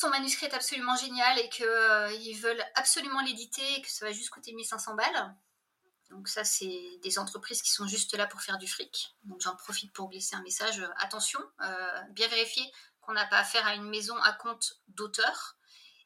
ton 0.00 0.08
manuscrit 0.08 0.46
est 0.46 0.54
absolument 0.54 0.96
génial 0.96 1.38
et 1.38 1.48
qu'ils 1.50 1.66
euh, 1.66 2.08
veulent 2.40 2.64
absolument 2.74 3.20
l'éditer 3.20 3.74
et 3.76 3.82
que 3.82 3.90
ça 3.90 4.06
va 4.06 4.12
juste 4.12 4.30
coûter 4.30 4.52
1500 4.52 4.94
balles. 4.94 5.34
Donc 6.08 6.26
ça, 6.26 6.42
c'est 6.42 6.98
des 7.02 7.18
entreprises 7.18 7.62
qui 7.62 7.70
sont 7.70 7.86
juste 7.86 8.16
là 8.16 8.26
pour 8.26 8.40
faire 8.40 8.58
du 8.58 8.66
fric. 8.66 9.14
Donc 9.24 9.40
j'en 9.40 9.54
profite 9.54 9.92
pour 9.92 10.08
glisser 10.08 10.34
un 10.34 10.42
message. 10.42 10.80
Euh, 10.80 10.88
attention, 10.96 11.38
euh, 11.62 12.00
bien 12.10 12.26
vérifier 12.28 12.64
qu'on 13.02 13.12
n'a 13.12 13.26
pas 13.26 13.38
affaire 13.38 13.64
à 13.66 13.74
une 13.74 13.88
maison 13.88 14.16
à 14.16 14.32
compte 14.32 14.80
d'auteur. 14.88 15.56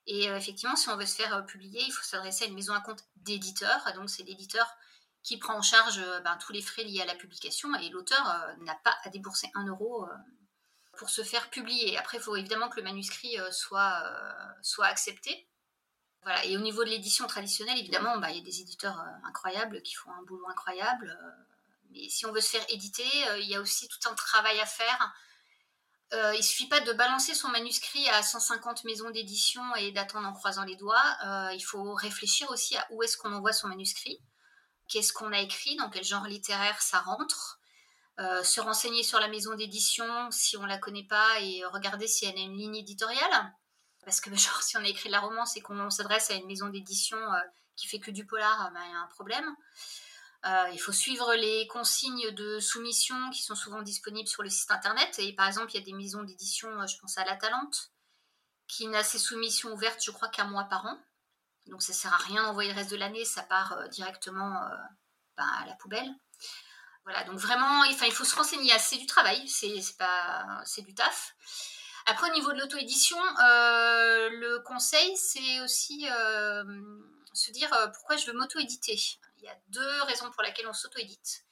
Et 0.06 0.24
effectivement, 0.24 0.76
si 0.76 0.90
on 0.90 0.98
veut 0.98 1.06
se 1.06 1.14
faire 1.14 1.46
publier, 1.46 1.82
il 1.82 1.90
faut 1.90 2.02
s'adresser 2.02 2.44
à 2.44 2.48
une 2.48 2.54
maison 2.54 2.74
à 2.74 2.80
compte 2.82 3.02
d'éditeur. 3.16 3.90
Donc 3.94 4.10
c'est 4.10 4.22
l'éditeur 4.22 4.68
qui 5.22 5.38
prend 5.38 5.54
en 5.54 5.62
charge 5.62 5.98
ben, 6.22 6.36
tous 6.36 6.52
les 6.52 6.60
frais 6.60 6.84
liés 6.84 7.00
à 7.00 7.06
la 7.06 7.14
publication 7.14 7.74
et 7.76 7.88
l'auteur 7.88 8.22
n'a 8.58 8.74
pas 8.84 8.94
à 9.02 9.08
débourser 9.08 9.50
un 9.54 9.66
euro 9.66 10.06
pour 10.96 11.10
se 11.10 11.22
faire 11.22 11.50
publier. 11.50 11.96
Après, 11.98 12.18
il 12.18 12.22
faut 12.22 12.36
évidemment 12.36 12.68
que 12.68 12.76
le 12.76 12.82
manuscrit 12.82 13.38
euh, 13.38 13.50
soit, 13.50 14.02
euh, 14.04 14.32
soit 14.62 14.86
accepté. 14.86 15.48
Voilà. 16.22 16.44
Et 16.46 16.56
au 16.56 16.60
niveau 16.60 16.84
de 16.84 16.90
l'édition 16.90 17.26
traditionnelle, 17.26 17.78
évidemment, 17.78 18.18
bah, 18.18 18.30
il 18.30 18.38
y 18.38 18.40
a 18.40 18.44
des 18.44 18.60
éditeurs 18.60 18.98
euh, 18.98 19.28
incroyables 19.28 19.82
qui 19.82 19.94
font 19.94 20.10
un 20.12 20.22
boulot 20.22 20.48
incroyable. 20.48 21.16
mais 21.90 22.08
si 22.08 22.26
on 22.26 22.32
veut 22.32 22.40
se 22.40 22.50
faire 22.50 22.64
éditer, 22.70 23.06
il 23.38 23.46
y 23.46 23.54
a 23.54 23.60
aussi 23.60 23.88
tout 23.88 24.08
un 24.08 24.14
travail 24.14 24.58
à 24.60 24.66
faire. 24.66 25.14
il 26.12 26.42
suffit 26.42 26.68
pas 26.68 26.80
de 26.80 26.92
balancer 26.92 27.34
son 27.34 27.48
manuscrit 27.48 28.08
à 28.08 28.22
150 28.22 28.84
maisons 28.84 29.10
d'édition 29.10 29.62
et 29.76 29.92
d'attendre 29.92 30.28
en 30.28 30.32
croisant 30.32 30.64
les 30.64 30.76
doigts. 30.76 31.04
il 31.52 31.60
faut 31.60 31.94
réfléchir 31.94 32.50
aussi 32.50 32.76
à 32.76 32.86
où 32.90 33.02
est-ce 33.02 33.16
qu'on 33.16 33.32
envoie 33.32 33.52
son 33.52 33.68
manuscrit, 33.68 34.18
qu'est-ce 34.88 35.12
qu'on 35.12 35.32
a 35.32 35.40
écrit, 35.40 35.76
dans 35.76 35.90
quel 35.90 36.04
genre 36.04 36.26
littéraire 36.26 36.80
ça 36.80 37.00
rentre. 37.00 37.60
Euh, 38.20 38.44
se 38.44 38.60
renseigner 38.60 39.02
sur 39.02 39.18
la 39.18 39.26
maison 39.26 39.56
d'édition 39.56 40.30
si 40.30 40.56
on 40.56 40.64
la 40.64 40.78
connaît 40.78 41.06
pas 41.06 41.40
et 41.40 41.64
regarder 41.64 42.06
si 42.06 42.24
elle 42.24 42.36
a 42.36 42.42
une 42.42 42.56
ligne 42.56 42.76
éditoriale. 42.76 43.52
Parce 44.04 44.20
que 44.20 44.30
genre 44.36 44.62
si 44.62 44.76
on 44.76 44.84
a 44.84 44.88
écrit 44.88 45.08
la 45.08 45.20
romance 45.20 45.56
et 45.56 45.60
qu'on 45.60 45.90
s'adresse 45.90 46.30
à 46.30 46.34
une 46.34 46.46
maison 46.46 46.68
d'édition 46.68 47.18
euh, 47.18 47.40
qui 47.74 47.88
fait 47.88 47.98
que 47.98 48.12
du 48.12 48.24
polar, 48.24 48.70
ben, 48.72 48.80
il 48.84 48.92
y 48.92 48.94
a 48.94 49.00
un 49.00 49.08
problème. 49.08 49.56
Euh, 50.46 50.68
il 50.72 50.78
faut 50.78 50.92
suivre 50.92 51.34
les 51.34 51.66
consignes 51.68 52.30
de 52.32 52.60
soumission 52.60 53.16
qui 53.30 53.42
sont 53.42 53.56
souvent 53.56 53.82
disponibles 53.82 54.28
sur 54.28 54.42
le 54.44 54.50
site 54.50 54.70
internet. 54.70 55.18
Et 55.18 55.34
par 55.34 55.48
exemple, 55.48 55.72
il 55.72 55.80
y 55.80 55.82
a 55.82 55.84
des 55.84 55.94
maisons 55.94 56.22
d'édition, 56.22 56.68
je 56.86 56.96
pense 56.98 57.18
à 57.18 57.24
La 57.24 57.34
Talente, 57.36 57.90
qui 58.68 58.86
n'a 58.86 59.02
ses 59.02 59.18
soumissions 59.18 59.72
ouvertes, 59.72 60.04
je 60.04 60.12
crois, 60.12 60.28
qu'un 60.28 60.44
mois 60.44 60.64
par 60.64 60.86
an. 60.86 61.00
Donc 61.66 61.82
ça 61.82 61.94
sert 61.94 62.12
à 62.12 62.18
rien 62.18 62.44
d'envoyer 62.44 62.70
le 62.70 62.76
reste 62.76 62.90
de 62.90 62.96
l'année, 62.96 63.24
ça 63.24 63.42
part 63.42 63.88
directement 63.88 64.52
ben, 65.36 65.46
à 65.46 65.66
la 65.66 65.74
poubelle. 65.76 66.14
Voilà, 67.04 67.24
donc 67.24 67.38
vraiment, 67.38 67.84
il 67.84 68.12
faut 68.12 68.24
se 68.24 68.34
renseigner. 68.34 68.72
C'est 68.78 68.96
du 68.96 69.06
travail, 69.06 69.46
c'est 69.48 70.82
du 70.82 70.94
taf. 70.94 71.34
Après, 72.06 72.30
au 72.30 72.34
niveau 72.34 72.52
de 72.52 72.58
l'auto-édition, 72.58 73.18
euh, 73.18 74.28
le 74.28 74.58
conseil, 74.60 75.16
c'est 75.16 75.60
aussi 75.60 76.06
euh, 76.10 76.64
se 77.32 77.50
dire 77.50 77.72
euh, 77.72 77.88
pourquoi 77.88 78.16
je 78.16 78.26
veux 78.26 78.36
m'auto-éditer. 78.36 78.98
Il 79.38 79.44
y 79.44 79.48
a 79.48 79.56
deux 79.68 80.02
raisons 80.02 80.30
pour 80.30 80.42
lesquelles 80.42 80.68
on 80.68 80.74
s'auto-édite. 80.74 81.44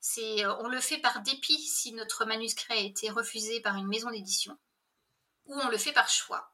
C'est 0.00 0.46
on 0.46 0.68
le 0.68 0.80
fait 0.80 0.98
par 0.98 1.22
dépit 1.22 1.58
si 1.58 1.92
notre 1.92 2.24
manuscrit 2.26 2.74
a 2.74 2.76
été 2.76 3.10
refusé 3.10 3.60
par 3.60 3.76
une 3.76 3.88
maison 3.88 4.10
d'édition, 4.10 4.56
ou 5.46 5.58
on 5.58 5.68
le 5.68 5.78
fait 5.78 5.92
par 5.92 6.08
choix. 6.08 6.52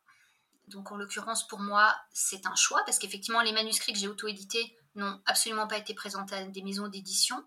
Donc 0.69 0.91
en 0.91 0.97
l'occurrence 0.97 1.47
pour 1.47 1.59
moi 1.59 1.95
c'est 2.13 2.47
un 2.47 2.55
choix 2.55 2.83
parce 2.87 2.99
qu'effectivement 2.99 3.43
les 3.43 3.53
manuscrits 3.53 3.93
que 3.93 3.99
j'ai 3.99 4.09
auto-édités 4.09 4.75
n'ont 4.95 5.21
absolument 5.27 5.67
pas 5.67 5.77
été 5.77 5.93
présentés 5.93 6.37
à 6.37 6.45
des 6.45 6.63
maisons 6.63 6.89
d'édition. 6.89 7.45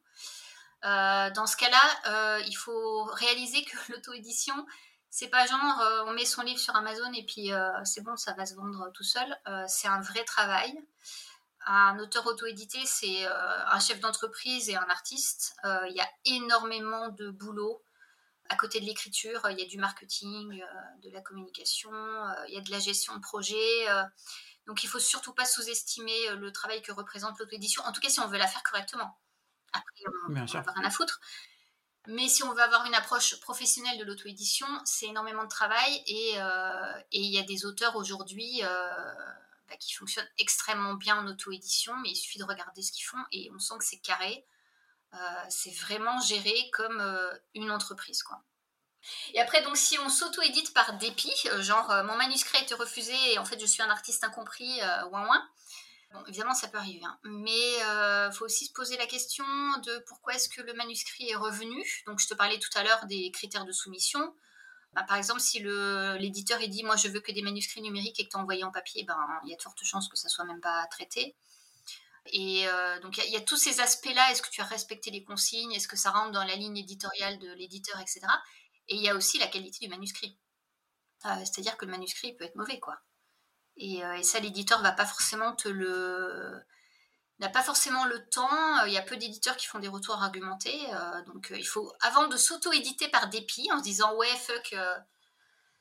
Euh, 0.86 1.32
dans 1.32 1.48
ce 1.48 1.58
cas-là, 1.58 1.82
euh, 2.08 2.42
il 2.46 2.56
faut 2.56 3.04
réaliser 3.06 3.64
que 3.66 3.78
l'auto-édition, 3.92 4.56
C'est 5.10 5.30
pas 5.30 5.46
genre 5.48 6.06
on 6.08 6.14
met 6.14 6.26
son 6.26 6.42
livre 6.42 6.60
sur 6.60 6.76
Amazon 6.76 7.12
et 7.14 7.26
puis 7.26 7.50
c'est 7.86 8.02
bon, 8.02 8.18
ça 8.18 8.34
va 8.34 8.46
se 8.46 8.54
vendre 8.56 8.92
tout 8.94 9.04
seul. 9.04 9.30
c'est 9.68 9.88
un 9.88 10.02
vrai 10.02 10.24
travail. 10.26 10.74
Un 11.68 11.98
auteur 12.00 12.28
auto-édité, 12.28 12.80
c'est 12.86 13.26
un 13.26 13.80
chef 13.80 14.00
d'entreprise 14.02 14.70
et 14.70 14.76
un 14.76 14.90
artiste. 14.90 15.56
Il 15.64 15.96
y 15.96 16.02
a 16.02 16.10
énormément 16.26 17.10
de 17.10 17.30
boulot 17.30 17.82
à 18.50 18.58
côté 18.58 18.82
de 18.82 18.86
l'écriture, 18.86 19.48
il 19.50 19.58
y 19.58 19.64
a 19.64 19.66
du 19.66 19.78
marketing, 19.78 20.62
de 21.02 21.10
la 21.12 21.22
communication, 21.22 21.94
il 22.50 22.54
y 22.54 22.58
a 22.58 22.62
de 22.62 22.72
la 22.72 22.80
gestion 22.80 23.16
de 23.16 23.22
projet. 23.22 23.88
donc 24.68 24.84
il 24.84 24.90
faut 24.90 25.00
surtout 25.00 25.34
pas 25.34 25.46
sous-estimer 25.46 26.36
le 26.36 26.52
travail 26.52 26.82
que 26.82 26.92
représente 26.92 27.40
l'auto-édition, 27.40 27.82
en 27.86 27.94
tout 27.94 28.02
cas 28.02 28.10
si 28.10 28.20
on 28.20 28.28
veut 28.28 28.38
la 28.38 28.48
faire 28.48 28.64
correctement. 28.64 29.18
Après, 29.76 30.04
on 30.28 30.32
n'a 30.32 30.46
rien 30.46 30.84
à 30.84 30.90
foutre. 30.90 31.20
Mais 32.08 32.28
si 32.28 32.44
on 32.44 32.54
veut 32.54 32.62
avoir 32.62 32.86
une 32.86 32.94
approche 32.94 33.40
professionnelle 33.40 33.98
de 33.98 34.04
l'auto-édition, 34.04 34.68
c'est 34.86 35.08
énormément 35.08 35.44
de 35.44 35.50
travail 35.50 36.04
et 36.06 36.38
il 37.12 37.32
y 37.32 37.40
a 37.40 37.44
des 37.44 37.66
auteurs 37.66 37.96
aujourd'hui 37.96 38.62
bah, 38.62 39.76
qui 39.80 39.94
fonctionnent 39.94 40.30
extrêmement 40.38 40.94
bien 40.94 41.18
en 41.18 41.28
auto-édition, 41.28 41.96
mais 41.98 42.10
il 42.10 42.16
suffit 42.16 42.38
de 42.38 42.44
regarder 42.44 42.84
ce 42.84 42.92
qu'ils 42.92 43.06
font 43.06 43.24
et 43.32 43.50
on 43.56 43.60
sent 43.60 43.74
que 43.80 43.86
c'est 43.86 44.00
carré. 44.00 44.46
Euh, 45.14 45.18
c'est 45.50 45.72
vraiment 45.72 46.20
géré 46.22 46.54
comme 46.72 47.00
euh, 47.00 47.34
une 47.54 47.72
entreprise, 47.72 48.22
quoi. 48.22 48.44
Et 49.34 49.40
après, 49.40 49.62
donc, 49.62 49.78
si 49.78 49.98
on 50.00 50.10
s'auto-édite 50.10 50.74
par 50.74 50.98
dépit, 50.98 51.34
euh, 51.48 51.62
genre 51.62 51.88
mon 52.06 52.16
manuscrit 52.16 52.58
a 52.58 52.62
été 52.62 52.74
refusé 52.74 53.14
et 53.34 53.38
en 53.38 53.46
fait 53.46 53.60
je 53.60 53.66
suis 53.66 53.84
un 53.84 53.90
artiste 53.90 54.24
incompris, 54.24 54.82
ouin 55.12 55.28
ouin. 55.28 55.50
Bon, 56.16 56.26
évidemment, 56.28 56.54
ça 56.54 56.70
peut 56.70 56.78
arriver, 56.78 57.04
hein. 57.04 57.18
mais 57.24 57.52
il 57.52 58.32
faut 58.34 58.46
aussi 58.46 58.68
se 58.68 58.74
poser 58.74 58.96
la 58.98 59.06
question 59.06 59.46
de 59.86 60.04
pourquoi 60.08 60.34
est-ce 60.36 60.48
que 60.48 60.62
le 60.62 60.74
manuscrit 60.74 61.30
est 61.30 61.36
revenu. 61.36 61.84
Donc, 62.08 62.20
je 62.20 62.28
te 62.28 62.34
parlais 62.34 62.58
tout 62.58 62.70
à 62.76 62.84
l'heure 62.84 63.06
des 63.06 63.32
critères 63.32 63.66
de 63.66 63.72
soumission. 63.72 64.34
Bah, 64.94 65.04
par 65.04 65.18
exemple, 65.18 65.42
si 65.42 65.60
l'éditeur 65.60 66.60
dit 66.60 66.84
moi 66.84 66.96
je 66.96 67.10
veux 67.10 67.20
que 67.20 67.34
des 67.34 67.42
manuscrits 67.42 67.82
numériques 67.82 68.18
et 68.20 68.26
que 68.26 68.30
tu 68.30 68.38
envoyé 68.38 68.64
en 68.64 68.72
papier, 68.72 69.04
ben, 69.04 69.18
il 69.44 69.50
y 69.50 69.54
a 69.54 69.58
de 69.58 69.62
fortes 69.62 69.84
chances 69.84 70.08
que 70.08 70.18
ça 70.18 70.30
soit 70.30 70.46
même 70.46 70.62
pas 70.62 70.88
traité. 70.88 71.36
Et 72.28 72.68
euh, 72.68 73.00
donc, 73.02 73.18
il 73.18 73.32
y, 73.32 73.36
a 73.36 73.42
tous 73.42 73.58
ces 73.58 73.82
aspects-là. 73.82 74.32
Est-ce 74.32 74.42
que 74.42 74.50
tu 74.50 74.62
as 74.62 74.66
respecté 74.66 75.12
les 75.12 75.24
consignes? 75.24 75.74
Est-ce 75.74 75.88
que 75.88 75.98
ça 75.98 76.12
rentre 76.12 76.32
dans 76.32 76.44
la 76.44 76.56
ligne 76.56 76.78
éditoriale 76.78 77.38
de 77.40 77.52
l'éditeur, 77.54 78.00
etc. 78.00 78.22
Et 78.88 78.96
il 78.96 79.02
y 79.02 79.10
a 79.10 79.16
aussi 79.16 79.38
la 79.38 79.48
qualité 79.48 79.86
du 79.86 79.90
manuscrit. 79.90 80.38
Euh, 81.26 81.30
c'est-à-dire 81.40 81.78
que 81.78 81.86
le 81.86 81.92
manuscrit 81.92 82.34
peut 82.34 82.46
être 82.46 82.56
mauvais, 82.56 82.80
quoi. 82.80 82.98
Et, 83.78 84.04
euh, 84.04 84.14
et 84.16 84.24
ça, 84.24 84.40
l'éditeur 84.40 84.82
va 84.82 84.92
pas 84.92 85.06
forcément 85.06 85.54
te 85.56 85.70
le 85.70 86.54
n'a 87.40 87.50
pas 87.50 87.64
forcément 87.64 88.06
le 88.06 88.26
temps. 88.30 88.86
Il 88.86 88.94
y 88.94 88.98
a 88.98 89.02
peu 89.02 89.18
d'éditeurs 89.18 89.58
qui 89.58 89.66
font 89.68 89.80
des 89.80 89.90
retours 89.90 90.24
argumentés. 90.24 90.80
donc, 91.28 91.52
il 91.54 91.68
faut, 91.68 91.92
avant 92.00 92.30
de 92.30 92.38
s'auto-éditer 92.38 93.10
par 93.10 93.28
dépit, 93.28 93.70
en 93.74 93.80
se 93.80 93.84
disant 93.84 94.16
ouais, 94.16 94.34
fuck, 94.38 94.74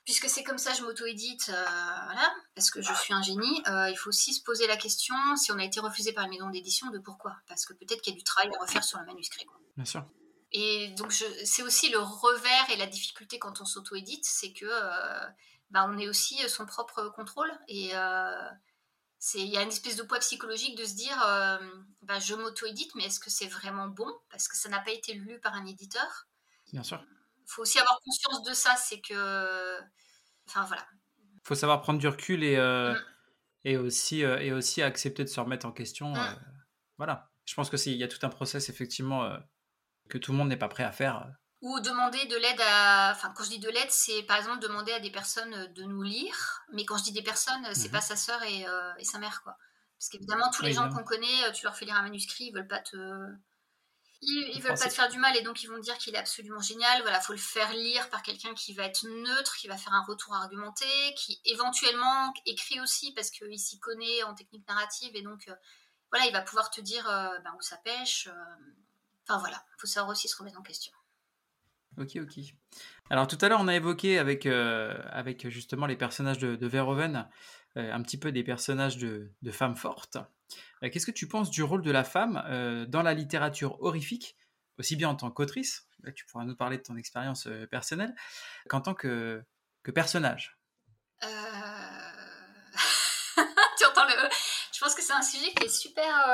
puisque 0.05 0.29
c'est 0.29 0.45
comme 0.45 0.59
ça, 0.59 0.73
je 0.75 0.83
m'auto-édite, 0.83 1.49
euh, 1.49 1.65
voilà, 2.05 2.35
parce 2.55 2.71
que 2.71 2.83
je 2.83 2.93
suis 2.95 3.15
un 3.15 3.23
génie, 3.23 3.63
euh, 3.69 3.89
il 3.89 3.97
faut 3.97 4.09
aussi 4.09 4.35
se 4.35 4.43
poser 4.43 4.67
la 4.67 4.77
question, 4.77 5.15
si 5.37 5.51
on 5.51 5.59
a 5.59 5.65
été 5.65 5.81
refusé 5.81 6.13
par 6.13 6.25
une 6.25 6.31
maison 6.31 6.51
d'édition, 6.51 6.91
de 6.91 6.99
pourquoi? 6.99 7.37
Parce 7.49 7.65
que 7.65 7.73
peut-être 7.73 8.03
qu'il 8.03 8.13
y 8.13 8.17
a 8.17 8.19
du 8.19 8.25
travail 8.25 8.51
à 8.55 8.61
refaire 8.61 8.85
sur 8.85 8.99
le 8.99 9.07
manuscrit. 9.07 9.47
Bien 9.77 9.85
sûr. 9.85 10.05
Et 10.53 10.89
donc, 10.91 11.13
c'est 11.13 11.63
aussi 11.63 11.89
le 11.89 11.99
revers 11.99 12.71
et 12.71 12.77
la 12.77 12.87
difficulté 12.87 13.39
quand 13.39 13.61
on 13.61 13.65
s'auto-édite, 13.65 14.25
c'est 14.25 14.53
que 14.53 14.67
euh, 14.67 15.27
bah, 15.75 15.87
on 15.87 15.99
est 15.99 16.09
aussi 16.09 16.39
son 16.49 16.65
propre 16.65 17.13
contrôle. 17.15 17.53
Et 17.69 17.91
il 17.91 19.47
y 19.47 19.57
a 19.59 19.63
une 19.63 19.69
espèce 19.69 19.97
de 19.97 20.03
poids 20.03 20.21
psychologique 20.21 20.79
de 20.79 20.85
se 20.87 20.95
dire, 20.95 21.19
bah, 22.01 22.19
je 22.19 22.35
m'auto-édite, 22.35 22.95
mais 22.95 23.05
est-ce 23.05 23.21
que 23.21 23.29
c'est 23.29 23.49
vraiment 23.49 23.89
bon? 23.89 24.11
Parce 24.31 24.49
que 24.49 24.57
ça 24.57 24.71
n'a 24.71 24.81
pas 24.81 24.93
été 24.93 25.13
lu 25.13 25.39
par 25.41 25.53
un 25.55 25.67
éditeur. 25.67 26.27
Bien 26.73 26.83
sûr 26.83 27.05
faut 27.47 27.63
aussi 27.63 27.79
avoir 27.79 28.01
conscience 28.01 28.43
de 28.43 28.55
ça, 28.55 28.75
c'est 28.77 29.01
que. 29.01 29.79
Enfin 30.47 30.65
voilà. 30.65 30.87
faut 31.43 31.55
savoir 31.55 31.81
prendre 31.81 31.99
du 31.99 32.09
recul 32.09 32.45
et, 32.45 32.57
euh, 32.57 32.93
mm. 32.93 32.99
et, 33.65 33.77
aussi, 33.79 34.25
euh, 34.25 34.39
et 34.41 34.53
aussi 34.53 34.83
accepter 34.83 35.25
de 35.25 35.29
se 35.29 35.41
remettre 35.41 35.67
en 35.67 35.73
question. 35.73 36.13
Mm. 36.13 36.19
Euh, 36.19 36.35
voilà. 36.99 37.31
Je 37.47 37.55
pense 37.55 37.71
qu'il 37.71 37.93
y 37.93 38.05
a 38.05 38.09
tout 38.09 38.25
un 38.25 38.31
process, 38.31 38.71
effectivement, 38.71 39.31
que 40.09 40.17
tout 40.17 40.33
le 40.33 40.39
monde 40.39 40.49
n'est 40.49 40.57
pas 40.57 40.69
prêt 40.69 40.83
à 40.83 40.93
faire. 40.93 41.31
Ou 41.65 41.81
demander 41.81 42.25
de 42.27 42.37
l'aide 42.37 42.61
à. 42.61 43.13
Enfin, 43.13 43.33
quand 43.35 43.45
je 43.45 43.51
dis 43.51 43.59
de 43.59 43.69
l'aide, 43.69 43.91
c'est 43.91 44.23
par 44.25 44.37
exemple 44.37 44.61
demander 44.61 44.93
à 44.93 45.01
des 45.01 45.11
personnes 45.11 45.73
de 45.73 45.83
nous 45.83 46.03
lire. 46.03 46.63
Mais 46.73 46.85
quand 46.85 46.97
je 46.99 47.05
dis 47.05 47.13
des 47.13 47.23
personnes, 47.23 47.67
c'est 47.75 47.89
mhm. 47.89 47.93
pas 47.93 48.01
sa 48.01 48.17
sœur 48.17 48.43
et, 48.43 48.67
et, 48.99 49.05
sa 49.05 49.19
mère, 49.19 49.43
quoi. 49.43 49.57
Parce 49.99 50.11
qu'évidemment, 50.11 50.51
tous 50.51 50.63
les 50.63 50.73
gens 50.73 50.91
qu'on 50.91 51.05
connaît, 51.05 51.53
tu 51.55 51.65
leur 51.65 51.75
fais 51.75 51.87
lire 51.87 51.97
un 51.97 52.03
manuscrit, 52.03 52.45
ils 52.45 52.53
veulent 52.53 52.69
pas 52.69 52.81
te 52.81 52.97
ils, 54.27 54.61
veulent 54.63 54.79
pas 54.79 54.89
te 54.89 54.95
faire 54.95 55.09
du 55.09 55.19
mal 55.19 55.37
et 55.37 55.43
donc 55.43 55.63
ils 55.63 55.69
vont 55.69 55.79
dire 55.79 55.97
qu'il 55.99 56.15
est 56.15 56.19
absolument 56.19 56.61
génial. 56.61 57.03
Voilà, 57.03 57.21
faut 57.21 57.33
le 57.33 57.39
faire 57.39 57.73
lire 57.73 58.09
par 58.11 58.23
quelqu'un 58.23 58.55
qui 58.55 58.75
va 58.75 58.85
être 58.85 59.05
neutre, 59.05 59.57
qui 59.57 59.69
va 59.69 59.77
faire 59.77 59.93
un 59.93 60.05
retour 60.05 60.35
argumenté, 60.35 60.87
qui 61.17 61.41
éventuellement 61.45 62.33
écrit 62.47 62.81
aussi 62.81 63.13
parce 63.13 63.31
qu'il 63.31 63.59
s'y 63.59 63.79
connaît 63.79 64.23
en 64.25 64.35
technique 64.35 64.67
narrative 64.69 65.15
et 65.15 65.23
donc 65.23 65.49
euh, 65.49 65.55
voilà, 66.11 66.27
il 66.27 66.33
va 66.33 66.43
pouvoir 66.43 66.71
te 66.71 66.81
dire 66.81 67.09
euh, 67.09 67.39
ben, 67.41 67.55
où 67.57 67.61
ça 67.61 67.77
pêche. 67.79 68.29
Euh. 68.29 68.57
Enfin 69.27 69.39
voilà, 69.39 69.65
faut 69.79 69.87
savoir 69.87 70.11
aussi 70.11 70.29
se 70.29 70.37
remettre 70.37 70.59
en 70.59 70.63
question. 70.63 70.93
Ok, 71.99 72.17
ok. 72.17 72.45
Alors 73.11 73.27
tout 73.27 73.39
à 73.41 73.49
l'heure, 73.49 73.61
on 73.61 73.69
a 73.69 73.75
évoqué 73.75 74.19
avec, 74.19 74.47
avec 74.47 75.49
justement 75.49 75.87
les 75.87 75.97
personnages 75.97 76.39
de, 76.39 76.57
de 76.57 76.67
Verhoeven 76.67 77.29
un 77.77 78.03
petit 78.03 78.19
peu 78.19 78.33
des 78.33 78.45
personnages 78.45 78.99
de, 78.99 79.31
femmes 79.51 79.77
fortes. 79.77 80.19
Euh, 80.83 80.91
qu'est-ce 80.91 81.07
que 81.07 81.11
tu 81.13 81.29
penses 81.29 81.51
du 81.51 81.63
rôle 81.63 81.83
de 81.83 81.91
la 81.91 82.05
femme 82.05 82.43
euh, 82.47 82.87
dans 82.87 83.03
la 83.03 83.15
littérature 83.15 83.81
horrifique, 83.83 84.37
aussi 84.79 84.97
bien 84.97 85.09
en 85.09 85.15
tant 85.15 85.31
qu'autrice, 85.31 85.89
tu 86.15 86.25
pourras 86.27 86.45
nous 86.45 86.57
parler 86.57 86.77
de 86.77 86.83
ton 86.83 86.97
expérience 86.97 87.47
euh, 87.47 87.67
personnelle, 87.67 88.15
qu'en 88.69 88.81
tant 88.81 88.95
que, 88.95 89.43
que 89.83 89.91
personnage? 89.91 90.59
Tu 93.77 93.85
entends 93.85 94.05
le... 94.05 94.13
Je 94.73 94.79
pense 94.79 94.95
que 94.95 95.03
c'est 95.03 95.13
un 95.13 95.23
sujet 95.23 95.53
qui 95.53 95.65
est 95.65 95.69
super 95.69 96.29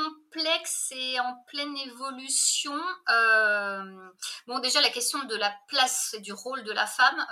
complexe 0.00 0.92
et 0.92 1.20
en 1.20 1.34
pleine 1.46 1.76
évolution. 1.76 2.78
bon, 4.46 4.58
déjà, 4.60 4.80
la 4.80 4.90
question 4.90 5.22
de 5.24 5.36
la 5.36 5.54
place 5.68 6.14
et 6.14 6.20
du 6.20 6.32
rôle 6.32 6.62
de 6.64 6.72
la 6.72 6.86
femme, 6.86 7.26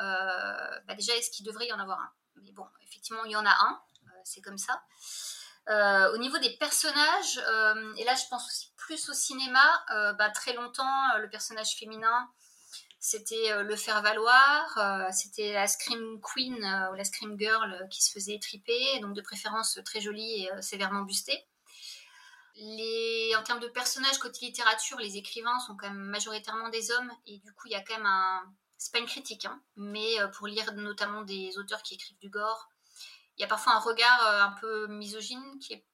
bah, 0.86 0.94
déjà, 0.94 1.14
est-ce 1.16 1.30
qu'il 1.30 1.46
devrait 1.46 1.66
y 1.66 1.72
en 1.72 1.78
avoir 1.78 2.00
un? 2.00 2.10
Mais 2.42 2.52
bon, 2.52 2.66
effectivement, 2.86 3.24
il 3.24 3.32
y 3.32 3.36
en 3.36 3.46
a 3.46 3.50
un, 3.50 3.82
c'est 4.24 4.40
comme 4.40 4.58
ça. 4.58 4.82
Euh, 5.68 6.14
au 6.14 6.16
niveau 6.16 6.38
des 6.38 6.56
personnages, 6.56 7.40
euh, 7.46 7.94
et 7.96 8.04
là 8.04 8.14
je 8.14 8.26
pense 8.30 8.46
aussi 8.46 8.72
plus 8.78 9.10
au 9.10 9.12
cinéma, 9.12 9.60
euh, 9.90 10.14
bah, 10.14 10.30
très 10.30 10.54
longtemps 10.54 11.18
le 11.18 11.28
personnage 11.28 11.76
féminin 11.78 12.28
c'était 13.00 13.62
le 13.62 13.76
faire 13.76 14.02
valoir, 14.02 15.12
c'était 15.12 15.52
la 15.52 15.68
scream 15.68 16.20
queen 16.20 16.56
ou 16.90 16.94
la 16.94 17.04
scream 17.04 17.38
girl 17.38 17.86
qui 17.90 18.02
se 18.02 18.10
faisait 18.10 18.34
étriper, 18.34 18.98
donc 18.98 19.14
de 19.14 19.20
préférence 19.20 19.78
très 19.84 20.00
jolie 20.00 20.46
et 20.46 20.62
sévèrement 20.62 21.02
bustée. 21.02 21.46
Les, 22.60 23.32
en 23.36 23.42
termes 23.42 23.60
de 23.60 23.68
personnages 23.68 24.18
côté 24.18 24.46
littérature, 24.46 24.98
les 24.98 25.16
écrivains 25.16 25.58
sont 25.60 25.76
quand 25.76 25.88
même 25.88 25.96
majoritairement 25.96 26.68
des 26.70 26.90
hommes 26.90 27.12
et 27.26 27.38
du 27.38 27.52
coup 27.54 27.68
il 27.68 27.72
y 27.72 27.76
a 27.76 27.80
quand 27.82 27.96
même 27.96 28.06
un, 28.06 28.42
c'est 28.76 28.92
pas 28.92 28.98
une 28.98 29.06
critique, 29.06 29.44
hein, 29.44 29.60
mais 29.76 30.16
pour 30.34 30.48
lire 30.48 30.72
notamment 30.74 31.22
des 31.22 31.56
auteurs 31.56 31.82
qui 31.82 31.94
écrivent 31.94 32.18
du 32.18 32.28
gore, 32.28 32.68
il 33.38 33.42
y 33.42 33.44
a 33.44 33.48
parfois 33.48 33.74
un 33.74 33.78
regard 33.78 34.26
euh, 34.26 34.42
un 34.42 34.52
peu 34.60 34.86
misogyne 34.88 35.58
qui 35.60 35.72
est 35.72 35.84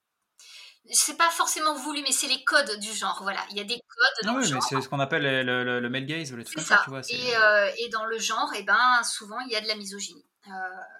c'est 0.90 1.16
pas 1.16 1.30
forcément 1.30 1.74
voulu, 1.74 2.02
mais 2.02 2.12
c'est 2.12 2.26
les 2.26 2.42
codes 2.44 2.78
du 2.78 2.92
genre. 2.92 3.20
Voilà, 3.22 3.44
il 3.50 3.56
y 3.56 3.60
a 3.60 3.64
des 3.64 3.80
codes. 3.88 4.26
Dans 4.26 4.36
oui, 4.36 4.52
mais 4.52 4.60
c'est 4.60 4.80
ce 4.80 4.88
qu'on 4.88 5.00
appelle 5.00 5.22
le, 5.22 5.80
le, 5.80 5.88
male 5.88 6.06
gaze 6.06 6.32
ou 6.32 6.36
les 6.36 6.44
trucs 6.44 6.56
comme 6.56 6.64
ça. 6.64 6.80
tu 6.84 6.90
vois. 6.90 7.00
Et, 7.08 7.36
euh, 7.36 7.70
et, 7.78 7.88
dans 7.88 8.04
le 8.04 8.18
genre, 8.18 8.52
et 8.54 8.58
eh 8.60 8.62
ben, 8.62 9.02
souvent, 9.02 9.40
il 9.40 9.50
y 9.50 9.56
a 9.56 9.60
de 9.60 9.68
la 9.68 9.76
misogynie. 9.76 10.24
Euh, 10.46 10.50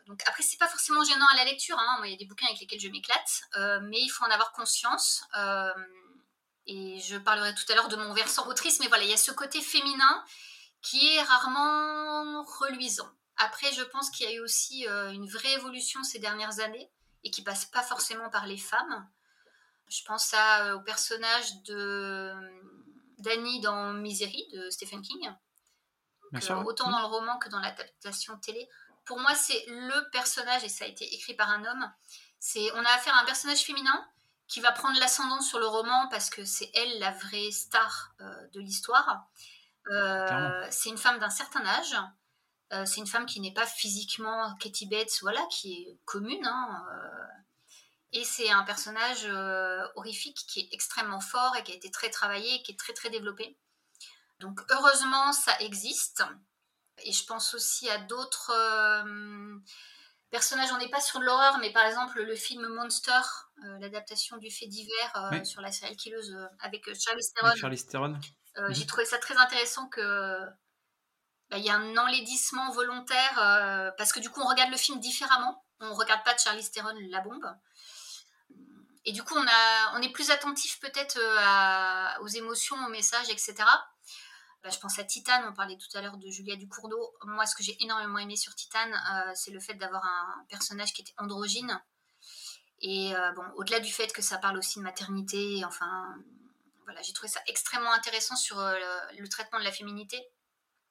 donc 0.07 0.22
après, 0.26 0.43
c'est 0.43 0.59
pas 0.59 0.68
forcément 0.68 1.05
gênant 1.05 1.26
à 1.32 1.37
la 1.37 1.45
lecture. 1.45 1.78
Hein. 1.78 1.97
Moi, 1.99 2.09
il 2.09 2.12
y 2.12 2.14
a 2.14 2.18
des 2.18 2.26
bouquins 2.26 2.47
avec 2.47 2.61
lesquels 2.61 2.80
je 2.80 2.89
m'éclate, 2.89 3.43
mais 3.82 4.01
il 4.01 4.09
faut 4.09 4.24
en 4.24 4.30
avoir 4.30 4.53
conscience. 4.53 5.24
et 6.66 6.99
je 7.01 7.16
parlerai 7.18 7.55
tout 7.55 7.70
à 7.70 7.74
l'heure 7.74 7.89
de 7.89 7.97
mon 7.97 8.14
versant 8.14 8.47
autrice, 8.49 8.80
mais 8.80 8.89
voilà, 8.89 9.05
il 9.05 9.11
y 9.11 9.14
a 9.14 9.18
ce 9.18 9.32
côté 9.32 9.61
féminin 9.61 10.24
qui 10.85 11.14
est 11.14 11.22
rarement 11.22 12.43
reluisant. 12.43 13.11
Après, 13.37 13.72
je 13.72 13.82
pense 13.82 14.11
qu'il 14.11 14.26
y 14.26 14.28
a 14.28 14.35
eu 14.35 14.41
aussi 14.41 14.87
euh, 14.87 15.11
une 15.11 15.26
vraie 15.26 15.55
évolution 15.55 16.03
ces 16.05 16.18
dernières 16.18 16.61
années 16.61 16.91
et 17.24 17.30
qui 17.30 17.43
passe 17.43 17.64
pas 17.64 17.82
forcément 17.82 18.30
par 18.30 18.47
les 18.47 18.59
femmes. 18.59 19.09
Je 19.89 20.03
pense 20.05 20.35
à, 20.35 20.66
euh, 20.66 20.76
au 20.76 20.80
personnage 20.80 21.62
de 21.62 22.32
d'Annie 23.18 23.61
dans 23.61 23.93
Misery 23.93 24.49
de 24.53 24.70
Stephen 24.70 25.01
King. 25.03 25.32
Euh, 26.35 26.64
autant 26.64 26.91
dans 26.91 26.99
le 26.99 27.07
roman 27.07 27.39
que 27.39 27.49
dans 27.49 27.61
l'adaptation 27.61 28.37
télé. 28.39 28.68
Pour 29.05 29.20
moi, 29.20 29.35
c'est 29.37 29.64
le 29.68 30.11
personnage, 30.11 30.64
et 30.64 30.68
ça 30.68 30.85
a 30.85 30.89
été 30.89 31.05
écrit 31.14 31.35
par 31.35 31.49
un 31.49 31.64
homme. 31.64 31.93
C'est, 32.41 32.72
on 32.72 32.85
a 32.85 32.89
affaire 32.89 33.14
à 33.14 33.22
un 33.22 33.24
personnage 33.24 33.61
féminin 33.61 34.05
qui 34.49 34.61
va 34.61 34.72
prendre 34.72 34.99
l'ascendant 34.99 35.41
sur 35.41 35.61
le 35.61 35.66
roman 35.66 36.09
parce 36.09 36.30
que 36.30 36.45
c'est 36.45 36.70
elle 36.74 36.99
la 36.99 37.12
vraie 37.12 37.53
star 37.53 38.14
de 38.53 38.61
l'histoire. 38.61 39.28
c'est 40.70 40.89
une 40.89 40.99
femme 40.99 41.20
d'un 41.20 41.30
certain 41.30 41.64
âge 41.64 41.97
euh, 42.74 42.85
c'est 42.87 43.01
une 43.01 43.07
femme 43.07 43.26
qui 43.26 43.41
n'est 43.41 43.53
pas 43.53 43.66
physiquement 43.66 44.55
Katie 44.57 44.87
Bates, 44.87 45.18
voilà, 45.22 45.45
qui 45.51 45.74
est 45.74 45.99
commune. 46.05 46.45
Hein, 46.45 46.85
euh, 46.91 47.26
et 48.15 48.25
c'est 48.25 48.49
un 48.49 48.62
personnage 48.62 49.25
euh, 49.25 49.85
horrifique 49.97 50.39
qui 50.47 50.61
est 50.61 50.69
extrêmement 50.73 51.21
fort 51.21 51.57
et 51.57 51.65
qui 51.65 51.73
a 51.73 51.75
été 51.75 51.91
très 51.91 52.11
travaillé, 52.11 52.62
qui 52.62 52.71
est 52.71 52.79
très 52.79 52.93
très 52.93 53.11
développé. 53.11 53.59
Donc 54.39 54.61
heureusement, 54.71 55.33
ça 55.33 55.59
existe. 55.59 56.23
Et 56.99 57.12
je 57.12 57.27
pense 57.27 57.55
aussi 57.55 57.91
à 57.91 57.99
d'autres 57.99 58.53
euh, 58.55 59.57
personnages. 60.31 60.71
On 60.73 60.79
n'est 60.79 60.91
pas 60.91 61.01
sur 61.01 61.19
l'horreur, 61.19 61.59
mais 61.59 61.73
par 61.73 61.85
exemple 61.87 62.23
le 62.23 62.37
film 62.37 62.65
Monster, 62.69 63.11
euh, 63.65 63.79
l'adaptation 63.81 64.37
du 64.37 64.49
fait 64.49 64.69
divers 64.69 65.33
sur 65.45 65.61
la 65.61 65.73
série 65.73 65.97
killeuse 65.97 66.37
avec 66.61 66.85
Charlie 66.95 67.25
Theron. 67.35 67.57
Charlie 67.57 67.85
Theron. 67.85 68.17
J'ai 68.71 68.83
mhm. 68.83 68.87
trouvé 68.87 69.05
ça 69.07 69.19
très 69.19 69.37
intéressant 69.37 69.89
que 69.89 70.39
bah, 71.51 71.59
il 71.59 71.65
y 71.65 71.71
a 71.71 71.75
un 71.75 71.97
enlaidissement 71.97 72.71
volontaire 72.71 73.93
parce 73.99 74.12
que 74.12 74.21
du 74.21 74.31
coup 74.31 74.41
on 74.41 74.47
regarde 74.47 74.71
le 74.71 74.77
film 74.77 75.01
différemment. 75.01 75.65
On 75.81 75.93
regarde 75.95 76.23
pas 76.25 76.37
Charlie 76.37 76.71
Theron 76.71 76.95
la 77.11 77.21
bombe. 77.21 77.45
Et 79.05 79.13
du 79.13 79.23
coup, 79.23 79.35
on, 79.37 80.03
est 80.03 80.13
plus 80.13 80.31
attentif 80.31 80.81
peut-être 80.81 81.19
aux 82.21 82.29
émotions, 82.29 82.77
aux 82.87 82.91
messages, 82.91 83.29
etc. 83.29 83.65
Bah, 84.65 84.71
je 84.71 84.79
pense 84.79 84.99
à 84.99 85.05
Titane, 85.05 85.45
on 85.47 85.53
parlait 85.53 85.77
tout 85.77 85.95
à 85.95 86.01
l'heure 86.01 86.17
de 86.17 86.31
Julia 86.31 86.57
Ducourneau. 86.57 87.15
Moi, 87.25 87.45
ce 87.45 87.55
que 87.55 87.63
j'ai 87.63 87.77
énormément 87.83 88.17
aimé 88.19 88.35
sur 88.35 88.55
Titane, 88.55 88.95
euh, 88.95 89.31
c'est 89.35 89.51
le 89.51 89.61
fait 89.61 89.75
d'avoir 89.75 90.03
un 90.03 90.47
personnage 90.49 90.95
qui 90.95 91.03
était 91.03 91.13
androgyne. 91.19 91.83
Et 92.81 93.15
euh, 93.15 93.33
bon, 93.33 93.45
au-delà 93.57 93.81
du 93.81 93.93
fait 93.93 94.11
que 94.11 94.23
ça 94.23 94.39
parle 94.39 94.57
aussi 94.57 94.79
de 94.79 94.85
maternité, 94.85 95.63
enfin, 95.67 96.17
voilà, 96.85 97.03
j'ai 97.03 97.13
trouvé 97.13 97.29
ça 97.29 97.41
extrêmement 97.47 97.93
intéressant 97.93 98.37
sur 98.37 98.59
euh, 98.59 98.75
le, 99.19 99.29
traitement 99.29 99.59
de 99.59 99.65
la 99.65 99.73
féminité. 99.73 100.19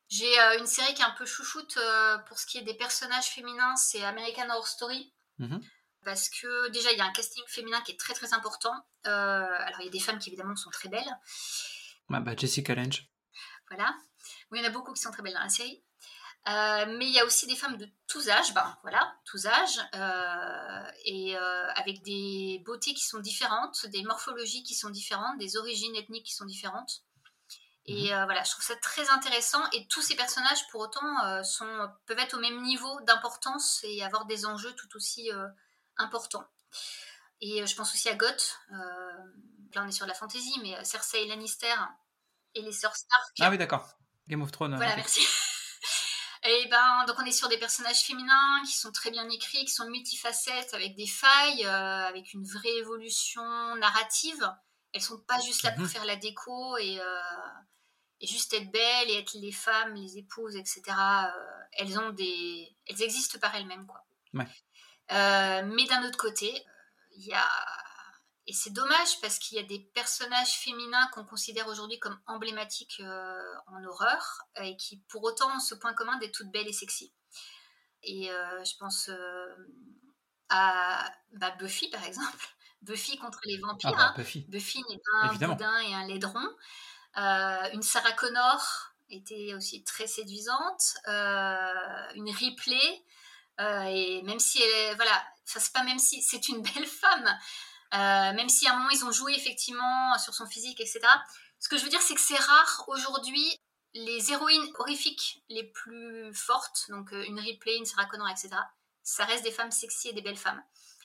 J'ai 0.08 0.38
une 0.60 0.68
série 0.68 0.94
qui 0.94 1.02
est 1.02 1.06
un 1.06 1.16
peu 1.18 1.26
chouchoute 1.26 1.80
pour 2.28 2.38
ce 2.38 2.46
qui 2.46 2.60
est 2.60 2.62
des 2.62 2.76
personnages 2.76 3.30
féminins, 3.30 3.76
c'est 3.76 4.04
American 4.04 4.48
Horror 4.50 4.68
Story. 4.68 5.12
Mhm. 5.40 5.64
Parce 6.04 6.30
que 6.30 6.70
déjà, 6.70 6.92
il 6.92 6.98
y 6.98 7.02
a 7.02 7.06
un 7.06 7.12
casting 7.12 7.44
féminin 7.48 7.82
qui 7.82 7.92
est 7.92 8.00
très 8.00 8.14
très 8.14 8.34
important. 8.34 8.74
alors, 9.04 9.80
il 9.80 9.86
y 9.86 9.90
a 9.90 9.92
des 9.92 10.00
femmes 10.00 10.20
qui 10.20 10.30
évidemment 10.30 10.56
sont 10.56 10.70
très 10.70 10.90
belles. 10.90 11.18
bah, 12.22 12.36
Jessica 12.36 12.76
Lange. 12.76 13.08
Voilà. 13.70 13.96
il 14.52 14.60
y 14.60 14.62
en 14.62 14.68
a 14.68 14.70
beaucoup 14.70 14.94
qui 14.94 15.02
sont 15.02 15.12
très 15.12 15.24
belles 15.24 15.34
dans 15.34 15.40
la 15.40 15.50
série. 15.50 15.84
Euh, 16.50 16.86
mais 16.98 17.08
il 17.08 17.14
y 17.14 17.20
a 17.20 17.26
aussi 17.26 17.48
des 17.48 17.56
femmes 17.56 17.78
de 17.78 17.88
tous 18.08 18.30
âges, 18.30 18.54
ben 18.54 18.78
voilà, 18.82 19.16
tous 19.24 19.46
âges, 19.46 19.80
euh, 19.96 20.92
et 21.06 21.38
euh, 21.38 21.72
avec 21.76 22.04
des 22.04 22.62
beautés 22.66 22.94
qui 22.94 23.06
sont 23.06 23.20
différentes, 23.20 23.86
des 23.88 24.04
morphologies 24.04 24.64
qui 24.64 24.76
sont 24.76 24.90
différentes, 24.90 25.38
des 25.38 25.56
origines 25.56 25.96
ethniques 25.96 26.26
qui 26.26 26.34
sont 26.34 26.46
différentes. 26.46 27.04
Et 27.86 28.14
mhm. 28.14 28.26
voilà, 28.26 28.44
je 28.44 28.52
trouve 28.52 28.64
ça 28.64 28.76
très 28.78 29.10
intéressant. 29.10 29.62
Et 29.72 29.88
tous 29.88 30.02
ces 30.02 30.16
personnages, 30.16 30.68
pour 30.72 30.82
autant, 30.82 31.44
sont, 31.44 31.90
peuvent 32.06 32.20
être 32.20 32.38
au 32.38 32.40
même 32.40 32.62
niveau 32.62 33.02
d'importance 33.02 33.82
et 33.84 34.04
avoir 34.04 34.26
des 34.26 34.46
enjeux 34.46 34.74
tout 34.74 34.88
aussi 34.96 35.30
importants. 35.98 36.46
Et 37.42 37.66
je 37.66 37.76
pense 37.76 37.94
aussi 37.94 38.10
à 38.10 38.16
Goth. 38.16 38.60
là, 38.70 39.84
on 39.84 39.88
est 39.88 39.92
sur 39.92 40.06
la 40.06 40.14
fantasy, 40.14 40.60
mais 40.62 40.84
Cersei 40.84 41.28
Lannister, 41.28 41.76
et 42.56 42.62
les 42.62 42.72
sœurs 42.72 42.96
Stark. 42.96 43.34
Ah 43.40 43.50
oui, 43.50 43.58
d'accord. 43.58 43.98
Game 44.28 44.42
of 44.42 44.52
Thrones. 44.52 44.76
Voilà, 44.76 44.96
merci. 44.96 45.22
Et 46.46 46.68
ben, 46.68 47.06
donc 47.08 47.16
on 47.20 47.26
est 47.26 47.32
sur 47.32 47.48
des 47.48 47.58
personnages 47.58 48.04
féminins 48.04 48.62
qui 48.66 48.74
sont 48.74 48.92
très 48.92 49.12
bien 49.12 49.28
écrits, 49.30 49.64
qui 49.64 49.72
sont 49.72 49.90
multifacettes, 49.90 50.74
avec 50.74 50.96
des 50.96 51.08
failles, 51.08 51.66
euh, 51.66 52.08
avec 52.08 52.34
une 52.34 52.44
vraie 52.44 52.76
évolution 52.80 53.76
narrative. 53.78 54.52
Elles 54.92 55.02
sont 55.02 55.20
pas 55.20 55.40
juste 55.40 55.64
là 55.64 55.72
pour 55.72 55.84
mhm. 55.84 55.90
faire 55.90 56.06
la 56.06 56.18
déco 56.18 56.78
et, 56.78 57.00
euh, 57.00 57.22
et, 58.20 58.28
juste 58.28 58.54
être 58.54 58.70
belles 58.72 59.10
et 59.10 59.20
être 59.20 59.36
les 59.36 59.54
femmes, 59.54 59.96
les 59.96 60.18
épouses, 60.18 60.58
etc. 60.58 60.82
Euh, 60.90 61.30
elles 61.78 61.98
ont 61.98 62.10
des, 62.10 62.76
elles 62.88 63.02
existent 63.02 63.40
par 63.40 63.56
elles-mêmes, 63.56 63.88
quoi. 63.88 64.06
Ouais. 64.34 64.48
Mais 65.10 65.86
d'un 65.86 66.04
autre 66.08 66.18
côté, 66.18 66.66
il 67.16 67.26
y 67.26 67.34
a 67.34 67.48
et 68.46 68.54
c'est 68.54 68.72
dommage 68.72 69.22
parce 69.22 69.40
qu'il 69.40 69.58
y 69.58 69.62
a 69.62 69.64
des 69.64 69.80
personnages 69.94 70.54
féminins 70.60 71.08
qu'on 71.14 71.24
considère 71.24 71.68
aujourd'hui 71.68 71.98
comme 72.00 72.20
emblématiques 72.28 73.00
euh, 73.00 73.54
en 73.68 73.84
horreur 73.86 74.44
et 74.62 74.76
qui 74.76 74.98
pour 75.08 75.24
autant 75.24 75.56
ont 75.56 75.60
ce 75.60 75.76
point 75.76 75.94
commun 75.94 76.18
d'être 76.18 76.34
toutes 76.34 76.52
belles 76.52 76.68
et 76.68 76.74
sexy. 76.74 77.14
Et 78.02 78.30
euh, 78.32 78.64
je 78.66 78.74
pense 78.78 79.08
euh, 79.08 79.56
à 80.50 81.10
bah, 81.32 81.52
Buffy 81.52 81.90
par 81.90 82.04
exemple. 82.04 82.46
Buffy 82.82 83.18
contre 83.18 83.40
les 83.46 83.60
vampires. 83.60 83.94
Ah 83.96 84.10
bah, 84.10 84.14
Buffy, 84.18 84.46
Buffy 84.50 84.84
n'est 84.90 84.98
pas 84.98 85.30
un 85.30 85.48
boudin 85.48 85.80
et 85.80 85.94
un 85.94 86.06
laidron. 86.06 86.46
une 87.16 87.82
Sarah 87.82 88.12
Connor 88.12 88.90
était 89.10 89.54
aussi 89.54 89.86
très 89.86 90.08
séduisante. 90.08 90.98
une 91.08 92.30
Ripley. 92.30 93.06
Et 93.60 94.22
même 94.24 94.40
si 94.40 94.62
elle 94.62 94.96
voilà, 94.96 95.24
ça 95.46 95.60
c'est 95.60 95.74
pas 95.74 95.84
même 95.84 96.00
si 96.00 96.22
c'est 96.22 96.50
une 96.50 96.62
belle 96.74 96.88
femme, 96.88 97.40
euh, 97.94 98.34
même 98.34 98.50
si 98.50 98.68
à 98.68 98.74
un 98.74 98.78
moment 98.78 98.90
ils 98.90 99.06
ont 99.06 99.12
joué 99.12 99.34
effectivement 99.34 100.18
sur 100.18 100.34
son 100.34 100.46
physique, 100.46 100.80
etc. 100.80 101.02
Ce 101.60 101.70
que 101.70 101.78
je 101.78 101.84
veux 101.84 101.90
dire, 101.90 102.02
c'est 102.02 102.16
que 102.16 102.22
c'est 102.22 102.40
rare 102.40 102.86
aujourd'hui 102.88 103.58
les 103.94 104.32
héroïnes 104.32 104.68
horrifiques 104.80 105.44
les 105.50 105.64
plus 105.64 106.34
fortes, 106.34 106.86
donc 106.90 107.14
euh, 107.14 107.24
une 107.28 107.40
Ripley, 107.40 107.78
une 107.78 107.86
Sarah 107.86 108.06
Connor, 108.06 108.28
etc. 108.28 108.50
Ça 109.04 109.26
reste 109.26 109.44
des 109.44 109.52
femmes 109.52 109.72
sexy 109.72 110.10
et 110.10 110.14
des 110.14 110.22
belles 110.22 110.38
femmes. 110.38 110.62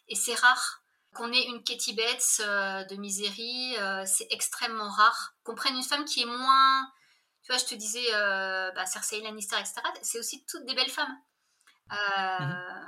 Et 0.08 0.14
c'est 0.14 0.34
rare 0.34 0.82
qu'on 1.14 1.30
ait 1.32 1.44
une 1.44 1.62
Katie 1.62 1.92
Bates 1.92 2.40
euh, 2.40 2.84
de 2.84 2.96
Misery, 2.96 3.76
c'est 4.06 4.28
extrêmement 4.30 4.88
rare. 4.88 5.34
Qu'on 5.42 5.54
prenne 5.54 5.76
une 5.76 5.82
femme 5.82 6.06
qui 6.06 6.22
est 6.22 6.26
moins, 6.26 6.90
tu 7.42 7.52
vois, 7.52 7.58
je 7.58 7.66
te 7.66 7.74
disais, 7.74 8.10
bah, 8.10 8.86
Cersei 8.86 9.20
Lannister, 9.20 9.56
etc. 9.58 9.82
C'est 10.02 10.18
aussi 10.18 10.46
toutes 10.46 10.64
des 10.64 10.74
belles 10.74 10.90
femmes. 10.90 11.14
Mhm 11.90 12.78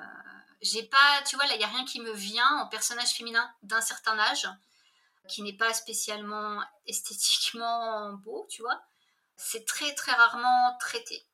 j'ai 0.62 0.82
pas, 0.82 1.22
tu 1.26 1.36
vois, 1.36 1.46
là, 1.46 1.54
il 1.54 1.58
n'y 1.58 1.64
a 1.64 1.68
rien 1.68 1.84
qui 1.84 2.00
me 2.00 2.12
vient 2.12 2.58
en 2.58 2.66
personnage 2.68 3.12
féminin 3.14 3.50
d'un 3.62 3.80
certain 3.80 4.18
âge, 4.18 4.46
qui 5.28 5.42
n'est 5.42 5.56
pas 5.56 5.72
spécialement 5.72 6.62
esthétiquement 6.86 8.12
beau, 8.14 8.46
tu 8.50 8.62
vois. 8.62 8.82
C'est 9.36 9.64
très, 9.66 9.94
très 9.94 10.12
rarement 10.12 10.76
traité. 10.78 11.26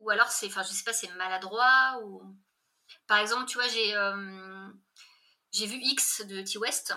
Ou 0.00 0.10
alors, 0.10 0.30
c'est, 0.30 0.46
enfin, 0.46 0.62
je 0.62 0.68
sais 0.68 0.84
pas, 0.84 0.92
c'est 0.92 1.08
maladroit, 1.12 2.00
ou. 2.02 2.22
Par 3.06 3.18
exemple, 3.18 3.46
tu 3.46 3.58
vois, 3.58 3.68
j'ai, 3.68 3.94
euh, 3.94 4.68
j'ai 5.52 5.66
vu 5.66 5.76
X 5.76 6.22
de 6.26 6.42
T. 6.42 6.58
West. 6.58 6.94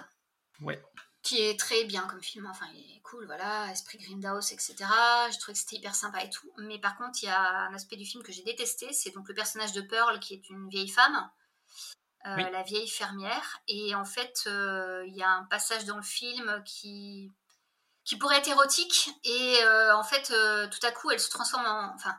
Ouais. 0.62 0.82
Qui 1.30 1.44
est 1.44 1.60
très 1.60 1.84
bien 1.84 2.08
comme 2.08 2.24
film, 2.24 2.48
enfin, 2.50 2.66
il 2.74 2.98
est 2.98 3.02
cool, 3.02 3.28
voilà, 3.28 3.70
esprit 3.72 4.00
Grindhouse, 4.00 4.52
etc. 4.52 4.78
Je 5.32 5.38
trouvais 5.38 5.54
que 5.54 5.60
c'était 5.60 5.76
hyper 5.76 5.94
sympa 5.94 6.24
et 6.24 6.30
tout. 6.32 6.52
Mais 6.58 6.80
par 6.80 6.98
contre, 6.98 7.20
il 7.22 7.28
y 7.28 7.30
a 7.30 7.40
un 7.40 7.74
aspect 7.76 7.98
du 7.98 8.06
film 8.06 8.24
que 8.24 8.32
j'ai 8.32 8.42
détesté, 8.42 8.92
c'est 8.94 9.12
donc 9.12 9.28
le 9.28 9.36
personnage 9.36 9.72
de 9.74 9.82
Pearl, 9.82 10.20
qui 10.20 10.34
est 10.34 10.50
une 10.50 10.68
vieille 10.70 10.90
femme, 10.90 11.30
euh, 12.26 12.50
la 12.50 12.64
vieille 12.64 12.88
fermière. 12.88 13.62
Et 13.68 13.94
en 13.94 14.06
fait, 14.06 14.46
euh, 14.48 15.06
il 15.06 15.16
y 15.16 15.22
a 15.22 15.30
un 15.30 15.44
passage 15.44 15.86
dans 15.86 15.98
le 15.98 16.02
film 16.02 16.64
qui, 16.66 17.32
qui 18.06 18.18
pourrait 18.18 18.40
être 18.40 18.50
érotique. 18.50 19.12
Et 19.24 19.60
euh, 19.62 19.96
en 19.96 20.04
fait, 20.04 20.34
tout 20.72 20.88
à 20.88 20.92
coup, 20.92 21.12
elle 21.12 21.20
se 21.20 21.30
transforme 21.30 21.68
en. 21.68 21.94
Enfin, 21.94 22.18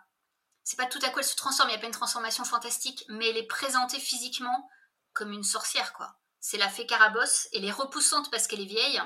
c'est 0.63 0.77
pas 0.77 0.87
tout 0.87 1.01
à 1.03 1.11
coup 1.11 1.19
elle 1.19 1.25
se 1.25 1.35
transforme, 1.35 1.69
il 1.71 1.73
n'y 1.73 1.79
a 1.79 1.81
pas 1.81 1.89
une 1.89 1.93
transformation 1.93 2.45
fantastique, 2.45 3.05
mais 3.09 3.29
elle 3.29 3.39
est 3.39 3.49
présentée 3.49 3.99
physiquement 3.99 4.71
comme 5.15 5.33
une 5.33 5.43
sorcière, 5.43 5.93
quoi. 5.95 6.15
C'est 6.41 6.59
la 6.59 6.69
fée 6.69 6.87
Carabosse, 6.87 7.49
elle 7.53 7.65
est 7.65 7.71
repoussante 7.71 8.31
parce 8.31 8.47
qu'elle 8.47 8.61
est 8.61 8.65
vieille. 8.65 9.01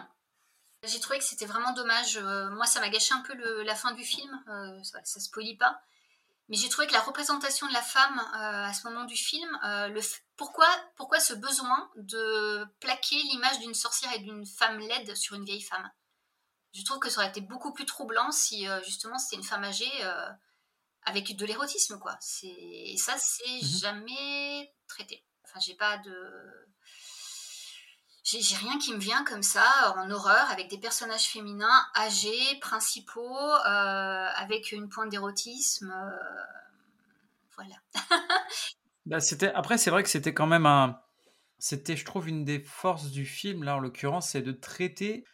J'ai 0.85 1.01
trouvé 1.01 1.19
que 1.19 1.25
c'était 1.25 1.47
vraiment 1.47 1.73
dommage. 1.73 2.19
moi, 2.19 2.67
ça 2.67 2.81
m'a 2.81 2.89
gâché 2.89 3.15
un 3.15 3.23
peu 3.23 3.63
la 3.63 3.75
fin 3.75 3.93
du 3.93 4.05
film. 4.05 4.31
ça, 4.83 5.01
ça 5.05 5.21
se 5.21 5.31
polie 5.31 5.57
pas. 5.57 5.81
Mais 6.49 6.57
j'ai 6.57 6.69
trouvé 6.69 6.87
que 6.87 6.93
la 6.93 7.01
représentation 7.01 7.67
de 7.67 7.73
la 7.73 7.83
femme 7.83 8.19
euh, 8.19 8.65
à 8.67 8.73
ce 8.75 8.87
moment 8.87 9.05
du 9.05 9.17
film, 9.17 9.49
euh, 9.65 9.89
le, 9.89 10.01
pourquoi, 10.37 10.69
pourquoi 10.95 11.19
ce 11.19 11.33
besoin 11.33 11.91
de 11.97 12.67
plaquer 12.81 13.17
l'image 13.17 13.61
d'une 13.61 13.75
sorcière 13.75 14.13
et 14.13 14.19
d'une 14.19 14.45
femme 14.45 14.79
laide 14.79 15.15
sur 15.15 15.37
une 15.37 15.45
vieille 15.45 15.63
femme? 15.63 15.91
Je 16.75 16.85
trouve 16.85 16.99
que 16.99 17.09
ça 17.09 17.21
aurait 17.21 17.31
été 17.31 17.41
beaucoup 17.41 17.73
plus 17.73 17.87
troublant 17.87 18.31
si 18.31 18.69
euh, 18.69 18.83
justement 18.83 19.19
c'était 19.19 19.37
une 19.37 19.45
femme 19.45 19.65
âgée 19.65 19.91
avec 21.07 21.35
de 21.37 21.47
l'érotisme, 21.47 21.99
quoi. 21.99 22.19
Et 22.43 22.97
ça, 22.99 23.15
c'est 23.19 23.63
mhm. 23.63 23.79
jamais 23.81 24.75
traité. 24.87 25.25
Enfin, 25.45 25.61
j'ai 25.61 25.75
pas 25.75 25.99
de 25.99 26.69
j'ai 28.25 28.57
rien 28.57 28.79
qui 28.79 28.95
me 28.95 28.99
vient 28.99 29.23
comme 29.25 29.43
ça 29.43 29.95
en 29.97 30.11
horreur 30.11 30.51
avec 30.51 30.69
des 30.69 30.79
personnages 30.79 31.27
féminins 31.27 31.87
âgés, 31.95 32.59
principaux, 32.61 33.39
euh, 33.39 34.29
avec 34.37 34.73
une 34.73 34.89
pointe 34.89 35.11
d'érotisme. 35.11 35.93
Euh, 35.93 36.45
voilà. 37.55 37.77
bah, 39.07 39.21
c'était 39.21 39.53
après 39.53 39.77
c'est 39.77 39.91
vrai 39.91 40.03
que 40.03 40.09
c'était 40.09 40.33
quand 40.35 40.47
même 40.47 40.67
un 40.67 41.01
c'était 41.59 41.97
je 41.97 42.05
trouve 42.05 42.29
une 42.29 42.45
des 42.45 42.61
forces 42.61 43.11
du 43.11 43.27
film 43.27 43.63
là 43.63 43.77
en 43.77 43.79
l'occurrence 43.79 44.31
c'est 44.31 44.43
de 44.43 44.53
traiter 44.53 45.25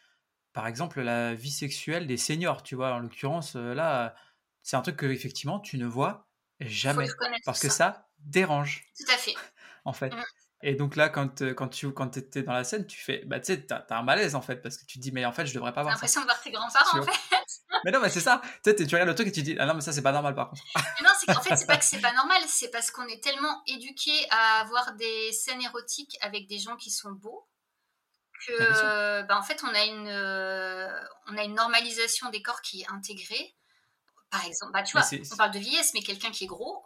par 0.53 0.67
exemple 0.67 1.01
la 1.01 1.33
vie 1.33 1.49
sexuelle 1.49 2.05
des 2.07 2.17
seniors, 2.17 2.61
tu 2.61 2.75
vois 2.75 2.93
en 2.93 2.99
l'occurrence 2.99 3.55
euh, 3.55 3.73
là 3.73 4.13
c'est 4.61 4.75
un 4.75 4.81
truc 4.81 4.97
que 4.97 5.05
effectivement 5.05 5.59
tu 5.59 5.77
ne 5.77 5.85
vois 5.85 6.27
jamais 6.59 7.07
parce 7.45 7.59
que 7.59 7.69
ça. 7.69 8.07
dérange. 8.19 8.85
Tout 8.97 9.11
à 9.11 9.17
fait. 9.17 9.33
en 9.85 9.93
fait. 9.93 10.13
Mm. 10.13 10.23
Et 10.63 10.75
donc 10.75 10.95
là, 10.95 11.09
quand, 11.09 11.41
euh, 11.41 11.53
quand 11.53 11.67
tu 11.67 11.91
quand 11.91 12.17
étais 12.17 12.43
dans 12.43 12.53
la 12.53 12.63
scène, 12.63 12.85
tu 12.85 12.99
fais, 12.99 13.23
bah 13.25 13.39
tu 13.39 13.53
sais, 13.53 13.65
t'as 13.65 13.83
as 13.89 13.97
un 13.97 14.03
malaise 14.03 14.35
en 14.35 14.41
fait, 14.41 14.57
parce 14.57 14.77
que 14.77 14.85
tu 14.85 14.99
te 14.99 15.03
dis, 15.03 15.11
mais 15.11 15.25
en 15.25 15.31
fait, 15.31 15.45
je 15.45 15.53
devrais 15.53 15.73
pas 15.73 15.81
voir 15.81 15.93
ça. 15.93 15.97
l'impression 15.97 16.21
de 16.21 16.25
voir 16.25 16.41
tes 16.41 16.51
grands-parents 16.51 16.99
en 16.99 17.03
fait. 17.03 17.19
mais 17.85 17.91
non, 17.91 17.99
mais 17.99 18.09
c'est 18.09 18.21
ça. 18.21 18.41
Tu 18.63 18.71
sais, 18.71 18.75
tu 18.75 18.95
regardes 18.95 19.09
le 19.09 19.15
truc 19.15 19.27
et 19.27 19.31
tu 19.31 19.41
dis, 19.41 19.55
ah 19.59 19.65
non, 19.65 19.73
mais 19.73 19.81
ça, 19.81 19.91
c'est 19.91 20.01
pas 20.01 20.11
normal 20.11 20.35
par 20.35 20.49
contre. 20.49 20.61
mais 20.75 21.07
non, 21.07 21.13
c'est 21.19 21.33
qu'en 21.33 21.41
fait, 21.41 21.55
c'est 21.55 21.67
pas 21.67 21.77
que 21.77 21.85
c'est 21.85 22.01
pas 22.01 22.13
normal, 22.13 22.41
c'est 22.47 22.69
parce 22.69 22.91
qu'on 22.91 23.07
est 23.07 23.23
tellement 23.23 23.61
éduqué 23.67 24.11
à 24.29 24.61
avoir 24.61 24.93
des 24.95 25.31
scènes 25.31 25.61
érotiques 25.61 26.17
avec 26.21 26.47
des 26.47 26.59
gens 26.59 26.75
qui 26.75 26.91
sont 26.91 27.11
beaux 27.11 27.47
que, 28.47 29.21
bah, 29.23 29.37
en 29.37 29.43
fait, 29.43 29.61
on 29.63 29.73
a 29.73 29.83
une, 29.85 30.07
euh, 30.07 30.99
on 31.27 31.37
a 31.37 31.43
une 31.43 31.53
normalisation 31.53 32.29
des 32.29 32.41
corps 32.41 32.61
qui 32.61 32.81
est 32.81 32.87
intégrée 32.89 33.55
Par 34.31 34.45
exemple, 34.45 34.71
bah, 34.71 34.81
tu 34.81 34.97
vois, 34.97 35.05
on 35.31 35.35
parle 35.35 35.51
de 35.51 35.59
vieillesse, 35.59 35.93
mais 35.93 36.01
quelqu'un 36.01 36.31
qui 36.31 36.45
est 36.45 36.47
gros, 36.47 36.85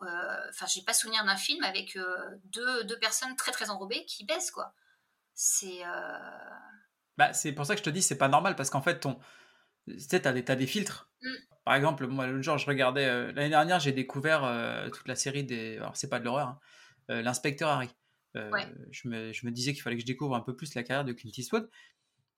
enfin, 0.49 0.65
j'ai 0.65 0.81
pas 0.81 0.93
souvenir 0.93 1.23
d'un 1.25 1.37
film 1.37 1.63
avec 1.63 1.97
deux, 2.45 2.83
deux, 2.83 2.99
personnes 2.99 3.35
très 3.35 3.51
très 3.51 3.69
enrobées 3.69 4.03
qui 4.05 4.25
baissent, 4.25 4.51
quoi. 4.51 4.73
C'est. 5.35 5.81
Bah, 7.17 7.33
c'est 7.33 7.51
pour 7.53 7.65
ça 7.65 7.75
que 7.75 7.79
je 7.79 7.83
te 7.83 7.89
dis, 7.91 8.01
c'est 8.01 8.17
pas 8.17 8.29
normal, 8.29 8.55
parce 8.55 8.69
qu'en 8.69 8.81
fait, 8.81 8.99
ton. 8.99 9.19
Tu 9.87 9.99
sais, 9.99 10.21
t'as 10.21 10.33
des, 10.33 10.43
as 10.47 10.55
des 10.55 10.65
filtres. 10.65 11.11
Mmh. 11.21 11.29
Par 11.63 11.75
exemple, 11.75 12.07
moi, 12.07 12.25
l'autre 12.25 12.41
jour, 12.41 12.57
je 12.57 12.65
regardais. 12.65 13.05
L'année 13.33 13.49
dernière, 13.49 13.79
j'ai 13.79 13.91
découvert 13.91 14.41
toute 14.91 15.07
la 15.07 15.15
série 15.15 15.43
des. 15.43 15.77
Alors, 15.77 15.95
c'est 15.95 16.09
pas 16.09 16.19
de 16.19 16.25
l'horreur, 16.25 16.47
hein, 17.09 17.21
L'inspecteur 17.21 17.69
Harry. 17.69 17.89
je, 18.33 19.07
me, 19.07 19.31
je, 19.33 19.45
me, 19.45 19.51
disais 19.51 19.73
qu'il 19.73 19.83
fallait 19.83 19.95
que 19.97 20.01
je 20.01 20.07
découvre 20.07 20.35
un 20.35 20.41
peu 20.41 20.55
plus 20.55 20.73
la 20.73 20.81
carrière 20.81 21.05
de 21.05 21.13
Clint 21.13 21.31
Eastwood. 21.37 21.69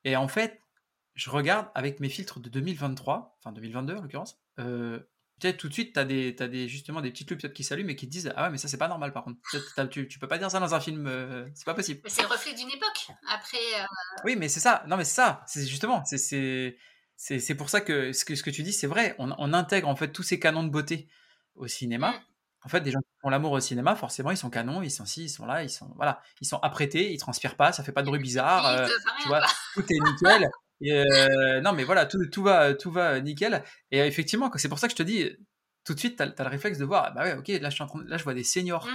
Et 0.03 0.17
en 0.17 0.27
fait, 0.27 0.61
je 1.15 1.29
regarde 1.29 1.69
avec 1.75 1.99
mes 1.99 2.09
filtres 2.09 2.39
de 2.39 2.49
2023, 2.49 3.37
enfin 3.39 3.51
2022 3.51 3.95
en 3.95 4.01
l'occurrence, 4.01 4.39
euh, 4.59 4.99
peut-être 5.39 5.57
tout 5.57 5.67
de 5.67 5.73
suite, 5.73 5.93
tu 5.93 5.99
as, 5.99 6.05
des, 6.05 6.35
as 6.39 6.47
des, 6.47 6.67
justement 6.67 7.01
des 7.01 7.11
petites 7.11 7.29
lumières 7.29 7.53
qui 7.53 7.63
s'allument 7.63 7.89
et 7.89 7.95
qui 7.95 8.07
te 8.07 8.11
disent 8.11 8.31
Ah 8.35 8.43
ouais, 8.43 8.49
mais 8.49 8.57
ça, 8.57 8.67
c'est 8.67 8.77
pas 8.77 8.87
normal 8.87 9.13
par 9.13 9.23
contre. 9.23 9.39
Tu, 9.89 10.07
tu, 10.07 10.19
peux 10.19 10.27
pas 10.27 10.37
dire 10.37 10.49
ça 10.49 10.59
dans 10.59 10.73
un 10.73 10.79
film, 10.79 11.07
euh, 11.07 11.47
c'est 11.53 11.65
pas 11.65 11.73
possible. 11.73 12.01
C'est 12.07 12.21
le 12.21 12.27
reflet 12.27 12.53
d'une 12.53 12.69
époque. 12.69 13.07
Après. 13.29 13.57
Euh, 13.57 13.85
oui, 14.25 14.35
mais 14.35 14.49
c'est 14.49 14.59
ça. 14.59 14.83
Non, 14.87 14.97
mais 14.97 15.05
c'est 15.05 15.15
ça. 15.15 15.43
C'est 15.47 15.65
justement. 15.65 16.03
C'est 16.05 17.55
pour 17.55 17.69
ça 17.69 17.81
que 17.81 18.13
ce, 18.13 18.25
que 18.25 18.35
ce 18.35 18.43
que 18.43 18.49
tu 18.49 18.63
dis, 18.63 18.73
c'est 18.73 18.87
vrai. 18.87 19.15
On, 19.19 19.31
on, 19.37 19.53
intègre 19.53 19.87
en 19.87 19.95
fait 19.95 20.11
tous 20.11 20.23
ces 20.23 20.39
canons 20.39 20.63
de 20.63 20.69
beauté 20.69 21.07
au 21.55 21.67
cinéma. 21.67 22.11
Mm. 22.11 22.21
En 22.63 22.69
fait, 22.69 22.81
des 22.81 22.91
gens 22.91 22.99
qui 22.99 23.15
font 23.21 23.29
l'amour 23.29 23.53
au 23.53 23.59
cinéma, 23.61 23.95
forcément, 23.95 24.31
ils 24.31 24.37
sont 24.37 24.49
canons, 24.49 24.81
ils 24.81 24.91
sont 24.91 25.05
ci, 25.05 25.25
ils 25.25 25.29
sont 25.29 25.45
là, 25.45 25.63
ils 25.63 25.69
sont 25.69 25.93
voilà, 25.95 26.21
ils 26.41 26.47
sont 26.47 26.57
apprêtés, 26.57 27.13
ils 27.13 27.17
transpirent 27.17 27.55
pas, 27.55 27.71
ça 27.71 27.81
fait 27.81 27.93
pas 27.93 28.01
de 28.01 28.07
bruit 28.07 28.19
bizarre, 28.19 28.89
tu 29.21 29.27
vois, 29.29 29.41
tout 29.73 29.85
est 29.89 29.99
nickel. 29.99 30.49
Euh, 30.83 31.61
non, 31.61 31.73
mais 31.73 31.83
voilà, 31.83 32.05
tout, 32.05 32.25
tout, 32.31 32.43
va, 32.43 32.73
tout 32.73 32.91
va 32.91 33.19
nickel. 33.19 33.63
Et 33.91 33.99
effectivement, 33.99 34.51
c'est 34.55 34.69
pour 34.69 34.79
ça 34.79 34.87
que 34.87 34.91
je 34.91 34.97
te 34.97 35.03
dis, 35.03 35.29
tout 35.83 35.93
de 35.93 35.99
suite, 35.99 36.17
tu 36.17 36.23
as, 36.23 36.25
le 36.25 36.49
réflexe 36.49 36.77
de 36.77 36.85
voir, 36.85 37.13
bah 37.13 37.23
ouais, 37.23 37.33
ok, 37.33 37.47
là 37.47 37.69
je, 37.69 37.75
suis 37.75 37.83
en 37.83 37.87
train, 37.87 38.03
là, 38.05 38.17
je 38.17 38.23
vois 38.23 38.33
des 38.33 38.43
seniors 38.43 38.87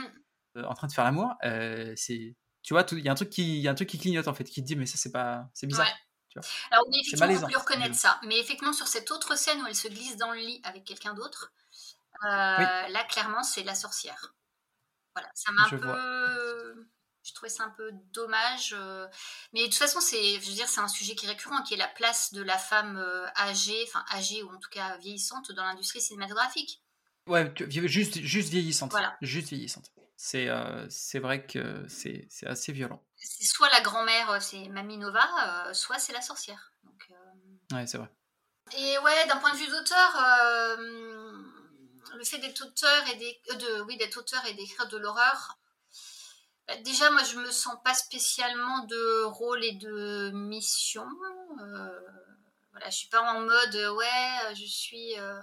euh, 0.56 0.64
en 0.64 0.74
train 0.74 0.86
de 0.86 0.92
faire 0.92 1.04
l'amour. 1.04 1.34
Euh, 1.44 1.92
c'est, 1.96 2.36
tu 2.62 2.74
vois, 2.74 2.86
il 2.92 3.00
y, 3.00 3.08
a 3.08 3.12
un 3.12 3.16
truc 3.16 3.30
qui, 3.30 3.60
y 3.60 3.68
a 3.68 3.70
un 3.70 3.74
truc 3.74 3.88
qui 3.88 3.98
clignote 3.98 4.28
en 4.28 4.34
fait, 4.34 4.44
qui 4.44 4.62
te 4.62 4.66
dit, 4.66 4.76
mais 4.76 4.86
ça, 4.86 4.96
c'est 4.96 5.12
pas, 5.12 5.48
c'est 5.54 5.66
bizarre. 5.66 5.88
Tu 6.28 6.38
vois. 6.38 6.48
Alors 6.70 6.86
oui, 6.88 7.00
effectivement, 7.04 7.46
on 7.46 7.50
peut 7.50 7.58
reconnaître 7.58 7.94
ça. 7.94 8.20
Mais 8.26 8.38
effectivement, 8.38 8.72
sur 8.72 8.86
cette 8.86 9.10
autre 9.10 9.36
scène 9.36 9.60
où 9.62 9.66
elle 9.66 9.74
se 9.74 9.88
glisse 9.88 10.16
dans 10.16 10.30
le 10.30 10.38
lit 10.38 10.60
avec 10.64 10.84
quelqu'un 10.84 11.14
d'autre, 11.14 11.52
là, 12.22 13.04
clairement, 13.08 13.42
c'est 13.42 13.64
la 13.64 13.74
sorcière. 13.74 14.34
Voilà, 15.14 15.28
ça 15.34 15.52
m'a 15.52 15.64
un 15.64 15.68
peu 15.68 16.86
je 17.22 17.32
trouvais 17.34 17.50
ça 17.50 17.64
un 17.64 17.70
peu 17.70 17.90
dommage. 18.12 18.74
Euh. 18.76 19.06
Mais 19.52 19.60
de 19.60 19.66
toute 19.66 19.76
façon, 19.76 20.00
c'est, 20.00 20.40
je 20.40 20.48
veux 20.48 20.54
dire, 20.54 20.68
c'est 20.68 20.80
un 20.80 20.88
sujet 20.88 21.14
qui 21.14 21.26
est 21.26 21.28
récurrent, 21.28 21.62
qui 21.62 21.74
est 21.74 21.78
la 21.78 21.88
place 21.88 22.32
de 22.32 22.42
la 22.42 22.58
femme 22.58 22.96
euh, 22.96 23.26
âgée, 23.36 23.84
enfin 23.86 24.04
âgée 24.12 24.42
ou 24.42 24.50
en 24.50 24.58
tout 24.58 24.70
cas 24.70 24.96
vieillissante 24.98 25.52
dans 25.52 25.64
l'industrie 25.64 26.00
cinématographique. 26.00 26.82
Ouais, 27.26 27.52
juste, 27.68 28.20
juste 28.20 28.48
vieillissante. 28.48 28.90
Voilà. 28.90 29.16
Juste 29.22 29.48
vieillissante. 29.48 29.90
C'est, 30.16 30.48
euh, 30.48 30.86
c'est 30.88 31.18
vrai 31.18 31.46
que 31.46 31.84
c'est, 31.88 32.26
c'est 32.30 32.46
assez 32.46 32.72
violent. 32.72 33.04
C'est 33.16 33.44
soit 33.44 33.70
la 33.70 33.80
grand-mère, 33.80 34.42
c'est 34.42 34.68
Mamie 34.68 34.98
Nova, 34.98 35.72
soit 35.72 35.98
c'est 35.98 36.12
la 36.12 36.20
sorcière. 36.20 36.72
Donc, 36.82 37.08
ouais, 37.72 37.86
c'est 37.86 37.98
vrai. 37.98 38.08
Et 38.76 38.98
ouais, 38.98 39.26
d'un 39.28 39.36
point 39.36 39.52
de 39.52 39.58
vue 39.58 39.66
d'auteur, 39.68 40.76
le 42.16 42.24
fait 42.24 42.38
d'être 42.38 42.64
auteur 42.64 43.04
et 43.08 43.16
de, 43.16 43.82
oui, 43.82 43.96
d'être 43.96 44.16
auteur 44.16 44.44
et 44.46 44.54
d'écrire 44.54 44.88
de 44.88 44.96
l'horreur, 44.96 45.58
déjà, 46.84 47.10
moi, 47.10 47.22
je 47.24 47.36
me 47.36 47.50
sens 47.50 47.76
pas 47.84 47.94
spécialement 47.94 48.84
de 48.84 49.24
rôle 49.24 49.64
et 49.64 49.72
de 49.72 50.30
mission. 50.32 51.06
Euh, 51.60 52.00
voilà, 52.72 52.88
je 52.88 52.96
suis 52.96 53.08
pas 53.08 53.20
en 53.20 53.40
mode 53.40 53.74
ouais, 53.96 54.54
je 54.54 54.64
suis 54.64 55.18
euh, 55.18 55.38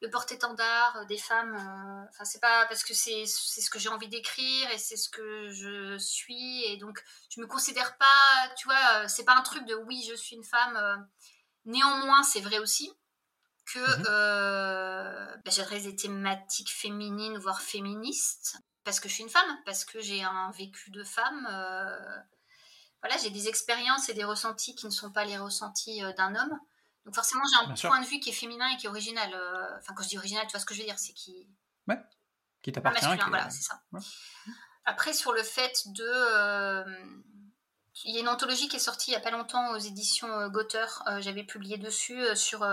le 0.00 0.10
porte-étendard 0.10 1.06
des 1.06 1.18
femmes. 1.18 1.54
Euh, 1.54 2.08
enfin, 2.10 2.24
c'est 2.24 2.40
pas 2.40 2.66
parce 2.66 2.84
que 2.84 2.94
c'est 2.94 3.26
ce 3.26 3.70
que 3.70 3.78
j'ai 3.78 3.88
envie 3.88 4.08
d'écrire 4.08 4.70
et 4.70 4.78
c'est 4.78 4.96
ce 4.96 5.08
que 5.08 5.50
je 5.50 5.98
suis 5.98 6.64
et 6.64 6.76
donc 6.76 7.02
je 7.30 7.40
me 7.40 7.46
considère 7.46 7.96
pas, 7.96 8.54
tu 8.56 8.68
vois, 8.68 9.08
c'est 9.08 9.24
pas 9.24 9.34
un 9.34 9.42
truc 9.42 9.64
de 9.66 9.74
oui, 9.74 10.06
je 10.08 10.14
suis 10.14 10.36
une 10.36 10.44
femme. 10.44 11.08
Néanmoins, 11.64 12.22
c'est 12.22 12.40
vrai 12.40 12.58
aussi 12.58 12.92
que 13.66 13.80
mmh 13.80 15.42
bah, 15.44 15.50
j'adresse 15.50 15.84
des 15.84 15.96
thématiques 15.96 16.72
féminines, 16.72 17.38
voire 17.38 17.60
féministes 17.60 18.58
parce 18.88 19.00
que 19.00 19.08
je 19.10 19.12
suis 19.12 19.22
une 19.22 19.28
femme, 19.28 19.58
parce 19.66 19.84
que 19.84 20.00
j'ai 20.00 20.22
un 20.22 20.50
vécu 20.52 20.90
de 20.90 21.04
femme. 21.04 21.46
Euh, 21.50 22.18
voilà, 23.02 23.18
j'ai 23.18 23.28
des 23.28 23.46
expériences 23.46 24.08
et 24.08 24.14
des 24.14 24.24
ressentis 24.24 24.74
qui 24.74 24.86
ne 24.86 24.90
sont 24.90 25.12
pas 25.12 25.26
les 25.26 25.36
ressentis 25.36 26.02
euh, 26.02 26.14
d'un 26.14 26.34
homme. 26.34 26.58
Donc 27.04 27.14
forcément, 27.14 27.42
j'ai 27.52 27.70
un 27.70 27.74
point 27.90 28.00
de 28.00 28.06
vue 28.06 28.18
qui 28.18 28.30
est 28.30 28.32
féminin 28.32 28.66
et 28.70 28.78
qui 28.78 28.86
est 28.86 28.88
original. 28.88 29.30
Euh, 29.34 29.76
enfin, 29.76 29.92
quand 29.94 30.02
je 30.04 30.08
dis 30.08 30.16
original, 30.16 30.46
tu 30.46 30.52
vois 30.52 30.60
ce 30.60 30.64
que 30.64 30.72
je 30.72 30.78
veux 30.78 30.86
dire, 30.86 30.98
c'est 30.98 31.12
qui... 31.12 31.50
Ouais, 31.86 32.00
qui 32.62 32.72
t'appartient. 32.72 33.04
voilà, 33.28 33.50
c'est 33.50 33.60
ça. 33.60 33.82
Après, 34.86 35.12
sur 35.12 35.34
le 35.34 35.42
fait 35.42 35.82
de... 35.88 36.84
Il 38.04 38.14
y 38.14 38.16
a 38.16 38.20
une 38.20 38.28
anthologie 38.28 38.68
qui 38.68 38.76
est 38.76 38.78
sortie 38.78 39.10
il 39.10 39.14
n'y 39.14 39.18
a 39.18 39.20
pas 39.20 39.32
longtemps 39.32 39.72
aux 39.72 39.78
éditions 39.78 40.48
Gother. 40.48 41.02
J'avais 41.18 41.44
publié 41.44 41.76
dessus 41.76 42.24
sur 42.36 42.64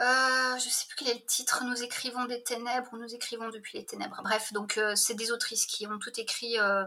euh, 0.00 0.58
je 0.58 0.68
sais 0.68 0.86
plus 0.86 0.96
quel 0.96 1.08
est 1.08 1.20
le 1.20 1.26
titre, 1.26 1.64
Nous 1.64 1.82
écrivons 1.82 2.24
des 2.26 2.42
ténèbres 2.42 2.88
ou 2.92 2.98
Nous 2.98 3.14
écrivons 3.14 3.48
depuis 3.48 3.78
les 3.78 3.86
ténèbres. 3.86 4.20
Bref, 4.22 4.52
donc 4.52 4.78
euh, 4.78 4.94
c'est 4.94 5.14
des 5.14 5.32
autrices 5.32 5.66
qui 5.66 5.86
ont 5.86 5.98
toutes 5.98 6.18
écrit 6.18 6.58
euh, 6.58 6.84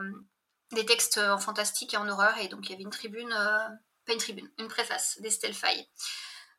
des 0.71 0.85
textes 0.85 1.17
en 1.17 1.37
fantastique 1.37 1.93
et 1.93 1.97
en 1.97 2.07
horreur. 2.07 2.37
Et 2.37 2.47
donc 2.47 2.67
il 2.67 2.71
y 2.71 2.75
avait 2.75 2.83
une 2.83 2.89
tribune, 2.89 3.29
pas 3.29 4.13
une 4.13 4.19
tribune, 4.19 4.49
une 4.57 4.69
préface 4.69 5.19
d'Estelle 5.21 5.53
Faye. 5.53 5.87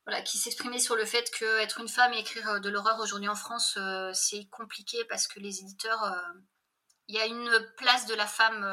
Voilà, 0.04 0.20
qui 0.20 0.36
s'exprimait 0.36 0.80
sur 0.80 0.96
le 0.96 1.04
fait 1.04 1.30
que 1.30 1.60
être 1.60 1.80
une 1.80 1.88
femme 1.88 2.12
et 2.12 2.18
écrire 2.18 2.60
de 2.60 2.68
l'horreur 2.68 2.98
aujourd'hui 3.00 3.28
en 3.28 3.36
France, 3.36 3.78
c'est 4.12 4.46
compliqué 4.50 5.04
parce 5.04 5.28
que 5.28 5.38
les 5.38 5.60
éditeurs, 5.60 6.12
il 7.06 7.14
y 7.14 7.20
a 7.20 7.26
une 7.26 7.72
place 7.76 8.06
de 8.06 8.14
la 8.14 8.26
femme, 8.26 8.66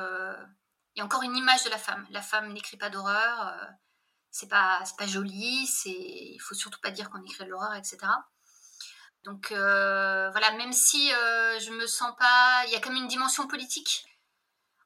il 0.95 0.99
y 0.99 1.01
a 1.01 1.05
encore 1.05 1.21
une 1.21 1.35
image 1.35 1.63
de 1.63 1.69
la 1.69 1.77
femme. 1.77 2.05
La 2.09 2.23
femme 2.23 2.51
n'écrit 2.51 2.77
pas 2.77 2.89
d'horreur, 2.89 3.55
c'est 4.31 4.47
pas, 4.47 4.83
pas 4.97 5.07
joli, 5.07 5.65
c'est, 5.67 5.89
il 5.89 6.39
faut 6.39 6.55
surtout 6.55 6.79
pas 6.81 6.91
dire 6.91 7.09
qu'on 7.09 7.23
écrit 7.23 7.45
de 7.45 7.49
l'horreur, 7.49 7.73
etc. 7.75 7.97
Donc 9.23 9.51
euh, 9.51 10.29
voilà, 10.31 10.51
même 10.51 10.73
si 10.73 11.11
euh, 11.13 11.59
je 11.59 11.71
me 11.71 11.87
sens 11.87 12.15
pas, 12.17 12.63
il 12.67 12.71
y 12.71 12.75
a 12.75 12.79
quand 12.79 12.89
même 12.89 13.03
une 13.03 13.07
dimension 13.07 13.47
politique. 13.47 14.05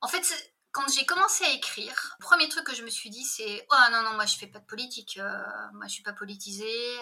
En 0.02 0.08
fait, 0.08 0.24
quand 0.72 0.88
j'ai 0.92 1.06
commencé 1.06 1.46
à 1.46 1.52
écrire, 1.52 2.16
le 2.20 2.24
premier 2.24 2.50
truc 2.50 2.66
que 2.66 2.74
je 2.74 2.84
me 2.84 2.90
suis 2.90 3.10
dit, 3.10 3.24
c'est 3.24 3.66
oh 3.72 3.92
non 3.92 4.02
non 4.02 4.16
moi 4.16 4.26
je 4.26 4.38
fais 4.38 4.48
pas 4.48 4.60
de 4.60 4.66
politique, 4.66 5.18
euh, 5.18 5.44
moi 5.74 5.88
je 5.88 5.94
suis 5.94 6.04
pas 6.04 6.14
politisée. 6.14 7.00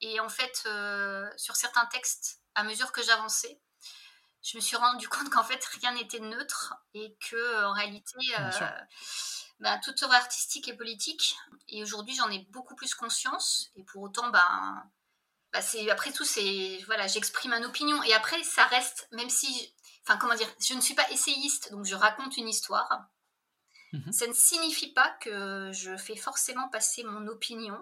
et 0.00 0.18
en 0.20 0.28
fait, 0.28 0.66
sur 1.36 1.56
certains 1.56 1.86
textes, 1.86 2.40
à 2.54 2.64
mesure 2.64 2.92
que 2.92 3.02
j'avançais, 3.02 3.60
je 4.42 4.56
me 4.56 4.62
suis 4.62 4.76
rendu 4.76 5.08
compte 5.08 5.30
qu'en 5.30 5.44
fait 5.44 5.62
rien 5.80 5.92
n'était 5.92 6.20
neutre 6.20 6.74
et 6.94 7.16
que 7.30 7.64
en 7.64 7.72
réalité 7.72 8.16
bah, 9.62 9.78
toute 9.78 10.02
œuvre 10.02 10.14
artistique 10.14 10.68
et 10.68 10.76
politique. 10.76 11.36
Et 11.68 11.82
aujourd'hui, 11.82 12.14
j'en 12.14 12.28
ai 12.30 12.40
beaucoup 12.50 12.74
plus 12.74 12.94
conscience. 12.94 13.70
Et 13.76 13.84
pour 13.84 14.02
autant, 14.02 14.28
ben, 14.30 14.84
bah, 15.52 15.62
c'est 15.62 15.88
après 15.88 16.12
tout, 16.12 16.24
c'est 16.24 16.78
voilà, 16.86 17.06
j'exprime 17.06 17.52
une 17.52 17.64
opinion. 17.64 18.02
Et 18.02 18.12
après, 18.12 18.42
ça 18.42 18.64
reste, 18.64 19.08
même 19.12 19.30
si, 19.30 19.72
enfin, 20.04 20.18
comment 20.18 20.34
dire, 20.34 20.48
je 20.60 20.74
ne 20.74 20.80
suis 20.80 20.94
pas 20.94 21.08
essayiste, 21.10 21.70
donc 21.70 21.84
je 21.84 21.94
raconte 21.94 22.36
une 22.36 22.48
histoire. 22.48 23.06
Mhm. 23.92 24.12
Ça 24.12 24.26
ne 24.26 24.32
signifie 24.32 24.92
pas 24.92 25.10
que 25.20 25.70
je 25.72 25.96
fais 25.96 26.16
forcément 26.16 26.68
passer 26.68 27.04
mon 27.04 27.28
opinion. 27.28 27.78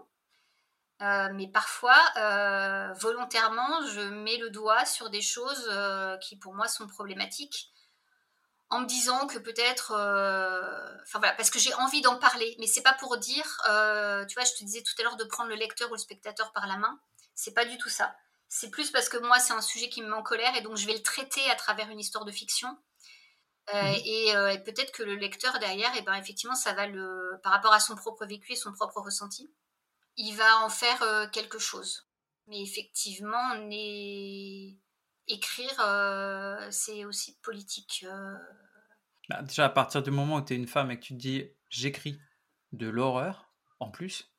Euh, 1.01 1.31
mais 1.32 1.48
parfois, 1.48 1.97
euh, 2.19 2.93
volontairement, 2.94 3.86
je 3.86 4.01
mets 4.01 4.36
le 4.36 4.51
doigt 4.51 4.85
sur 4.85 5.09
des 5.09 5.23
choses 5.23 5.66
euh, 5.70 6.19
qui 6.19 6.36
pour 6.36 6.55
moi 6.55 6.69
sont 6.69 6.86
problématiques 6.86 7.73
en 8.70 8.80
me 8.80 8.86
disant 8.86 9.26
que 9.26 9.38
peut-être, 9.38 9.92
euh, 9.92 11.02
enfin 11.02 11.18
voilà, 11.18 11.34
parce 11.34 11.51
que 11.51 11.59
j'ai 11.59 11.74
envie 11.74 12.02
d'en 12.02 12.18
parler, 12.18 12.56
mais 12.60 12.68
c'est 12.68 12.82
pas 12.82 12.94
pour 12.94 13.18
dire, 13.18 13.44
euh, 13.68 14.24
tu 14.26 14.34
vois, 14.34 14.44
je 14.44 14.52
te 14.52 14.64
disais 14.64 14.82
tout 14.82 14.94
à 15.01 15.02
l'heure 15.02 15.16
de 15.16 15.24
prendre 15.24 15.51
le 15.51 15.56
lecteur 15.56 15.90
ou 15.90 15.94
le 15.94 15.98
spectateur 15.98 16.52
par 16.52 16.68
la 16.68 16.76
main, 16.76 17.01
c'est 17.34 17.52
pas 17.52 17.64
du 17.64 17.76
tout 17.78 17.88
ça. 17.88 18.14
C'est 18.48 18.70
plus 18.70 18.90
parce 18.90 19.09
que 19.09 19.16
moi 19.18 19.38
c'est 19.40 19.52
un 19.52 19.60
sujet 19.60 19.88
qui 19.88 20.02
me 20.02 20.09
met 20.09 20.16
en 20.16 20.22
colère 20.22 20.55
et 20.56 20.60
donc 20.60 20.76
je 20.76 20.86
vais 20.86 20.92
le 20.92 21.02
traiter 21.02 21.48
à 21.51 21.56
travers 21.56 21.90
une 21.90 21.98
histoire 21.98 22.24
de 22.24 22.32
fiction. 22.32 22.68
Euh, 23.74 23.82
mhm. 23.82 23.94
et, 24.05 24.62
peut-être 24.64 24.92
que 24.92 25.02
le 25.02 25.14
lecteur 25.14 25.59
derrière, 25.59 25.94
et 25.94 25.98
eh 25.98 26.02
ben 26.02 26.14
effectivement, 26.14 26.56
ça 26.56 26.72
va 26.72 26.86
le, 26.86 27.38
par 27.42 27.52
rapport 27.52 27.72
à 27.72 27.80
son 27.80 27.94
propre 27.94 28.24
vécu 28.24 28.52
et 28.52 28.56
son 28.56 28.72
propre 28.72 29.01
ressenti, 29.01 29.52
il 30.16 30.34
va 30.36 30.59
en 30.64 30.68
faire 30.68 31.30
quelque 31.32 31.59
chose. 31.59 32.09
Mais 32.47 32.62
effectivement, 32.62 33.52
on 33.55 33.68
est 33.70 34.76
écrire, 35.32 35.74
euh, 35.81 36.66
c'est 36.70 37.05
aussi 37.05 37.36
politique. 37.43 38.05
Euh. 38.09 38.35
Bah, 39.28 39.43
déjà, 39.43 39.66
à 39.66 39.69
partir 39.69 40.02
du 40.02 40.11
moment 40.11 40.36
où 40.36 40.44
tu 40.44 40.55
es 40.55 40.57
une 40.57 40.66
femme 40.66 40.90
et 40.90 40.98
que 40.98 41.05
tu 41.05 41.15
te 41.15 41.19
dis 41.19 41.44
j'écris 41.69 42.20
de 42.73 42.89
l'horreur, 42.89 43.52
en 43.78 43.90
plus, 43.90 44.32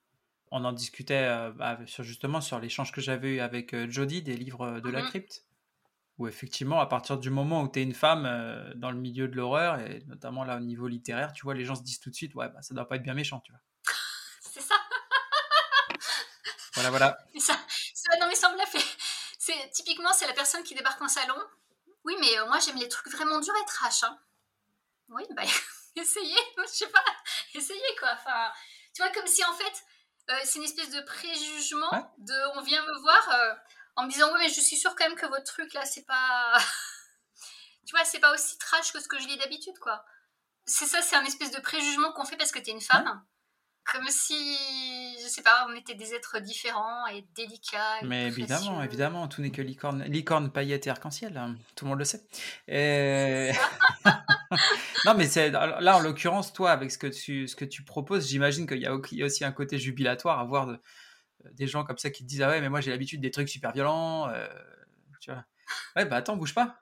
on 0.52 0.66
en 0.66 0.74
discutait 0.74 1.28
euh, 1.28 1.52
bah, 1.52 1.80
sur, 1.86 2.04
justement 2.04 2.42
sur 2.42 2.60
l'échange 2.60 2.92
que 2.92 3.02
j'avais 3.02 3.36
eu 3.36 3.40
avec 3.40 3.76
Jodie 3.90 4.22
des 4.22 4.36
livres 4.36 4.80
de 4.80 4.90
la 4.90 5.04
mmh 5.04 5.10
crypte, 5.10 5.46
où 6.18 6.28
effectivement, 6.28 6.80
à 6.80 6.86
partir 6.86 7.18
du 7.18 7.30
moment 7.30 7.64
où 7.64 7.70
tu 7.70 7.80
es 7.80 7.84
une 7.84 7.94
femme 7.94 8.74
dans 8.76 8.92
le 8.92 8.98
milieu 8.98 9.28
de 9.28 9.36
l'horreur, 9.36 9.80
et 9.80 10.04
notamment 10.08 10.44
là 10.44 10.58
au 10.58 10.60
niveau 10.60 10.88
littéraire, 10.88 11.34
tu 11.34 11.44
vois, 11.44 11.54
les 11.54 11.66
gens 11.66 11.76
se 11.76 11.84
disent 11.84 12.00
tout 12.00 12.10
de 12.10 12.16
suite, 12.16 12.36
ouais, 12.36 12.50
bah, 12.50 12.62
ça 12.62 12.74
doit 12.74 12.88
pas 12.88 12.98
être 12.98 13.04
bien 13.04 13.14
méchant, 13.14 13.40
tu 13.40 13.52
vois. 13.52 13.62
c'est 14.42 14.62
ça. 14.62 14.76
voilà, 16.76 16.90
voilà. 16.90 17.18
C'est 17.34 17.40
ça 17.40 17.58
non, 18.20 18.28
mais 18.28 18.36
ça 18.36 18.52
me 18.52 18.58
l'a 18.58 18.66
fait. 18.66 18.91
C'est, 19.44 19.72
typiquement, 19.72 20.14
c'est 20.14 20.28
la 20.28 20.34
personne 20.34 20.62
qui 20.62 20.76
débarque 20.76 21.02
en 21.02 21.08
salon. 21.08 21.36
Oui, 22.04 22.16
mais 22.20 22.46
moi, 22.46 22.60
j'aime 22.60 22.78
les 22.78 22.88
trucs 22.88 23.12
vraiment 23.12 23.40
durs 23.40 23.56
et 23.56 23.66
trash. 23.66 24.04
Hein. 24.04 24.20
Oui, 25.10 25.24
bah, 25.32 25.42
essayez, 25.96 26.38
je 26.60 26.68
sais 26.68 26.90
pas, 26.90 27.04
essayez 27.56 27.96
quoi. 27.98 28.10
Enfin, 28.14 28.52
tu 28.94 29.02
vois, 29.02 29.12
comme 29.12 29.26
si 29.26 29.44
en 29.44 29.54
fait, 29.54 29.84
c'est 30.46 30.60
une 30.60 30.64
espèce 30.64 30.92
de 30.92 31.02
préjugement 31.02 32.14
de 32.20 32.58
on 32.60 32.62
vient 32.62 32.86
me 32.86 33.02
voir 33.02 33.58
en 33.96 34.04
me 34.04 34.12
disant, 34.12 34.32
oui, 34.32 34.42
mais 34.42 34.50
je 34.50 34.62
suis 34.62 34.78
sûre 34.78 34.96
quand 34.96 35.06
même 35.06 35.18
que 35.18 35.26
votre 35.26 35.52
truc 35.52 35.74
là, 35.74 35.86
c'est 35.86 36.06
pas. 36.06 36.60
tu 37.88 37.96
vois, 37.96 38.06
c'est 38.06 38.20
pas 38.20 38.36
aussi 38.36 38.60
trash 38.60 38.94
que 38.94 39.00
ce 39.00 39.08
que 39.08 39.20
je 39.20 39.26
lis 39.26 39.38
d'habitude, 39.38 39.80
quoi. 39.80 40.06
C'est 40.66 40.86
ça, 40.86 41.02
c'est 41.02 41.16
un 41.16 41.26
espèce 41.26 41.50
de 41.50 41.62
préjugement 41.62 42.12
qu'on 42.12 42.26
fait 42.26 42.38
parce 42.38 42.52
que 42.52 42.60
t'es 42.60 42.70
une 42.70 42.80
femme. 42.80 43.26
Comme 43.84 44.08
si, 44.10 44.34
je 45.22 45.28
sais 45.28 45.42
pas, 45.42 45.68
on 45.70 45.76
était 45.76 45.96
des 45.96 46.14
êtres 46.14 46.40
différents 46.40 47.08
et 47.08 47.26
délicats. 47.36 48.02
mais 48.04 48.28
évidemment, 48.28 48.84
évidemment, 48.84 49.28
tout 49.28 49.42
n'est 49.42 49.52
que 49.52 49.62
licorne, 49.62 50.04
licorne, 50.04 50.52
paillettes 50.52 50.88
et 50.88 50.90
arc-en-ciel, 50.92 51.36
hein. 51.36 51.56
tout 51.76 51.86
le 51.86 51.90
monde 51.90 52.00
le 52.00 52.06
sait. 52.06 52.22
Et... 52.68 53.52
non, 55.06 55.16
mais 55.16 55.28
c'est 55.28 55.50
là 55.50 55.98
en 55.98 56.00
l'occurrence, 56.00 56.54
toi, 56.54 56.72
avec 56.72 56.92
ce 56.92 56.98
que 56.98 57.08
tu, 57.08 57.48
ce 57.48 57.56
que 57.56 57.66
tu 57.66 57.84
proposes, 57.84 58.28
j'imagine 58.28 58.68
qu'il 58.68 58.78
y, 58.78 59.16
y, 59.16 59.24
a 59.24 59.26
aussi 59.26 59.44
un 59.44 59.52
côté 59.52 59.78
jubilatoire 59.80 60.40
à 60.40 60.46
voir 60.46 60.68
de, 60.68 60.80
des 61.54 61.68
gens 61.68 61.84
comme 61.84 61.98
ça 61.98 62.10
qui 62.10 62.24
te 62.24 62.30
disent 62.30 62.42
ah 62.42 62.50
ouais 62.50 62.62
mais 62.62 62.70
moi 62.70 62.82
j'ai 62.82 62.92
l'habitude 62.92 63.22
des 63.22 63.32
trucs 63.32 63.50
super 63.50 63.72
violents 63.72 64.30
euh, 64.30 64.48
tu 65.20 65.32
vois 65.32 65.44
ouais 65.96 66.06
bah 66.06 66.18
attends 66.18 66.38
bouge 66.38 66.54
pas 66.54 66.82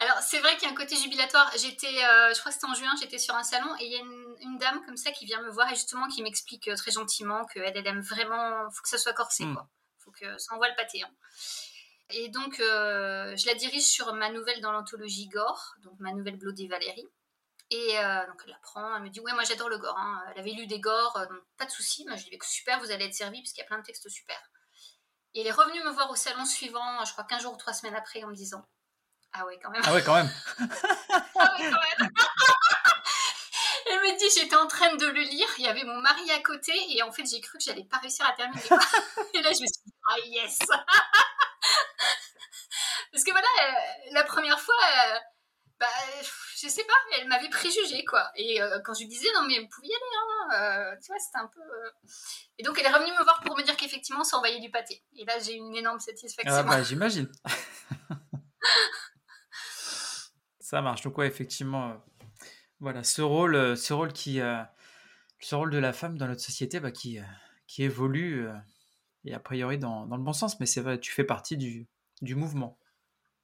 alors 0.00 0.18
c'est 0.20 0.38
vrai 0.40 0.56
qu'il 0.56 0.64
y 0.64 0.66
a 0.66 0.72
un 0.72 0.76
côté 0.76 0.96
jubilatoire 0.96 1.50
j'étais 1.56 1.86
euh, 1.86 2.32
je 2.32 2.38
crois 2.40 2.50
que 2.50 2.54
c'était 2.54 2.66
en 2.66 2.74
juin 2.74 2.92
j'étais 3.00 3.18
sur 3.18 3.34
un 3.34 3.42
salon 3.42 3.74
et 3.80 3.84
il 3.84 3.92
y 3.92 3.96
a 3.96 4.00
une, 4.00 4.58
dame 4.58 4.84
comme 4.86 4.96
ça 4.96 5.12
qui 5.12 5.24
vient 5.24 5.40
me 5.42 5.50
voir 5.50 5.70
et 5.70 5.74
justement 5.74 6.08
qui 6.08 6.22
m'explique 6.22 6.68
euh, 6.68 6.76
très 6.76 6.90
gentiment 6.90 7.44
qu'elle 7.46 7.72
elle 7.76 7.86
aime 7.86 8.00
vraiment 8.00 8.70
faut 8.70 8.82
que 8.82 8.88
ça 8.88 8.98
soit 8.98 9.12
corsé 9.12 9.44
hmm. 9.44 9.54
quoi 9.54 9.68
faut 9.98 10.10
que 10.10 10.38
ça 10.38 10.54
envoie 10.54 10.68
le 10.68 10.74
pâté 10.74 11.02
hein. 11.02 11.10
et 12.10 12.28
donc 12.28 12.56
je 12.58 13.46
la 13.46 13.54
dirige 13.54 13.86
sur 13.86 14.12
ma 14.14 14.30
nouvelle 14.30 14.60
dans 14.60 14.72
l'anthologie 14.72 15.28
Gore 15.28 15.74
donc 15.82 15.98
ma 16.00 16.12
nouvelle 16.12 16.36
Bloody 16.36 16.66
Valérie 16.66 17.08
et 17.70 17.98
euh, 17.98 18.26
donc 18.26 18.40
elle 18.44 18.50
la 18.50 18.58
prend, 18.62 18.96
elle 18.96 19.02
me 19.02 19.10
dit 19.10 19.20
ouais 19.20 19.32
moi 19.34 19.44
j'adore 19.44 19.68
le 19.68 19.78
gore. 19.78 19.96
Hein. 19.98 20.22
Elle 20.32 20.40
avait 20.40 20.52
lu 20.52 20.66
des 20.66 20.80
gores, 20.80 21.16
euh, 21.18 21.26
donc 21.26 21.42
pas 21.58 21.66
de 21.66 21.70
souci. 21.70 22.04
Moi 22.06 22.16
je 22.16 22.24
lui 22.24 22.30
dis 22.30 22.38
super, 22.42 22.80
vous 22.80 22.90
allez 22.90 23.04
être 23.04 23.14
servi 23.14 23.40
parce 23.42 23.52
qu'il 23.52 23.60
y 23.60 23.64
a 23.64 23.66
plein 23.66 23.78
de 23.78 23.82
textes 23.82 24.08
super. 24.08 24.38
Et 25.34 25.42
elle 25.42 25.46
est 25.46 25.52
revenue 25.52 25.82
me 25.84 25.90
voir 25.90 26.10
au 26.10 26.16
salon 26.16 26.46
suivant, 26.46 27.04
je 27.04 27.12
crois 27.12 27.24
15 27.24 27.42
jours 27.42 27.52
ou 27.52 27.58
3 27.58 27.74
semaines 27.74 27.94
après, 27.94 28.24
en 28.24 28.28
me 28.28 28.34
disant 28.34 28.66
ah 29.38 29.46
ouais 29.46 29.58
quand 29.62 29.70
même. 29.70 29.82
Ah 29.84 29.92
ouais 29.92 30.02
quand 30.02 30.14
même. 30.14 30.30
ah 30.58 31.54
ouais 31.58 31.70
quand 31.70 32.00
même. 32.00 32.10
elle 33.90 34.00
me 34.00 34.18
dit 34.18 34.40
j'étais 34.40 34.56
en 34.56 34.66
train 34.66 34.96
de 34.96 35.06
le 35.06 35.20
lire, 35.20 35.48
il 35.58 35.64
y 35.64 35.68
avait 35.68 35.84
mon 35.84 36.00
mari 36.00 36.30
à 36.32 36.40
côté 36.40 36.72
et 36.90 37.02
en 37.02 37.12
fait 37.12 37.24
j'ai 37.24 37.40
cru 37.40 37.58
que 37.58 37.64
j'allais 37.64 37.84
pas 37.84 37.98
réussir 37.98 38.26
à 38.26 38.32
terminer. 38.32 38.62
et 39.34 39.42
là 39.42 39.52
je 39.52 39.62
me 39.62 39.66
suis 39.66 39.82
dit 39.86 39.94
ah 40.10 40.18
yes. 40.26 40.58
parce 43.12 43.24
que 43.24 43.30
voilà 43.30 43.48
euh, 43.62 43.72
la 44.12 44.24
première 44.24 44.60
fois 44.60 44.74
bah, 45.78 45.86
je 46.60 46.68
sais 46.68 46.84
pas, 46.84 47.18
elle 47.18 47.28
m'avait 47.28 47.48
préjugé 47.48 48.04
quoi. 48.04 48.30
Et 48.34 48.60
euh, 48.60 48.80
quand 48.84 48.94
je 48.94 49.00
lui 49.00 49.08
disais 49.08 49.28
non 49.34 49.46
mais 49.46 49.60
vous 49.60 49.68
pouviez 49.68 49.92
y 49.92 49.94
aller, 49.94 50.04
hein, 50.16 50.48
euh, 50.54 50.96
tu 51.00 51.12
vois, 51.12 51.18
c'était 51.20 51.38
un 51.38 51.46
peu. 51.46 51.60
Euh. 51.60 51.90
Et 52.58 52.64
donc 52.64 52.78
elle 52.78 52.86
est 52.86 52.92
revenue 52.92 53.12
me 53.12 53.22
voir 53.22 53.40
pour 53.44 53.56
me 53.56 53.62
dire 53.62 53.76
qu'effectivement 53.76 54.24
ça 54.24 54.38
envoyait 54.38 54.58
du 54.60 54.70
pâté. 54.70 55.04
Et 55.16 55.24
là 55.24 55.38
j'ai 55.38 55.54
une 55.54 55.76
énorme 55.76 56.00
satisfaction. 56.00 56.52
Ah 56.52 56.64
bah 56.64 56.82
j'imagine. 56.82 57.30
Ça 60.70 60.82
marche. 60.82 61.02
Donc 61.02 61.18
ouais 61.18 61.26
effectivement, 61.26 62.02
voilà 62.80 63.04
ce 63.04 63.22
rôle, 63.22 63.76
ce 63.76 63.92
rôle 63.92 64.12
qui, 64.12 64.40
ce 65.40 65.54
rôle 65.54 65.70
de 65.70 65.78
la 65.78 65.92
femme 65.92 66.18
dans 66.18 66.26
notre 66.26 66.42
société, 66.42 66.80
bah, 66.80 66.90
qui, 66.90 67.18
qui 67.66 67.82
évolue 67.82 68.48
et 69.24 69.34
a 69.34 69.40
priori 69.40 69.78
dans, 69.78 70.06
dans 70.06 70.16
le 70.16 70.22
bon 70.22 70.32
sens. 70.32 70.58
Mais 70.60 70.66
c'est 70.66 70.80
vrai, 70.80 70.98
tu 70.98 71.12
fais 71.12 71.24
partie 71.24 71.56
du, 71.56 71.88
du 72.22 72.34
mouvement. 72.34 72.78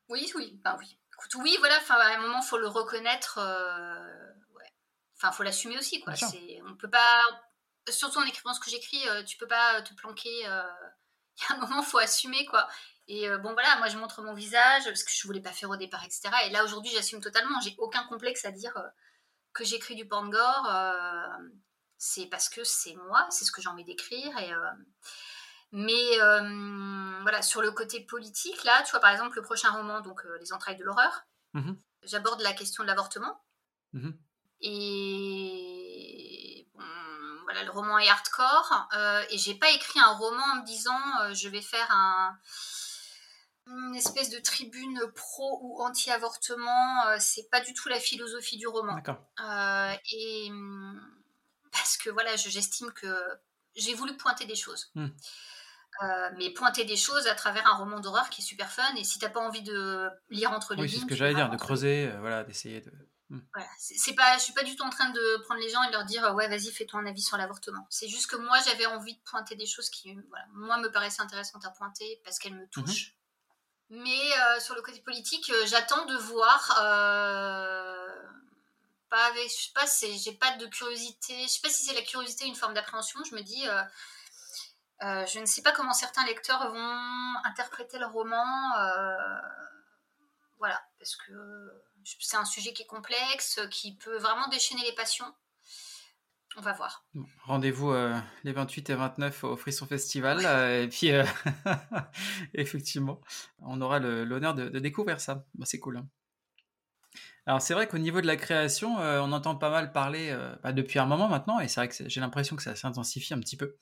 Oui, 0.09 0.31
oui, 0.37 0.61
bah 0.63 0.77
oui 0.79 0.99
oui, 1.37 1.57
voilà, 1.59 1.79
à 1.89 2.17
un 2.17 2.21
moment, 2.21 2.43
faut 2.43 2.59
le 2.59 2.69
reconnaître. 2.69 3.39
Euh, 3.39 4.33
ouais. 4.57 4.73
Enfin, 5.17 5.33
faut 5.33 5.43
l'assumer 5.43 5.79
aussi, 5.79 6.01
quoi. 6.01 6.15
C'est, 6.15 6.61
on 6.67 6.77
peut 6.77 6.91
pas, 6.91 7.23
surtout 7.89 8.19
en 8.19 8.25
écrivant 8.25 8.55
ce 8.55 8.61
que 8.61 8.71
j'écris, 8.71 9.09
euh, 9.09 9.23
tu 9.25 9.37
peux 9.37 9.47
pas 9.47 9.83
te 9.83 9.95
planquer. 9.95 10.47
Euh, 10.47 10.63
il 11.39 11.43
y 11.43 11.53
a 11.53 11.57
un 11.57 11.67
moment, 11.67 11.83
faut 11.83 11.99
assumer, 11.99 12.45
quoi. 12.47 12.69
Et 13.07 13.29
bon, 13.39 13.53
voilà, 13.53 13.77
moi, 13.77 13.89
je 13.89 13.99
montre 13.99 14.23
mon 14.23 14.33
visage 14.33 14.85
parce 14.85 15.05
que 15.05 15.11
je 15.13 15.27
voulais 15.27 15.43
pas 15.43 15.53
faire 15.53 15.69
au 15.69 15.77
départ, 15.77 16.03
etc. 16.05 16.31
Et 16.47 16.51
là, 16.51 16.65
aujourd'hui, 16.65 16.91
j'assume 16.95 17.21
totalement. 17.21 17.61
J'ai 17.61 17.75
aucun 17.79 18.05
complexe 18.05 18.47
à 18.47 18.51
dire 18.51 18.73
que 19.53 19.65
j'écris 19.65 19.95
du 19.95 20.09
porn 20.09 20.31
gore. 20.31 20.73
c'est 21.99 22.27
parce 22.27 22.49
que 22.49 22.65
c'est 22.65 22.95
moi, 22.95 23.27
c'est 23.31 23.45
ce 23.45 23.53
que 23.53 23.61
j'ai 23.61 23.69
envie 23.69 23.85
d'écrire. 23.85 24.39
Et 24.39 24.51
mais 25.77 26.21
euh, 26.21 27.19
voilà, 27.23 27.43
sur 27.43 27.61
le 27.61 27.73
côté 27.73 28.01
politique, 28.01 28.63
là, 28.63 28.85
tu 28.85 28.93
vois, 28.93 29.01
par 29.01 29.11
exemple, 29.11 29.35
le 29.35 29.43
prochain 29.43 29.71
roman, 29.71 30.03
donc 30.03 30.25
euh, 30.25 30.39
Les 30.39 30.53
entrailles 30.53 30.77
de 30.77 30.85
l'horreur, 30.85 31.25
mmh 31.53 31.73
j'aborde 32.05 32.43
la 32.43 32.53
question 32.53 32.85
de 32.85 32.89
l'avortement. 32.89 33.43
Mmh 33.93 34.11
et 34.67 36.67
voilà, 37.43 37.65
le 37.65 37.71
roman 37.71 37.99
est 37.99 38.09
hardcore. 38.09 38.89
Euh, 38.95 39.25
et 39.31 39.37
j'ai 39.37 39.57
pas 39.57 39.69
écrit 39.71 39.99
un 39.99 40.13
roman 40.13 40.45
en 40.53 40.57
me 40.61 40.65
disant 40.65 40.97
je 41.33 41.49
vais 41.49 41.61
faire 41.61 41.91
un, 41.91 42.39
une 43.66 43.97
espèce 43.97 44.31
de 44.31 44.39
tribune 44.39 45.01
pro 45.15 45.59
ou 45.62 45.82
anti-avortement. 45.82 47.19
c'est 47.19 47.49
pas 47.51 47.61
du 47.61 47.73
tout 47.74 47.89
la 47.89 48.01
philosophie 48.01 48.57
du 48.57 48.66
roman. 48.66 48.97
et 50.12 50.51
parce 51.73 51.97
que 51.97 52.11
voilà, 52.11 52.36
j'estime 52.36 52.93
que 52.93 53.09
j'ai 53.77 53.95
voulu 53.95 54.16
pointer 54.16 54.47
des 54.47 54.55
choses. 54.55 54.91
Mmh. 54.95 55.09
Euh, 56.03 56.31
mais 56.39 56.51
pointer 56.51 56.85
des 56.85 56.97
choses 56.97 57.27
à 57.28 57.35
travers 57.35 57.66
un 57.69 57.77
roman 57.77 58.01
d'horreur 58.01 58.28
qui 58.28 58.43
est 58.43 58.45
super 58.45 58.70
fun. 58.70 58.95
Et 58.97 59.05
si 59.05 59.19
t'as 59.19 59.28
pas 59.28 59.41
envie 59.41 59.62
de 59.62 60.09
lire 60.31 60.51
entre 60.51 60.74
les 60.74 60.82
oui, 60.82 60.89
lignes, 60.89 60.97
c'est 60.97 61.03
ce 61.03 61.09
que 61.09 61.15
j'allais 61.15 61.35
dire, 61.35 61.51
de 61.51 61.57
creuser, 61.57 62.09
euh, 62.11 62.19
voilà, 62.20 62.43
d'essayer 62.43 62.81
de. 62.81 62.93
Hmm. 63.31 63.41
Voilà, 63.55 63.69
c'est 63.78 64.15
pas, 64.15 64.36
je 64.36 64.43
suis 64.43 64.53
pas 64.53 64.65
du 64.65 64.77
tout 64.77 64.85
en 64.85 64.91
train 64.91 65.11
de 65.11 65.43
prendre 65.45 65.61
les 65.61 65.70
gens 65.70 65.82
et 65.85 65.86
de 65.86 65.93
leur 65.93 66.05
dire 66.05 66.35
ouais 66.35 66.47
vas-y 66.47 66.70
fais-toi 66.70 67.01
un 67.01 67.07
avis 67.07 67.23
sur 67.23 67.39
l'avortement. 67.39 67.86
C'est 67.89 68.09
juste 68.09 68.28
que 68.28 68.36
moi 68.36 68.59
j'avais 68.66 68.86
envie 68.86 69.15
de 69.15 69.20
pointer 69.24 69.57
des 69.57 69.66
choses 69.66 69.89
qui, 69.89 70.12
voilà, 70.28 70.45
moi 70.53 70.78
me 70.78 70.91
paraissaient 70.91 71.23
intéressantes 71.23 71.65
à 71.65 71.70
pointer 71.70 72.20
parce 72.24 72.39
qu'elles 72.39 72.55
me 72.55 72.66
touchent. 72.69 73.12
Mhm. 73.12 73.24
Mais 73.90 74.32
euh, 74.32 74.61
sur 74.61 74.74
le 74.74 74.82
côté 74.82 75.01
politique, 75.01 75.52
j'attends 75.66 76.05
de 76.06 76.16
voir. 76.16 76.70
avec, 79.11 79.48
je 79.48 79.65
sais 79.65 79.73
pas, 79.74 79.86
j'ai 80.16 80.32
pas 80.32 80.56
de 80.56 80.66
curiosité. 80.66 81.43
Je 81.43 81.48
sais 81.48 81.61
pas 81.61 81.69
si 81.69 81.85
c'est 81.85 81.94
la 81.94 82.02
curiosité 82.02 82.47
une 82.47 82.56
forme 82.56 82.74
d'appréhension. 82.74 83.23
Je 83.24 83.35
me 83.35 83.43
dis 83.43 83.65
euh, 85.02 85.27
je 85.27 85.39
ne 85.39 85.47
sais 85.47 85.62
pas 85.62 85.73
comment 85.73 85.93
certains 85.93 86.24
lecteurs 86.24 86.73
vont 86.73 87.35
interpréter 87.44 87.98
le 87.98 88.06
roman. 88.06 88.77
Euh, 88.78 89.40
voilà, 90.59 90.82
parce 90.98 91.16
que 91.16 91.32
c'est 92.20 92.36
un 92.36 92.44
sujet 92.44 92.73
qui 92.73 92.82
est 92.82 92.86
complexe, 92.86 93.61
qui 93.70 93.97
peut 93.97 94.16
vraiment 94.19 94.48
déchaîner 94.48 94.82
les 94.82 94.94
passions. 94.94 95.31
On 96.57 96.61
va 96.61 96.73
voir. 96.73 97.05
Rendez-vous 97.45 97.91
euh, 97.91 98.17
les 98.45 98.53
28 98.53 98.91
et 98.91 98.95
29 98.95 99.45
au 99.45 99.57
Frisson 99.57 99.87
Festival. 99.87 100.41
et 100.83 100.89
puis, 100.89 101.11
effectivement, 102.55 103.21
on 103.59 103.81
aura 103.81 103.99
l'honneur 103.99 104.55
de, 104.55 104.69
découvrir 104.79 105.21
ça. 105.21 105.47
Bah, 105.55 105.67
c'est 105.67 105.81
cool. 105.81 105.99
Hein. 105.99 106.09
Alors 107.47 107.61
c'est 107.61 107.75
vrai 107.75 107.87
qu'au 107.87 107.99
niveau 107.99 108.23
de 108.23 108.27
la 108.27 108.37
création, 108.37 108.97
on 108.97 109.33
entend 109.33 109.55
pas 109.55 109.69
mal 109.69 109.93
parler 109.93 110.35
bah, 110.63 110.73
depuis 110.73 110.99
un 110.99 111.05
moment 111.05 111.29
maintenant, 111.29 111.61
et 111.61 111.69
c'est 111.69 111.81
vrai 111.81 111.89
que 111.89 112.09
j'ai 112.09 112.21
l'impression 112.21 112.57
que 112.57 112.63
ça 112.63 112.75
s'intensifie 112.75 113.35
un 113.35 113.41
petit 113.41 113.59
peu 113.59 113.77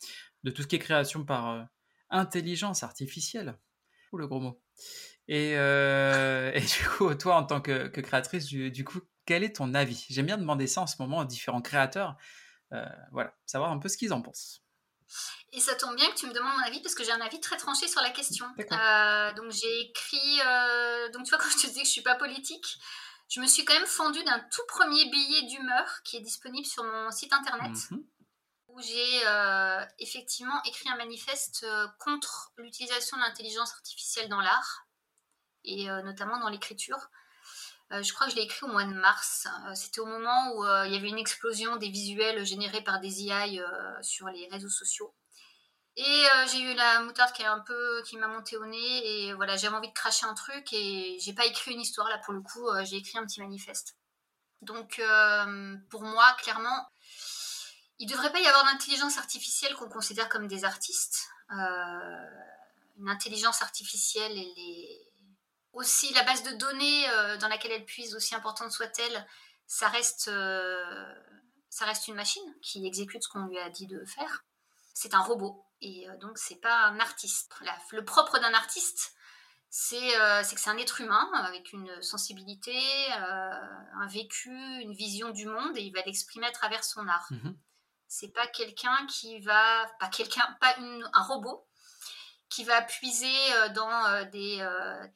de 0.44 0.50
tout 0.50 0.62
ce 0.62 0.66
qui 0.66 0.76
est 0.76 0.80
création 0.80 1.24
par 1.24 1.50
euh, 1.50 1.62
intelligence 2.10 2.82
artificielle. 2.82 3.58
Ou 4.12 4.18
le 4.18 4.26
gros 4.26 4.40
mot. 4.40 4.60
Et, 5.28 5.54
euh, 5.56 6.52
et, 6.54 6.60
du 6.60 6.88
coup, 6.88 7.14
toi, 7.14 7.36
en 7.36 7.44
tant 7.44 7.60
que, 7.60 7.88
créatrice, 7.88 8.46
du, 8.46 8.84
coup, 8.84 9.00
quel 9.24 9.44
est 9.44 9.56
ton 9.56 9.74
avis? 9.74 10.06
J'aime 10.10 10.26
bien 10.26 10.38
demander 10.38 10.66
ça 10.66 10.82
en 10.82 10.86
ce 10.86 10.96
moment 11.00 11.18
aux 11.18 11.24
différents 11.24 11.62
créateurs. 11.62 12.16
Euh, 12.72 12.84
voilà, 13.10 13.34
savoir 13.46 13.70
un 13.70 13.78
peu 13.78 13.88
ce 13.88 13.96
qu'ils 13.96 14.12
en 14.12 14.22
pensent. 14.22 14.62
Et 15.52 15.60
ça 15.60 15.74
tombe 15.74 15.94
bien 15.94 16.10
que 16.10 16.16
tu 16.16 16.26
me 16.26 16.32
demandes 16.32 16.56
mon 16.56 16.64
avis 16.64 16.80
parce 16.80 16.94
que 16.94 17.04
j'ai 17.04 17.12
un 17.12 17.20
avis 17.20 17.38
très 17.38 17.58
tranché 17.58 17.86
sur 17.86 18.00
la 18.00 18.10
question. 18.10 18.46
donc 18.56 19.50
j'ai 19.50 19.80
écrit, 19.80 20.38
donc 21.12 21.24
tu 21.24 21.30
vois 21.30 21.38
quand 21.42 21.50
je 21.50 21.66
te 21.66 21.72
dis 21.72 21.80
que 21.80 21.86
je 21.86 21.92
suis 21.92 22.02
pas 22.02 22.14
politique, 22.14 22.78
je 23.28 23.40
me 23.40 23.46
suis 23.46 23.64
quand 23.64 23.74
même 23.74 23.86
fendue 23.86 24.24
d'un 24.24 24.40
tout 24.50 24.62
premier 24.68 25.04
billet 25.10 25.42
d'humeur 25.42 26.02
qui 26.04 26.16
est 26.16 26.20
disponible 26.20 26.66
sur 26.66 26.84
mon 26.84 27.10
site 27.10 27.32
internet. 27.32 27.72
Mhm 27.90 28.04
où 28.72 28.80
j'ai 28.80 29.26
euh, 29.26 29.84
effectivement 29.98 30.62
écrit 30.64 30.88
un 30.88 30.96
manifeste 30.96 31.64
euh, 31.64 31.86
contre 31.98 32.52
l'utilisation 32.56 33.16
de 33.16 33.22
l'intelligence 33.22 33.72
artificielle 33.72 34.28
dans 34.28 34.40
l'art, 34.40 34.86
et 35.64 35.90
euh, 35.90 36.02
notamment 36.02 36.38
dans 36.38 36.48
l'écriture. 36.48 37.10
Je 38.00 38.12
crois 38.12 38.26
que 38.26 38.32
je 38.32 38.36
l'ai 38.36 38.42
écrit 38.42 38.64
au 38.64 38.68
mois 38.68 38.84
de 38.84 38.94
mars. 38.94 39.46
C'était 39.74 40.00
au 40.00 40.06
moment 40.06 40.54
où 40.54 40.64
il 40.86 40.92
y 40.92 40.96
avait 40.96 41.08
une 41.08 41.18
explosion 41.18 41.76
des 41.76 41.88
visuels 41.88 42.44
générés 42.44 42.82
par 42.82 43.00
des 43.00 43.28
AI 43.28 43.60
sur 44.00 44.28
les 44.28 44.48
réseaux 44.48 44.68
sociaux. 44.68 45.14
Et 45.96 46.24
j'ai 46.50 46.60
eu 46.60 46.74
la 46.74 47.00
moutarde 47.00 47.32
qui 47.32 47.42
est 47.42 47.46
un 47.46 47.60
peu 47.60 48.02
qui 48.06 48.16
m'a 48.16 48.28
monté 48.28 48.56
au 48.56 48.64
nez 48.64 49.26
et 49.26 49.34
voilà 49.34 49.56
j'avais 49.58 49.76
envie 49.76 49.88
de 49.88 49.92
cracher 49.92 50.24
un 50.24 50.32
truc 50.34 50.72
et 50.72 51.18
j'ai 51.20 51.34
pas 51.34 51.44
écrit 51.44 51.72
une 51.72 51.82
histoire 51.82 52.08
là 52.08 52.16
pour 52.24 52.32
le 52.32 52.40
coup 52.40 52.66
j'ai 52.84 52.96
écrit 52.96 53.18
un 53.18 53.26
petit 53.26 53.40
manifeste. 53.40 53.96
Donc 54.62 55.02
pour 55.90 56.02
moi 56.02 56.34
clairement 56.38 56.88
il 58.02 58.06
ne 58.06 58.10
devrait 58.10 58.32
pas 58.32 58.40
y 58.40 58.46
avoir 58.46 58.64
d'intelligence 58.64 59.16
artificielle 59.16 59.74
qu'on 59.74 59.88
considère 59.88 60.28
comme 60.28 60.48
des 60.48 60.64
artistes. 60.64 61.28
une 61.50 63.08
intelligence 63.08 63.62
artificielle, 63.62 64.32
elle 64.32 64.58
est 64.58 65.11
aussi 65.72 66.12
la 66.14 66.22
base 66.22 66.42
de 66.42 66.52
données 66.52 67.06
dans 67.40 67.48
laquelle 67.48 67.72
elle 67.72 67.84
puise, 67.84 68.14
aussi 68.14 68.34
importante 68.34 68.72
soit-elle, 68.72 69.26
ça 69.66 69.88
reste, 69.88 70.30
ça 71.70 71.84
reste 71.84 72.08
une 72.08 72.14
machine 72.14 72.54
qui 72.60 72.86
exécute 72.86 73.22
ce 73.22 73.28
qu'on 73.28 73.46
lui 73.46 73.58
a 73.58 73.70
dit 73.70 73.86
de 73.86 74.04
faire. 74.04 74.44
C'est 74.94 75.14
un 75.14 75.20
robot 75.20 75.64
et 75.80 76.06
donc 76.20 76.36
c'est 76.36 76.60
pas 76.60 76.86
un 76.86 77.00
artiste. 77.00 77.54
le 77.92 78.04
propre 78.04 78.38
d'un 78.38 78.52
artiste, 78.52 79.14
euh, 79.94 80.42
c'est 80.44 80.54
que 80.54 80.60
c'est 80.60 80.70
un 80.70 80.76
être 80.76 81.00
humain 81.00 81.30
avec 81.32 81.72
une 81.72 82.02
sensibilité, 82.02 82.78
euh, 83.12 83.50
un 84.00 84.06
vécu, 84.06 84.50
une 84.50 84.92
vision 84.92 85.30
du 85.30 85.46
monde 85.46 85.76
et 85.76 85.82
il 85.82 85.92
va 85.92 86.02
l'exprimer 86.02 86.46
à 86.46 86.52
travers 86.52 86.84
son 86.84 87.08
art. 87.08 87.26
Mhm. 87.30 87.56
C'est 88.06 88.32
pas 88.34 88.46
quelqu'un 88.46 89.06
qui 89.06 89.40
va, 89.40 89.86
pas 89.98 90.08
quelqu'un, 90.08 90.44
pas 90.60 90.76
un 90.78 91.22
robot 91.22 91.66
qui 92.52 92.64
va 92.64 92.82
puiser 92.82 93.54
euh, 93.54 93.68
dans 93.70 94.24
des 94.30 94.66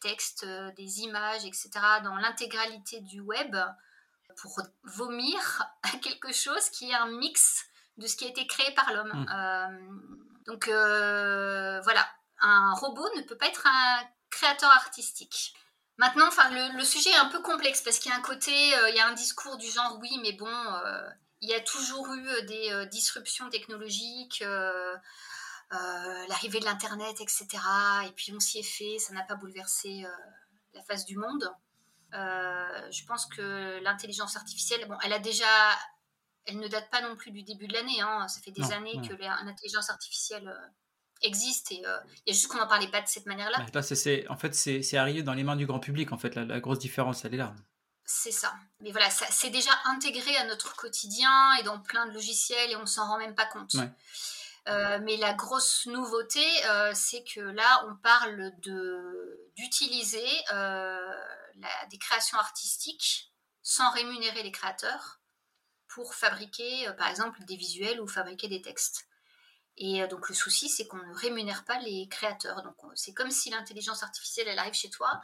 textes, 0.01 0.47
des 0.77 1.01
images, 1.01 1.45
etc., 1.45 1.71
dans 2.03 2.17
l'intégralité 2.17 3.01
du 3.01 3.21
web 3.21 3.57
pour 4.37 4.61
vomir 4.85 5.63
quelque 6.03 6.33
chose 6.33 6.69
qui 6.71 6.91
est 6.91 6.95
un 6.95 7.07
mix 7.07 7.65
de 7.97 8.07
ce 8.07 8.17
qui 8.17 8.27
a 8.27 8.29
été 8.29 8.47
créé 8.47 8.71
par 8.73 8.93
l'homme. 8.93 9.13
Mhm. 9.13 10.45
donc 10.47 10.67
voilà, 10.69 12.07
un 12.41 12.75
robot 12.75 13.09
ne 13.17 13.23
peut 13.23 13.37
pas 13.37 13.47
être 13.47 13.67
un 13.67 14.01
créateur 14.31 14.71
artistique. 14.71 15.55
Maintenant, 15.99 16.29
enfin, 16.29 16.51
le, 16.51 16.85
sujet 16.85 17.11
est 17.11 17.17
un 17.17 17.27
peu 17.27 17.41
complexe 17.41 17.81
parce 17.81 17.99
qu'il 17.99 18.11
y 18.11 18.15
a 18.15 18.19
un 18.19 18.23
côté, 18.23 18.53
euh, 18.53 18.91
il 18.91 18.97
y 18.97 19.01
a 19.01 19.07
un 19.07 19.15
discours 19.15 19.57
du 19.57 19.67
genre 19.71 19.99
oui, 20.01 20.19
mais 20.23 20.33
bon, 20.33 20.47
euh, 20.47 21.09
il 21.41 21.49
y 21.49 21.55
a 21.55 21.61
toujours 21.61 22.13
eu 22.13 22.29
euh, 22.29 22.43
des 22.43 22.87
disruptions 22.91 23.49
technologiques, 23.49 24.45
l'arrivée 25.71 26.61
de 26.61 26.65
l'internet, 26.65 27.21
etc. 27.21 27.47
Et 28.07 28.13
puis 28.13 28.33
on 28.35 28.41
s'y 28.41 28.59
est 28.59 28.63
fait, 28.63 28.99
ça 28.99 29.13
n'a 29.13 29.23
pas 29.23 29.35
bouleversé 29.35 30.05
la 30.75 30.83
face 30.83 31.05
du 31.05 31.17
monde. 31.17 31.51
je 32.13 33.05
pense 33.07 33.27
que 33.27 33.81
l'intelligence 33.83 34.37
artificielle, 34.37 34.87
bon, 34.89 34.97
elle 35.03 35.13
a 35.13 35.19
déjà, 35.19 35.47
elle 36.45 36.59
ne 36.59 36.69
date 36.69 36.89
pas 36.91 37.03
non 37.03 37.17
plus 37.17 37.31
du 37.31 37.43
début 37.43 37.67
de 37.67 37.73
l'année. 37.73 38.01
Hein. 38.01 38.29
ça 38.29 38.41
fait 38.41 38.53
des 38.53 38.73
années 38.73 39.01
que 39.07 39.15
l'intelligence 39.15 39.91
artificielle 39.91 40.55
existe 41.23 41.73
et 41.73 41.83
euh, 41.87 41.97
il 42.27 42.31
y 42.31 42.31
a 42.31 42.35
juste 42.35 42.49
qu'on 42.49 42.59
n'en 42.59 42.67
parlait 42.67 42.89
pas 42.89 43.01
de 43.01 43.09
cette 43.09 43.27
manière-là. 43.27 43.65
là, 43.73 43.83
c'est, 43.83 44.29
en 44.29 44.37
fait, 44.37 44.55
c'est 44.55 44.97
arrivé 44.97 45.23
dans 45.23 45.35
les 45.35 45.45
mains 45.45 45.57
du 45.57 45.67
grand 45.67 45.81
public, 45.81 46.13
en 46.13 46.19
fait, 46.19 46.35
la, 46.35 46.61
grosse 46.61 46.79
différence, 46.79 47.25
elle 47.25 47.35
est 47.35 47.39
là. 47.39 47.55
C'est 48.05 48.31
ça. 48.31 48.55
Mais 48.81 48.93
voilà, 48.93 49.11
c'est 49.11 49.51
déjà 49.51 49.71
intégré 49.87 50.37
à 50.37 50.47
notre 50.47 50.77
quotidien 50.77 51.55
et 51.59 51.65
dans 51.65 51.81
plein 51.81 52.07
de 52.07 52.13
logiciels 52.13 52.71
et 52.71 52.77
on 52.77 52.87
s'en 52.87 53.07
rend 53.09 53.19
même 53.19 53.35
pas 53.35 53.47
compte. 53.47 53.75
Euh, 54.69 54.99
mais 55.03 55.17
la 55.17 55.33
grosse 55.33 55.87
nouveauté, 55.87 56.45
euh, 56.67 56.93
c'est 56.95 57.23
que 57.25 57.41
là, 57.41 57.85
on 57.89 57.97
parle 57.97 58.53
d'utiliser 59.57 60.27
des 61.91 61.99
créations 61.99 62.39
artistiques 62.39 63.33
sans 63.63 63.91
rémunérer 63.91 64.43
les 64.43 64.53
créateurs 64.53 65.21
pour 65.89 66.15
fabriquer, 66.15 66.89
par 66.99 67.09
exemple, 67.09 67.45
des 67.45 67.57
visuels 67.57 68.01
ou 68.01 68.09
fabriquer 68.09 68.49
des 68.49 68.63
textes. 68.63 69.07
Et 69.79 70.03
euh, 70.03 70.07
donc 70.07 70.29
le 70.29 70.35
souci, 70.35 70.69
c'est 70.69 70.87
qu'on 70.87 70.97
ne 70.97 71.15
rémunère 71.15 71.65
pas 71.65 71.79
les 71.81 72.09
créateurs. 72.09 72.63
Donc 72.63 72.77
c'est 72.95 73.13
comme 73.13 73.31
si 73.31 73.51
l'intelligence 73.51 74.03
artificielle, 74.03 74.49
elle 74.49 74.59
arrive 74.59 74.75
chez 74.75 74.91
toi 74.91 75.21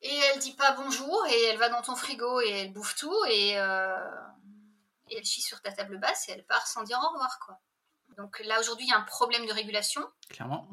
et 0.00 0.14
elle 0.14 0.40
dit 0.40 0.54
pas 0.54 0.72
bonjour 0.72 1.26
et 1.26 1.42
elle 1.44 1.58
va 1.58 1.68
dans 1.68 1.82
ton 1.82 1.94
frigo 1.94 2.40
et 2.40 2.50
elle 2.50 2.72
bouffe 2.72 2.96
tout 2.96 3.24
et, 3.28 3.58
euh, 3.58 4.10
elle 5.10 5.24
chie 5.24 5.42
sur 5.42 5.60
ta 5.60 5.70
table 5.70 5.98
basse 5.98 6.28
et 6.28 6.32
elle 6.32 6.44
part 6.46 6.66
sans 6.66 6.82
dire 6.82 6.98
au 6.98 7.12
revoir 7.12 7.38
quoi. 7.38 7.60
Donc 8.16 8.40
là 8.44 8.60
aujourd'hui, 8.60 8.86
il 8.86 8.90
y 8.90 8.92
a 8.92 8.98
un 8.98 9.02
problème 9.02 9.46
de 9.46 9.52
régulation. 9.52 10.06
Clairement. 10.28 10.68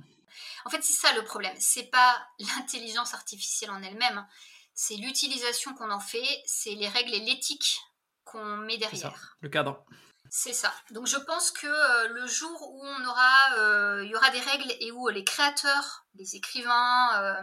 En 0.66 0.70
fait, 0.70 0.82
c'est 0.84 0.94
ça 0.94 1.14
le 1.14 1.24
problème. 1.24 1.56
C'est 1.60 1.90
pas 1.90 2.28
l'intelligence 2.40 3.14
artificielle 3.14 3.72
en 3.72 3.82
elle-même, 3.82 4.26
c'est 4.74 4.96
l'utilisation 4.96 5.74
qu'on 5.74 5.92
en 5.92 6.00
fait, 6.00 6.42
c'est 6.46 6.76
les 6.76 6.88
règles 6.88 7.14
et 7.14 7.20
l'éthique 7.20 7.82
qu'on 8.24 8.58
met 8.58 8.78
derrière. 8.78 9.36
le 9.42 9.50
cadre. 9.50 9.84
C'est 10.30 10.54
ça. 10.54 10.72
Donc 10.92 11.08
je 11.08 11.18
pense 11.18 11.52
que 11.52 11.66
euh, 11.66 12.08
le 12.10 12.28
jour 12.28 12.72
où 12.72 12.86
on 12.86 13.06
aura, 13.06 13.58
euh, 13.58 14.06
il 14.06 14.12
y 14.12 14.16
aura 14.16 14.30
des 14.30 14.40
règles 14.40 14.72
et 14.80 14.92
où 14.92 15.10
les 15.10 15.24
créateurs, 15.24 16.06
les 16.14 16.36
écrivains, 16.36 17.20
euh, 17.20 17.42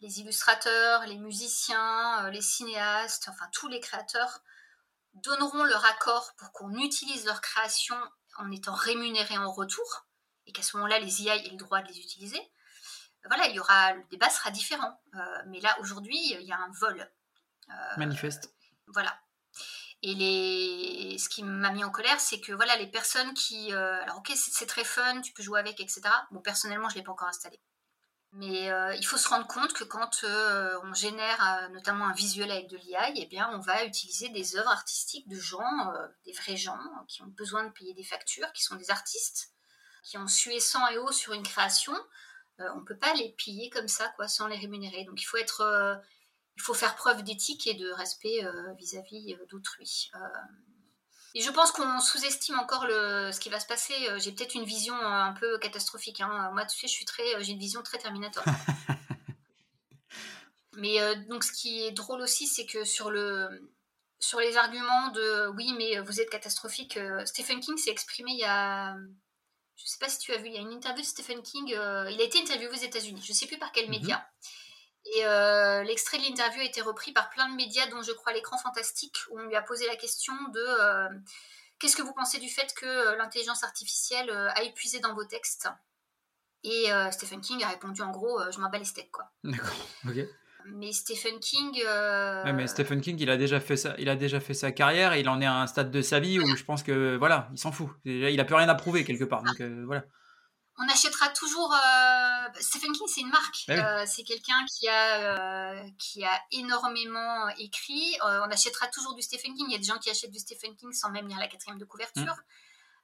les 0.00 0.20
illustrateurs, 0.20 1.04
les 1.06 1.18
musiciens, 1.18 2.30
les 2.30 2.42
cinéastes, 2.42 3.28
enfin 3.28 3.46
tous 3.52 3.66
les 3.66 3.80
créateurs 3.80 4.40
donneront 5.14 5.64
leur 5.64 5.84
accord 5.84 6.32
pour 6.38 6.52
qu'on 6.52 6.74
utilise 6.74 7.24
leur 7.26 7.40
création 7.40 7.96
en 8.38 8.50
étant 8.50 8.74
rémunérés 8.74 9.38
en 9.38 9.50
retour, 9.50 10.06
et 10.46 10.52
qu'à 10.52 10.62
ce 10.62 10.76
moment-là 10.76 10.98
les 10.98 11.22
IA 11.22 11.36
aient 11.36 11.50
le 11.50 11.56
droit 11.56 11.82
de 11.82 11.88
les 11.88 11.98
utiliser. 11.98 12.40
Voilà, 13.28 13.46
il 13.48 13.56
y 13.56 13.60
aura, 13.60 13.92
le 13.94 14.04
débat 14.10 14.30
sera 14.30 14.50
différent. 14.50 15.00
mais 15.46 15.60
là 15.60 15.76
aujourd'hui, 15.80 16.16
il 16.16 16.42
y 16.42 16.52
a 16.52 16.58
un 16.58 16.70
vol. 16.78 17.10
Manifeste. 17.96 18.54
Voilà. 18.86 19.18
Et 20.02 20.14
les... 20.14 21.18
ce 21.18 21.28
qui 21.28 21.42
m'a 21.42 21.72
mis 21.72 21.84
en 21.84 21.90
colère, 21.90 22.20
c'est 22.20 22.40
que 22.40 22.52
voilà, 22.52 22.76
les 22.76 22.86
personnes 22.86 23.32
qui. 23.34 23.72
Euh, 23.72 24.02
alors, 24.02 24.18
ok, 24.18 24.32
c'est 24.34 24.66
très 24.66 24.84
fun, 24.84 25.20
tu 25.20 25.32
peux 25.32 25.42
jouer 25.42 25.58
avec, 25.58 25.80
etc. 25.80 26.02
Bon, 26.30 26.40
personnellement, 26.40 26.88
je 26.88 26.94
ne 26.94 27.00
l'ai 27.00 27.04
pas 27.04 27.12
encore 27.12 27.28
installé. 27.28 27.60
Mais 28.32 28.70
euh, 28.70 28.94
il 28.94 29.06
faut 29.06 29.16
se 29.16 29.28
rendre 29.28 29.46
compte 29.46 29.72
que 29.72 29.84
quand 29.84 30.24
euh, 30.24 30.78
on 30.84 30.92
génère 30.92 31.70
notamment 31.72 32.06
un 32.06 32.12
visuel 32.12 32.50
avec 32.50 32.68
de 32.68 32.76
l'IA, 32.76 33.10
eh 33.14 33.26
bien, 33.26 33.48
on 33.54 33.60
va 33.60 33.84
utiliser 33.84 34.28
des 34.28 34.56
œuvres 34.56 34.70
artistiques 34.70 35.28
de 35.28 35.38
gens, 35.38 35.92
des 36.24 36.32
vrais 36.32 36.56
gens, 36.56 36.78
qui 37.08 37.22
ont 37.22 37.28
besoin 37.28 37.64
de 37.64 37.70
payer 37.70 37.94
des 37.94 38.04
factures, 38.04 38.52
qui 38.52 38.62
sont 38.62 38.76
des 38.76 38.90
artistes, 38.90 39.52
qui 40.02 40.18
ont 40.18 40.28
sué 40.28 40.60
sang 40.60 40.86
et 40.88 40.98
eau 40.98 41.10
sur 41.12 41.32
une 41.32 41.42
création. 41.42 41.94
on 42.58 42.80
ne 42.80 42.84
peut 42.84 42.98
pas 42.98 43.14
les 43.14 43.30
piller 43.32 43.70
comme 43.70 43.88
ça, 43.88 44.08
quoi, 44.16 44.28
sans 44.28 44.48
les 44.48 44.58
rémunérer. 44.58 45.04
Donc, 45.04 45.20
il 45.20 45.24
faut 45.24 45.38
être 45.38 46.02
il 46.56 46.62
faut 46.62 46.74
faire 46.74 46.96
preuve 46.96 47.22
d'éthique 47.22 47.66
et 47.66 47.74
de 47.74 47.90
respect 47.90 48.44
euh, 48.44 48.72
vis-à-vis 48.78 49.34
euh, 49.34 49.46
d'autrui. 49.50 50.10
Euh, 51.36 51.38
et 51.38 51.42
je 51.42 51.50
pense 51.50 51.72
qu'on 51.72 52.00
sous-estime 52.00 52.58
encore 52.58 52.86
le, 52.86 53.30
ce 53.32 53.40
qui 53.40 53.48
va 53.48 53.60
se 53.60 53.66
passer. 53.66 53.94
J'ai 54.18 54.32
peut-être 54.32 54.54
une 54.54 54.64
vision 54.64 54.94
un 54.94 55.32
peu 55.32 55.58
catastrophique. 55.58 56.20
Hein. 56.20 56.50
Moi, 56.52 56.64
tu 56.66 56.78
sais, 56.78 56.86
je 56.86 56.92
suis 56.92 57.04
très, 57.04 57.42
j'ai 57.42 57.52
une 57.52 57.58
vision 57.58 57.82
très 57.82 57.98
Terminator. 57.98 58.44
mais 60.76 61.16
donc, 61.28 61.44
ce 61.44 61.52
qui 61.52 61.84
est 61.84 61.92
drôle 61.92 62.20
aussi, 62.20 62.46
c'est 62.46 62.66
que 62.66 62.84
sur 62.84 63.10
le, 63.10 63.70
sur 64.18 64.40
les 64.40 64.56
arguments 64.56 65.08
de 65.08 65.48
oui, 65.54 65.74
mais 65.76 65.98
vous 66.00 66.20
êtes 66.20 66.30
catastrophique, 66.30 66.98
Stephen 67.24 67.60
King 67.60 67.76
s'est 67.76 67.90
exprimé 67.90 68.32
il 68.32 68.38
y 68.38 68.44
a, 68.44 68.96
je 69.76 69.86
sais 69.86 69.98
pas 69.98 70.08
si 70.08 70.18
tu 70.18 70.32
as 70.32 70.38
vu, 70.38 70.46
il 70.46 70.54
y 70.54 70.58
a 70.58 70.60
une 70.60 70.72
interview 70.72 71.02
de 71.02 71.06
Stephen 71.06 71.42
King. 71.42 71.68
il 71.68 71.76
a 71.76 72.22
été 72.22 72.40
interviewé 72.40 72.72
aux 72.72 72.82
États-Unis. 72.82 73.22
Je 73.24 73.32
sais 73.32 73.46
plus 73.46 73.58
par 73.58 73.72
quel 73.72 73.86
mhm. 73.86 73.90
média. 73.90 74.26
Et 75.14 75.24
euh, 75.24 75.82
l'extrait 75.84 76.18
de 76.18 76.24
l'interview 76.24 76.60
a 76.60 76.64
été 76.64 76.80
repris 76.80 77.12
par 77.12 77.30
plein 77.30 77.48
de 77.48 77.54
médias, 77.54 77.86
dont 77.86 78.02
je 78.02 78.12
crois 78.12 78.32
l'écran 78.32 78.58
fantastique, 78.58 79.16
où 79.30 79.38
on 79.38 79.46
lui 79.46 79.54
a 79.54 79.62
posé 79.62 79.86
la 79.86 79.96
question 79.96 80.32
de 80.52 80.60
euh, 80.60 81.08
qu'est-ce 81.78 81.96
que 81.96 82.02
vous 82.02 82.12
pensez 82.12 82.38
du 82.38 82.48
fait 82.48 82.74
que 82.74 82.86
euh, 82.86 83.16
l'intelligence 83.16 83.62
artificielle 83.62 84.30
a 84.30 84.62
épuisé 84.62 84.98
dans 85.00 85.14
vos 85.14 85.24
textes? 85.24 85.68
Et 86.64 86.86
Stephen 87.12 87.40
King 87.40 87.62
a 87.62 87.68
répondu 87.68 88.02
en 88.02 88.10
gros, 88.10 88.40
je 88.50 88.58
m'en 88.58 88.68
bats 88.68 88.78
les 88.78 88.84
steaks 88.84 89.12
quoi. 89.12 89.30
D'accord, 89.44 89.86
ok. 90.08 90.16
Mais 90.64 90.90
Stephen 90.90 91.38
King. 91.38 91.80
mais 92.44 92.66
Stephen 92.66 93.00
King, 93.00 93.16
il 93.20 93.30
a 93.30 93.36
déjà 93.36 93.60
fait 93.60 93.76
ça, 93.76 93.94
il 93.98 94.08
a 94.08 94.16
déjà 94.16 94.40
fait 94.40 94.54
sa 94.54 94.72
carrière 94.72 95.12
et 95.12 95.20
il 95.20 95.28
en 95.28 95.40
est 95.40 95.46
à 95.46 95.54
un 95.54 95.68
stade 95.68 95.92
de 95.92 96.02
sa 96.02 96.18
vie 96.18 96.40
où 96.40 96.56
je 96.56 96.64
pense 96.64 96.82
que 96.82 97.16
voilà, 97.18 97.48
il 97.52 97.58
s'en 97.58 97.70
fout. 97.70 97.90
Il 98.04 98.40
a 98.40 98.44
plus 98.44 98.56
rien 98.56 98.68
à 98.68 98.74
prouver 98.74 99.04
quelque 99.04 99.22
part, 99.22 99.44
donc 99.44 99.60
voilà 99.60 100.02
on 100.78 100.88
achètera 100.88 101.28
toujours. 101.30 101.72
Euh, 101.72 102.48
Stephen 102.60 102.92
King, 102.92 103.06
c'est 103.08 103.22
une 103.22 103.30
marque. 103.30 103.64
Eh 103.68 103.72
euh, 103.72 104.04
c'est 104.06 104.24
quelqu'un 104.24 104.64
qui 104.66 104.88
a 104.88 105.20
euh, 105.20 105.88
qui 105.98 106.24
a 106.24 106.40
énormément 106.52 107.48
écrit. 107.58 108.16
on 108.22 108.50
achètera 108.50 108.86
toujours 108.88 109.14
du 109.14 109.22
Stephen 109.22 109.54
King. 109.54 109.66
Il 109.68 109.72
y 109.72 109.76
a 109.76 109.78
des 109.78 109.84
gens 109.84 109.98
qui 109.98 110.10
achètent 110.10 110.32
du 110.32 110.38
Stephen 110.38 110.76
King 110.76 110.92
sans 110.92 111.10
même 111.10 111.28
lire 111.28 111.38
la 111.38 111.48
quatrième 111.48 111.78
de 111.78 111.84
couverture. 111.84 112.24
Mm. 112.24 112.42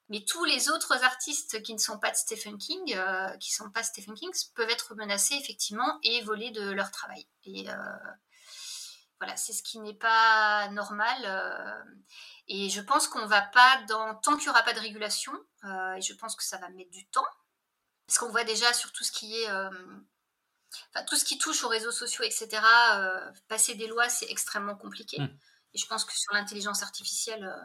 Mais 0.09 0.25
tous 0.25 0.43
les 0.43 0.69
autres 0.69 1.03
artistes 1.03 1.63
qui 1.63 1.73
ne 1.73 1.79
sont 1.79 1.97
pas 1.97 2.11
de 2.11 2.15
Stephen 2.15 2.57
King, 2.57 2.95
qui 3.39 3.51
sont 3.51 3.71
pas 3.71 3.83
Stephen 3.83 4.13
King, 4.13 4.29
peuvent 4.53 4.69
être 4.69 4.95
menacés 4.95 5.35
effectivement 5.35 5.97
et 6.03 6.21
volés 6.21 6.51
de 6.51 6.69
leur 6.71 6.91
travail. 6.91 7.25
Et 7.45 7.65
voilà, 9.17 9.37
c'est 9.37 9.53
ce 9.53 9.63
qui 9.63 9.79
n'est 9.79 9.95
pas 9.95 10.67
normal. 10.69 11.85
et 12.49 12.69
je 12.69 12.81
pense 12.81 13.07
qu'on 13.07 13.25
va 13.25 13.41
pas 13.41 13.81
dans 13.87 14.15
tant 14.15 14.35
qu'il 14.35 14.47
n'y 14.47 14.49
aura 14.49 14.63
pas 14.63 14.73
de 14.73 14.81
régulation. 14.81 15.31
et 15.63 16.01
je 16.01 16.13
pense 16.13 16.35
que 16.35 16.43
ça 16.43 16.57
va 16.57 16.69
mettre 16.69 16.91
du 16.91 17.07
temps 17.07 17.25
parce 18.07 18.17
qu'on 18.17 18.29
voit 18.29 18.43
déjà 18.43 18.73
sur 18.73 18.91
tout 18.91 19.03
ce 19.03 19.11
qui 19.11 19.39
est. 19.39 19.49
Euh, 19.49 19.69
tout 21.07 21.15
ce 21.15 21.23
qui 21.23 21.37
touche 21.37 21.63
aux 21.63 21.67
réseaux 21.67 21.91
sociaux, 21.91 22.23
etc., 22.23 22.49
euh, 22.95 23.31
passer 23.47 23.75
des 23.75 23.85
lois, 23.85 24.09
c'est 24.09 24.29
extrêmement 24.29 24.75
compliqué. 24.75 25.19
Hmm. 25.19 25.37
Et 25.73 25.77
je 25.77 25.85
pense 25.85 26.03
que 26.03 26.13
sur 26.17 26.33
l'intelligence 26.33 26.81
artificielle, 26.81 27.43
euh, 27.43 27.63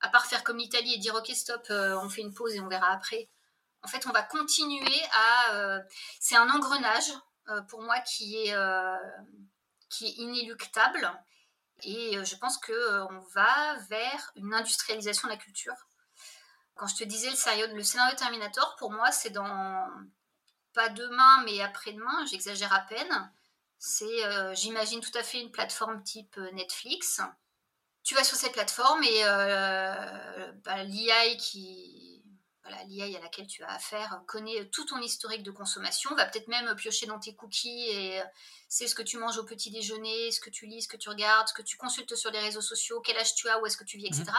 à 0.00 0.08
part 0.08 0.26
faire 0.26 0.44
comme 0.44 0.58
l'Italie 0.58 0.94
et 0.94 0.98
dire 0.98 1.14
ok, 1.14 1.28
stop, 1.34 1.66
on 1.70 2.08
fait 2.08 2.22
une 2.22 2.32
pause 2.32 2.54
et 2.54 2.60
on 2.60 2.68
verra 2.68 2.92
après, 2.92 3.28
en 3.82 3.88
fait, 3.88 4.06
on 4.06 4.12
va 4.12 4.22
continuer 4.22 5.02
à. 5.12 5.80
c'est 6.20 6.36
un 6.36 6.48
engrenage, 6.50 7.12
pour 7.68 7.82
moi, 7.82 7.98
qui 8.00 8.36
est, 8.36 8.54
qui 9.88 10.06
est 10.06 10.12
inéluctable. 10.18 11.10
Et 11.82 12.24
je 12.24 12.36
pense 12.36 12.58
qu'on 12.58 13.20
va 13.34 13.76
vers 13.88 14.32
une 14.36 14.54
industrialisation 14.54 15.28
de 15.28 15.32
la 15.32 15.38
culture 15.38 15.86
quand 16.80 16.86
je 16.86 16.96
te 16.96 17.04
disais 17.04 17.28
le 17.28 17.36
scénario, 17.36 17.66
le 17.74 17.82
scénario 17.82 18.16
Terminator, 18.16 18.74
pour 18.76 18.90
moi, 18.90 19.12
c'est 19.12 19.28
dans 19.28 19.86
pas 20.72 20.88
demain, 20.88 21.42
mais 21.44 21.60
après-demain, 21.60 22.24
j'exagère 22.24 22.72
à 22.72 22.80
peine. 22.80 23.30
C'est, 23.78 24.24
euh, 24.24 24.54
j'imagine 24.54 25.02
tout 25.02 25.16
à 25.18 25.22
fait 25.22 25.42
une 25.42 25.50
plateforme 25.50 26.02
type 26.02 26.38
euh, 26.38 26.50
Netflix. 26.52 27.20
Tu 28.02 28.14
vas 28.14 28.24
sur 28.24 28.38
cette 28.38 28.52
plateforme 28.52 29.04
et 29.04 29.24
euh, 29.24 30.52
bah, 30.64 30.82
l'IA 30.84 31.36
qui, 31.36 32.22
l'IA 32.86 33.18
à 33.18 33.22
laquelle 33.22 33.46
tu 33.46 33.62
as 33.62 33.72
affaire 33.72 34.22
connaît 34.26 34.70
tout 34.70 34.86
ton 34.86 35.02
historique 35.02 35.42
de 35.42 35.50
consommation, 35.50 36.14
va 36.14 36.24
peut-être 36.24 36.48
même 36.48 36.74
piocher 36.76 37.04
dans 37.04 37.20
tes 37.20 37.34
cookies 37.34 37.90
et 37.90 38.22
c'est 38.70 38.86
ce 38.86 38.94
que 38.94 39.02
tu 39.02 39.18
manges 39.18 39.36
au 39.36 39.44
petit 39.44 39.70
déjeuner, 39.70 40.30
ce 40.30 40.40
que 40.40 40.48
tu 40.48 40.64
lis, 40.64 40.80
ce 40.80 40.88
que 40.88 40.96
tu 40.96 41.10
regardes, 41.10 41.48
ce 41.48 41.52
que 41.52 41.62
tu 41.62 41.76
consultes 41.76 42.14
sur 42.14 42.30
les 42.30 42.40
réseaux 42.40 42.62
sociaux, 42.62 43.02
quel 43.02 43.18
âge 43.18 43.34
tu 43.34 43.50
as, 43.50 43.60
où 43.60 43.66
est-ce 43.66 43.76
que 43.76 43.84
tu 43.84 43.98
vis, 43.98 44.06
etc. 44.06 44.32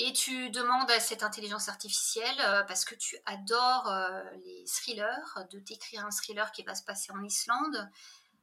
Et 0.00 0.12
tu 0.12 0.50
demandes 0.50 0.88
à 0.92 1.00
cette 1.00 1.24
intelligence 1.24 1.68
artificielle, 1.68 2.40
euh, 2.40 2.62
parce 2.62 2.84
que 2.84 2.94
tu 2.94 3.16
adores 3.26 3.88
euh, 3.88 4.22
les 4.44 4.64
thrillers, 4.64 5.44
de 5.50 5.58
t'écrire 5.58 6.06
un 6.06 6.10
thriller 6.10 6.52
qui 6.52 6.62
va 6.62 6.76
se 6.76 6.84
passer 6.84 7.10
en 7.10 7.22
Islande, 7.24 7.90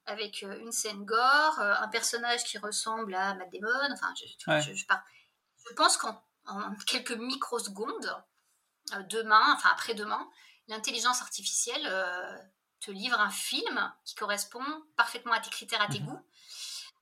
avec 0.06 0.44
euh, 0.44 0.60
une 0.60 0.74
scène 0.74 1.06
gore, 1.06 1.60
un 1.60 1.88
personnage 1.88 2.44
qui 2.44 2.58
ressemble 2.58 3.16
à 3.16 3.36
Matt 3.36 3.50
Damon. 3.54 3.94
Enfin, 3.94 4.14
je, 4.18 4.74
je, 4.74 5.74
pense 5.76 5.96
qu'en 5.96 6.22
quelques 6.86 7.12
microsecondes, 7.12 8.24
demain, 9.10 9.54
enfin 9.56 9.70
après-demain, 9.72 10.30
l'intelligence 10.68 11.22
artificielle 11.22 11.90
te 12.82 12.92
livre 12.92 13.20
un 13.20 13.32
film 13.32 13.94
qui 14.04 14.14
correspond 14.16 14.64
parfaitement 14.98 15.34
à 15.34 15.40
tes 15.40 15.50
critères, 15.50 15.82
à 15.82 15.88
tes 15.88 16.02
mhm. 16.02 16.08
goûts 16.08 16.26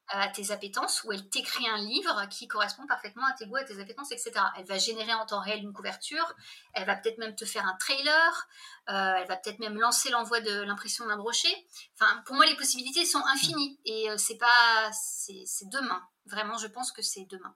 à 0.08 0.28
tes 0.28 0.52
appétences, 0.52 1.04
ou 1.04 1.12
elle 1.12 1.28
t'écrit 1.30 1.68
un 1.68 1.78
livre 1.78 2.28
qui 2.30 2.48
correspond 2.48 2.86
parfaitement 2.86 3.26
à 3.26 3.34
tes 3.34 3.48
goûts, 3.48 3.56
à 3.56 3.64
tes 3.64 3.80
appétences, 3.80 4.12
etc. 4.12 4.32
Elle 4.58 4.66
va 4.66 4.78
générer 4.78 5.14
en 5.14 5.26
temps 5.26 5.40
réel 5.40 5.64
une 5.64 5.74
couverture, 5.74 6.34
elle 6.74 6.86
va 6.86 6.96
peut-être 6.96 7.18
même 7.18 7.36
te 7.36 7.46
faire 7.46 7.66
un 7.66 7.76
trailer, 7.78 8.48
euh, 8.90 9.14
elle 9.18 9.28
va 9.28 9.38
peut-être 9.38 9.60
même 9.60 9.80
lancer 9.80 10.10
l'envoi 10.10 10.42
de 10.42 10.62
l'impression 10.62 11.08
d'un 11.08 11.18
brochet. 11.18 11.56
Enfin, 12.00 12.22
pour 12.26 12.36
moi, 12.36 12.46
les 12.46 12.56
possibilités 12.56 13.06
sont 13.06 13.24
infinies 13.26 13.80
et 13.86 14.10
euh, 14.10 14.18
c'est 14.18 14.38
pas, 14.38 14.92
c'est 14.92 15.70
demain. 15.70 16.06
Vraiment, 16.26 16.58
je 16.58 16.68
pense 16.68 16.92
que 16.92 17.02
c'est 17.02 17.26
demain. 17.30 17.56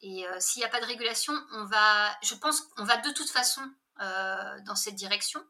Et 0.00 0.26
euh, 0.26 0.36
s'il 0.40 0.60
n'y 0.60 0.66
a 0.66 0.68
pas 0.68 0.80
de 0.80 0.86
régulation, 0.86 1.32
on 1.52 1.64
va, 1.64 2.16
je 2.22 2.34
pense 2.34 2.60
qu'on 2.60 2.84
va 2.84 2.96
de 2.96 3.10
toute 3.10 3.30
façon 3.30 3.62
dans 4.66 4.74
cette 4.74 4.96
direction. 4.96 5.40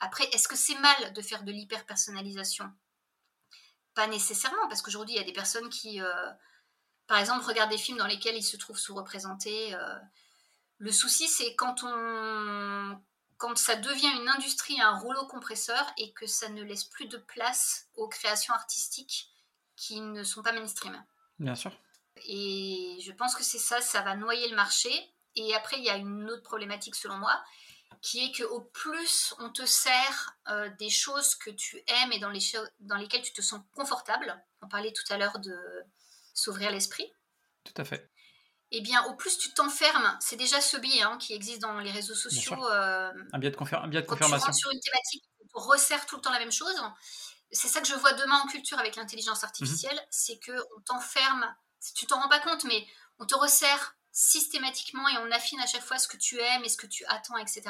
Après, 0.00 0.24
est-ce 0.32 0.46
que 0.46 0.56
c'est 0.56 0.78
mal 0.78 1.14
de 1.14 1.22
faire 1.22 1.42
de 1.42 1.50
l'hyper-personnalisation? 1.50 2.70
Pas 3.94 4.06
nécessairement, 4.06 4.68
parce 4.68 4.82
qu'aujourd'hui, 4.82 5.14
il 5.14 5.18
y 5.18 5.22
a 5.22 5.26
des 5.26 5.32
personnes 5.32 5.68
qui, 5.68 6.00
euh, 6.00 6.30
par 7.06 7.18
exemple, 7.18 7.44
regardent 7.44 7.70
des 7.70 7.78
films 7.78 7.98
dans 7.98 8.06
lesquels 8.06 8.36
ils 8.36 8.42
se 8.42 8.56
trouvent 8.56 8.78
sous-représentés. 8.78 9.74
Euh. 9.74 9.98
Le 10.78 10.92
souci, 10.92 11.28
c'est 11.28 11.54
quand 11.56 11.82
on 11.82 13.00
quand 13.38 13.56
ça 13.56 13.76
devient 13.76 14.10
une 14.20 14.28
industrie, 14.28 14.80
un 14.80 14.98
rouleau 14.98 15.24
compresseur, 15.26 15.86
et 15.96 16.12
que 16.12 16.26
ça 16.26 16.48
ne 16.48 16.62
laisse 16.62 16.84
plus 16.84 17.06
de 17.06 17.16
place 17.16 17.86
aux 17.94 18.08
créations 18.08 18.52
artistiques 18.52 19.30
qui 19.76 20.00
ne 20.00 20.24
sont 20.24 20.42
pas 20.42 20.52
mainstream. 20.52 21.04
Bien 21.38 21.54
sûr. 21.54 21.72
Et 22.26 22.98
je 23.00 23.12
pense 23.12 23.36
que 23.36 23.44
c'est 23.44 23.60
ça, 23.60 23.80
ça 23.80 24.02
va 24.02 24.16
noyer 24.16 24.48
le 24.48 24.56
marché. 24.56 24.90
Et 25.36 25.54
après, 25.54 25.78
il 25.78 25.84
y 25.84 25.90
a 25.90 25.96
une 25.96 26.28
autre 26.28 26.42
problématique 26.42 26.96
selon 26.96 27.16
moi, 27.16 27.40
qui 28.00 28.24
est 28.24 28.32
qu'au 28.32 28.60
plus 28.60 29.34
on 29.38 29.50
te 29.50 29.64
sert 29.66 30.36
euh, 30.48 30.70
des 30.78 30.90
choses 30.90 31.34
que 31.34 31.50
tu 31.50 31.82
aimes 31.86 32.12
et 32.12 32.18
dans, 32.18 32.30
les 32.30 32.40
dans 32.80 32.96
lesquelles 32.96 33.22
tu 33.22 33.32
te 33.32 33.42
sens 33.42 33.60
confortable, 33.74 34.40
on 34.62 34.68
parlait 34.68 34.92
tout 34.92 35.12
à 35.12 35.18
l'heure 35.18 35.38
de 35.38 35.56
s'ouvrir 36.34 36.70
l'esprit. 36.70 37.12
Tout 37.64 37.80
à 37.80 37.84
fait. 37.84 38.10
Eh 38.70 38.80
bien, 38.82 39.02
au 39.04 39.14
plus 39.14 39.38
tu 39.38 39.52
t'enfermes, 39.54 40.16
c'est 40.20 40.36
déjà 40.36 40.60
ce 40.60 40.76
biais 40.76 41.02
hein, 41.02 41.16
qui 41.18 41.32
existe 41.32 41.60
dans 41.60 41.80
les 41.80 41.90
réseaux 41.90 42.14
sociaux. 42.14 42.68
Euh, 42.68 43.12
un 43.32 43.38
biais 43.38 43.50
de, 43.50 43.74
un 43.74 43.88
biais 43.88 44.02
de 44.02 44.06
confirmation. 44.06 44.46
Quand 44.46 44.52
tu 44.52 44.58
sur 44.58 44.70
une 44.70 44.80
thématique, 44.80 45.24
on 45.54 45.60
resserre 45.60 46.04
tout 46.06 46.16
le 46.16 46.22
temps 46.22 46.32
la 46.32 46.38
même 46.38 46.52
chose. 46.52 46.76
C'est 47.50 47.68
ça 47.68 47.80
que 47.80 47.88
je 47.88 47.94
vois 47.94 48.12
demain 48.12 48.38
en 48.44 48.46
culture 48.46 48.78
avec 48.78 48.96
l'intelligence 48.96 49.42
artificielle, 49.42 49.96
mhm. 49.96 50.06
c'est 50.10 50.38
que 50.38 50.52
on 50.76 50.80
t'enferme. 50.82 51.46
Tu 51.94 52.06
t'en 52.06 52.20
rends 52.20 52.28
pas 52.28 52.40
compte, 52.40 52.64
mais 52.64 52.86
on 53.18 53.26
te 53.26 53.34
resserre 53.34 53.96
systématiquement 54.18 55.08
et 55.08 55.16
on 55.18 55.30
affine 55.30 55.60
à 55.60 55.66
chaque 55.66 55.84
fois 55.84 55.96
ce 55.96 56.08
que 56.08 56.16
tu 56.16 56.40
aimes 56.40 56.64
et 56.64 56.68
ce 56.68 56.76
que 56.76 56.88
tu 56.88 57.04
attends, 57.06 57.36
etc. 57.36 57.62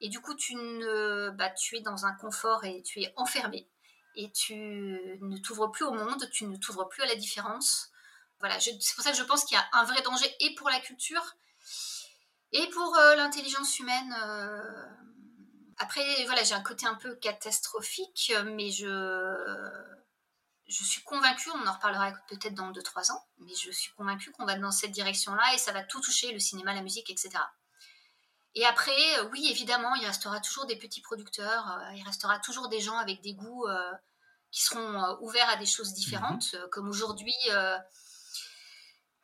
Et 0.00 0.08
du 0.08 0.20
coup, 0.20 0.34
bah, 1.34 1.50
tu 1.50 1.76
es 1.76 1.80
dans 1.80 2.06
un 2.06 2.14
confort 2.14 2.64
et 2.64 2.80
tu 2.82 3.02
es 3.02 3.12
enfermé. 3.16 3.68
Et 4.14 4.30
tu 4.30 4.54
ne 4.54 5.36
t'ouvres 5.38 5.72
plus 5.72 5.84
au 5.84 5.90
monde, 5.90 6.30
tu 6.30 6.46
ne 6.46 6.56
t'ouvres 6.56 6.88
plus 6.88 7.02
à 7.02 7.06
la 7.06 7.16
différence. 7.16 7.90
Voilà, 8.38 8.60
c'est 8.60 8.94
pour 8.94 9.02
ça 9.02 9.10
que 9.10 9.16
je 9.16 9.24
pense 9.24 9.44
qu'il 9.44 9.56
y 9.56 9.60
a 9.60 9.66
un 9.72 9.82
vrai 9.82 10.00
danger 10.02 10.32
et 10.38 10.54
pour 10.54 10.70
la 10.70 10.78
culture 10.78 11.34
et 12.52 12.68
pour 12.68 12.96
euh, 12.96 13.16
l'intelligence 13.16 13.76
humaine. 13.80 14.14
Euh. 14.22 14.86
Après, 15.78 16.04
voilà, 16.26 16.44
j'ai 16.44 16.54
un 16.54 16.62
côté 16.62 16.86
un 16.86 16.94
peu 16.94 17.16
catastrophique, 17.16 18.32
mais 18.44 18.70
je 18.70 18.86
je 20.66 20.84
suis 20.84 21.02
convaincue, 21.02 21.50
on 21.50 21.66
en 21.66 21.72
reparlera 21.72 22.12
peut-être 22.28 22.54
dans 22.54 22.72
2-3 22.72 23.12
ans, 23.12 23.24
mais 23.38 23.54
je 23.54 23.70
suis 23.70 23.92
convaincue 23.92 24.30
qu'on 24.32 24.46
va 24.46 24.56
dans 24.56 24.70
cette 24.70 24.92
direction-là 24.92 25.54
et 25.54 25.58
ça 25.58 25.72
va 25.72 25.82
tout 25.82 26.00
toucher, 26.00 26.32
le 26.32 26.38
cinéma, 26.38 26.72
la 26.72 26.82
musique, 26.82 27.10
etc. 27.10 27.30
Et 28.54 28.64
après, 28.64 29.18
euh, 29.18 29.28
oui, 29.32 29.48
évidemment, 29.50 29.94
il 29.96 30.06
restera 30.06 30.40
toujours 30.40 30.66
des 30.66 30.76
petits 30.76 31.00
producteurs, 31.00 31.70
euh, 31.70 31.94
il 31.94 32.02
restera 32.04 32.38
toujours 32.38 32.68
des 32.68 32.80
gens 32.80 32.96
avec 32.96 33.20
des 33.20 33.34
goûts 33.34 33.66
euh, 33.66 33.92
qui 34.50 34.62
seront 34.62 35.18
ouverts 35.20 35.48
à 35.48 35.56
des 35.56 35.66
choses 35.66 35.92
différentes, 35.92 36.54
mhm. 36.54 36.68
comme 36.70 36.88
aujourd'hui 36.88 37.34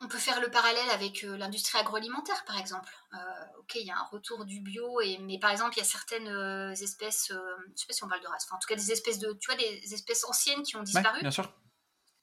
on 0.01 0.07
peut 0.07 0.17
faire 0.17 0.41
le 0.41 0.49
parallèle 0.49 0.89
avec 0.89 1.23
euh, 1.23 1.37
l'industrie 1.37 1.77
agroalimentaire, 1.77 2.43
par 2.45 2.57
exemple. 2.57 2.91
Euh, 3.13 3.17
ok, 3.59 3.75
il 3.75 3.85
y 3.85 3.91
a 3.91 3.97
un 3.97 4.07
retour 4.11 4.45
du 4.45 4.59
bio, 4.59 4.99
et, 4.99 5.19
mais 5.19 5.39
par 5.39 5.51
exemple, 5.51 5.75
il 5.75 5.79
y 5.79 5.83
a 5.83 5.85
certaines 5.85 6.27
euh, 6.27 6.71
espèces, 6.71 7.27
je 7.29 7.35
ne 7.35 7.75
sais 7.75 7.85
pas 7.85 7.93
si 7.93 8.03
on 8.03 8.07
parle 8.07 8.21
de 8.21 8.27
race, 8.27 8.47
en 8.51 8.57
tout 8.57 8.67
cas 8.67 8.75
des 8.75 8.91
espèces 8.91 9.19
de, 9.19 9.31
tu 9.33 9.47
vois, 9.47 9.55
des 9.55 9.93
espèces 9.93 10.25
anciennes 10.25 10.63
qui 10.63 10.75
ont 10.75 10.83
disparu. 10.83 11.19
bien 11.21 11.31
sûr. 11.31 11.53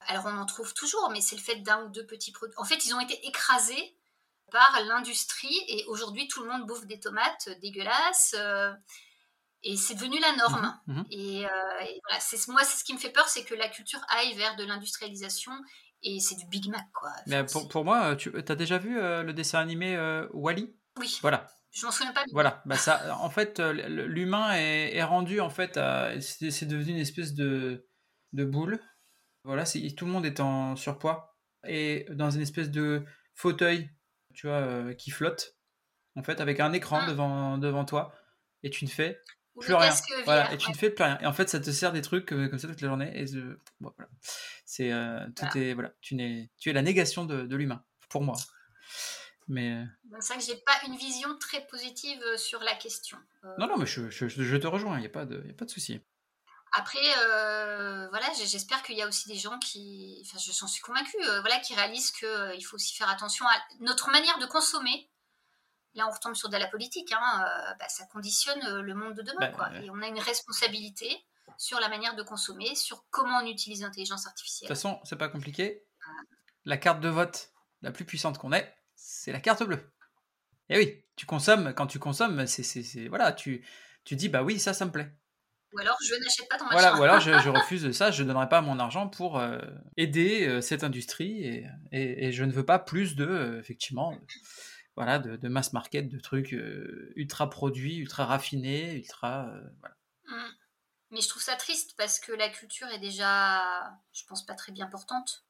Alors 0.07 0.25
on 0.25 0.37
en 0.37 0.45
trouve 0.45 0.73
toujours, 0.73 1.09
mais 1.11 1.21
c'est 1.21 1.35
le 1.35 1.41
fait 1.41 1.57
d'un 1.57 1.83
ou 1.85 1.89
deux 1.89 2.05
petits 2.05 2.31
produits. 2.31 2.55
En 2.57 2.65
fait, 2.65 2.85
ils 2.85 2.93
ont 2.93 2.99
été 2.99 3.25
écrasés 3.27 3.95
par 4.51 4.81
l'industrie, 4.85 5.57
et 5.67 5.85
aujourd'hui, 5.87 6.27
tout 6.27 6.43
le 6.43 6.49
monde 6.49 6.65
bouffe 6.65 6.85
des 6.85 6.99
tomates 6.99 7.49
dégueulasses. 7.61 8.35
et 9.63 9.77
c'est 9.77 9.93
devenu 9.93 10.19
la 10.19 10.35
norme. 10.35 10.79
Mhm, 10.87 10.97
mhm. 10.97 11.05
Et, 11.11 11.41
voilà, 11.41 12.19
moi, 12.47 12.63
c'est 12.63 12.77
ce 12.77 12.83
qui 12.83 12.93
me 12.93 12.97
fait 12.97 13.11
peur, 13.11 13.29
c'est 13.29 13.45
que 13.45 13.55
la 13.55 13.69
culture 13.69 14.01
aille 14.09 14.33
vers 14.35 14.55
de 14.57 14.65
l'industrialisation 14.65 15.53
et 16.03 16.19
c'est 16.19 16.35
du 16.35 16.45
Big 16.47 16.69
Mac, 16.69 16.85
quoi. 16.93 17.11
Mais 17.27 17.43
pour, 17.45 17.67
pour, 17.67 17.83
moi, 17.83 18.15
tu 18.15 18.31
as 18.35 18.55
déjà 18.55 18.77
vu 18.77 18.97
euh, 18.97 19.23
le 19.23 19.33
dessin 19.33 19.59
animé 19.59 19.95
euh, 19.95 20.27
Wally 20.33 20.73
Oui. 20.97 21.19
Voilà. 21.21 21.47
Je 21.71 21.85
m'en 21.85 21.91
souviens 21.91 22.13
pas. 22.13 22.23
Voilà. 22.31 22.63
Bah 22.65 22.77
ça, 22.77 23.17
en 23.17 23.29
fait, 23.29 23.59
euh, 23.59 23.73
l'humain 24.07 24.53
est, 24.55 24.95
est, 24.95 25.03
rendu, 25.03 25.39
en 25.39 25.49
fait, 25.49 25.79
c'est 26.21 26.65
devenu 26.65 26.93
une 26.93 26.99
espèce 26.99 27.33
de, 27.33 27.87
de 28.33 28.45
boule. 28.45 28.79
Voilà, 29.43 29.63
tout 29.65 30.05
le 30.05 30.11
monde 30.11 30.25
est 30.25 30.39
en 30.39 30.75
surpoids 30.75 31.37
et 31.67 32.05
dans 32.11 32.29
une 32.29 32.41
espèce 32.41 32.69
de 32.71 33.03
fauteuil, 33.35 33.89
tu 34.33 34.47
vois, 34.47 34.93
qui 34.95 35.11
flotte, 35.11 35.55
en 36.15 36.23
fait, 36.23 36.41
avec 36.41 36.59
un 36.59 36.73
écran 36.73 36.99
ah. 37.03 37.09
devant, 37.09 37.57
devant 37.57 37.85
toi. 37.85 38.13
Et 38.63 38.69
tu 38.69 38.83
ne 38.85 38.89
fais 38.89 39.19
plus 39.59 39.73
rien. 39.73 39.93
voilà, 40.25 40.51
et 40.53 40.57
tu 40.57 40.69
ne 40.69 40.75
fais 40.75 40.89
plus 40.89 41.03
rien. 41.03 41.17
Et 41.21 41.25
en 41.25 41.33
fait, 41.33 41.49
ça 41.49 41.59
te 41.59 41.71
sert 41.71 41.91
des 41.91 42.01
trucs 42.01 42.31
euh, 42.31 42.47
comme 42.49 42.59
ça 42.59 42.67
toute 42.67 42.81
la 42.81 42.87
journée. 42.87 43.11
Et 43.15 43.25
voilà. 43.79 44.09
C'est 44.65 44.91
euh, 44.91 45.25
tout 45.35 45.57
est 45.57 45.73
voilà. 45.73 45.91
Tu 46.01 46.15
n'es, 46.15 46.49
tu 46.59 46.69
es 46.69 46.73
la 46.73 46.81
négation 46.81 47.25
de, 47.25 47.43
de 47.43 47.55
l'humain 47.55 47.83
pour 48.09 48.23
moi. 48.23 48.35
Mais 49.47 49.71
euh, 49.71 49.83
c'est 50.19 50.33
vrai 50.33 50.43
que 50.43 50.47
j'ai 50.47 50.57
pas 50.57 50.77
une 50.87 50.95
vision 50.95 51.35
très 51.37 51.65
positive 51.67 52.21
sur 52.37 52.59
la 52.61 52.75
question. 52.75 53.17
Non, 53.57 53.67
non, 53.67 53.77
mais 53.77 53.85
je, 53.85 54.09
je, 54.09 54.27
je 54.27 54.57
te 54.57 54.67
rejoins. 54.67 54.97
Il 54.97 55.01
n'y 55.01 55.07
a 55.07 55.11
pas 55.11 55.25
de, 55.25 55.43
y 55.45 55.51
a 55.51 55.53
pas 55.53 55.65
de 55.65 55.71
souci. 55.71 55.99
Après, 56.73 56.99
voilà, 58.09 58.27
j'espère 58.37 58.83
qu'il 58.83 58.95
y 58.95 59.01
a 59.01 59.07
aussi 59.07 59.27
des 59.27 59.37
gens 59.37 59.57
qui, 59.57 60.21
enfin, 60.25 60.37
je 60.37 60.51
suis 60.51 60.81
convaincue, 60.81 61.17
voilà, 61.41 61.57
qui 61.59 61.73
réalisent 61.73 62.11
qu'il 62.11 62.63
faut 62.63 62.75
aussi 62.75 62.95
faire 62.95 63.09
attention 63.09 63.47
à 63.47 63.55
notre 63.79 64.11
manière 64.11 64.37
de 64.37 64.45
consommer 64.45 65.09
là 65.99 66.07
on 66.07 66.11
retombe 66.11 66.35
sur 66.35 66.49
de 66.49 66.57
la 66.57 66.67
politique, 66.67 67.11
hein, 67.11 67.45
euh, 67.45 67.73
bah, 67.79 67.87
ça 67.87 68.05
conditionne 68.05 68.61
euh, 68.65 68.81
le 68.81 68.95
monde 68.95 69.13
de 69.13 69.21
demain. 69.21 69.51
Bah, 69.57 69.71
Et 69.83 69.89
on 69.91 70.01
a 70.01 70.07
une 70.07 70.19
responsabilité 70.19 71.23
sur 71.57 71.79
la 71.79 71.89
manière 71.89 72.15
de 72.15 72.23
consommer, 72.23 72.73
sur 72.75 73.05
comment 73.09 73.39
on 73.43 73.45
utilise 73.45 73.81
l'intelligence 73.81 74.25
artificielle. 74.25 74.69
De 74.69 74.73
toute 74.73 74.81
façon, 74.81 74.99
c'est 75.03 75.17
pas 75.17 75.29
compliqué. 75.29 75.83
La 76.65 76.77
carte 76.77 77.01
de 77.01 77.09
vote 77.09 77.51
la 77.81 77.91
plus 77.91 78.05
puissante 78.05 78.37
qu'on 78.37 78.53
ait, 78.53 78.73
c'est 78.95 79.31
la 79.31 79.39
carte 79.39 79.63
bleue. 79.63 79.91
Et 80.69 80.77
oui, 80.77 81.03
tu 81.15 81.25
consommes, 81.25 81.73
quand 81.73 81.87
tu 81.87 81.99
consommes, 81.99 82.45
c'est, 82.47 83.07
voilà, 83.07 83.31
tu, 83.31 83.65
tu 84.05 84.15
dis, 84.15 84.29
bah 84.29 84.43
oui, 84.43 84.59
ça, 84.59 84.73
ça 84.73 84.85
me 84.85 84.91
plaît. 84.91 85.11
Ou 85.73 85.79
alors 85.79 85.97
je 86.03 86.15
n'achète 86.15 86.49
pas 86.49 86.57
ton 86.57 86.65
machin. 86.65 86.77
Voilà, 86.77 86.99
ou 86.99 87.03
alors 87.03 87.19
je, 87.19 87.31
je, 87.39 87.49
refuse 87.49 87.91
ça, 87.91 88.09
je 88.09 88.23
ne 88.23 88.27
donnerai 88.27 88.49
pas 88.49 88.61
mon 88.61 88.79
argent 88.79 89.07
pour 89.07 89.37
euh, 89.37 89.59
aider 89.97 90.61
cette 90.61 90.83
industrie 90.83 91.43
et, 91.43 91.67
et, 91.91 92.27
et, 92.27 92.31
je 92.31 92.43
ne 92.43 92.51
veux 92.51 92.65
pas 92.65 92.79
plus 92.79 93.15
de, 93.15 93.57
effectivement, 93.59 94.17
voilà, 94.95 95.19
de, 95.19 95.47
mass 95.47 95.73
market, 95.73 96.09
de 96.09 96.19
trucs 96.19 96.53
euh, 96.53 97.13
ultra 97.15 97.49
produits, 97.49 97.97
ultra 97.97 98.25
raffinés, 98.25 98.93
ultra. 98.95 99.47
Euh, 99.47 99.61
voilà. 99.79 99.95
Mmh. 100.25 100.51
Mais 101.11 101.21
je 101.21 101.29
trouve 101.29 101.41
ça 101.41 101.55
triste 101.55 101.95
parce 101.97 102.19
que 102.19 102.31
la 102.31 102.49
culture 102.49 102.87
est 102.87 102.99
déjà, 102.99 103.97
je 104.13 104.23
pense, 104.25 104.45
pas 104.45 104.53
très 104.53 104.71
bien 104.71 104.87
portante. 104.87 105.45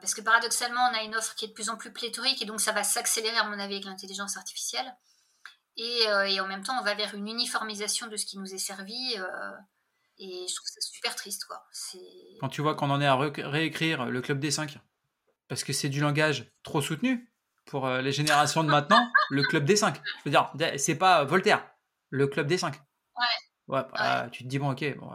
Parce 0.00 0.14
que 0.14 0.20
paradoxalement, 0.20 0.90
on 0.92 0.94
a 0.94 1.02
une 1.02 1.16
offre 1.16 1.34
qui 1.34 1.46
est 1.46 1.48
de 1.48 1.52
plus 1.54 1.70
en 1.70 1.76
plus 1.76 1.92
pléthorique 1.92 2.40
et 2.40 2.44
donc 2.44 2.60
ça 2.60 2.72
va 2.72 2.84
s'accélérer, 2.84 3.36
à 3.36 3.44
mon 3.44 3.58
avis, 3.58 3.74
avec 3.74 3.84
l'intelligence 3.84 4.36
artificielle. 4.36 4.96
Et, 5.76 6.08
euh, 6.08 6.28
et, 6.28 6.40
en 6.40 6.46
même 6.46 6.62
temps, 6.62 6.78
on 6.78 6.84
va 6.84 6.94
vers 6.94 7.14
une 7.14 7.26
uniformisation 7.26 8.06
de 8.06 8.16
ce 8.16 8.26
qui 8.26 8.38
nous 8.38 8.54
est 8.54 8.58
servi. 8.58 9.16
Et 10.18 10.46
je 10.48 10.54
trouve 10.54 10.68
ça 10.68 10.80
super 10.80 11.14
triste. 11.14 11.44
Quoi. 11.44 11.64
Quand 12.40 12.48
tu 12.48 12.60
vois 12.60 12.74
qu'on 12.74 12.90
en 12.90 13.00
est 13.00 13.06
à 13.06 13.16
réécrire 13.16 14.06
le 14.06 14.20
Club 14.20 14.40
des 14.40 14.50
5, 14.50 14.78
parce 15.48 15.64
que 15.64 15.72
c'est 15.72 15.88
du 15.88 16.00
langage 16.00 16.52
trop 16.62 16.82
soutenu 16.82 17.32
pour 17.68 17.86
euh, 17.86 18.00
les 18.00 18.12
générations 18.12 18.64
de 18.64 18.68
maintenant, 18.68 19.10
le 19.30 19.42
Club 19.42 19.64
des 19.64 19.76
5. 19.76 19.94
Je 19.96 20.22
veux 20.24 20.30
dire, 20.30 20.50
c'est 20.78 20.96
pas 20.96 21.24
Voltaire, 21.24 21.64
le 22.10 22.26
Club 22.26 22.46
des 22.46 22.58
5. 22.58 22.74
Ouais. 22.74 23.24
Ouais, 23.68 23.82
bah, 23.92 24.28
tu 24.32 24.44
te 24.44 24.48
dis, 24.48 24.58
bon, 24.58 24.70
ok, 24.72 24.96
bon, 24.96 25.10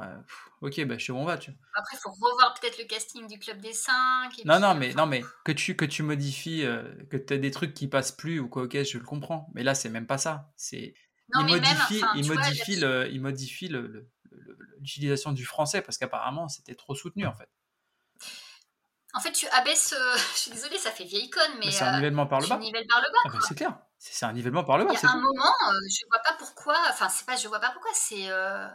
ok, 0.61 0.85
bah, 0.85 0.97
je 0.99 1.05
sais 1.05 1.11
où 1.11 1.17
on 1.17 1.25
va. 1.25 1.39
Tu... 1.39 1.49
Après, 1.75 1.95
il 1.95 1.99
faut 1.99 2.11
revoir 2.11 2.53
peut-être 2.53 2.77
le 2.77 2.85
casting 2.85 3.27
du 3.27 3.39
Club 3.39 3.59
des 3.59 3.73
5. 3.73 4.45
non, 4.45 4.59
non, 4.59 4.75
mais, 4.75 4.93
non, 4.93 5.07
mais 5.07 5.23
que 5.43 5.51
tu, 5.51 5.75
que 5.75 5.85
tu 5.85 6.03
modifies, 6.03 6.63
euh, 6.63 6.83
que 7.09 7.17
tu 7.17 7.33
as 7.33 7.37
des 7.37 7.49
trucs 7.49 7.73
qui 7.73 7.87
passent 7.87 8.11
plus 8.11 8.39
ou 8.39 8.47
quoi, 8.47 8.63
ok, 8.63 8.83
je 8.83 8.99
le 8.99 9.03
comprends. 9.03 9.49
Mais 9.55 9.63
là, 9.63 9.73
c'est 9.73 9.89
même 9.89 10.05
pas 10.05 10.19
ça. 10.19 10.51
C'est. 10.55 10.93
Il 11.35 11.45
modifie, 11.45 12.03
il, 12.15 12.27
modifie 12.27 12.75
le, 12.75 13.09
il 13.09 13.19
modifie 13.19 13.67
l'utilisation 13.67 15.31
du 15.31 15.45
français 15.45 15.81
parce 15.81 15.97
qu'apparemment, 15.97 16.47
c'était 16.47 16.75
trop 16.75 16.93
soutenu, 16.93 17.25
en 17.25 17.33
fait. 17.33 17.49
En 19.13 19.19
fait, 19.19 19.31
tu 19.31 19.47
abaisses. 19.49 19.93
Euh, 19.93 20.17
je 20.33 20.39
suis 20.39 20.51
désolée, 20.51 20.77
ça 20.77 20.91
fait 20.91 21.03
vieille 21.03 21.29
conne, 21.29 21.51
mais. 21.59 21.71
c'est 21.71 21.83
un 21.83 21.95
nivellement 21.95 22.25
par 22.25 22.41
le 22.41 22.47
bas. 22.47 22.55
par 22.55 22.61
le 22.63 23.11
bas. 23.11 23.19
Ah 23.25 23.29
bah, 23.29 23.39
c'est 23.47 23.55
clair. 23.55 23.77
C'est 23.97 24.25
un 24.25 24.33
nivellement 24.33 24.63
par 24.63 24.77
le 24.77 24.85
bas. 24.85 24.93
Il 24.93 25.01
y 25.01 25.05
a 25.05 25.11
un 25.11 25.21
moment, 25.21 25.53
euh, 25.69 25.73
je 25.89 26.05
vois 26.09 26.21
pas 26.23 26.33
pourquoi. 26.37 26.77
Enfin, 26.89 27.09
c'est 27.09 27.25
pas, 27.25 27.35
je 27.35 27.47
vois 27.47 27.59
pas 27.59 27.71
pourquoi. 27.71 27.91
C'est 27.93 28.29
euh, 28.29 28.67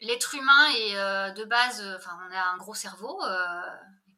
l'être 0.00 0.34
humain 0.34 0.68
est 0.74 1.34
de 1.34 1.44
base. 1.44 1.82
Enfin, 1.96 2.18
on 2.28 2.34
a 2.34 2.40
un 2.40 2.56
gros 2.56 2.74
cerveau. 2.74 3.20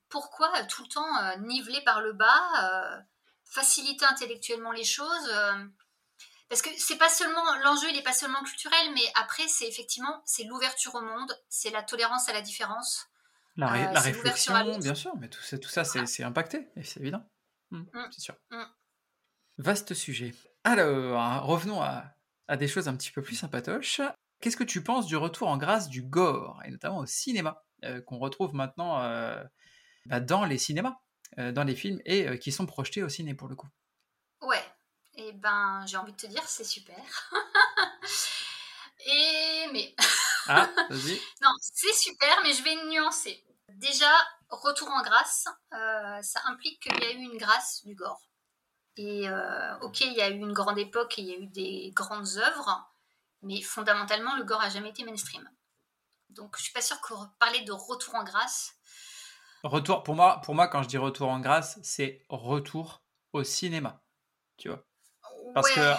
pourquoi 0.08 0.50
tout 0.64 0.82
le 0.82 0.88
temps 0.88 1.38
niveler 1.40 1.82
par 1.82 2.00
le 2.00 2.12
bas, 2.12 3.04
faciliter 3.44 4.06
intellectuellement 4.06 4.72
les 4.72 4.84
choses 4.84 5.30
parce 6.48 6.62
que 6.62 6.70
c'est 6.78 6.96
pas 6.96 7.10
seulement 7.10 7.44
l'enjeu, 7.62 7.88
il 7.90 7.98
est 7.98 8.02
pas 8.02 8.14
seulement 8.14 8.42
culturel, 8.42 8.92
mais 8.94 9.12
après 9.16 9.46
c'est 9.48 9.68
effectivement 9.68 10.22
c'est 10.24 10.44
l'ouverture 10.44 10.94
au 10.94 11.02
monde, 11.02 11.38
c'est 11.48 11.70
la 11.70 11.82
tolérance 11.82 12.28
à 12.28 12.32
la 12.32 12.40
différence. 12.40 13.06
La, 13.58 13.90
euh, 13.90 13.98
réflexion, 13.98 14.78
bien 14.78 14.94
sûr, 14.94 15.12
mais 15.18 15.28
tout 15.28 15.42
ça, 15.42 15.58
tout 15.58 15.68
ça 15.68 15.84
c'est 15.84 16.22
impacté, 16.22 16.68
c'est 16.84 17.00
évident. 17.00 17.28
Mmh, 17.72 17.78
mmh. 17.80 18.08
c'est 18.12 18.20
sûr. 18.20 18.36
Mmh. 18.52 18.62
Vaste 19.58 19.94
sujet. 19.94 20.32
Alors, 20.62 21.44
revenons 21.44 21.82
à, 21.82 22.14
des 22.56 22.68
choses 22.68 22.86
un 22.86 22.96
petit 22.96 23.10
peu 23.10 23.20
plus 23.20 23.34
sympatoches. 23.34 24.00
Qu'est-ce 24.40 24.56
que 24.56 24.64
tu 24.64 24.84
penses 24.84 25.06
du 25.06 25.16
retour 25.16 25.48
en 25.48 25.56
grâce 25.56 25.88
du 25.88 26.02
gore, 26.02 26.62
et 26.64 26.70
notamment 26.70 26.98
au 26.98 27.06
cinéma, 27.06 27.64
euh, 27.84 28.00
qu'on 28.00 28.18
retrouve 28.18 28.54
maintenant 28.54 29.02
euh, 29.02 29.42
bah, 30.06 30.20
dans 30.20 30.44
les 30.44 30.56
cinémas, 30.56 30.96
dans 31.36 31.64
les 31.64 31.74
films, 31.74 32.00
et 32.04 32.38
qui 32.38 32.52
sont 32.52 32.64
projetés 32.64 33.02
au 33.02 33.08
ciné 33.08 33.34
pour 33.34 33.48
le 33.48 33.56
coup? 33.56 33.68
Ouais, 34.40 34.64
et 35.14 35.28
eh 35.28 35.32
ben 35.32 35.84
j'ai 35.86 35.96
envie 35.96 36.12
de 36.12 36.16
te 36.16 36.26
dire, 36.26 36.42
c'est 36.46 36.64
super. 36.64 36.96
et 39.06 39.66
mais. 39.72 39.94
ah, 40.46 40.70
vas-y. 40.90 41.20
non, 41.42 41.50
c'est 41.60 41.92
super, 41.92 42.40
mais 42.44 42.52
je 42.52 42.62
vais 42.62 42.76
nuancer. 42.86 43.44
Déjà, 43.78 44.10
retour 44.50 44.88
en 44.88 45.02
grâce, 45.02 45.46
euh, 45.72 46.20
ça 46.20 46.40
implique 46.46 46.82
qu'il 46.82 47.00
y 47.00 47.06
a 47.06 47.12
eu 47.12 47.22
une 47.22 47.38
grâce 47.38 47.84
du 47.84 47.94
gore. 47.94 48.20
Et 48.96 49.28
euh, 49.28 49.78
ok, 49.82 50.00
il 50.00 50.14
y 50.14 50.20
a 50.20 50.30
eu 50.30 50.34
une 50.34 50.52
grande 50.52 50.78
époque 50.78 51.16
et 51.18 51.22
il 51.22 51.28
y 51.28 51.32
a 51.32 51.38
eu 51.38 51.46
des 51.46 51.92
grandes 51.94 52.26
œuvres, 52.38 52.90
mais 53.42 53.62
fondamentalement, 53.62 54.34
le 54.34 54.42
gore 54.42 54.60
a 54.60 54.68
jamais 54.68 54.88
été 54.88 55.04
mainstream. 55.04 55.48
Donc, 56.30 56.56
je 56.56 56.64
suis 56.64 56.72
pas 56.72 56.82
sûre 56.82 57.00
que 57.00 57.14
parler 57.38 57.60
de 57.60 57.70
retour 57.70 58.16
en 58.16 58.24
grâce. 58.24 58.74
Retour, 59.62 60.02
pour 60.02 60.16
moi, 60.16 60.40
pour 60.40 60.56
moi, 60.56 60.66
quand 60.66 60.82
je 60.82 60.88
dis 60.88 60.98
retour 60.98 61.28
en 61.28 61.38
grâce, 61.38 61.78
c'est 61.84 62.26
retour 62.28 63.04
au 63.32 63.44
cinéma, 63.44 64.02
tu 64.56 64.70
vois. 64.70 64.84
Parce 65.54 65.70
que 65.70 65.94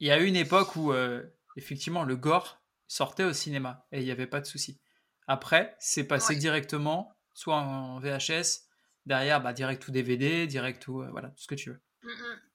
il 0.00 0.08
y 0.08 0.10
a 0.10 0.18
eu 0.18 0.26
une 0.26 0.36
époque 0.36 0.74
où 0.74 0.92
euh, 0.92 1.22
effectivement 1.56 2.02
le 2.02 2.16
gore 2.16 2.60
sortait 2.88 3.24
au 3.24 3.32
cinéma 3.32 3.86
et 3.92 4.00
il 4.00 4.04
n'y 4.04 4.10
avait 4.10 4.26
pas 4.26 4.40
de 4.40 4.46
souci. 4.46 4.80
Après, 5.26 5.74
c'est 5.78 6.04
passé 6.04 6.36
directement, 6.36 7.16
soit 7.32 7.56
en 7.56 7.98
VHS, 7.98 8.64
derrière, 9.06 9.42
bah, 9.42 9.52
direct 9.52 9.86
ou 9.88 9.90
DVD, 9.90 10.46
direct 10.46 10.86
ou 10.88 11.02
euh, 11.02 11.10
voilà, 11.10 11.28
tout 11.30 11.42
ce 11.42 11.48
que 11.48 11.54
tu 11.54 11.70
veux. 11.70 11.80
Mmh. 12.02 12.08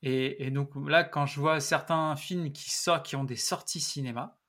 Et, 0.04 0.52
donc 0.52 0.72
là, 0.88 1.04
quand 1.04 1.26
je 1.26 1.40
vois 1.40 1.60
certains 1.60 2.16
films 2.16 2.52
qui 2.52 2.70
sortent, 2.70 3.06
qui 3.06 3.16
ont 3.16 3.24
des 3.24 3.36
sorties 3.36 3.82
cinéma, 3.82 4.40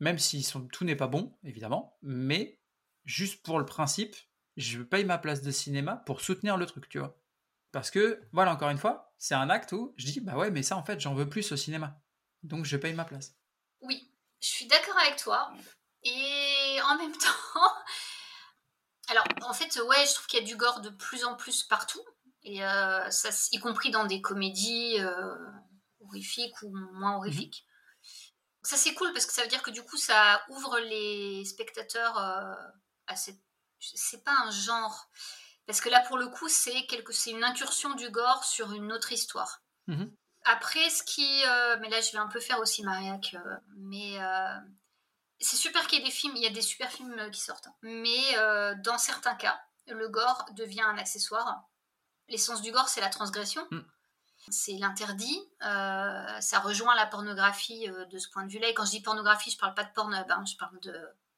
même 0.00 0.18
si 0.18 0.42
sont, 0.42 0.66
tout 0.66 0.84
n'est 0.84 0.96
pas 0.96 1.06
bon, 1.06 1.36
évidemment, 1.44 1.96
mais 2.02 2.58
juste 3.04 3.42
pour 3.44 3.58
le 3.58 3.66
principe, 3.66 4.16
je 4.56 4.82
paye 4.82 5.04
ma 5.04 5.18
place 5.18 5.42
de 5.42 5.50
cinéma 5.50 5.96
pour 6.06 6.20
soutenir 6.20 6.56
le 6.56 6.66
truc, 6.66 6.88
tu 6.88 6.98
vois. 6.98 7.16
Parce 7.72 7.90
que, 7.90 8.20
voilà, 8.32 8.52
encore 8.52 8.70
une 8.70 8.78
fois, 8.78 9.14
c'est 9.18 9.34
un 9.34 9.48
acte 9.48 9.72
où 9.72 9.94
je 9.96 10.06
dis, 10.06 10.20
bah 10.20 10.36
ouais, 10.36 10.50
mais 10.50 10.62
ça, 10.62 10.76
en 10.76 10.84
fait, 10.84 11.00
j'en 11.00 11.14
veux 11.14 11.28
plus 11.28 11.52
au 11.52 11.56
cinéma. 11.56 12.00
Donc, 12.42 12.64
je 12.64 12.76
paye 12.76 12.94
ma 12.94 13.04
place. 13.04 13.36
Oui, 13.80 14.12
je 14.40 14.48
suis 14.48 14.66
d'accord 14.66 14.98
avec 14.98 15.16
toi. 15.16 15.52
Et 16.04 16.78
en 16.84 16.96
même 16.96 17.12
temps, 17.16 17.74
alors 19.08 19.24
en 19.42 19.52
fait, 19.52 19.78
ouais, 19.80 20.06
je 20.06 20.14
trouve 20.14 20.26
qu'il 20.26 20.40
y 20.40 20.42
a 20.42 20.46
du 20.46 20.56
gore 20.56 20.80
de 20.80 20.90
plus 20.90 21.24
en 21.24 21.36
plus 21.36 21.62
partout, 21.62 22.04
et 22.42 22.64
euh, 22.64 23.10
ça, 23.10 23.30
y 23.52 23.58
compris 23.58 23.90
dans 23.90 24.04
des 24.04 24.20
comédies 24.20 24.98
euh, 25.00 25.36
horrifiques 26.00 26.62
ou 26.62 26.74
moins 26.92 27.16
horrifiques. 27.16 27.66
Ça 28.62 28.76
c'est 28.76 28.94
cool 28.94 29.12
parce 29.12 29.26
que 29.26 29.32
ça 29.32 29.42
veut 29.42 29.48
dire 29.48 29.62
que 29.62 29.70
du 29.70 29.82
coup 29.82 29.96
ça 29.96 30.42
ouvre 30.48 30.78
les 30.78 31.44
spectateurs 31.44 32.18
euh, 32.18 32.54
à 33.06 33.16
cette. 33.16 33.40
C'est 33.78 34.22
pas 34.22 34.34
un 34.44 34.50
genre. 34.50 35.08
Parce 35.66 35.80
que 35.80 35.88
là 35.88 36.00
pour 36.00 36.18
le 36.18 36.28
coup 36.28 36.48
c'est 36.48 36.86
quelque... 36.86 37.12
c'est 37.12 37.30
une 37.30 37.44
incursion 37.44 37.94
du 37.94 38.10
gore 38.10 38.44
sur 38.44 38.72
une 38.72 38.92
autre 38.92 39.12
histoire. 39.12 39.62
Mmh 39.86 40.06
Après, 40.44 40.90
ce 40.90 41.02
qui. 41.02 41.42
mais 41.80 41.88
là, 41.88 42.00
je 42.00 42.12
vais 42.12 42.18
un 42.18 42.28
peu 42.28 42.40
faire 42.40 42.60
aussi 42.60 42.82
Mariac. 42.82 43.34
mais 43.76 44.18
c'est 45.40 45.56
super 45.56 45.86
qu'il 45.86 45.98
y 45.98 46.02
ait 46.02 46.04
des 46.04 46.10
films, 46.10 46.36
il 46.36 46.42
y 46.42 46.46
a 46.46 46.50
des 46.50 46.62
super 46.62 46.90
films 46.90 47.18
euh, 47.18 47.30
qui 47.30 47.40
sortent. 47.40 47.68
Mais 47.82 48.36
euh, 48.36 48.74
dans 48.84 48.98
certains 48.98 49.34
cas, 49.34 49.60
le 49.88 50.08
gore 50.08 50.44
devient 50.52 50.82
un 50.82 50.98
accessoire. 50.98 51.62
L'essence 52.28 52.62
du 52.62 52.70
gore, 52.72 52.88
c'est 52.88 53.00
la 53.00 53.08
transgression. 53.08 53.66
Mm. 53.70 53.80
C'est 54.50 54.72
l'interdit. 54.72 55.40
Euh, 55.62 56.40
ça 56.40 56.60
rejoint 56.60 56.94
la 56.94 57.06
pornographie 57.06 57.88
de 57.88 58.18
ce 58.18 58.28
point 58.30 58.44
de 58.44 58.50
vue-là. 58.50 58.68
Et 58.68 58.74
quand 58.74 58.84
je 58.84 58.90
dis 58.90 59.02
pornographie, 59.02 59.50
je 59.50 59.56
ne 59.56 59.60
parle 59.60 59.74
pas 59.74 59.84
de 59.84 59.92
porno, 59.92 60.16
hein, 60.16 60.44
je 60.46 60.56
parle 60.56 60.78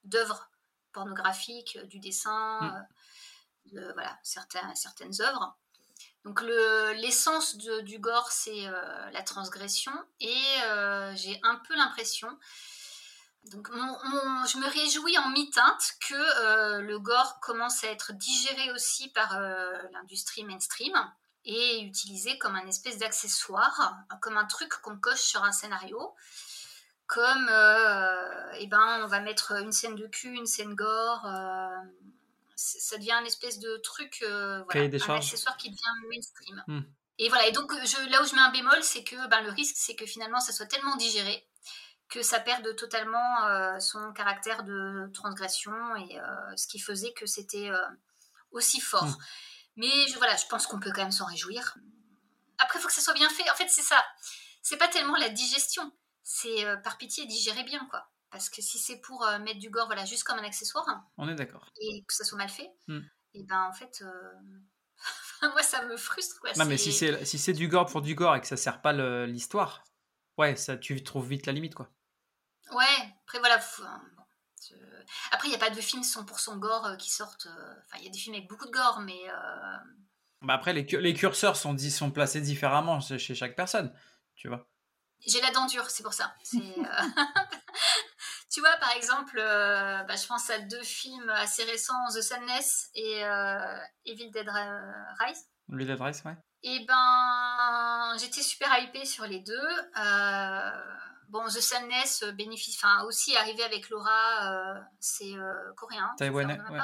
d'œuvres 0.04 0.50
pornographiques, 0.92 1.78
du 1.86 1.98
dessin, 1.98 2.60
mm. 2.60 3.76
de 3.76 3.92
voilà, 3.94 4.18
certains, 4.22 4.74
certaines 4.74 5.20
œuvres. 5.20 5.56
Donc 6.24 6.40
l'essence 6.42 7.56
du 7.56 7.98
gore, 7.98 8.30
c'est 8.30 8.68
la 9.12 9.22
transgression. 9.22 9.92
Et 10.20 10.44
j'ai 11.14 11.40
un 11.42 11.56
peu 11.56 11.74
l'impression 11.74 12.28
donc 13.44 13.68
je 13.72 14.58
me 14.58 14.68
réjouis 14.68 15.18
en 15.18 15.30
mi-teinte 15.30 15.94
que 16.08 16.14
euh, 16.14 16.80
le 16.80 16.98
gore 17.00 17.40
commence 17.40 17.82
à 17.82 17.88
être 17.88 18.12
digéré 18.12 18.70
aussi 18.72 19.08
par 19.08 19.36
euh, 19.36 19.72
l'industrie 19.92 20.44
mainstream 20.44 20.94
et 21.44 21.80
utilisé 21.80 22.38
comme 22.38 22.54
un 22.54 22.66
espèce 22.66 22.98
d'accessoire, 22.98 23.96
comme 24.20 24.36
un 24.36 24.44
truc 24.44 24.72
qu'on 24.82 24.96
coche 24.96 25.20
sur 25.20 25.42
un 25.42 25.50
scénario, 25.50 26.14
comme 27.08 27.48
euh, 27.50 28.52
eh 28.58 28.68
ben 28.68 29.00
on 29.02 29.08
va 29.08 29.18
mettre 29.18 29.60
une 29.60 29.72
scène 29.72 29.96
de 29.96 30.06
cul, 30.06 30.34
une 30.34 30.46
scène 30.46 30.76
gore, 30.76 31.28
ça 32.54 32.96
devient 32.96 33.12
un 33.12 33.24
espèce 33.24 33.58
de 33.58 33.76
truc, 33.78 34.18
voilà, 34.20 34.66
un 34.74 35.16
accessoire 35.16 35.56
qui 35.56 35.68
devient 35.68 36.08
mainstream. 36.08 36.62
Hmm. 36.68 36.82
Et 37.18 37.28
voilà, 37.28 37.48
et 37.48 37.52
donc 37.52 37.72
je, 37.72 38.08
là 38.08 38.22
où 38.22 38.26
je 38.26 38.36
mets 38.36 38.40
un 38.40 38.52
bémol, 38.52 38.82
c'est 38.82 39.02
que 39.02 39.28
ben, 39.28 39.42
le 39.42 39.50
risque, 39.50 39.76
c'est 39.76 39.96
que 39.96 40.06
finalement 40.06 40.38
ça 40.38 40.52
soit 40.52 40.66
tellement 40.66 40.94
digéré 40.94 41.44
que 42.12 42.22
ça 42.22 42.40
perde 42.40 42.76
totalement 42.76 43.46
euh, 43.46 43.78
son 43.78 44.12
caractère 44.12 44.64
de 44.64 45.10
transgression 45.14 45.72
et 45.96 46.20
euh, 46.20 46.56
ce 46.56 46.66
qui 46.66 46.78
faisait 46.78 47.12
que 47.14 47.24
c'était 47.24 47.70
euh, 47.70 47.78
aussi 48.50 48.80
fort. 48.80 49.06
Mm. 49.06 49.16
Mais 49.76 50.06
je, 50.08 50.18
voilà, 50.18 50.36
je 50.36 50.44
pense 50.46 50.66
qu'on 50.66 50.78
peut 50.78 50.92
quand 50.92 51.00
même 51.00 51.10
s'en 51.10 51.24
réjouir. 51.24 51.78
Après, 52.58 52.78
il 52.78 52.82
faut 52.82 52.88
que 52.88 52.94
ça 52.94 53.00
soit 53.00 53.14
bien 53.14 53.30
fait. 53.30 53.48
En 53.50 53.54
fait, 53.54 53.68
c'est 53.68 53.82
ça. 53.82 54.04
C'est 54.60 54.76
pas 54.76 54.88
tellement 54.88 55.16
la 55.16 55.30
digestion. 55.30 55.90
C'est 56.22 56.66
par 56.84 56.98
pitié 56.98 57.26
digérer 57.26 57.64
bien, 57.64 57.84
quoi. 57.90 58.06
Parce 58.30 58.50
que 58.50 58.60
si 58.60 58.78
c'est 58.78 59.00
pour 59.00 59.26
mettre 59.40 59.58
du 59.58 59.70
gore, 59.70 59.86
voilà, 59.86 60.04
juste 60.04 60.24
comme 60.24 60.38
un 60.38 60.44
accessoire. 60.44 60.86
On 61.16 61.28
est 61.28 61.34
d'accord. 61.34 61.72
Et 61.80 62.04
que 62.06 62.14
ça 62.14 62.24
soit 62.24 62.38
mal 62.38 62.50
fait, 62.50 62.70
mm. 62.86 63.00
et 63.34 63.42
ben 63.44 63.62
en 63.62 63.72
fait. 63.72 64.04
moi, 65.42 65.62
ça 65.62 65.84
me 65.86 65.96
frustre. 65.96 66.38
Quoi. 66.40 66.52
Non, 66.58 66.66
mais 66.66 66.76
si 66.76 66.92
c'est 66.92 67.24
si 67.24 67.52
du 67.54 67.66
gore 67.66 67.86
pour 67.86 68.02
du 68.02 68.14
gore 68.14 68.36
et 68.36 68.40
que 68.40 68.46
ça 68.46 68.56
sert 68.56 68.82
pas 68.82 68.92
l'histoire, 69.26 69.82
ouais, 70.38 70.54
ça 70.54 70.76
tu 70.76 71.02
trouves 71.02 71.26
vite 71.26 71.46
la 71.46 71.52
limite, 71.52 71.74
quoi. 71.74 71.90
Ouais, 72.72 73.14
après 73.24 73.38
voilà. 73.38 73.60
après, 75.30 75.48
il 75.48 75.50
n'y 75.50 75.56
a 75.56 75.58
pas 75.58 75.70
de 75.70 75.80
films 75.80 76.02
100% 76.02 76.58
gore 76.58 76.86
euh, 76.86 76.96
qui 76.96 77.10
sortent. 77.10 77.46
Euh, 77.46 77.74
enfin, 77.86 77.98
il 77.98 78.04
y 78.04 78.08
a 78.08 78.10
des 78.10 78.18
films 78.18 78.34
avec 78.34 78.48
beaucoup 78.48 78.66
de 78.66 78.70
gore, 78.70 79.00
mais. 79.00 79.28
Euh, 79.28 79.76
bah 80.42 80.54
après, 80.54 80.72
les, 80.72 80.82
les 80.82 81.14
curseurs 81.14 81.56
sont, 81.56 81.76
sont 81.78 82.10
placés 82.10 82.40
différemment 82.40 83.00
chez 83.00 83.34
chaque 83.34 83.54
personne, 83.54 83.94
tu 84.34 84.48
vois. 84.48 84.68
J'ai 85.24 85.40
la 85.40 85.52
dent 85.52 85.66
dure, 85.66 85.88
c'est 85.88 86.02
pour 86.02 86.14
ça. 86.14 86.34
Tu 88.52 88.60
vois, 88.60 88.76
par 88.76 88.92
exemple, 88.94 89.38
euh, 89.38 90.02
bah, 90.02 90.14
je 90.14 90.26
pense 90.26 90.50
à 90.50 90.58
deux 90.58 90.82
films 90.82 91.30
assez 91.30 91.64
récents, 91.64 91.94
The 92.14 92.20
Sadness 92.20 92.90
et 92.94 93.24
euh, 93.24 93.78
Evil 94.04 94.30
Dead 94.30 94.46
Rise. 94.46 95.46
Evil 95.72 95.86
Dead 95.86 95.98
Rise, 95.98 96.22
ouais. 96.26 96.36
Et 96.62 96.84
ben, 96.86 98.14
j'étais 98.20 98.42
super 98.42 98.78
hypée 98.78 99.06
sur 99.06 99.24
les 99.24 99.40
deux. 99.40 99.68
Euh, 99.96 100.70
bon, 101.32 101.44
The 101.46 101.60
Sadness 101.60 102.22
bénéficie, 102.34 102.78
enfin 102.80 103.02
aussi 103.04 103.36
arrivé 103.36 103.64
avec 103.64 103.88
Laura, 103.90 104.76
c'est 105.00 105.34
coréen. 105.76 106.14
Taïwanais, 106.16 106.60
ouais. 106.70 106.80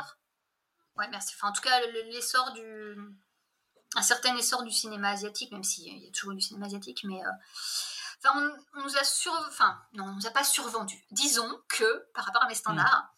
ouais. 0.96 1.08
merci. 1.08 1.34
Enfin, 1.36 1.50
en 1.50 1.52
tout 1.52 1.62
cas, 1.62 1.80
l'essor 2.06 2.52
du, 2.52 2.96
un 3.94 4.02
certain 4.02 4.36
essor 4.36 4.64
du 4.64 4.72
cinéma 4.72 5.10
asiatique, 5.10 5.52
même 5.52 5.62
s'il 5.62 6.02
y 6.02 6.08
a 6.08 6.10
toujours 6.10 6.34
du 6.34 6.40
cinéma 6.40 6.66
asiatique, 6.66 7.04
mais 7.04 7.20
Enfin, 8.24 8.52
on, 8.74 8.82
nous 8.82 8.96
a 8.96 9.04
sur... 9.04 9.32
enfin, 9.48 9.80
non, 9.92 10.04
on 10.04 10.12
nous 10.12 10.26
a 10.26 10.30
pas 10.30 10.44
survendu. 10.44 11.04
Disons 11.10 11.60
que, 11.68 12.10
par 12.14 12.24
rapport 12.24 12.42
à 12.42 12.48
mes 12.48 12.54
standards, 12.54 13.08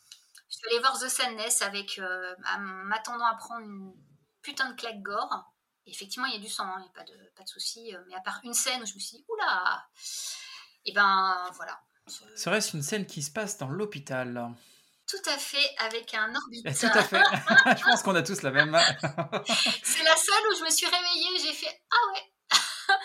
je 0.48 0.56
suis 0.56 0.66
allée 0.68 0.80
voir 0.80 0.98
The 0.98 1.08
Sadness 1.08 1.62
avec, 1.62 1.98
euh, 1.98 2.34
m'attendant 2.58 3.24
à 3.24 3.34
prendre 3.36 3.64
une 3.64 3.94
putain 4.42 4.70
de 4.70 4.74
claque 4.74 5.00
gore. 5.00 5.54
Et 5.86 5.92
effectivement, 5.92 6.26
il 6.26 6.34
y 6.34 6.36
a 6.36 6.40
du 6.40 6.50
sang, 6.50 6.66
il 6.66 6.70
hein, 6.70 6.80
n'y 6.80 6.88
a 6.88 6.92
pas 6.92 7.04
de, 7.04 7.32
pas 7.36 7.44
de 7.44 7.48
souci. 7.48 7.94
Euh, 7.94 8.02
mais 8.08 8.14
à 8.14 8.20
part 8.20 8.40
une 8.42 8.52
scène 8.52 8.82
où 8.82 8.86
je 8.86 8.94
me 8.94 8.98
suis 8.98 9.18
dit, 9.18 9.24
oula 9.28 9.88
Et 10.84 10.92
ben 10.92 11.50
voilà. 11.54 11.80
Serait-ce 12.36 12.76
une 12.76 12.82
scène 12.82 13.06
qui 13.06 13.22
se 13.22 13.30
passe 13.30 13.58
dans 13.58 13.68
l'hôpital 13.68 14.54
tout 15.10 15.28
à 15.28 15.36
fait, 15.38 15.74
avec 15.78 16.14
un 16.14 16.32
orbital. 16.32 16.72
Tout 16.78 16.98
à 16.98 17.02
fait. 17.02 17.16
je 17.78 17.82
pense 17.82 18.04
qu'on 18.04 18.14
a 18.14 18.22
tous 18.22 18.42
la 18.42 18.52
même. 18.52 18.70
c'est 19.82 20.04
la 20.04 20.14
seule 20.14 20.46
où 20.52 20.56
je 20.56 20.64
me 20.64 20.70
suis 20.70 20.86
réveillée, 20.86 21.38
j'ai 21.42 21.52
fait 21.52 21.82
ah 21.90 22.12
ouais. 22.12 22.96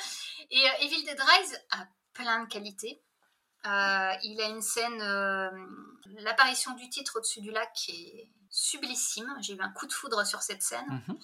Et 0.51 0.69
euh, 0.69 0.85
Evil 0.85 1.03
Dead 1.03 1.19
Rise 1.19 1.59
a 1.71 1.87
plein 2.13 2.43
de 2.43 2.47
qualités. 2.47 3.01
Euh, 3.65 4.13
il 4.21 4.39
a 4.39 4.49
une 4.49 4.61
scène, 4.61 5.01
euh, 5.01 5.49
l'apparition 6.19 6.75
du 6.75 6.87
titre 6.89 7.17
au-dessus 7.17 7.41
du 7.41 7.49
lac 7.49 7.71
est 7.89 8.29
sublissime. 8.51 9.35
J'ai 9.41 9.55
eu 9.55 9.61
un 9.61 9.71
coup 9.71 9.87
de 9.87 9.93
foudre 9.93 10.25
sur 10.27 10.43
cette 10.43 10.61
scène. 10.61 11.03
Mhm. 11.07 11.17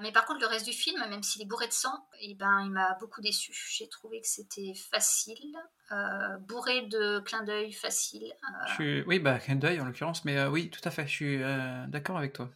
Mais 0.00 0.12
par 0.12 0.24
contre, 0.24 0.40
le 0.40 0.46
reste 0.46 0.66
du 0.66 0.72
film, 0.72 0.98
même 1.08 1.22
s'il 1.22 1.42
est 1.42 1.46
bourré 1.46 1.68
de 1.68 1.72
sang, 1.72 2.06
eh 2.20 2.34
ben, 2.34 2.62
il 2.64 2.70
m'a 2.70 2.94
beaucoup 3.00 3.20
déçu. 3.20 3.52
J'ai 3.70 3.88
trouvé 3.88 4.20
que 4.20 4.26
c'était 4.26 4.72
facile, 4.74 5.56
bourré 6.40 6.82
de 6.82 7.20
clins 7.20 7.44
d'œil 7.44 7.72
facile. 7.72 8.32
Oui, 8.78 9.18
bah, 9.18 9.38
clin 9.38 9.56
d'œil 9.56 9.80
en 9.80 9.84
l'occurrence, 9.84 10.24
mais 10.24 10.44
oui, 10.46 10.70
tout 10.70 10.80
à 10.84 10.90
fait, 10.90 11.06
je 11.06 11.12
suis 11.12 11.38
d'accord 11.88 12.18
avec 12.18 12.32
toi. 12.32 12.50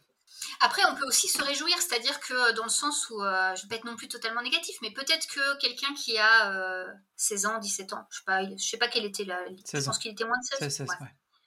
Après, 0.59 0.81
on 0.89 0.95
peut 0.95 1.05
aussi 1.05 1.27
se 1.27 1.41
réjouir, 1.43 1.75
c'est-à-dire 1.79 2.19
que 2.19 2.53
dans 2.53 2.63
le 2.63 2.69
sens 2.69 3.09
où, 3.09 3.21
euh, 3.21 3.55
je 3.55 3.61
ne 3.61 3.63
vais 3.63 3.69
pas 3.69 3.75
être 3.75 3.85
non 3.85 3.95
plus 3.95 4.07
totalement 4.07 4.41
négatif, 4.41 4.75
mais 4.81 4.91
peut-être 4.91 5.27
que 5.27 5.57
quelqu'un 5.59 5.93
qui 5.93 6.17
a 6.17 6.85
16 7.15 7.45
euh, 7.45 7.49
ans, 7.49 7.59
17 7.59 7.93
ans, 7.93 8.07
je 8.09 8.17
ne 8.17 8.19
sais, 8.19 8.23
pas, 8.25 8.57
sais 8.57 8.77
pas 8.77 8.87
quel 8.87 9.05
était 9.05 9.25
la. 9.25 9.39
Je 9.47 9.83
pense 9.83 9.99
qu'il 9.99 10.11
était 10.11 10.25
moins 10.25 10.37
de 10.37 10.69
16. 10.69 10.85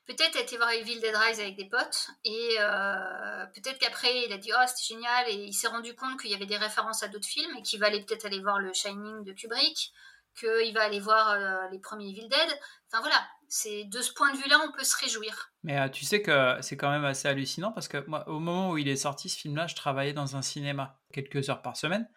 Peut-être 0.06 0.36
a 0.36 0.40
été 0.40 0.56
voir 0.56 0.70
Evil 0.72 0.98
Dead 1.00 1.14
Rise 1.14 1.40
avec 1.40 1.56
des 1.56 1.68
potes, 1.68 2.08
et 2.24 2.56
euh, 2.58 3.46
peut-être 3.54 3.78
qu'après 3.78 4.24
il 4.26 4.32
a 4.32 4.38
dit 4.38 4.50
Oh, 4.52 4.64
c'était 4.66 4.94
génial, 4.94 5.28
et 5.28 5.34
il 5.34 5.52
s'est 5.52 5.68
rendu 5.68 5.94
compte 5.94 6.20
qu'il 6.20 6.30
y 6.30 6.34
avait 6.34 6.46
des 6.46 6.56
références 6.56 7.02
à 7.02 7.08
d'autres 7.08 7.28
films, 7.28 7.56
et 7.58 7.62
qu'il 7.62 7.78
va 7.78 7.90
peut-être 7.90 8.26
aller 8.26 8.40
voir 8.40 8.58
le 8.58 8.72
Shining 8.72 9.24
de 9.24 9.32
Kubrick, 9.32 9.92
qu'il 10.38 10.74
va 10.74 10.82
aller 10.82 11.00
voir 11.00 11.36
les 11.70 11.78
premiers 11.78 12.10
Evil 12.10 12.28
Dead. 12.28 12.58
Enfin 12.88 13.00
voilà, 13.00 13.24
c'est 13.50 13.84
de 13.84 14.00
ce 14.00 14.12
point 14.12 14.32
de 14.32 14.38
vue-là, 14.38 14.60
on 14.66 14.72
peut 14.72 14.84
se 14.84 14.96
réjouir. 14.96 15.52
Mais 15.64 15.78
euh, 15.78 15.88
tu 15.88 16.04
sais 16.04 16.22
que 16.22 16.56
c'est 16.60 16.76
quand 16.76 16.90
même 16.90 17.04
assez 17.04 17.26
hallucinant 17.26 17.72
parce 17.72 17.88
que 17.88 18.04
moi, 18.06 18.26
au 18.28 18.38
moment 18.38 18.70
où 18.70 18.78
il 18.78 18.88
est 18.88 18.96
sorti 18.96 19.28
ce 19.28 19.36
film-là, 19.36 19.66
je 19.66 19.74
travaillais 19.74 20.12
dans 20.12 20.36
un 20.36 20.42
cinéma 20.42 21.00
quelques 21.12 21.50
heures 21.50 21.60
par 21.60 21.76
semaine. 21.76 22.08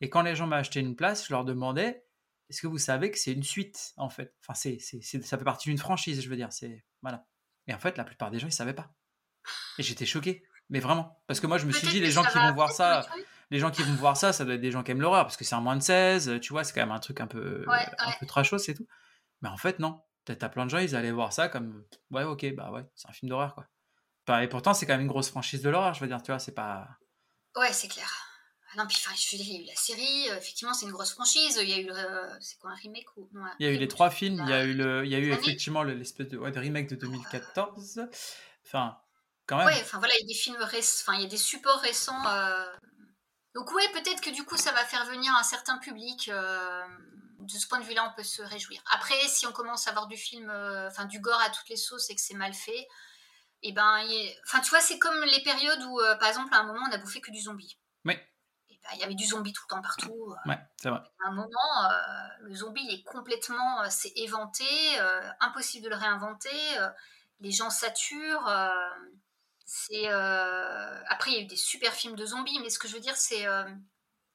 Et 0.00 0.08
quand 0.08 0.22
les 0.22 0.34
gens 0.34 0.46
m'achetaient 0.46 0.80
une 0.80 0.96
place, 0.96 1.26
je 1.26 1.32
leur 1.32 1.44
demandais 1.44 2.05
est-ce 2.48 2.62
que 2.62 2.66
vous 2.66 2.78
savez 2.78 3.10
que 3.10 3.18
c'est 3.18 3.32
une 3.32 3.42
suite 3.42 3.92
en 3.96 4.08
fait? 4.08 4.34
Enfin, 4.40 4.54
c'est, 4.54 4.78
ça 4.80 5.38
fait 5.38 5.44
partie 5.44 5.68
d'une 5.68 5.78
franchise, 5.78 6.22
je 6.22 6.28
veux 6.28 6.36
dire. 6.36 6.52
C'est 6.52 6.84
voilà. 7.02 7.26
Et 7.66 7.74
en 7.74 7.78
fait, 7.78 7.96
la 7.96 8.04
plupart 8.04 8.30
des 8.30 8.38
gens, 8.38 8.46
ils 8.46 8.52
savaient 8.52 8.74
pas. 8.74 8.92
Et 9.78 9.82
j'étais 9.82 10.06
choqué, 10.06 10.44
mais 10.70 10.80
vraiment, 10.80 11.22
parce 11.26 11.40
que 11.40 11.46
moi, 11.46 11.58
je 11.58 11.66
me 11.66 11.72
suis 11.72 11.88
dit 11.88 12.00
les 12.00 12.10
gens 12.10 12.24
qui 12.24 12.38
vont 12.38 12.52
voir 12.54 12.72
ça, 12.72 13.06
les 13.50 13.58
gens 13.58 13.70
qui 13.70 13.82
vont 13.82 13.94
voir 13.94 14.16
ça, 14.16 14.32
ça 14.32 14.44
doit 14.44 14.54
être 14.54 14.60
des 14.60 14.72
gens 14.72 14.82
qui 14.82 14.90
aiment 14.90 15.00
l'horreur 15.00 15.24
parce 15.24 15.36
que 15.36 15.44
c'est 15.44 15.54
un 15.54 15.60
moins 15.60 15.76
de 15.76 15.82
16, 15.82 16.40
tu 16.40 16.52
vois, 16.52 16.64
c'est 16.64 16.72
quand 16.72 16.80
même 16.80 16.92
un 16.92 17.00
truc 17.00 17.20
un 17.20 17.26
peu, 17.26 17.64
un 17.68 18.12
peu 18.18 18.26
trashos 18.26 18.58
et 18.68 18.74
tout. 18.74 18.86
Mais 19.42 19.48
en 19.48 19.56
fait, 19.56 19.78
non. 19.78 20.00
T'as 20.24 20.48
plein 20.48 20.64
de 20.64 20.70
gens, 20.70 20.78
ils 20.78 20.96
allaient 20.96 21.12
voir 21.12 21.32
ça 21.32 21.48
comme 21.48 21.84
ouais, 22.10 22.24
ok, 22.24 22.52
bah 22.56 22.72
ouais, 22.72 22.84
c'est 22.96 23.08
un 23.08 23.12
film 23.12 23.30
d'horreur 23.30 23.54
quoi. 23.54 24.42
et 24.42 24.48
pourtant, 24.48 24.74
c'est 24.74 24.84
quand 24.84 24.94
même 24.94 25.02
une 25.02 25.06
grosse 25.06 25.30
franchise 25.30 25.62
de 25.62 25.70
l'horreur, 25.70 25.94
je 25.94 26.00
veux 26.00 26.08
dire, 26.08 26.20
tu 26.20 26.32
vois, 26.32 26.40
c'est 26.40 26.54
pas. 26.54 26.88
Ouais, 27.54 27.72
c'est 27.72 27.86
clair. 27.86 28.25
Non, 28.76 28.86
puis 28.86 28.96
je 28.96 29.36
il 29.36 29.52
y 29.52 29.56
a 29.56 29.60
eu 29.62 29.64
la 29.64 29.74
série, 29.74 30.30
euh, 30.30 30.36
effectivement, 30.36 30.74
c'est 30.74 30.86
une 30.86 30.92
grosse 30.92 31.12
franchise. 31.12 31.58
Il 31.62 31.68
y 31.68 31.72
a 31.72 31.78
eu, 31.78 31.90
c'est 32.40 32.58
quoi 32.58 32.70
un 32.70 32.74
remake 32.74 33.16
ou 33.16 33.28
Il 33.58 33.66
y 33.66 33.68
a 33.68 33.72
eu 33.72 33.78
les 33.78 33.88
trois 33.88 34.10
films. 34.10 34.42
Il 34.44 34.50
y 34.50 34.52
a 34.52 34.64
eu 34.64 34.74
le, 34.74 35.04
il 35.04 35.10
y 35.10 35.14
a 35.14 35.18
eu 35.18 35.32
effectivement 35.32 35.82
l'espèce 35.82 36.28
de, 36.28 36.38
de 36.38 36.58
remake 36.58 36.88
de 36.88 36.96
2014. 36.96 38.02
Enfin, 38.66 38.98
quand 39.46 39.58
même. 39.58 39.66
Ouais, 39.66 39.80
enfin 39.80 39.98
voilà, 39.98 40.14
il 40.16 40.22
y 40.22 40.24
a 40.24 40.26
des 40.26 40.34
films 40.34 40.62
récents, 40.62 41.04
enfin 41.06 41.18
il 41.18 41.22
y 41.22 41.26
a 41.26 41.28
des 41.28 41.36
supports 41.36 41.80
récents. 41.80 42.26
Euh. 42.26 42.66
Donc 43.54 43.72
ouais, 43.72 43.88
peut-être 43.92 44.20
que 44.20 44.30
du 44.30 44.44
coup, 44.44 44.56
ça 44.56 44.72
va 44.72 44.84
faire 44.84 45.06
venir 45.06 45.32
un 45.34 45.42
certain 45.42 45.78
public. 45.78 46.28
Euh, 46.28 46.82
de 47.46 47.52
ce 47.52 47.66
point 47.66 47.80
de 47.80 47.84
vue-là, 47.84 48.10
on 48.10 48.16
peut 48.16 48.24
se 48.24 48.42
réjouir. 48.42 48.82
Après, 48.90 49.14
si 49.28 49.46
on 49.46 49.52
commence 49.52 49.86
à 49.88 49.92
voir 49.92 50.06
du 50.08 50.16
film, 50.16 50.50
euh, 50.50 50.88
enfin 50.88 51.04
du 51.04 51.20
gore 51.20 51.40
à 51.40 51.50
toutes 51.50 51.68
les 51.68 51.76
sauces 51.76 52.10
et 52.10 52.14
que 52.14 52.20
c'est 52.20 52.34
mal 52.34 52.52
fait, 52.52 52.88
et 53.62 53.70
eh 53.70 53.72
ben, 53.72 54.02
enfin 54.44 54.60
tu 54.60 54.70
vois, 54.70 54.80
c'est 54.80 54.98
comme 54.98 55.22
les 55.24 55.42
périodes 55.42 55.82
où, 55.84 56.00
euh, 56.00 56.16
par 56.16 56.28
exemple, 56.28 56.52
à 56.52 56.58
un 56.58 56.64
moment, 56.64 56.84
on 56.88 56.92
a 56.92 56.98
bouffé 56.98 57.20
que 57.20 57.30
du 57.30 57.40
zombie. 57.40 57.78
Ben, 58.88 58.94
il 58.94 59.00
y 59.00 59.04
avait 59.04 59.14
du 59.14 59.26
zombie 59.26 59.52
tout 59.52 59.62
le 59.68 59.74
temps 59.74 59.82
partout. 59.82 60.12
Euh. 60.30 60.48
Ouais, 60.48 60.58
c'est 60.76 60.90
vrai. 60.90 61.00
À 61.24 61.28
un 61.28 61.32
moment, 61.32 61.90
le 62.40 62.54
zombie 62.54 62.88
est 62.90 63.02
complètement, 63.02 63.88
c'est 63.90 64.12
éventé, 64.16 64.64
impossible 65.40 65.84
de 65.84 65.90
le 65.90 65.96
réinventer. 65.96 66.50
les 67.40 67.50
gens 67.50 67.70
saturent. 67.70 68.50
c'est 69.64 70.08
après, 70.08 71.32
il 71.32 71.34
y 71.34 71.38
a 71.38 71.40
eu 71.42 71.46
des 71.46 71.56
super 71.56 71.92
films 71.92 72.16
de 72.16 72.26
zombies, 72.26 72.58
mais 72.60 72.70
ce 72.70 72.78
que 72.78 72.88
je 72.88 72.94
veux 72.94 73.00
dire, 73.00 73.16
c'est 73.16 73.46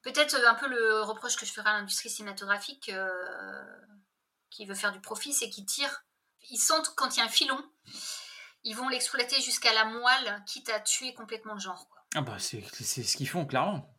Peut-être 0.02 0.34
un 0.46 0.54
peu 0.54 0.68
le 0.68 1.02
reproche 1.02 1.36
que 1.36 1.46
je 1.46 1.52
ferai 1.52 1.70
à 1.70 1.74
l'industrie 1.74 2.10
cinématographique 2.10 2.88
euh, 2.88 3.62
qui 4.50 4.66
veut 4.66 4.74
faire 4.74 4.90
du 4.90 5.00
profit, 5.00 5.32
c'est 5.32 5.48
qu'ils 5.48 5.64
tirent. 5.64 6.04
Ils 6.50 6.58
sentent 6.58 6.92
quand 6.96 7.16
il 7.16 7.20
y 7.20 7.22
a 7.22 7.26
un 7.26 7.28
filon, 7.28 7.64
ils 8.64 8.74
vont 8.74 8.88
l'exploiter 8.88 9.40
jusqu'à 9.40 9.72
la 9.72 9.84
moelle, 9.84 10.42
quitte 10.44 10.68
à 10.70 10.80
tuer 10.80 11.14
complètement 11.14 11.54
le 11.54 11.60
genre. 11.60 11.86
Ah 12.16 12.20
bah 12.20 12.36
c'est 12.38 12.62
ce 12.68 13.16
qu'ils 13.16 13.28
font 13.28 13.46
clairement. 13.46 13.91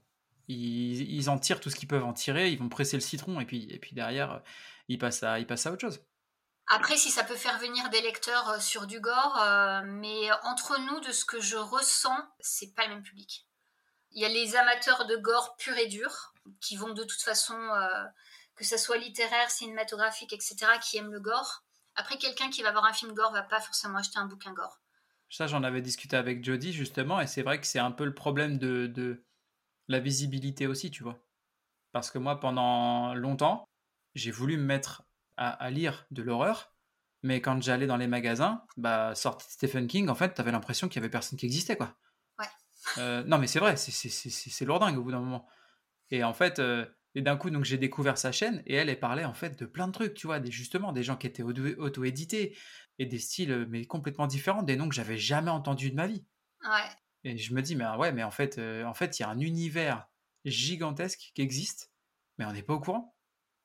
Ils, 0.47 1.29
en 1.29 1.39
tirent 1.39 1.59
tout 1.59 1.69
ce 1.69 1.75
qu'ils 1.75 1.87
peuvent 1.87 2.03
en 2.03 2.13
tirer, 2.13 2.51
ils 2.51 2.59
vont 2.59 2.69
presser 2.69 2.97
le 2.97 3.01
citron 3.01 3.39
et 3.39 3.45
puis, 3.45 3.67
et 3.69 3.79
puis 3.79 3.93
derrière, 3.93 4.41
ils 4.89 4.97
passent, 4.97 5.23
à, 5.23 5.39
ils 5.39 5.47
passent 5.47 5.65
à 5.65 5.71
autre 5.71 5.81
chose. 5.81 6.01
Après, 6.67 6.95
si 6.95 7.11
ça 7.11 7.23
peut 7.23 7.35
faire 7.35 7.59
venir 7.59 7.89
des 7.89 8.01
lecteurs 8.01 8.49
euh, 8.49 8.59
sur 8.59 8.87
du 8.87 8.99
gore, 8.99 9.37
euh, 9.41 9.81
mais 9.85 10.31
entre 10.43 10.79
nous, 10.79 10.99
de 11.01 11.11
ce 11.11 11.25
que 11.25 11.39
je 11.39 11.57
ressens, 11.57 12.17
c'est 12.39 12.73
pas 12.73 12.83
le 12.87 12.95
même 12.95 13.03
public. 13.03 13.47
Il 14.11 14.21
y 14.21 14.25
a 14.25 14.29
les 14.29 14.55
amateurs 14.55 15.05
de 15.05 15.15
gore 15.17 15.55
pur 15.57 15.77
et 15.77 15.87
dur, 15.87 16.33
qui 16.61 16.77
vont 16.77 16.93
de 16.93 17.03
toute 17.03 17.21
façon, 17.21 17.55
euh, 17.55 18.05
que 18.55 18.63
ce 18.63 18.77
soit 18.77 18.97
littéraire, 18.97 19.49
cinématographique, 19.49 20.33
etc., 20.33 20.55
qui 20.81 20.97
aiment 20.97 21.11
le 21.11 21.19
gore. 21.19 21.63
Après, 21.95 22.17
quelqu'un 22.17 22.49
qui 22.49 22.63
va 22.63 22.71
voir 22.71 22.85
un 22.85 22.93
film 22.93 23.13
gore 23.13 23.33
va 23.33 23.43
pas 23.43 23.59
forcément 23.59 23.97
acheter 23.97 24.19
un 24.19 24.25
bouquin 24.25 24.53
gore. 24.53 24.79
Ça, 25.29 25.47
j'en 25.47 25.63
avais 25.63 25.81
discuté 25.81 26.15
avec 26.15 26.43
Jody 26.43 26.73
justement, 26.73 27.19
et 27.19 27.27
c'est 27.27 27.41
vrai 27.41 27.59
que 27.59 27.67
c'est 27.67 27.79
un 27.79 27.91
peu 27.91 28.05
le 28.05 28.13
problème 28.13 28.57
de, 28.57 28.87
de 28.87 29.25
la 29.87 29.99
visibilité 29.99 30.67
aussi, 30.67 30.91
tu 30.91 31.03
vois. 31.03 31.19
Parce 31.91 32.11
que 32.11 32.17
moi, 32.17 32.39
pendant 32.39 33.13
longtemps, 33.13 33.67
j'ai 34.15 34.31
voulu 34.31 34.57
me 34.57 34.63
mettre 34.63 35.03
à, 35.37 35.69
lire 35.71 36.05
de 36.11 36.21
l'horreur, 36.21 36.73
mais 37.23 37.41
quand 37.41 37.61
j'allais 37.61 37.87
dans 37.87 37.97
les 37.97 38.07
magasins, 38.07 38.63
bah, 38.77 39.15
sorti 39.15 39.51
Stephen 39.51 39.87
King, 39.87 40.09
en 40.09 40.15
fait, 40.15 40.33
t'avais 40.33 40.51
l'impression 40.51 40.87
qu'il 40.87 41.01
y 41.01 41.03
avait 41.03 41.09
personne 41.09 41.37
qui 41.37 41.45
existait, 41.45 41.75
quoi. 41.75 41.95
Euh, 42.97 43.23
non, 43.23 43.37
mais 43.37 43.47
c'est 43.47 43.59
vrai, 43.59 43.77
c'est 43.77 44.65
lourdingue 44.65 44.97
au 44.97 45.03
bout 45.03 45.11
d'un 45.11 45.19
moment. 45.19 45.47
Et 46.11 46.23
en 46.23 46.33
fait, 46.33 46.59
euh, 46.59 46.85
et 47.15 47.21
d'un 47.21 47.37
coup, 47.37 47.49
donc 47.49 47.63
j'ai 47.63 47.77
découvert 47.77 48.17
sa 48.17 48.31
chaîne 48.31 48.63
et 48.65 48.75
elle, 48.75 48.89
elle 48.89 48.99
parlait 48.99 49.25
en 49.25 49.33
fait 49.33 49.57
de 49.57 49.65
plein 49.65 49.87
de 49.87 49.93
trucs, 49.93 50.13
tu 50.13 50.27
vois, 50.27 50.39
des, 50.39 50.51
justement 50.51 50.91
des 50.91 51.03
gens 51.03 51.15
qui 51.15 51.27
étaient 51.27 51.43
auto-édités 51.43 52.57
et 52.99 53.05
des 53.05 53.19
styles 53.19 53.51
euh, 53.51 53.65
mais 53.69 53.85
complètement 53.85 54.27
différents, 54.27 54.63
des 54.63 54.75
noms 54.75 54.89
que 54.89 54.95
j'avais 54.95 55.17
jamais 55.17 55.51
entendus 55.51 55.91
de 55.91 55.95
ma 55.95 56.07
vie. 56.07 56.25
Ouais. 56.63 56.89
Et 57.23 57.37
je 57.37 57.53
me 57.53 57.61
dis, 57.61 57.75
mais 57.75 57.87
ouais, 57.95 58.11
mais 58.11 58.23
en 58.23 58.31
fait, 58.31 58.59
en 58.85 58.93
fait, 58.93 59.19
il 59.19 59.21
y 59.21 59.25
a 59.25 59.29
un 59.29 59.39
univers 59.39 60.07
gigantesque 60.45 61.31
qui 61.33 61.41
existe, 61.41 61.91
mais 62.37 62.45
on 62.45 62.51
n'est 62.51 62.63
pas 62.63 62.73
au 62.73 62.79
courant. 62.79 63.15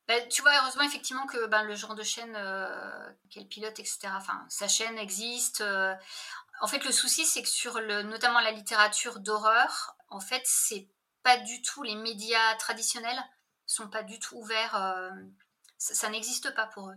Bah, 0.06 0.20
tu 0.30 0.42
vois, 0.42 0.52
heureusement, 0.62 0.84
effectivement, 0.84 1.26
que 1.26 1.46
ben, 1.46 1.64
le 1.64 1.74
genre 1.74 1.94
de 1.94 2.02
chaîne 2.02 2.38
qu'elle 3.30 3.48
pilote, 3.48 3.78
etc., 3.78 3.98
enfin, 4.16 4.46
sa 4.48 4.68
chaîne 4.68 4.96
existe. 4.96 5.62
En 6.60 6.66
fait, 6.66 6.84
le 6.84 6.92
souci, 6.92 7.24
c'est 7.24 7.42
que 7.42 7.48
sur 7.48 7.80
le, 7.80 8.02
notamment 8.02 8.40
la 8.40 8.52
littérature 8.52 9.20
d'horreur, 9.20 9.96
en 10.08 10.20
fait, 10.20 10.42
c'est 10.44 10.88
pas 11.22 11.36
du 11.36 11.60
tout 11.62 11.82
les 11.82 11.94
médias 11.94 12.54
traditionnels 12.56 13.22
sont 13.66 13.88
pas 13.88 14.02
du 14.02 14.18
tout 14.18 14.36
ouverts. 14.36 14.74
Euh, 14.74 15.10
ça, 15.76 16.08
n'existe 16.08 16.54
pas 16.54 16.66
pour 16.66 16.90
eux. 16.90 16.96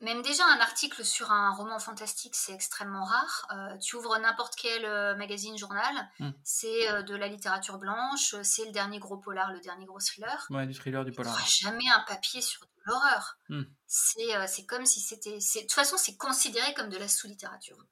Même 0.00 0.22
déjà 0.22 0.44
un 0.46 0.60
article 0.60 1.04
sur 1.04 1.32
un 1.32 1.50
roman 1.50 1.78
fantastique, 1.78 2.34
c'est 2.36 2.52
extrêmement 2.52 3.04
rare. 3.04 3.46
Euh, 3.52 3.76
tu 3.78 3.96
ouvres 3.96 4.16
n'importe 4.18 4.54
quel 4.56 4.84
euh, 4.84 5.16
magazine, 5.16 5.58
journal, 5.58 6.08
Mm. 6.20 6.30
c'est 6.44 6.90
euh, 6.90 7.02
de 7.02 7.14
la 7.16 7.28
littérature 7.28 7.78
blanche, 7.78 8.34
c'est 8.42 8.64
le 8.64 8.72
dernier 8.72 8.98
gros 8.98 9.16
polar, 9.16 9.52
le 9.52 9.60
dernier 9.60 9.86
gros 9.86 10.00
thriller. 10.00 10.46
Ouais, 10.50 10.66
du 10.66 10.74
thriller, 10.74 11.04
du 11.04 11.12
polar. 11.12 11.36
jamais 11.46 11.88
un 11.94 12.00
papier 12.06 12.40
sur 12.40 12.62
de 12.62 12.70
l'horreur. 12.84 13.38
Mm. 13.48 13.62
C'est 13.86 14.66
comme 14.66 14.86
si 14.86 15.00
c'était... 15.00 15.38
De 15.38 15.60
toute 15.60 15.72
façon, 15.72 15.96
c'est 15.96 16.16
considéré 16.16 16.74
comme 16.74 16.88
de 16.90 16.96
la 16.98 17.08
sous-littérature. 17.08 17.84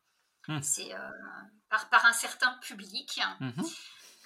Mm. 0.48 0.60
C'est 0.62 0.94
par, 1.68 1.88
par 1.88 2.06
un 2.06 2.12
certain 2.12 2.52
public. 2.62 3.20
Mhm. 3.40 3.64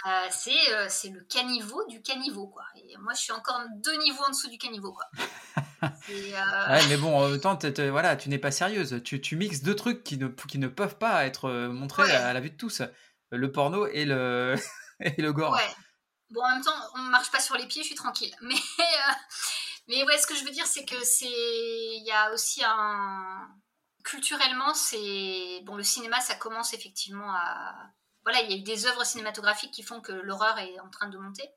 Euh, 0.07 0.27
c'est 0.31 0.73
euh, 0.75 0.87
c'est 0.89 1.11
le 1.11 1.21
caniveau 1.25 1.85
du 1.87 2.01
caniveau, 2.03 2.47
quoi. 2.49 2.65
Et 2.77 2.97
moi, 2.99 3.13
je 3.15 3.21
suis 3.21 3.33
encore 3.33 3.61
deux 3.77 3.97
niveaux 3.99 4.25
en 4.25 4.31
dessous 4.31 4.49
du 4.49 4.57
caniveau, 4.59 4.93
quoi. 4.93 5.05
C'est, 6.07 6.35
euh, 6.35 6.69
Ouais, 6.69 6.87
mais 6.89 6.97
bon, 6.99 7.19
en 7.19 7.29
même 7.29 7.41
temps, 7.41 7.57
t'es- 7.57 7.73
t'es- 7.73 7.89
voilà, 7.91 8.15
tu 8.17 8.29
n'es 8.29 8.39
pas 8.39 8.51
sérieuse. 8.51 9.01
Tu, 9.05 9.21
tu 9.21 9.37
mixes 9.37 9.63
deux 9.63 9.75
trucs 9.77 10.05
qui 10.05 10.19
ne, 10.19 10.29
qui 10.29 10.59
ne 10.59 10.69
peuvent 10.69 10.97
pas 10.99 11.25
être 11.27 11.51
montrés 11.69 12.03
Ouais. 12.05 12.13
à 12.13 12.33
la 12.35 12.41
vue 12.41 12.51
de 12.51 12.57
tous. 12.57 12.83
Le 13.31 13.51
porno 13.53 13.87
et 13.87 14.05
le, 14.05 14.57
et 15.01 15.21
le 15.23 15.33
gore. 15.33 15.53
Ouais. 15.53 15.75
Bon, 16.31 16.43
en 16.43 16.51
même 16.51 16.63
temps, 16.63 16.73
on 16.97 16.99
marche 17.03 17.31
pas 17.31 17.41
sur 17.41 17.57
les 17.57 17.67
pieds, 17.67 17.83
je 17.83 17.89
suis 17.89 17.95
tranquille. 17.97 18.35
Mais, 18.43 18.55
mais 19.89 20.05
ouais, 20.05 20.19
ce 20.19 20.27
que 20.27 20.35
je 20.35 20.45
veux 20.45 20.51
dire, 20.51 20.67
c'est 20.67 20.85
que 20.85 21.03
c'est, 21.05 21.27
il 21.27 22.05
y 22.07 22.13
a 22.13 22.33
aussi 22.33 22.63
un, 22.65 23.49
culturellement, 24.05 24.73
c'est 24.75 25.61
bon. 25.65 25.77
Le 25.77 25.83
cinéma, 25.83 26.21
ça 26.21 26.35
commence 26.37 26.73
effectivement 26.75 27.33
à, 27.35 27.75
voilà, 28.25 28.41
il 28.43 28.51
y 28.51 28.55
a 28.55 28.57
eu 28.59 28.63
des 28.63 28.87
œuvres 28.87 29.05
cinématographiques 29.05 29.73
qui 29.73 29.83
font 29.83 30.01
que 30.01 30.13
l'horreur 30.13 30.59
est 30.59 30.79
en 30.81 30.89
train 30.91 31.09
de 31.09 31.19
monter. 31.19 31.49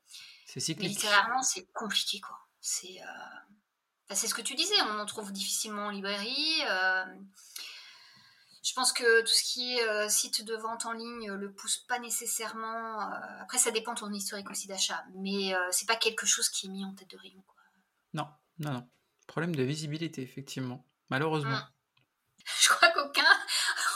C'est 0.46 0.56
Mais 0.56 0.60
cyclique. 0.60 0.88
littéralement, 0.90 1.42
c'est 1.42 1.66
compliqué, 1.72 2.20
quoi. 2.20 2.38
C'est, 2.60 3.00
euh, 3.02 4.10
enfin, 4.10 4.26
ce 4.26 4.34
que 4.34 4.42
tu 4.42 4.54
disais. 4.54 4.74
On 4.82 4.98
en 4.98 5.06
trouve 5.06 5.32
difficilement 5.32 5.86
en 5.86 5.90
librairie. 5.90 6.62
euh, 6.68 7.04
Je 8.62 8.72
pense 8.72 8.92
que 8.92 9.20
tout 9.20 9.26
ce 9.32 9.42
qui 9.42 9.76
est 9.76 9.86
euh, 9.88 10.08
site 10.08 10.42
de 10.44 10.56
vente 10.56 10.86
en 10.86 10.92
ligne 10.92 11.30
euh, 11.30 11.36
le 11.36 11.52
pousse 11.52 11.76
pas 11.88 11.98
nécessairement. 11.98 13.00
Après, 13.40 13.58
ça 13.58 13.70
dépend 13.70 13.92
de 13.94 14.00
ton 14.00 14.12
historique 14.12 14.50
aussi 14.50 14.66
d'achat, 14.66 15.04
mais 15.14 15.54
c'est 15.70 15.86
pas 15.86 15.96
quelque 15.96 16.24
chose 16.26 16.48
qui 16.48 16.66
est 16.66 16.70
mis 16.70 16.84
en 16.84 16.94
tête 16.94 17.10
de 17.10 17.18
rayon. 17.18 17.42
Quoi. 17.46 17.62
Non, 18.14 18.28
non, 18.58 18.72
non. 18.72 18.88
Problème 19.26 19.54
de 19.56 19.62
visibilité, 19.62 20.22
effectivement. 20.22 20.86
Malheureusement. 21.10 21.56
Mm. 21.58 21.68
Je 22.60 22.68
crois 22.68 22.88
qu'aucun 22.90 23.23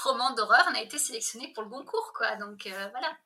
roman 0.02 0.32
d'horreur 0.34 0.70
n'a 0.72 0.82
été 0.82 0.98
sélectionné 0.98 1.52
pour 1.52 1.62
le 1.62 1.68
Goncourt, 1.68 2.12
quoi. 2.16 2.36
Donc 2.36 2.66
euh, 2.66 2.88
voilà. 2.90 3.16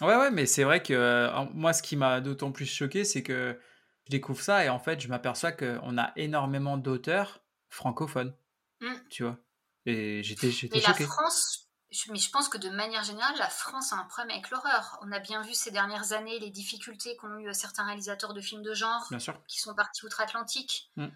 Ouais, 0.00 0.16
ouais, 0.20 0.30
mais 0.30 0.46
c'est 0.46 0.64
vrai 0.64 0.82
que 0.82 0.94
euh, 0.94 1.44
moi, 1.54 1.72
ce 1.72 1.82
qui 1.82 1.96
m'a 1.96 2.20
d'autant 2.20 2.52
plus 2.52 2.66
choqué, 2.66 3.04
c'est 3.04 3.22
que 3.22 3.60
je 4.04 4.10
découvre 4.10 4.40
ça 4.40 4.64
et 4.64 4.68
en 4.68 4.78
fait, 4.78 5.00
je 5.00 5.08
m'aperçois 5.08 5.52
qu'on 5.52 5.98
a 5.98 6.12
énormément 6.16 6.76
d'auteurs 6.78 7.40
francophones. 7.68 8.34
Mm. 8.80 8.94
Tu 9.10 9.24
vois? 9.24 9.38
Et 9.86 10.22
j'étais 10.22 10.50
Mais 10.72 10.80
la 10.80 10.88
choqué. 10.88 11.04
France, 11.04 11.68
je- 11.90 12.12
mais 12.12 12.18
je 12.18 12.30
pense 12.30 12.48
que 12.48 12.58
de 12.58 12.68
manière 12.70 13.02
générale, 13.02 13.34
la 13.38 13.48
France 13.48 13.92
a 13.92 13.96
un 13.96 14.04
problème 14.04 14.30
avec 14.36 14.50
l'horreur. 14.50 14.98
On 15.02 15.10
a 15.12 15.18
bien 15.18 15.42
vu 15.42 15.52
ces 15.54 15.70
dernières 15.70 16.12
années 16.12 16.38
les 16.38 16.50
difficultés 16.50 17.16
qu'ont 17.16 17.36
eu 17.38 17.52
certains 17.54 17.84
réalisateurs 17.84 18.34
de 18.34 18.40
films 18.40 18.62
de 18.62 18.74
genre 18.74 19.04
Bien 19.10 19.18
sûr. 19.18 19.42
qui 19.48 19.58
sont 19.58 19.74
partis 19.74 20.04
outre-Atlantique. 20.06 20.90
Mm. 20.96 21.06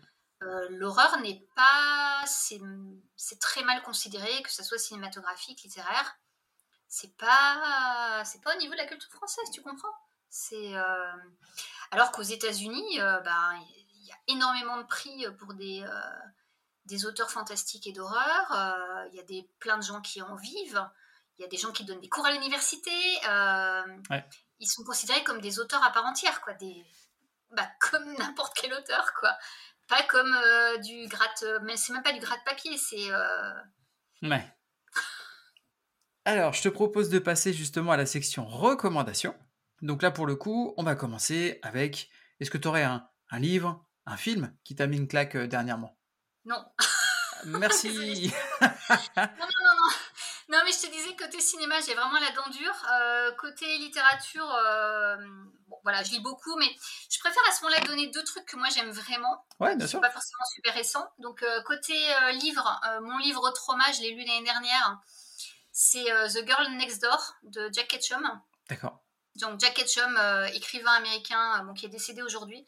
Euh, 0.43 0.67
L'horreur 0.71 1.19
n'est 1.21 1.47
pas. 1.55 2.25
C'est 2.27 3.39
très 3.41 3.63
mal 3.63 3.83
considéré, 3.83 4.43
que 4.43 4.51
ce 4.53 4.63
soit 4.63 4.79
cinématographique, 4.79 5.63
littéraire. 5.63 6.17
C'est 6.89 7.17
pas. 7.17 8.23
Pas 8.45 8.55
au 8.55 8.59
niveau 8.59 8.73
de 8.73 8.79
la 8.79 8.87
culture 8.87 9.11
française, 9.11 9.45
tu 9.53 9.63
comprends? 9.63 9.95
C'est. 10.29 10.77
euh, 10.77 11.13
Alors 11.91 12.11
qu'aux 12.13 12.23
États-Unis, 12.23 13.01
euh, 13.01 13.21
ben, 13.21 13.55
il 13.77 14.07
y 14.07 14.13
a 14.13 14.17
énormément 14.29 14.77
de 14.79 14.83
prix 14.85 15.25
pour 15.39 15.55
des. 15.55 15.85
des 16.87 17.07
auteurs 17.07 17.31
fantastiques 17.31 17.87
et 17.87 17.93
d'horreur, 17.93 19.07
il 19.11 19.15
y 19.17 19.21
a 19.21 19.25
des, 19.25 19.49
plein 19.61 19.79
de 19.79 19.83
gens 19.83 20.01
qui 20.01 20.21
en 20.23 20.35
vivent, 20.37 20.85
il 21.39 21.43
y 21.43 21.45
a 21.45 21.49
des 21.49 21.57
gens 21.57 21.71
qui 21.73 21.85
donnent 21.85 22.01
des 22.01 22.09
cours 22.09 22.27
à 22.27 22.33
l'université, 22.33 22.91
Ouais. 24.11 24.25
ils 24.59 24.69
sont 24.69 24.83
considérés 24.85 25.23
comme 25.25 25.41
des 25.41 25.59
auteurs 25.61 25.83
à 25.85 25.91
part 25.93 26.05
entière, 26.05 26.41
quoi, 26.43 26.55
des, 26.55 26.85
bah, 27.51 27.69
comme 27.81 28.13
n'importe 28.19 28.55
quel 28.61 28.73
auteur, 28.75 29.13
quoi. 29.15 29.37
Pas 29.93 30.03
comme 30.05 30.33
euh, 30.35 30.79
du 30.79 31.07
gratte, 31.07 31.45
mais 31.65 31.77
c'est 31.77 31.93
même 31.93 32.03
pas 32.03 32.15
du 32.15 32.21
gratte-papier, 32.21 32.79
c'est... 32.79 33.13
euh, 33.13 33.53
Ouais. 34.23 34.43
Alors, 36.25 36.55
je 36.55 36.63
te 36.63 36.69
propose 36.71 37.11
de 37.11 37.19
passer 37.19 37.53
justement 37.53 37.93
à 37.93 37.99
la 37.99 38.07
section 38.07 38.47
recommandations. 38.47 39.35
Donc 39.83 40.01
là, 40.01 40.11
pour 40.11 40.25
le 40.27 40.35
coup, 40.35 40.73
on 40.79 40.83
va 40.83 40.95
commencer 40.95 41.59
avec 41.63 42.09
est-ce 42.41 42.51
que 42.51 42.57
tu 42.57 42.69
aurais 42.69 42.85
un, 42.85 43.07
un 43.31 43.39
livre, 43.39 43.85
un 44.07 44.17
film 44.17 44.57
qui 44.65 44.75
t'a 44.75 44.87
mis 44.87 44.97
une 44.97 45.09
claque 45.09 45.35
euh, 45.37 45.47
dernièrement? 45.47 45.99
Non. 46.47 46.65
Merci. 47.45 48.33
Non, 48.63 49.27
non, 49.27 49.27
non, 49.45 49.75
non. 49.79 49.91
Non, 50.53 50.59
mais 50.67 50.73
je 50.73 50.87
te 50.87 50.93
disais, 50.93 51.17
côté 51.17 51.41
cinéma, 51.41 51.77
j'ai 51.81 51.95
vraiment 51.95 52.21
la 52.21 52.31
dent 52.33 52.47
dure. 52.51 52.77
Euh, 52.93 53.33
côté 53.37 53.65
littérature, 53.79 54.47
euh, 54.55 55.17
bon, 55.67 55.79
voilà, 55.83 56.03
je 56.03 56.11
lis 56.11 56.21
beaucoup, 56.21 56.55
mais 56.59 56.69
je 57.11 57.19
préfère 57.21 57.43
à 57.49 57.53
ce 57.53 57.65
moment-là 57.65 57.81
donner 57.87 58.09
deux 58.09 58.23
trucs 58.23 58.45
que 58.45 58.57
moi 58.57 58.69
j'aime 58.69 58.91
vraiment. 58.91 59.47
ouais, 59.61 59.75
bien 59.77 59.87
sûr. 59.87 59.99
pas 60.03 60.11
forcément 60.11 60.45
super 60.55 60.75
récents. 60.75 61.09
Donc, 61.21 61.43
euh, 61.43 61.63
côté 61.63 61.95
livre, 62.35 62.81
mon 63.01 63.17
livre 63.17 63.51
Trauma, 63.53 63.91
je 63.93 64.03
l'ai 64.03 64.11
lu 64.11 64.25
l'année 64.27 64.45
dernière. 64.45 64.99
C'est 65.73 66.05
The 66.05 66.47
Girl 66.47 66.69
Next 66.77 67.01
Door 67.01 67.35
de 67.45 67.71
Jack 67.73 67.89
Ketchum. 67.89 68.23
D'accord. 68.69 69.01
Donc, 69.37 69.59
Jack 69.59 69.73
Ketchum, 69.73 70.21
écrivain 70.53 70.93
américain 70.93 71.65
bon, 71.65 71.73
qui 71.73 71.87
est 71.87 71.89
décédé 71.89 72.21
aujourd'hui, 72.21 72.67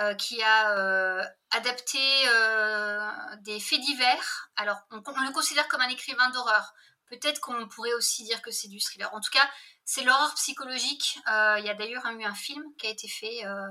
euh, 0.00 0.14
qui 0.14 0.42
a 0.42 0.78
euh, 0.78 1.22
adapté 1.50 1.98
euh, 2.28 3.10
des 3.42 3.60
faits 3.60 3.80
divers. 3.80 4.50
Alors, 4.56 4.78
on, 4.90 5.02
on 5.04 5.26
le 5.26 5.32
considère 5.32 5.68
comme 5.68 5.82
un 5.82 5.88
écrivain 5.88 6.30
d'horreur. 6.30 6.72
Peut-être 7.10 7.40
qu'on 7.40 7.68
pourrait 7.68 7.92
aussi 7.94 8.24
dire 8.24 8.40
que 8.40 8.50
c'est 8.50 8.68
du 8.68 8.80
thriller. 8.80 9.12
En 9.12 9.20
tout 9.20 9.30
cas, 9.30 9.46
c'est 9.84 10.02
l'horreur 10.04 10.32
psychologique. 10.34 11.18
Euh, 11.30 11.56
Il 11.58 11.66
y 11.66 11.68
a 11.68 11.74
d'ailleurs 11.74 12.06
eu 12.06 12.24
un 12.24 12.34
film 12.34 12.62
qui 12.78 12.86
a 12.86 12.90
été 12.90 13.08
fait. 13.08 13.44
euh, 13.44 13.66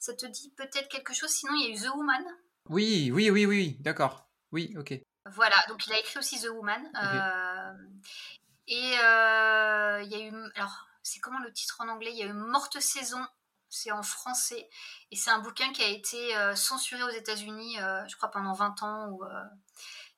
ça 0.00 0.14
te 0.14 0.26
dit 0.26 0.52
peut-être 0.56 0.88
quelque 0.88 1.14
chose? 1.14 1.30
Sinon, 1.30 1.52
il 1.54 1.68
y 1.68 1.72
a 1.72 1.76
eu 1.76 1.80
The 1.80 1.94
Woman. 1.94 2.24
Oui, 2.68 3.10
oui, 3.12 3.30
oui, 3.30 3.46
oui, 3.46 3.76
d'accord. 3.80 4.28
Oui, 4.50 4.74
ok. 4.76 4.94
Voilà, 5.26 5.56
donc 5.68 5.86
il 5.86 5.92
a 5.92 5.98
écrit 6.00 6.18
aussi 6.18 6.40
The 6.40 6.48
Woman. 6.48 6.82
Euh, 7.00 7.72
et 8.66 8.98
euh, 8.98 10.02
il 10.02 10.10
y 10.10 10.14
a 10.16 10.18
eu. 10.26 10.32
Alors, 10.56 10.86
c'est 11.04 11.20
comment 11.20 11.38
le 11.38 11.52
titre 11.52 11.76
en 11.80 11.88
anglais? 11.88 12.10
Il 12.12 12.18
y 12.18 12.22
a 12.24 12.26
eu 12.26 12.32
Morte 12.32 12.80
Saison, 12.80 13.24
c'est 13.68 13.92
en 13.92 14.02
français. 14.02 14.68
Et 15.12 15.16
c'est 15.16 15.30
un 15.30 15.38
bouquin 15.38 15.72
qui 15.72 15.82
a 15.82 15.88
été 15.88 16.36
euh, 16.36 16.56
censuré 16.56 17.02
aux 17.04 17.10
États-Unis, 17.10 17.80
euh, 17.80 18.04
je 18.08 18.16
crois, 18.16 18.30
pendant 18.32 18.54
20 18.54 18.82
ans. 18.82 19.18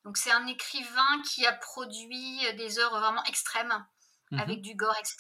Donc, 0.05 0.17
c'est 0.17 0.31
un 0.33 0.47
écrivain 0.47 1.23
qui 1.25 1.47
a 1.47 1.53
produit 1.53 2.41
des 2.57 2.79
œuvres 2.79 3.01
vraiment 3.01 3.25
extrêmes. 3.25 3.85
Mhm. 4.31 4.41
Avec 4.41 4.63
du 4.63 4.75
gore, 4.75 4.97
etc. 4.99 5.19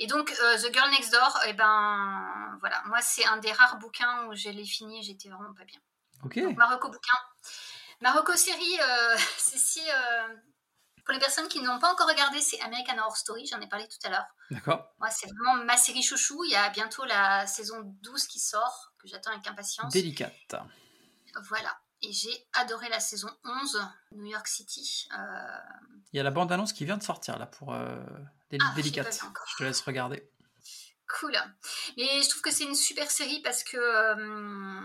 Et 0.00 0.06
donc, 0.08 0.34
euh, 0.42 0.56
The 0.58 0.72
Girl 0.74 0.90
Next 0.90 1.12
Door, 1.12 1.38
eh 1.46 1.52
ben, 1.52 2.56
voilà, 2.60 2.82
moi, 2.86 3.00
c'est 3.00 3.24
un 3.24 3.36
des 3.36 3.52
rares 3.52 3.78
bouquins 3.78 4.26
où 4.26 4.34
je 4.34 4.48
l'ai 4.48 4.64
fini 4.64 4.98
et 4.98 5.02
j'étais 5.02 5.28
vraiment 5.28 5.54
pas 5.54 5.64
bien. 5.64 5.78
Ok. 6.24 6.38
Donc, 6.40 6.56
Marocco 6.56 6.88
bouquin. 6.90 7.16
Marocco 8.00 8.34
série, 8.34 8.80
euh, 8.80 9.16
c'est 9.38 9.58
si. 9.58 9.80
euh, 9.88 10.34
pour 11.04 11.14
les 11.14 11.20
personnes 11.20 11.48
qui 11.48 11.60
n'ont 11.60 11.78
pas 11.78 11.92
encore 11.92 12.08
regardé, 12.08 12.40
c'est 12.40 12.60
American 12.60 12.98
Horror 12.98 13.16
Story, 13.16 13.46
j'en 13.46 13.60
ai 13.60 13.68
parlé 13.68 13.86
tout 13.88 13.98
à 14.06 14.10
l'heure. 14.10 14.26
D'accord. 14.50 14.92
Moi, 14.98 15.10
c'est 15.10 15.28
vraiment 15.28 15.64
ma 15.64 15.76
série 15.76 16.02
chouchou. 16.02 16.44
Il 16.44 16.50
y 16.50 16.56
a 16.56 16.68
bientôt 16.70 17.04
la 17.04 17.46
saison 17.46 17.80
12 18.02 18.26
qui 18.26 18.38
sort, 18.38 18.92
que 19.00 19.08
j'attends 19.08 19.30
avec 19.30 19.46
impatience. 19.46 19.92
Délicate. 19.92 20.56
Voilà. 21.48 21.76
Et 22.02 22.12
j'ai 22.12 22.46
adoré 22.54 22.88
la 22.88 22.98
saison 23.00 23.30
11, 23.44 23.80
New 24.12 24.26
York 24.26 24.46
City. 24.48 25.08
Euh, 25.16 25.58
Il 26.12 26.16
y 26.16 26.20
a 26.20 26.22
la 26.22 26.30
bande-annonce 26.32 26.72
qui 26.72 26.84
vient 26.84 26.96
de 26.96 27.02
sortir 27.02 27.38
là 27.38 27.46
pour 27.46 27.72
euh, 27.72 27.96
Ah, 28.60 28.72
Délicate. 28.74 29.20
Je 29.52 29.56
te 29.56 29.62
laisse 29.62 29.80
regarder. 29.82 30.28
Cool. 31.20 31.36
Et 31.96 32.22
je 32.22 32.28
trouve 32.28 32.42
que 32.42 32.50
c'est 32.50 32.64
une 32.64 32.74
super 32.74 33.10
série 33.10 33.40
parce 33.42 33.62
que. 33.62 33.76
euh, 33.76 34.80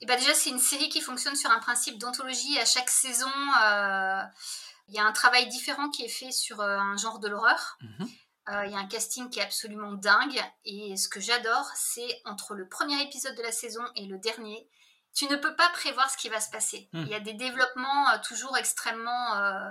et 0.00 0.06
ben 0.06 0.18
déjà, 0.18 0.34
c'est 0.34 0.50
une 0.50 0.58
série 0.58 0.88
qui 0.88 1.00
fonctionne 1.00 1.36
sur 1.36 1.50
un 1.50 1.58
principe 1.58 1.98
d'anthologie. 1.98 2.58
À 2.58 2.64
chaque 2.66 2.90
saison, 2.90 3.30
euh, 3.62 4.22
il 4.88 4.94
y 4.94 4.98
a 4.98 5.04
un 5.04 5.12
travail 5.12 5.48
différent 5.48 5.88
qui 5.90 6.04
est 6.04 6.08
fait 6.08 6.32
sur 6.32 6.60
un 6.60 6.96
genre 6.96 7.18
de 7.18 7.28
l'horreur. 7.28 7.78
Mhm. 7.80 8.08
Il 8.64 8.70
y 8.70 8.74
a 8.74 8.78
un 8.78 8.86
casting 8.86 9.28
qui 9.28 9.40
est 9.40 9.42
absolument 9.42 9.92
dingue. 9.92 10.40
Et 10.64 10.96
ce 10.96 11.08
que 11.08 11.18
j'adore, 11.18 11.68
c'est 11.74 12.22
entre 12.24 12.54
le 12.54 12.68
premier 12.68 13.02
épisode 13.02 13.34
de 13.36 13.42
la 13.42 13.50
saison 13.50 13.82
et 13.96 14.06
le 14.06 14.18
dernier, 14.18 14.68
tu 15.16 15.26
ne 15.28 15.36
peux 15.36 15.56
pas 15.56 15.70
prévoir 15.70 16.10
ce 16.10 16.16
qui 16.18 16.28
va 16.28 16.40
se 16.40 16.50
passer. 16.50 16.88
Mhm. 16.92 17.02
Il 17.06 17.08
y 17.08 17.14
a 17.14 17.20
des 17.20 17.32
développements 17.32 18.10
euh, 18.10 18.18
toujours 18.18 18.56
extrêmement. 18.58 19.36
euh, 19.38 19.70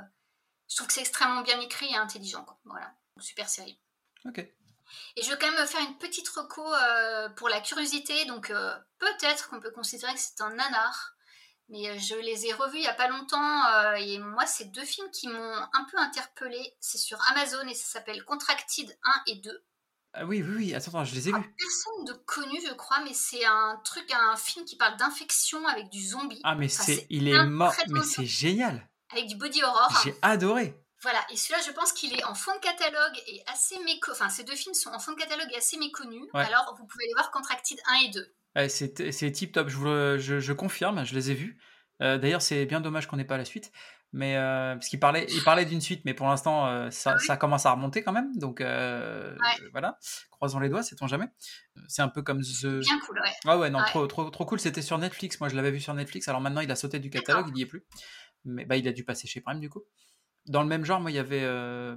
je 0.68 0.76
trouve 0.76 0.88
que 0.88 0.94
c'est 0.94 1.02
extrêmement 1.02 1.42
bien 1.42 1.60
écrit 1.62 1.86
et 1.94 1.96
intelligent. 1.96 2.44
quoi. 2.44 2.58
Voilà, 2.66 2.92
super 3.20 3.48
série. 3.48 3.80
Ok. 4.26 4.40
Et 4.40 5.22
je 5.22 5.30
vais 5.30 5.38
quand 5.38 5.52
même 5.52 5.68
faire 5.68 5.82
une 5.82 5.98
petite 6.00 6.28
reco 6.30 6.74
euh, 6.74 7.30
pour 7.30 7.48
la 7.48 7.62
curiosité. 7.62 8.26
Donc 8.26 8.52
peut-être 8.98 9.50
qu'on 9.50 9.60
peut 9.60 9.72
considérer 9.72 10.14
que 10.16 10.20
c'est 10.20 10.42
un 10.42 10.50
nanar. 10.50 11.12
Mais 11.70 11.98
je 12.00 12.16
les 12.16 12.46
ai 12.48 12.54
revus 12.54 12.78
il 12.78 12.82
n'y 12.82 12.88
a 12.88 12.94
pas 12.94 13.08
longtemps. 13.08 13.94
et 13.96 14.18
moi, 14.20 14.46
c'est 14.46 14.66
deux 14.66 14.86
films 14.86 15.10
qui 15.12 15.28
m'ont 15.28 15.68
un 15.74 15.84
peu 15.92 15.98
interpellée. 15.98 16.76
C'est 16.80 16.98
sur 17.00 17.20
Amazon 17.32 17.68
et 17.68 17.74
ça 17.76 17.86
s'appelle 17.86 18.24
Contracted 18.26 18.98
1 19.04 19.24
et 19.28 19.36
2. 19.36 19.66
Ah 20.18 20.26
oui, 20.26 20.42
oui, 20.42 20.56
oui, 20.58 20.74
attends, 20.74 20.90
attends, 20.92 21.04
je 21.06 21.14
les 21.16 21.30
ai 21.30 21.32
Ah, 21.36 21.40
vus. 21.40 21.56
Personne 21.58 22.06
de 22.06 22.14
connu, 22.26 22.58
je 22.68 22.74
crois, 22.74 23.00
mais 23.04 23.14
c'est 23.14 23.44
un 23.46 23.80
truc, 23.84 24.10
un 24.12 24.36
film 24.38 24.66
qui 24.66 24.78
parle 24.78 24.96
d'infection 24.98 25.66
avec 25.68 25.90
du 25.90 26.02
zombie, 26.06 26.40
Ah, 26.44 26.56
mais 26.56 26.66
Enfin, 26.68 26.84
c'est, 26.84 27.06
il 27.10 27.28
est 27.28 27.46
mort, 27.46 27.74
mais 27.90 28.02
c'est 28.04 28.26
génial. 28.26 28.88
avec 29.12 29.28
du 29.28 29.36
body 29.36 29.62
horror. 29.64 30.02
J'ai 30.04 30.16
adoré. 30.22 30.74
Voilà, 31.02 31.20
et 31.30 31.36
celui-là, 31.38 31.60
je 31.68 31.72
pense 31.72 31.92
qu'il 31.92 32.14
est 32.14 32.24
en 32.24 32.34
fond 32.34 32.54
de 32.56 32.60
catalogue 32.62 33.14
et 33.28 33.44
assez 33.48 33.78
méconnu. 33.80 34.14
Enfin, 34.14 34.30
ces 34.30 34.44
deux 34.44 34.56
films 34.56 34.74
sont 34.74 34.90
en 34.90 35.00
fond 35.00 35.12
de 35.12 35.18
catalogue 35.18 35.50
et 35.52 35.58
assez 35.58 35.78
méconnus. 35.78 36.24
Ouais. 36.34 36.44
Alors, 36.46 36.74
vous 36.80 36.86
pouvez 36.88 37.04
aller 37.04 37.14
voir 37.14 37.30
Contracted 37.32 37.78
1 37.88 37.96
et 38.06 38.10
2. 38.10 38.36
Ouais, 38.56 38.70
c'est, 38.70 39.12
c'est 39.12 39.32
tip 39.32 39.52
top, 39.52 39.68
je, 39.68 39.76
vous 39.76 39.86
le- 39.86 40.18
je, 40.18 40.40
je 40.40 40.54
confirme, 40.54 41.06
je 41.06 41.14
les 41.14 41.30
ai 41.32 41.34
vus. 41.36 41.60
Euh, 42.02 42.18
d'ailleurs, 42.18 42.42
c'est 42.42 42.66
bien 42.66 42.82
dommage 42.82 43.08
qu'on 43.08 43.18
n'ait 43.18 43.26
pas 43.26 43.38
la 43.38 43.46
suite. 43.46 43.72
Mais 44.14 44.38
euh, 44.38 44.76
parce 44.76 44.88
qu'il 44.88 45.00
parlait, 45.00 45.26
il 45.30 45.44
parlait 45.44 45.66
d'une 45.66 45.82
suite, 45.82 46.04
mais 46.06 46.14
pour 46.14 46.28
l'instant, 46.28 46.68
euh, 46.68 46.90
ça, 46.90 47.16
Ah 47.16 47.20
ça 47.20 47.36
commence 47.38 47.66
à 47.66 47.72
remonter 47.72 48.02
quand 48.02 48.14
même. 48.14 48.32
Donc 48.38 48.60
Ouais. 48.62 49.36
voilà, 49.72 49.98
croisons 50.32 50.60
les 50.60 50.70
doigts, 50.70 50.84
sait-on 50.84 51.08
jamais. 51.08 51.28
C'est 51.90 52.02
un 52.02 52.08
peu 52.08 52.22
comme 52.22 52.42
The. 52.42 52.80
Bien 52.80 53.00
cool, 53.06 53.20
ouais. 53.20 53.32
Ah 53.46 53.58
ouais, 53.58 53.70
non, 53.70 53.80
Ouais. 53.80 53.86
Trop, 53.88 54.08
trop, 54.08 54.30
trop 54.30 54.46
cool. 54.46 54.60
C'était 54.60 54.82
sur 54.82 54.98
Netflix. 54.98 55.40
Moi, 55.42 55.50
je 55.50 55.56
l'avais 55.56 55.72
vu 55.72 55.82
sur 55.82 55.94
Netflix. 55.94 56.28
Alors 56.30 56.40
maintenant, 56.40 56.62
il 56.62 56.72
a 56.72 56.76
sauté 56.78 57.00
du 57.00 57.10
catalogue, 57.10 57.48
il 57.50 57.54
n'y 57.56 57.62
est 57.64 57.66
plus. 57.66 57.84
Mais 58.46 58.64
bah, 58.64 58.78
il 58.78 58.88
a 58.88 58.94
dû 58.94 59.04
passer 59.04 59.28
chez 59.28 59.42
Prime 59.42 59.60
du 59.60 59.70
coup. 59.70 59.84
Dans 60.46 60.62
le 60.62 60.68
même 60.70 60.86
genre, 60.86 61.02
moi, 61.02 61.12
il 61.12 61.16
y 61.16 61.20
avait, 61.20 61.46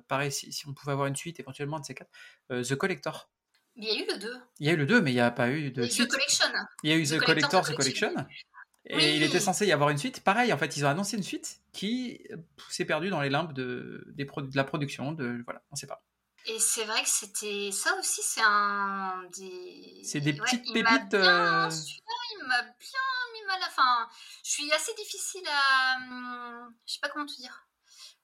pareil, 0.09 0.33
si, 0.33 0.53
si 0.53 0.67
on 0.67 0.75
pouvait 0.75 0.93
avoir 0.93 1.07
une 1.07 1.17
suite 1.17 1.39
éventuellement 1.39 1.79
de 1.79 1.85
ces 1.85 1.95
quatre, 1.95 2.11
The 2.51 2.75
Collector. 2.75 3.31
Il 3.77 3.85
y 3.85 3.91
a 3.91 4.03
eu 4.03 4.07
le 4.13 4.19
2. 4.19 4.35
Il 4.59 4.67
y 4.67 4.71
a 4.71 4.73
eu 4.73 4.77
le 4.77 4.87
2, 4.87 5.01
mais 5.03 5.13
il 5.13 5.15
n'y 5.15 5.21
a 5.21 5.31
pas 5.31 5.51
eu 5.51 5.71
de 5.71 5.85
Il 5.85 5.89
y 5.93 6.01
a 6.01 6.03
eu 6.03 6.07
The. 6.07 6.11
Collection. 6.11 6.47
Il 6.83 6.91
y 6.91 6.93
a 6.93 6.97
eu 6.97 7.05
The, 7.05 7.09
The 7.11 7.25
Collector, 7.25 7.51
Collector, 7.51 7.63
The 7.63 7.71
The 7.71 7.77
Collection. 7.77 8.09
Collection. 8.09 8.45
Et 8.91 8.97
Oui. 8.97 9.17
il 9.17 9.23
était 9.23 9.39
censé 9.41 9.67
y 9.67 9.73
avoir 9.73 9.91
une 9.91 9.99
suite. 9.99 10.23
Pareil, 10.25 10.53
en 10.53 10.59
fait, 10.59 10.77
ils 10.77 10.85
ont 10.85 10.89
annoncé 10.89 11.17
une 11.17 11.23
suite 11.23 11.61
qui 11.73 12.21
euh, 12.31 12.37
s'est 12.71 12.87
perdue 12.87 13.11
dans 13.11 13.21
les 13.21 13.29
limbes 13.29 13.53
de, 13.53 14.03
des 14.09 14.25
pro- 14.25 14.41
de 14.43 14.57
la 14.57 14.65
production. 14.65 15.13
De, 15.13 15.43
voilà, 15.45 15.63
on 15.71 15.77
sait 15.77 15.87
pas. 15.87 16.03
Et 16.47 16.59
c'est 16.59 16.85
vrai 16.85 17.03
que 17.03 17.09
c'était. 17.09 17.71
Ça 17.73 17.95
aussi, 17.99 18.23
c'est 18.23 18.41
un. 18.43 19.23
Des... 19.37 20.01
C'est 20.05 20.21
des 20.21 20.33
Ouais, 20.33 20.39
petites 20.39 20.65
il 20.75 20.83
m'a 20.83 20.91
pépites, 20.93 21.11
bien- 21.11 21.67
euh, 21.67 21.71
il 21.71 22.47
m'a 22.47 22.63
bien 22.63 23.09
mis 23.35 23.47
mal 23.47 23.63
à. 23.63 23.67
Enfin, 23.67 24.09
je 24.43 24.51
suis 24.53 24.73
assez 24.73 24.95
difficile 24.95 25.45
à. 25.49 25.97
hum, 25.99 26.75
Je 26.87 26.95
sais 26.95 27.01
pas 27.03 27.11
comment 27.11 27.27
te 27.27 27.37
dire. 27.37 27.67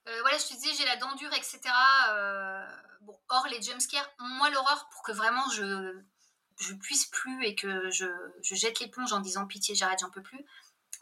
Euh, 0.09 0.21
voilà, 0.23 0.39
je 0.39 0.45
te 0.47 0.55
disais, 0.55 0.71
j'ai 0.79 0.85
la 0.87 0.97
dent 0.97 1.15
dure, 1.17 1.33
etc. 1.35 1.61
Euh, 2.11 2.65
bon, 3.03 3.19
hors 3.29 3.47
les 3.49 3.61
jumpscares, 3.61 4.09
moi, 4.19 4.49
l'horreur, 4.51 4.89
pour 4.93 5.03
que 5.03 5.13
vraiment 5.13 5.49
je. 5.51 5.95
Je 6.59 6.75
puisse 6.75 7.07
plus 7.07 7.45
et 7.45 7.55
que 7.55 7.91
je, 7.91 8.07
je 8.43 8.55
jette 8.55 8.81
l'éponge 8.81 9.13
en 9.13 9.21
disant 9.21 9.47
pitié, 9.47 9.75
j'arrête, 9.75 9.99
j'en 10.01 10.11
peux 10.11 10.23
plus. 10.23 10.45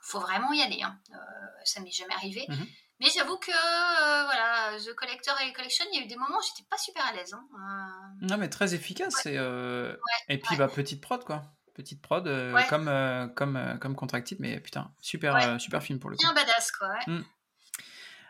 Faut 0.00 0.20
vraiment 0.20 0.52
y 0.52 0.62
aller. 0.62 0.82
Hein. 0.82 0.98
Euh, 1.12 1.16
ça 1.64 1.80
m'est 1.80 1.90
jamais 1.90 2.14
arrivé. 2.14 2.44
Mhm. 2.48 2.66
Mais 3.00 3.08
j'avoue 3.14 3.36
que 3.36 3.50
euh, 3.50 4.24
voilà, 4.24 4.76
The 4.78 4.94
Collector 4.94 5.38
et 5.40 5.52
Collection, 5.52 5.84
il 5.92 5.98
y 5.98 6.02
a 6.02 6.04
eu 6.04 6.08
des 6.08 6.16
moments 6.16 6.38
où 6.38 6.42
j'étais 6.42 6.66
pas 6.70 6.78
super 6.78 7.04
à 7.04 7.12
l'aise. 7.12 7.34
hein. 7.34 7.44
Euh, 7.52 8.26
Non, 8.28 8.36
mais 8.38 8.48
très 8.48 8.74
efficace. 8.74 9.26
Et, 9.26 9.34
et 9.34 10.38
puis, 10.38 10.52
ouais. 10.52 10.56
bah, 10.56 10.68
petite 10.68 11.00
prod, 11.00 11.24
quoi. 11.24 11.42
Petite 11.74 12.00
prod, 12.02 12.24
comme, 12.68 13.32
comme, 13.34 13.78
comme 13.80 13.96
Contracted, 13.96 14.38
mais 14.40 14.60
putain, 14.60 14.92
super, 15.00 15.60
super 15.60 15.82
film 15.82 15.98
pour 15.98 16.10
le 16.10 16.16
coup. 16.16 16.22
bien 16.22 16.32
badass, 16.34 16.70
quoi. 16.72 16.88
ouais. 17.06 17.20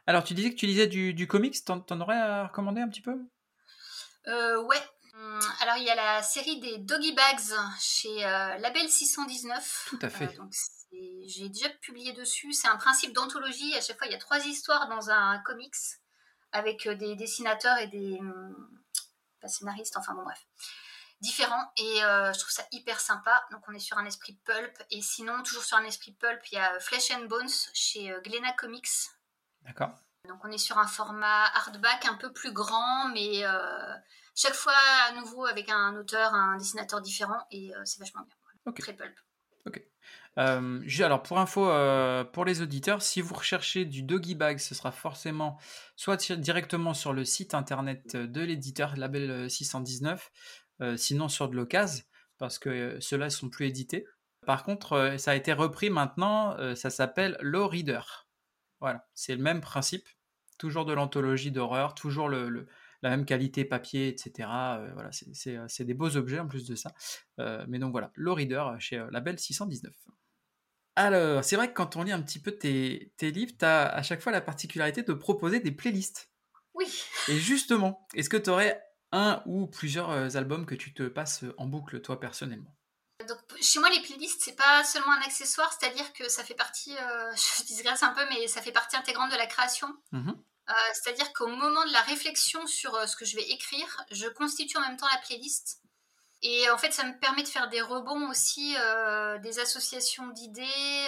Alors, 0.06 0.24
tu 0.24 0.34
disais 0.34 0.50
que 0.50 0.56
tu 0.56 0.66
lisais 0.66 0.86
du, 0.88 1.12
du 1.14 1.26
comics, 1.28 1.64
t'en, 1.64 1.80
t'en 1.80 2.00
aurais 2.00 2.16
à 2.18 2.46
recommander 2.48 2.80
un 2.80 2.88
petit 2.88 3.02
peu? 3.02 3.16
Euh, 4.26 4.62
ouais. 4.64 4.80
Hum, 5.22 5.40
Alors, 5.60 5.76
il 5.76 5.84
y 5.84 5.90
a 5.90 5.94
la 5.94 6.22
série 6.22 6.58
des 6.58 6.78
Doggy 6.78 7.12
Bags 7.12 7.56
chez 7.80 8.26
euh, 8.26 8.58
Label 8.58 8.88
619. 8.88 9.86
Tout 9.88 9.98
à 10.02 10.10
fait. 10.10 10.24
Euh, 10.24 10.36
donc, 10.36 10.52
j'ai 10.90 11.48
déjà 11.48 11.68
publié 11.68 12.12
dessus. 12.12 12.52
C'est 12.52 12.66
un 12.66 12.76
principe 12.76 13.12
d'anthologie. 13.12 13.72
À 13.76 13.80
chaque 13.80 13.98
fois, 13.98 14.08
il 14.08 14.12
y 14.12 14.16
a 14.16 14.18
trois 14.18 14.44
histoires 14.44 14.88
dans 14.88 15.10
un 15.10 15.38
comics 15.44 15.76
avec 16.50 16.88
euh, 16.88 16.96
des 16.96 17.14
dessinateurs 17.14 17.78
et 17.78 17.86
des 17.86 18.18
hum, 18.18 18.82
pas 19.40 19.46
scénaristes, 19.46 19.96
enfin 19.96 20.12
bon, 20.14 20.24
bref. 20.24 20.44
Différents. 21.20 21.70
Et 21.76 22.02
euh, 22.02 22.32
je 22.32 22.38
trouve 22.40 22.50
ça 22.50 22.66
hyper 22.72 22.98
sympa. 22.98 23.46
Donc, 23.52 23.62
on 23.68 23.74
est 23.74 23.78
sur 23.78 23.98
un 23.98 24.06
esprit 24.06 24.36
pulp. 24.44 24.76
Et 24.90 25.02
sinon, 25.02 25.40
toujours 25.44 25.62
sur 25.62 25.76
un 25.76 25.84
esprit 25.84 26.12
pulp, 26.14 26.40
il 26.50 26.56
y 26.56 26.58
a 26.58 26.80
Flesh 26.80 27.12
and 27.12 27.26
Bones 27.26 27.48
chez 27.74 28.12
Glénat 28.24 28.54
Comics. 28.54 28.90
D'accord. 29.62 29.94
Donc 30.28 30.44
on 30.44 30.52
est 30.52 30.58
sur 30.58 30.78
un 30.78 30.86
format 30.86 31.46
hardback 31.46 32.06
un 32.06 32.14
peu 32.14 32.32
plus 32.32 32.52
grand, 32.52 33.08
mais 33.08 33.42
chaque 34.34 34.54
fois 34.54 34.72
à 35.08 35.12
nouveau 35.20 35.44
avec 35.46 35.68
un 35.70 35.96
auteur, 35.96 36.34
un 36.34 36.56
dessinateur 36.56 37.00
différent, 37.00 37.38
et 37.50 37.74
euh, 37.74 37.80
c'est 37.84 37.98
vachement 38.00 38.22
bien. 38.22 38.34
Voilà. 38.42 38.58
Ok. 38.66 38.78
Très 38.80 38.94
pulp. 38.94 39.14
Euh, 40.38 40.80
ju- 40.86 41.04
alors 41.04 41.22
pour 41.22 41.38
info, 41.38 41.68
euh, 41.68 42.24
pour 42.24 42.46
les 42.46 42.62
auditeurs, 42.62 43.02
si 43.02 43.20
vous 43.20 43.34
recherchez 43.34 43.84
du 43.84 44.02
doggy 44.02 44.34
bag, 44.34 44.58
ce 44.58 44.74
sera 44.74 44.90
forcément 44.90 45.58
soit 45.94 46.32
directement 46.36 46.94
sur 46.94 47.12
le 47.12 47.26
site 47.26 47.52
internet 47.52 48.16
de 48.16 48.40
l'éditeur 48.40 48.96
Label 48.96 49.30
euh, 49.30 49.48
619, 49.50 50.30
euh, 50.80 50.96
sinon 50.96 51.28
sur 51.28 51.50
de 51.50 51.54
l'occasion, 51.56 52.02
parce 52.38 52.58
que 52.58 52.70
euh, 52.70 53.00
ceux-là 53.00 53.26
ne 53.26 53.30
sont 53.30 53.50
plus 53.50 53.66
édités. 53.66 54.06
Par 54.46 54.62
contre, 54.64 54.94
euh, 54.94 55.18
ça 55.18 55.32
a 55.32 55.34
été 55.34 55.52
repris 55.52 55.90
maintenant, 55.90 56.56
euh, 56.58 56.74
ça 56.74 56.88
s'appelle 56.88 57.36
Low 57.42 57.68
Reader. 57.68 58.26
Voilà, 58.80 59.06
c'est 59.14 59.36
le 59.36 59.42
même 59.42 59.60
principe, 59.60 60.08
toujours 60.58 60.86
de 60.86 60.94
l'anthologie 60.94 61.50
d'horreur, 61.52 61.94
toujours 61.94 62.30
le, 62.30 62.48
le- 62.48 62.66
la 63.02 63.10
même 63.10 63.24
qualité 63.24 63.64
papier, 63.64 64.08
etc. 64.08 64.48
Euh, 64.78 64.90
voilà, 64.94 65.10
c'est- 65.12 65.56
euh, 65.56 65.64
c'est 65.68 65.84
des 65.84 65.94
beaux 65.94 66.16
objets 66.16 66.38
en 66.38 66.46
plus 66.48 66.66
de 66.66 66.74
ça. 66.74 66.92
Euh, 67.40 67.64
mais 67.68 67.78
donc 67.78 67.92
voilà, 67.92 68.10
Low 68.14 68.34
Reader 68.34 68.64
chez 68.78 69.04
Label 69.10 69.38
619. 69.38 69.92
Alors, 70.94 71.42
c'est 71.42 71.56
vrai 71.56 71.68
que 71.68 71.72
quand 71.74 71.96
on 71.96 72.02
lit 72.02 72.12
un 72.12 72.20
petit 72.22 72.38
peu 72.38 72.52
tes, 72.52 73.12
tes 73.16 73.30
livres, 73.30 73.52
tu 73.58 73.64
as 73.64 73.86
à 73.88 74.02
chaque 74.02 74.20
fois 74.20 74.30
la 74.30 74.42
particularité 74.42 75.02
de 75.02 75.12
proposer 75.14 75.60
des 75.60 75.72
playlists. 75.72 76.30
Oui. 76.74 76.86
Et 77.28 77.38
justement, 77.38 78.06
est-ce 78.14 78.28
que 78.28 78.36
tu 78.36 78.50
aurais 78.50 78.82
un 79.10 79.42
ou 79.46 79.66
plusieurs 79.66 80.36
albums 80.36 80.66
que 80.66 80.74
tu 80.74 80.92
te 80.94 81.04
passes 81.04 81.44
en 81.56 81.66
boucle, 81.66 82.00
toi, 82.02 82.20
personnellement? 82.20 82.76
Donc 83.28 83.38
chez 83.60 83.78
moi 83.78 83.88
les 83.90 84.00
playlists 84.02 84.42
c'est 84.42 84.56
pas 84.56 84.82
seulement 84.82 85.12
un 85.12 85.20
accessoire, 85.20 85.72
c'est-à-dire 85.78 86.12
que 86.12 86.28
ça 86.28 86.42
fait 86.42 86.54
partie, 86.56 86.96
euh, 86.96 87.32
je 87.36 87.64
digresse 87.64 88.02
un 88.02 88.12
peu, 88.14 88.22
mais 88.30 88.48
ça 88.48 88.60
fait 88.60 88.72
partie 88.72 88.96
intégrante 88.96 89.30
de 89.30 89.36
la 89.36 89.46
création. 89.46 89.86
Mhm. 90.10 90.34
Euh, 90.72 90.92
c'est-à-dire 90.94 91.32
qu'au 91.32 91.48
moment 91.48 91.84
de 91.84 91.92
la 91.92 92.00
réflexion 92.02 92.66
sur 92.66 92.94
euh, 92.94 93.06
ce 93.06 93.16
que 93.16 93.24
je 93.24 93.36
vais 93.36 93.48
écrire, 93.50 94.04
je 94.10 94.26
constitue 94.28 94.78
en 94.78 94.80
même 94.80 94.96
temps 94.96 95.08
la 95.12 95.18
playlist. 95.18 95.82
Et 96.42 96.70
en 96.70 96.78
fait, 96.78 96.92
ça 96.92 97.04
me 97.04 97.18
permet 97.20 97.42
de 97.42 97.48
faire 97.48 97.68
des 97.68 97.82
rebonds 97.82 98.30
aussi, 98.30 98.74
euh, 98.78 99.38
des 99.38 99.58
associations 99.60 100.28
d'idées. 100.28 101.06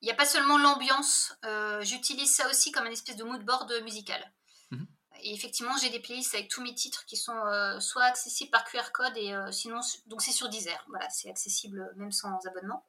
Il 0.00 0.04
n'y 0.04 0.10
a 0.10 0.14
pas 0.14 0.24
seulement 0.24 0.58
l'ambiance, 0.58 1.34
j'utilise 1.80 2.32
ça 2.34 2.48
aussi 2.48 2.70
comme 2.70 2.86
une 2.86 2.92
espèce 2.92 3.16
de 3.16 3.24
mood 3.24 3.44
board 3.44 3.70
musical. 3.82 4.32
Mhm. 4.70 4.86
Et 5.22 5.34
effectivement, 5.34 5.76
j'ai 5.78 5.90
des 5.90 6.00
playlists 6.00 6.34
avec 6.34 6.48
tous 6.48 6.62
mes 6.62 6.74
titres 6.74 7.04
qui 7.04 7.16
sont 7.16 7.38
soit 7.80 8.04
accessibles 8.04 8.50
par 8.50 8.64
QR 8.64 8.90
code 8.92 9.16
et 9.16 9.34
sinon, 9.52 9.80
donc 10.06 10.22
c'est 10.22 10.32
sur 10.32 10.48
Deezer. 10.48 10.82
Voilà, 10.88 11.10
c'est 11.10 11.28
accessible 11.28 11.92
même 11.96 12.12
sans 12.12 12.38
abonnement. 12.46 12.86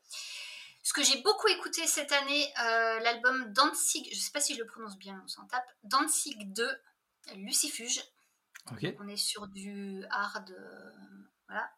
Ce 0.88 0.93
que 0.93 1.03
j'ai 1.03 1.22
beaucoup 1.22 1.49
écouté 1.49 1.85
cette 1.85 2.14
année, 2.14 2.47
euh, 2.64 2.99
l'album 3.01 3.51
Danzig, 3.51 4.07
je 4.09 4.18
sais 4.18 4.31
pas 4.31 4.39
si 4.39 4.53
je 4.53 4.59
le 4.59 4.65
prononce 4.65 4.97
bien, 4.97 5.22
on 5.22 5.27
s'en 5.27 5.45
tape, 5.45 5.69
Danzig 5.84 6.53
2, 6.53 6.65
Lucifuge. 7.35 8.01
Ok. 8.72 8.95
On 8.97 9.07
est 9.09 9.18
sur 9.18 9.47
du 9.47 10.05
hard, 10.09 10.49
euh, 10.49 10.91
voilà. 11.49 11.69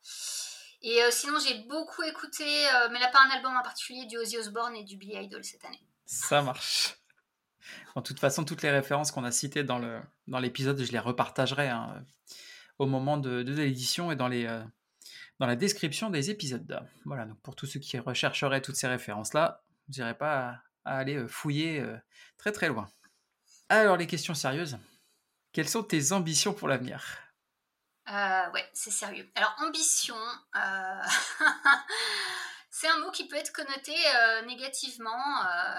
Et 0.84 1.02
euh, 1.02 1.10
sinon, 1.10 1.40
j'ai 1.40 1.56
beaucoup 1.64 2.04
écouté, 2.04 2.46
mais 2.92 3.00
là 3.00 3.08
pas 3.08 3.18
un 3.28 3.32
album 3.36 3.58
en 3.58 3.64
particulier, 3.64 4.06
du 4.06 4.16
Ozzy 4.16 4.38
Osbourne 4.38 4.76
et 4.76 4.84
du 4.84 4.96
Billy 4.96 5.16
Idol 5.16 5.44
cette 5.44 5.66
année. 5.66 5.82
Ça 6.06 6.44
marche. 6.44 6.96
En 7.96 8.04
toute 8.04 8.20
façon, 8.20 8.46
toutes 8.46 8.62
les 8.62 8.70
références 8.70 9.10
qu'on 9.10 9.24
a 9.24 9.32
citées 9.32 9.64
dans 9.64 9.80
le 9.80 10.00
dans 10.28 10.38
l'épisode, 10.38 10.80
je 10.80 10.92
les 10.92 11.00
repartagerai 11.00 11.68
hein, 11.68 12.06
au 12.78 12.86
moment 12.86 13.18
de, 13.18 13.42
de 13.42 13.54
l'édition 13.54 14.12
et 14.12 14.16
dans 14.16 14.28
les 14.28 14.46
dans 15.40 15.48
la 15.48 15.56
description 15.56 16.10
des 16.10 16.30
épisodes. 16.30 16.86
Voilà. 17.06 17.26
Donc 17.26 17.40
pour 17.42 17.56
tous 17.56 17.66
ceux 17.66 17.80
qui 17.80 17.98
rechercheraient 17.98 18.62
toutes 18.62 18.76
ces 18.76 18.88
références 18.88 19.34
là, 19.34 19.64
vous 19.88 19.96
n'irez 19.98 20.18
pas 20.18 20.50
à, 20.50 20.64
à 20.86 20.98
aller 20.98 21.16
euh, 21.16 21.28
fouiller 21.28 21.80
euh, 21.80 21.98
très 22.38 22.52
très 22.52 22.68
loin. 22.68 22.88
Alors 23.70 23.98
les 23.98 24.08
questions 24.08 24.34
sérieuses. 24.34 24.78
Quelles 25.52 25.70
sont 25.70 25.84
tes 25.84 26.12
ambitions 26.12 26.54
pour 26.54 26.68
l'avenir? 26.68 27.18
Euh, 28.12 28.52
ouais, 28.52 28.68
c'est 28.74 28.92
sérieux. 28.92 29.30
Alors, 29.36 29.56
ambition, 29.60 30.16
euh, 30.56 31.02
c'est 32.72 32.88
un 32.88 32.98
mot 33.00 33.12
qui 33.12 33.28
peut 33.28 33.36
être 33.36 33.52
connoté 33.52 33.94
négativement. 34.48 35.12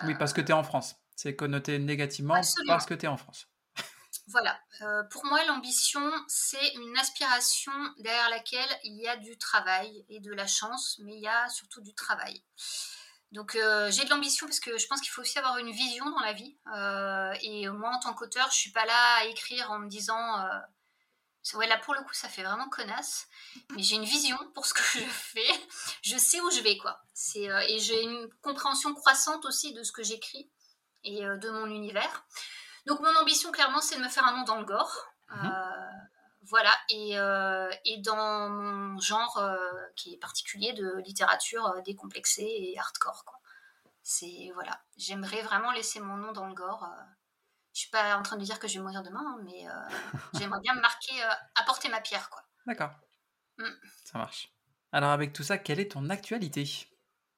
Oui, 0.05 0.15
parce 0.15 0.33
que 0.33 0.41
tu 0.41 0.51
es 0.51 0.55
en 0.55 0.63
France. 0.63 0.97
C'est 1.17 1.35
connoté 1.35 1.79
négativement 1.79 2.35
Absolument. 2.35 2.73
parce 2.75 2.87
que 2.87 2.95
tu 2.95 3.07
es 3.07 3.09
en 3.09 3.17
France. 3.17 3.50
Voilà. 4.31 4.61
Euh, 4.83 5.03
pour 5.11 5.25
moi, 5.25 5.45
l'ambition, 5.47 6.09
c'est 6.29 6.75
une 6.75 6.97
aspiration 6.99 7.73
derrière 7.99 8.31
laquelle 8.31 8.79
il 8.85 8.95
y 9.01 9.09
a 9.09 9.17
du 9.17 9.37
travail 9.39 10.05
et 10.09 10.21
de 10.21 10.33
la 10.33 10.47
chance, 10.47 11.01
mais 11.03 11.15
il 11.17 11.21
y 11.21 11.27
a 11.27 11.49
surtout 11.49 11.81
du 11.81 11.95
travail. 11.95 12.41
Donc, 13.33 13.57
euh, 13.57 13.91
j'ai 13.91 14.05
de 14.05 14.11
l'ambition 14.11 14.47
parce 14.47 14.61
que 14.61 14.79
je 14.79 14.87
pense 14.87 15.01
qu'il 15.01 15.11
faut 15.11 15.23
aussi 15.23 15.39
avoir 15.39 15.59
une 15.59 15.73
vision 15.73 16.09
dans 16.09 16.21
la 16.21 16.33
vie. 16.33 16.57
Euh, 16.77 17.35
et 17.43 17.69
moi, 17.71 17.91
en 17.91 17.99
tant 17.99 18.15
qu'auteur, 18.15 18.49
je 18.51 18.57
suis 18.57 18.71
pas 18.71 18.85
là 18.85 19.17
à 19.17 19.25
écrire 19.25 19.71
en 19.73 19.81
me 19.81 19.89
disant. 19.89 20.37
là 20.37 21.79
pour 21.79 21.95
le 21.95 22.03
coup, 22.03 22.15
ça 22.15 22.29
fait 22.29 22.45
vraiment 22.45 22.69
connasse. 22.69 23.27
Mais 23.71 23.83
j'ai 23.83 23.97
une 23.97 24.05
vision 24.05 24.39
pour 24.55 24.65
ce 24.65 24.75
que 24.75 24.83
je 24.95 25.05
fais. 25.05 25.69
Je 26.03 26.17
sais 26.17 26.41
où 26.41 26.51
je 26.53 26.61
vais, 26.61 26.79
quoi. 26.79 27.03
Et 27.35 27.79
j'ai 27.81 28.03
une 28.03 28.29
compréhension 28.43 28.95
croissante 28.95 29.45
aussi 29.45 29.73
de 29.73 29.83
ce 29.83 29.91
que 29.91 30.05
j'écris 30.05 30.49
et 31.03 31.23
de 31.23 31.51
mon 31.51 31.67
univers. 31.67 32.27
Donc 32.87 33.01
mon 33.01 33.15
ambition, 33.17 33.51
clairement, 33.53 33.81
c'est 33.81 33.97
de 33.97 34.03
me 34.03 34.09
faire 34.09 34.27
un 34.27 34.37
nom 34.37 34.45
dans 34.45 34.59
le 34.59 34.65
gore. 34.65 35.13
Mhm. 35.31 35.47
Euh, 35.47 35.91
voilà, 36.43 36.73
et, 36.89 37.19
euh, 37.19 37.71
et, 37.85 37.99
dans 37.99 38.49
mon 38.49 38.99
genre 38.99 39.39
euh, 39.39 39.57
qui 39.95 40.15
est 40.15 40.19
particulier 40.19 40.73
de 40.73 40.99
littérature 40.99 41.73
décomplexée 41.85 42.43
et 42.49 42.79
hardcore. 42.79 43.25
Quoi. 43.25 43.39
C'est 44.03 44.51
voilà, 44.55 44.81
j'aimerais 44.97 45.43
vraiment 45.43 45.71
laisser 45.71 46.01
mon 46.01 46.17
nom 46.17 46.33
dans 46.33 46.47
le 46.47 46.55
gore. 46.55 46.89
je 47.73 47.81
suis 47.81 47.91
pas 47.91 48.17
en 48.17 48.23
train 48.23 48.37
de 48.37 48.45
dire 48.45 48.59
que 48.59 48.67
je 48.67 48.75
vais 48.75 48.81
mourir 48.81 49.03
demain, 49.03 49.23
hein, 49.25 49.39
mais 49.45 49.67
j'aimerais 50.35 50.61
bien 50.61 50.75
me 50.75 50.81
marquer, 50.81 51.15
apporter 51.55 51.89
ma 51.89 52.01
pierre, 52.01 52.31
quoi. 52.31 52.43
D'accord. 52.67 52.91
Mm. 53.59 53.69
Ça 54.05 54.19
marche. 54.19 54.53
Alors 54.93 55.11
avec 55.11 55.33
tout 55.33 55.45
ça, 55.45 55.59
quelle 55.59 55.79
est 55.79 55.93
ton 55.93 56.11
actualité? 56.11 56.89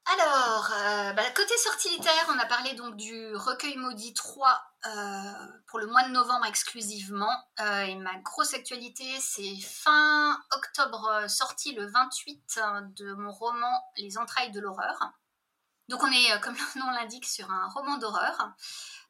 Alors, 0.06 0.72
euh, 0.72 1.12
bah, 1.12 1.30
côté 1.34 1.56
sortie 1.58 1.90
littéraire, 1.90 2.26
on 2.28 2.38
a 2.38 2.46
parlé 2.46 2.74
donc 2.74 2.96
du 2.96 3.34
recueil 3.36 3.76
maudit 3.76 4.14
3 4.14 4.60
euh, 4.86 5.32
pour 5.66 5.78
le 5.78 5.86
mois 5.86 6.04
de 6.04 6.12
novembre 6.12 6.46
exclusivement. 6.46 7.32
Euh, 7.60 7.82
et 7.82 7.94
ma 7.96 8.16
grosse 8.18 8.54
actualité, 8.54 9.04
c'est 9.20 9.56
fin 9.60 10.40
octobre, 10.52 11.24
sorti 11.28 11.72
le 11.74 11.86
28 11.86 12.60
de 12.96 13.12
mon 13.14 13.32
roman 13.32 13.82
Les 13.96 14.18
entrailles 14.18 14.52
de 14.52 14.60
l'horreur. 14.60 15.12
Donc 15.88 16.02
on 16.02 16.10
est, 16.10 16.40
comme 16.40 16.54
le 16.74 16.80
nom 16.80 16.90
l'indique, 16.90 17.26
sur 17.26 17.50
un 17.50 17.68
roman 17.68 17.98
d'horreur. 17.98 18.54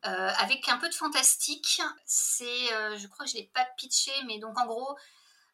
avec 0.03 0.69
un 0.69 0.79
peu 0.79 0.89
de 0.89 0.95
fantastique. 0.95 1.81
C'est, 2.07 2.69
je 2.97 3.07
crois 3.07 3.25
que 3.25 3.31
je 3.31 3.37
l'ai 3.37 3.51
pas 3.55 3.67
pitché, 3.77 4.13
mais 4.27 4.39
donc 4.39 4.59
en 4.59 4.67
gros, 4.67 4.97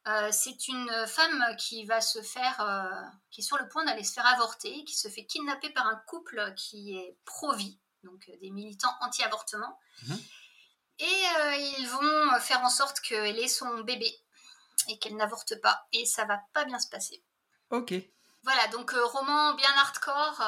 euh, 0.08 0.28
c'est 0.32 0.68
une 0.68 0.90
femme 1.06 1.44
qui 1.58 1.84
va 1.84 2.00
se 2.00 2.22
faire, 2.22 2.60
euh, 2.60 2.88
qui 3.30 3.42
est 3.42 3.44
sur 3.44 3.58
le 3.58 3.68
point 3.68 3.84
d'aller 3.84 4.04
se 4.04 4.14
faire 4.14 4.26
avorter, 4.26 4.84
qui 4.84 4.96
se 4.96 5.08
fait 5.08 5.26
kidnapper 5.26 5.68
par 5.70 5.86
un 5.86 5.96
couple 6.06 6.54
qui 6.56 6.96
est 6.96 7.16
pro-vie, 7.26 7.78
donc 8.02 8.28
euh, 8.28 8.36
des 8.40 8.50
militants 8.50 8.94
anti-avortement. 9.00 9.78
Mhm. 10.06 10.18
Et 11.00 11.24
ils 11.78 11.86
vont 11.86 12.40
faire 12.40 12.60
en 12.62 12.68
sorte 12.68 12.98
qu'elle 13.00 13.38
ait 13.38 13.46
son 13.46 13.82
bébé 13.82 14.12
et 14.88 14.98
qu'elle 14.98 15.14
n'avorte 15.14 15.60
pas. 15.60 15.86
Et 15.92 16.04
ça 16.04 16.24
va 16.24 16.40
pas 16.52 16.64
bien 16.64 16.80
se 16.80 16.88
passer. 16.88 17.22
Ok. 17.70 17.94
Voilà, 18.42 18.66
donc 18.68 18.90
roman 18.90 19.54
bien 19.54 19.70
hardcore. 19.76 20.38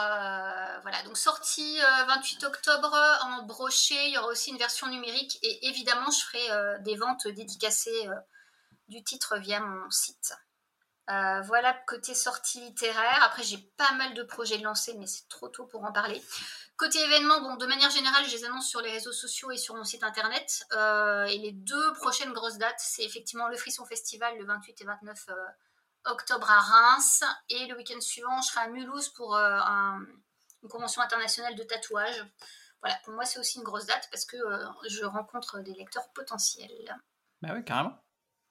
voilà, 0.83 1.03
donc 1.05 1.17
sorti 1.17 1.79
28 1.79 2.43
octobre 2.43 2.93
en 3.23 3.45
brochet. 3.45 4.09
Il 4.09 4.15
y 4.15 4.19
aura 4.19 4.27
aussi 4.27 4.51
une 4.51 4.59
version 4.59 4.89
numérique. 4.89 5.39
Et 5.43 5.69
évidemment, 5.69 6.11
je 6.11 6.25
ferai 6.25 6.83
des 6.83 6.97
ventes 6.97 7.29
dédicacées 7.29 8.09
du 8.89 9.05
titre 9.05 9.39
via 9.39 9.61
mon 9.61 9.89
site. 9.89 10.35
Euh, 11.11 11.41
voilà 11.43 11.74
côté 11.87 12.15
sortie 12.15 12.61
littéraire. 12.61 13.23
Après, 13.23 13.43
j'ai 13.43 13.59
pas 13.77 13.93
mal 13.95 14.15
de 14.15 14.23
projets 14.23 14.59
de 14.59 14.65
lancer, 14.65 14.95
mais 14.99 15.07
c'est 15.07 15.28
trop 15.28 15.49
tôt 15.49 15.66
pour 15.66 15.82
en 15.85 15.93
parler. 15.93 16.23
Côté 16.77 17.01
événements, 17.01 17.41
bon, 17.41 17.57
de 17.57 17.66
manière 17.66 17.91
générale, 17.91 18.24
je 18.27 18.37
les 18.37 18.45
annonce 18.45 18.69
sur 18.69 18.81
les 18.81 18.93
réseaux 18.93 19.12
sociaux 19.12 19.51
et 19.51 19.57
sur 19.57 19.74
mon 19.74 19.85
site 19.85 20.05
internet. 20.05 20.65
Euh, 20.73 21.24
et 21.24 21.39
les 21.39 21.53
deux 21.53 21.93
prochaines 21.95 22.32
grosses 22.32 22.59
dates, 22.59 22.78
c'est 22.78 23.03
effectivement 23.03 23.49
le 23.49 23.57
Frisson 23.57 23.85
Festival 23.85 24.39
le 24.39 24.45
28 24.45 24.81
et 24.81 24.85
29 24.85 25.27
euh, 25.31 25.35
octobre 26.05 26.49
à 26.49 26.61
Reims. 26.61 27.24
Et 27.49 27.66
le 27.66 27.77
week-end 27.77 28.01
suivant, 28.01 28.41
je 28.43 28.49
serai 28.49 28.61
à 28.61 28.69
Mulhouse 28.69 29.09
pour 29.09 29.35
une 29.35 30.69
convention 30.69 31.03
internationale 31.03 31.57
de 31.57 31.65
tatouage. 31.65 32.24
Voilà, 32.82 32.97
pour 33.05 33.15
moi, 33.15 33.24
c'est 33.24 33.41
aussi 33.41 33.59
une 33.59 33.65
grosse 33.65 33.87
date 33.87 34.09
parce 34.11 34.24
que 34.24 34.39
je 34.89 35.05
rencontre 35.05 35.61
des 35.61 35.74
lecteurs 35.74 36.09
potentiels. 36.15 36.99
Bah 37.43 37.51
oui, 37.53 37.65
carrément. 37.65 37.99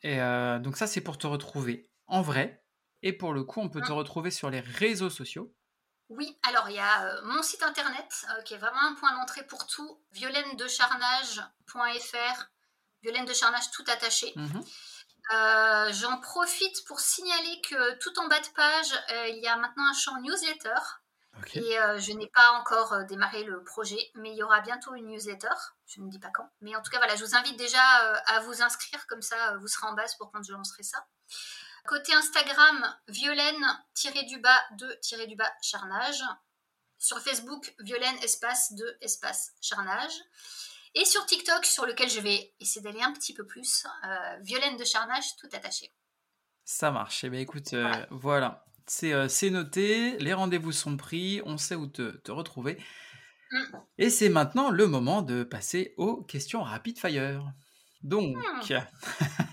Et 0.03 0.18
donc 0.60 0.77
ça, 0.77 0.86
c'est 0.86 1.02
pour 1.02 1.18
te 1.18 1.26
retrouver 1.26 1.89
en 2.10 2.22
vrai. 2.22 2.64
Et 3.02 3.14
pour 3.14 3.34
le 3.34 3.44
coup, 3.44 3.61
on 3.61 3.69
peut 3.69 3.81
te 3.81 3.91
mmh. 3.91 3.95
retrouver 3.95 4.30
sur 4.31 4.49
les 4.49 4.60
réseaux 4.60 5.10
sociaux. 5.10 5.56
Oui, 6.10 6.38
alors 6.44 6.69
il 6.69 6.76
y 6.76 6.80
a 6.80 7.06
euh, 7.06 7.22
mon 7.23 7.41
site 7.44 7.64
internet 7.64 8.26
euh, 8.30 8.41
qui 8.41 8.56
est 8.56 8.57
vraiment 8.57 8.81
un 8.81 8.95
point 8.95 9.15
d'entrée 9.15 9.45
pour 9.45 9.68
tout, 9.68 10.02
violenedecharnage.fr, 10.11 12.52
violaine 13.03 13.26
de 13.26 13.34
charnage 13.34 13.72
tout 13.72 13.86
attaché. 13.88 14.34
Mmh 14.36 14.60
j'en 15.91 16.19
profite 16.22 16.84
pour 16.88 16.99
signaler 16.99 17.61
que 17.61 17.99
tout 17.99 18.19
en 18.19 18.27
bas 18.27 18.40
de 18.40 18.48
page, 18.56 18.91
il 19.30 19.38
y 19.38 19.48
a 19.48 19.56
maintenant 19.57 19.86
un 19.86 19.94
champ 19.94 20.19
newsletter 20.22 20.73
et 21.53 21.80
euh, 21.80 21.99
je 21.99 22.11
n'ai 22.14 22.27
pas 22.27 22.52
encore 22.60 22.94
euh, 22.94 23.03
démarré 23.03 23.44
le 23.44 23.64
projet, 23.64 24.11
mais 24.15 24.31
il 24.31 24.38
y 24.38 24.44
aura 24.44 24.61
bientôt 24.61 24.94
une 24.95 25.07
newsletter. 25.07 25.53
Je 25.88 26.02
ne 26.02 26.10
dis 26.10 26.19
pas 26.19 26.30
quand. 26.34 26.49
Mais 26.61 26.76
en 26.76 26.81
tout 26.81 26.91
cas, 26.91 26.98
voilà, 26.98 27.15
je 27.15 27.23
vous 27.23 27.36
invite 27.36 27.57
déjà 27.57 28.03
euh, 28.03 28.15
à 28.27 28.40
vous 28.41 28.61
inscrire, 28.61 29.06
comme 29.07 29.22
ça 29.22 29.57
vous 29.57 29.68
serez 29.68 29.88
en 29.88 29.94
base 29.94 30.15
pour 30.18 30.31
quand 30.31 30.44
je 30.44 30.52
lancerai 30.52 30.84
ça. 30.84 31.06
Côté 31.85 32.14
Instagram, 32.14 32.95
Violaine-du-bas 33.07 34.61
de-du-bas 34.72 35.51
charnage. 35.61 36.23
Sur 36.97 37.19
Facebook, 37.19 37.73
Violaine 37.80 38.18
espace 38.23 38.73
de 38.73 38.97
espace 39.01 39.53
charnage. 39.61 40.14
Et 40.95 41.06
sur 41.06 41.26
TikTok, 41.26 41.65
sur 41.65 41.85
lequel 41.85 42.10
je 42.10 42.19
vais 42.19 42.53
essayer 42.60 42.81
d'aller 42.81 43.01
un 43.01 43.14
petit 43.14 43.34
peu 43.34 43.45
plus, 43.45 43.85
Violaine 44.41 44.77
de 44.77 44.84
charnage 44.84 45.35
tout 45.38 45.49
attaché. 45.53 45.93
Ça 46.65 46.91
marche. 46.91 47.23
Eh 47.23 47.30
bien, 47.30 47.39
écoute, 47.39 47.73
voilà. 48.10 48.65
Euh, 49.03 49.27
c'est 49.27 49.49
noté, 49.49 50.18
les 50.18 50.34
rendez-vous 50.34 50.72
sont 50.72 50.97
pris, 50.97 51.41
on 51.45 51.57
sait 51.57 51.76
où 51.76 51.88
te, 51.88 52.31
retrouver. 52.31 52.77
Mm. 53.51 53.77
Et 53.97 54.10
c'est 54.10 54.30
maintenant 54.30 54.69
le 54.69 54.88
moment 54.88 55.22
de 55.22 55.43
passer 55.43 55.93
aux 55.97 56.23
questions 56.23 56.64
rapid 56.64 56.97
fire. 56.97 57.45
Donc, 58.01 58.35
mm. 58.38 58.61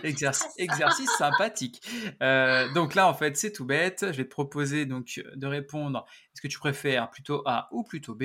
exercice, 0.58 1.10
sympathique. 1.18 1.82
Euh, 2.22 2.72
donc 2.72 2.94
là, 2.94 3.08
en 3.08 3.14
fait, 3.14 3.36
c'est 3.36 3.52
tout 3.52 3.64
bête. 3.64 4.06
Je 4.10 4.16
vais 4.16 4.24
te 4.24 4.30
proposer 4.30 4.86
donc 4.86 5.20
de 5.34 5.46
répondre. 5.46 6.04
Est-ce 6.34 6.40
que 6.40 6.48
tu 6.48 6.58
préfères 6.58 7.10
plutôt 7.10 7.42
A 7.46 7.68
ou 7.72 7.84
plutôt 7.84 8.14
B? 8.14 8.24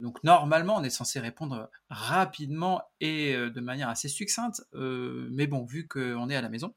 Donc 0.00 0.24
normalement, 0.24 0.76
on 0.76 0.82
est 0.82 0.90
censé 0.90 1.20
répondre 1.20 1.70
rapidement 1.90 2.82
et 3.00 3.34
euh, 3.34 3.50
de 3.50 3.60
manière 3.60 3.90
assez 3.90 4.08
succincte, 4.08 4.62
euh, 4.72 5.28
mais 5.30 5.46
bon, 5.46 5.64
vu 5.64 5.86
qu'on 5.86 6.30
est 6.30 6.36
à 6.36 6.40
la 6.40 6.48
maison, 6.48 6.74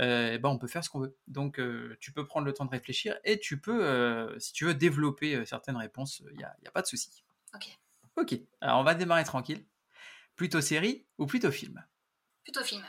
euh, 0.00 0.32
eh 0.34 0.38
ben 0.38 0.48
on 0.48 0.58
peut 0.58 0.66
faire 0.66 0.82
ce 0.82 0.90
qu'on 0.90 1.00
veut. 1.00 1.16
Donc 1.28 1.60
tu 2.00 2.12
peux 2.12 2.26
prendre 2.26 2.46
le 2.46 2.52
temps 2.52 2.64
de 2.64 2.70
réfléchir 2.70 3.16
et 3.24 3.38
tu 3.38 3.60
peux, 3.60 4.34
si 4.38 4.52
tu 4.52 4.64
veux, 4.64 4.74
développer 4.74 5.46
certaines 5.46 5.76
réponses, 5.76 6.22
il 6.32 6.36
n'y 6.36 6.44
a, 6.44 6.56
a, 6.66 6.70
pas 6.72 6.82
de 6.82 6.86
souci. 6.86 7.24
Ok. 7.54 7.78
Ok, 8.16 8.38
alors 8.60 8.80
on 8.80 8.84
va 8.84 8.94
démarrer 8.94 9.24
tranquille. 9.24 9.64
Plutôt 10.36 10.60
série 10.60 11.06
ou 11.18 11.26
plutôt 11.26 11.52
film? 11.52 11.84
Plutôt 12.42 12.64
film. 12.64 12.84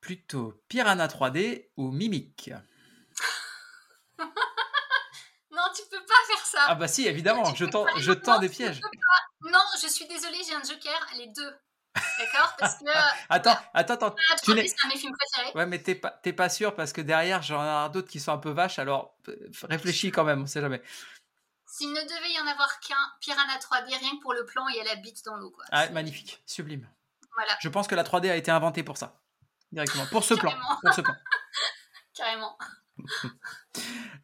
Plutôt 0.00 0.54
Piranha 0.68 1.06
3D 1.06 1.68
ou 1.76 1.90
Mimic 1.90 2.52
tu 5.74 5.82
peux 5.90 6.04
pas 6.04 6.14
faire 6.26 6.44
ça. 6.44 6.58
Ah 6.68 6.74
bah 6.74 6.88
si, 6.88 7.06
évidemment, 7.06 7.54
je 7.54 7.64
tends, 7.64 7.86
je 7.98 8.12
tends 8.12 8.38
des 8.38 8.48
pièges. 8.48 8.80
Non, 9.42 9.60
je 9.80 9.88
suis 9.88 10.06
désolée, 10.06 10.38
j'ai 10.46 10.54
un 10.54 10.62
joker, 10.62 11.06
les 11.16 11.28
deux. 11.28 11.54
D'accord 11.94 12.54
Parce 12.58 12.78
que. 12.78 12.84
attends, 13.28 13.56
attends, 13.74 13.94
attends. 13.94 14.14
Tu 14.44 14.52
c'est 14.52 14.52
un 14.52 14.88
de 14.88 14.94
mes 14.94 14.98
films 14.98 15.14
préférés. 15.16 15.56
Ouais, 15.56 15.66
mais 15.66 15.82
t'es 15.82 15.94
pas, 15.94 16.10
pas 16.10 16.48
sûr 16.48 16.74
parce 16.74 16.92
que 16.92 17.00
derrière, 17.00 17.42
j'en 17.42 17.86
ai 17.86 17.90
d'autres 17.90 18.08
qui 18.08 18.20
sont 18.20 18.32
un 18.32 18.38
peu 18.38 18.50
vaches, 18.50 18.78
alors 18.78 19.16
réfléchis 19.64 20.10
quand 20.10 20.24
même, 20.24 20.42
on 20.42 20.46
sait 20.46 20.60
jamais. 20.60 20.82
S'il 21.66 21.92
ne 21.92 22.00
devait 22.00 22.32
y 22.32 22.40
en 22.40 22.46
avoir 22.46 22.80
qu'un, 22.80 22.96
Piranha 23.20 23.56
3D, 23.58 23.98
rien 23.98 24.16
que 24.16 24.22
pour 24.22 24.34
le 24.34 24.44
plan, 24.44 24.66
il 24.68 24.76
y 24.76 24.80
a 24.80 24.84
la 24.84 24.96
bite 24.96 25.24
dans 25.24 25.36
l'eau. 25.36 25.54
Ah, 25.70 25.88
magnifique, 25.90 26.42
sublime. 26.44 26.88
Voilà. 27.34 27.56
Je 27.60 27.68
pense 27.68 27.86
que 27.86 27.94
la 27.94 28.02
3D 28.02 28.30
a 28.30 28.36
été 28.36 28.50
inventée 28.50 28.82
pour 28.82 28.96
ça. 28.96 29.20
Directement. 29.72 30.06
Pour 30.06 30.24
ce 30.24 30.34
plan. 30.34 30.52
Pour 30.82 30.92
ce 30.92 31.00
plan. 31.00 31.14
Carrément. 32.14 32.56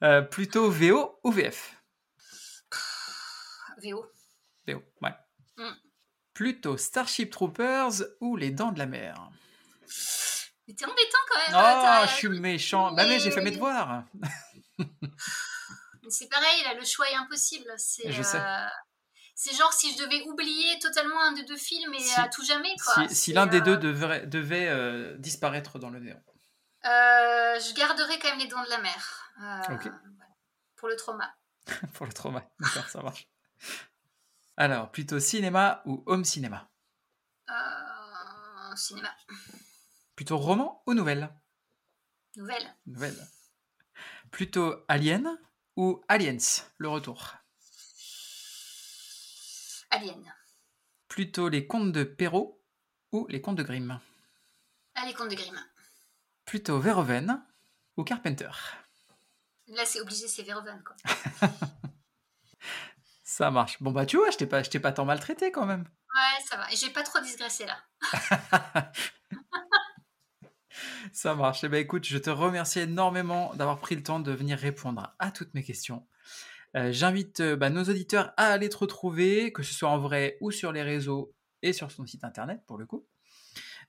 Euh, 0.03 0.21
plutôt 0.21 0.71
VO 0.71 1.19
ou 1.25 1.33
VF 1.33 1.75
VO. 3.83 4.05
VO, 4.67 4.83
ouais. 5.01 5.15
Mm. 5.57 5.71
Plutôt 6.35 6.77
Starship 6.77 7.31
Troopers 7.31 8.03
ou 8.21 8.37
Les 8.37 8.51
Dents 8.51 8.73
de 8.73 8.79
la 8.79 8.85
Mer? 8.85 9.31
Mais 10.69 10.75
t'es 10.75 10.85
embêtant 10.85 11.19
quand 11.31 11.39
même. 11.39 12.03
Oh, 12.03 12.07
je 12.07 12.13
suis 12.15 12.29
méchant. 12.29 12.93
Bah 12.93 13.07
mais 13.09 13.19
j'ai 13.19 13.31
fait 13.31 13.41
mes 13.41 13.53
devoirs. 13.53 14.05
c'est 16.11 16.29
pareil, 16.29 16.63
là, 16.65 16.75
le 16.75 16.85
choix 16.85 17.09
est 17.09 17.15
impossible. 17.15 17.73
C'est, 17.79 18.13
je 18.13 18.23
sais. 18.23 18.43
Euh, 19.37 19.39
c'est 19.39 19.55
genre 19.55 19.73
si 19.73 19.93
je 19.93 20.03
devais 20.03 20.23
oublier 20.23 20.79
totalement 20.79 21.23
un 21.23 21.33
des 21.33 21.45
deux 21.45 21.57
films 21.57 21.93
et 21.95 22.15
à 22.17 22.29
tout 22.29 22.45
jamais. 22.45 22.75
Quoi. 22.83 23.09
Si, 23.09 23.33
l'un 23.33 23.47
des 23.47 23.61
deux 23.61 23.75
euh, 23.75 23.77
devrait, 23.77 24.27
devait 24.27 25.19
disparaître 25.19 25.79
dans 25.79 25.91
le 25.91 26.01
néant. 26.01 26.23
Euh, 26.87 27.59
je 27.59 27.75
garderai 27.75 28.19
quand 28.21 28.29
même 28.29 28.39
les 28.39 28.47
dents 28.47 28.63
de 28.63 28.69
la 28.69 28.79
mer. 28.79 29.33
Euh, 29.43 29.91
pour 30.77 30.89
le 30.89 30.95
trauma. 30.95 31.35
pour 31.95 32.07
le 32.07 32.13
trauma, 32.13 32.49
d'accord, 32.61 32.89
ça 32.89 33.03
marche. 33.03 33.29
Alors, 34.57 34.93
plutôt 34.93 35.19
cinéma 35.19 35.83
ou 35.85 36.05
home 36.07 36.25
cinéma? 36.25 36.71
Euh, 37.51 38.77
Cinéma. 38.77 39.11
Plutôt 40.15 40.39
roman 40.39 40.83
ou 40.87 40.95
nouvelle? 40.95 41.35
Nouvelle. 42.37 42.77
Nouvelle. 42.87 43.17
Plutôt 44.31 44.85
Alien 44.87 45.39
ou 45.77 46.03
Aliens, 46.09 46.63
le 46.79 46.89
retour? 46.89 47.35
Alien. 49.97 50.35
Plutôt 51.09 51.49
les 51.49 51.67
contes 51.67 51.93
de 51.93 52.05
Perrault 52.05 52.63
ou 53.13 53.27
les 53.29 53.41
contes 53.41 53.57
de 53.57 53.63
Grimm 53.63 53.99
Ah, 54.95 55.07
les 55.07 55.15
contes 55.15 55.31
de 55.31 55.35
Grimm. 55.35 55.59
Plutôt 56.45 56.79
Verhoeven 56.79 57.43
ou 57.97 58.05
Carpenter 58.05 58.51
Là, 59.69 59.85
c'est 59.85 60.01
obligé, 60.01 60.29
c'est 60.29 60.43
Verhoeven, 60.43 60.83
quoi. 60.85 60.97
ça 63.25 63.51
marche. 63.51 63.83
Bon, 63.83 63.91
bah, 63.91 64.07
tu 64.07 64.17
vois, 64.17 64.31
je 64.31 64.37
t'ai 64.37 64.47
pas, 64.47 64.63
pas 64.63 64.93
tant 64.93 65.05
maltraité 65.05 65.51
quand 65.51 65.67
même. 65.67 65.83
Ouais, 66.15 66.45
ça 66.49 66.57
va. 66.57 66.69
J'ai 66.71 66.91
pas 66.91 67.03
trop 67.03 67.21
digressé 67.21 67.67
là. 67.67 67.83
Ça 71.13 71.35
marche. 71.35 71.65
Eh 71.65 71.69
ben, 71.69 71.79
écoute, 71.79 72.05
je 72.05 72.19
te 72.19 72.29
remercie 72.31 72.81
énormément 72.81 73.55
d'avoir 73.55 73.79
pris 73.79 73.95
le 73.95 74.03
temps 74.03 74.21
de 74.21 74.33
venir 74.33 74.59
répondre 74.59 75.15
à 75.19 75.31
toutes 75.31 75.55
mes 75.55 75.63
questions. 75.63 76.07
Euh, 76.77 76.93
j'invite 76.93 77.41
euh, 77.41 77.57
bah, 77.57 77.71
nos 77.71 77.85
auditeurs 77.85 78.33
à 78.37 78.49
aller 78.49 78.69
te 78.69 78.77
retrouver, 78.77 79.53
que 79.53 79.63
ce 79.63 79.73
soit 79.73 79.89
en 79.89 79.99
vrai 79.99 80.37
ou 80.41 80.51
sur 80.51 80.73
les 80.73 80.83
réseaux 80.83 81.35
et 81.63 81.73
sur 81.73 81.91
son 81.91 82.07
site 82.07 82.23
internet 82.23 82.61
pour 82.67 82.77
le 82.77 82.85
coup. 82.85 83.07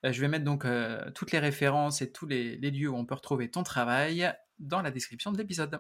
Euh, 0.05 0.13
je 0.13 0.21
vais 0.21 0.29
mettre 0.29 0.45
donc 0.45 0.65
toutes 1.13 1.31
les 1.31 1.39
références 1.39 2.01
et 2.01 2.11
tous 2.11 2.27
les, 2.27 2.55
lieux 2.57 2.89
où 2.89 2.95
on 2.95 3.05
peut 3.05 3.15
retrouver 3.15 3.51
ton 3.51 3.63
travail 3.63 4.31
dans 4.59 4.81
la 4.81 4.91
description 4.91 5.31
de 5.31 5.37
l'épisode. 5.37 5.79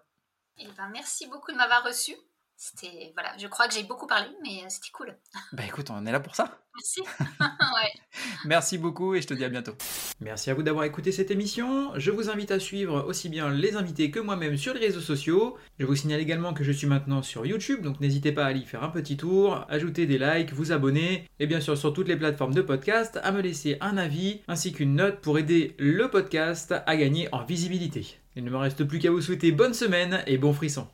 Eh 0.57 0.67
ben, 0.75 0.89
merci 0.91 1.27
beaucoup 1.27 1.51
de 1.51 1.57
m'avoir 1.57 1.85
reçu. 1.85 2.13
C'était 2.59 3.11
voilà, 3.13 3.37
je 3.37 3.45
crois 3.45 3.67
que 3.67 3.75
j'ai 3.75 3.83
beaucoup 3.83 4.07
parlé, 4.07 4.27
mais 4.41 4.67
c'était 4.67 4.89
cool. 4.91 5.15
Bah 5.53 5.63
écoute, 5.65 5.91
on 5.91 6.05
est 6.05 6.11
là 6.11 6.19
pour 6.19 6.35
ça. 6.35 6.59
Merci. 6.75 7.01
Merci 8.45 8.77
beaucoup 8.77 9.15
et 9.15 9.21
je 9.21 9.27
te 9.27 9.33
dis 9.33 9.43
à 9.43 9.49
bientôt. 9.49 9.73
Merci 10.19 10.49
à 10.49 10.55
vous 10.55 10.63
d'avoir 10.63 10.85
écouté 10.85 11.11
cette 11.11 11.31
émission. 11.31 11.91
Je 11.95 12.11
vous 12.11 12.29
invite 12.29 12.51
à 12.51 12.59
suivre 12.59 13.05
aussi 13.07 13.29
bien 13.29 13.49
les 13.49 13.75
invités 13.75 14.09
que 14.09 14.19
moi-même 14.19 14.57
sur 14.57 14.73
les 14.73 14.79
réseaux 14.79 15.01
sociaux. 15.01 15.57
Je 15.79 15.85
vous 15.85 15.95
signale 15.95 16.19
également 16.19 16.53
que 16.53 16.63
je 16.63 16.71
suis 16.71 16.87
maintenant 16.87 17.21
sur 17.21 17.45
YouTube, 17.45 17.81
donc 17.83 17.99
n'hésitez 17.99 18.31
pas 18.31 18.45
à 18.45 18.47
aller 18.47 18.65
faire 18.65 18.83
un 18.83 18.89
petit 18.89 19.17
tour, 19.17 19.65
ajouter 19.69 20.07
des 20.07 20.17
likes, 20.17 20.53
vous 20.53 20.71
abonner, 20.71 21.25
et 21.39 21.47
bien 21.47 21.61
sûr 21.61 21.77
sur 21.77 21.93
toutes 21.93 22.07
les 22.07 22.17
plateformes 22.17 22.53
de 22.53 22.61
podcast, 22.61 23.19
à 23.23 23.31
me 23.31 23.41
laisser 23.41 23.77
un 23.81 23.97
avis 23.97 24.41
ainsi 24.47 24.71
qu'une 24.71 24.95
note 24.95 25.21
pour 25.21 25.37
aider 25.37 25.75
le 25.77 26.09
podcast 26.09 26.73
à 26.85 26.95
gagner 26.95 27.27
en 27.31 27.43
visibilité. 27.43 28.17
Il 28.35 28.43
ne 28.43 28.51
me 28.51 28.57
reste 28.57 28.83
plus 28.83 28.99
qu'à 28.99 29.09
vous 29.09 29.21
souhaiter 29.21 29.51
bonne 29.51 29.73
semaine 29.73 30.23
et 30.27 30.37
bon 30.37 30.53
frisson. 30.53 30.87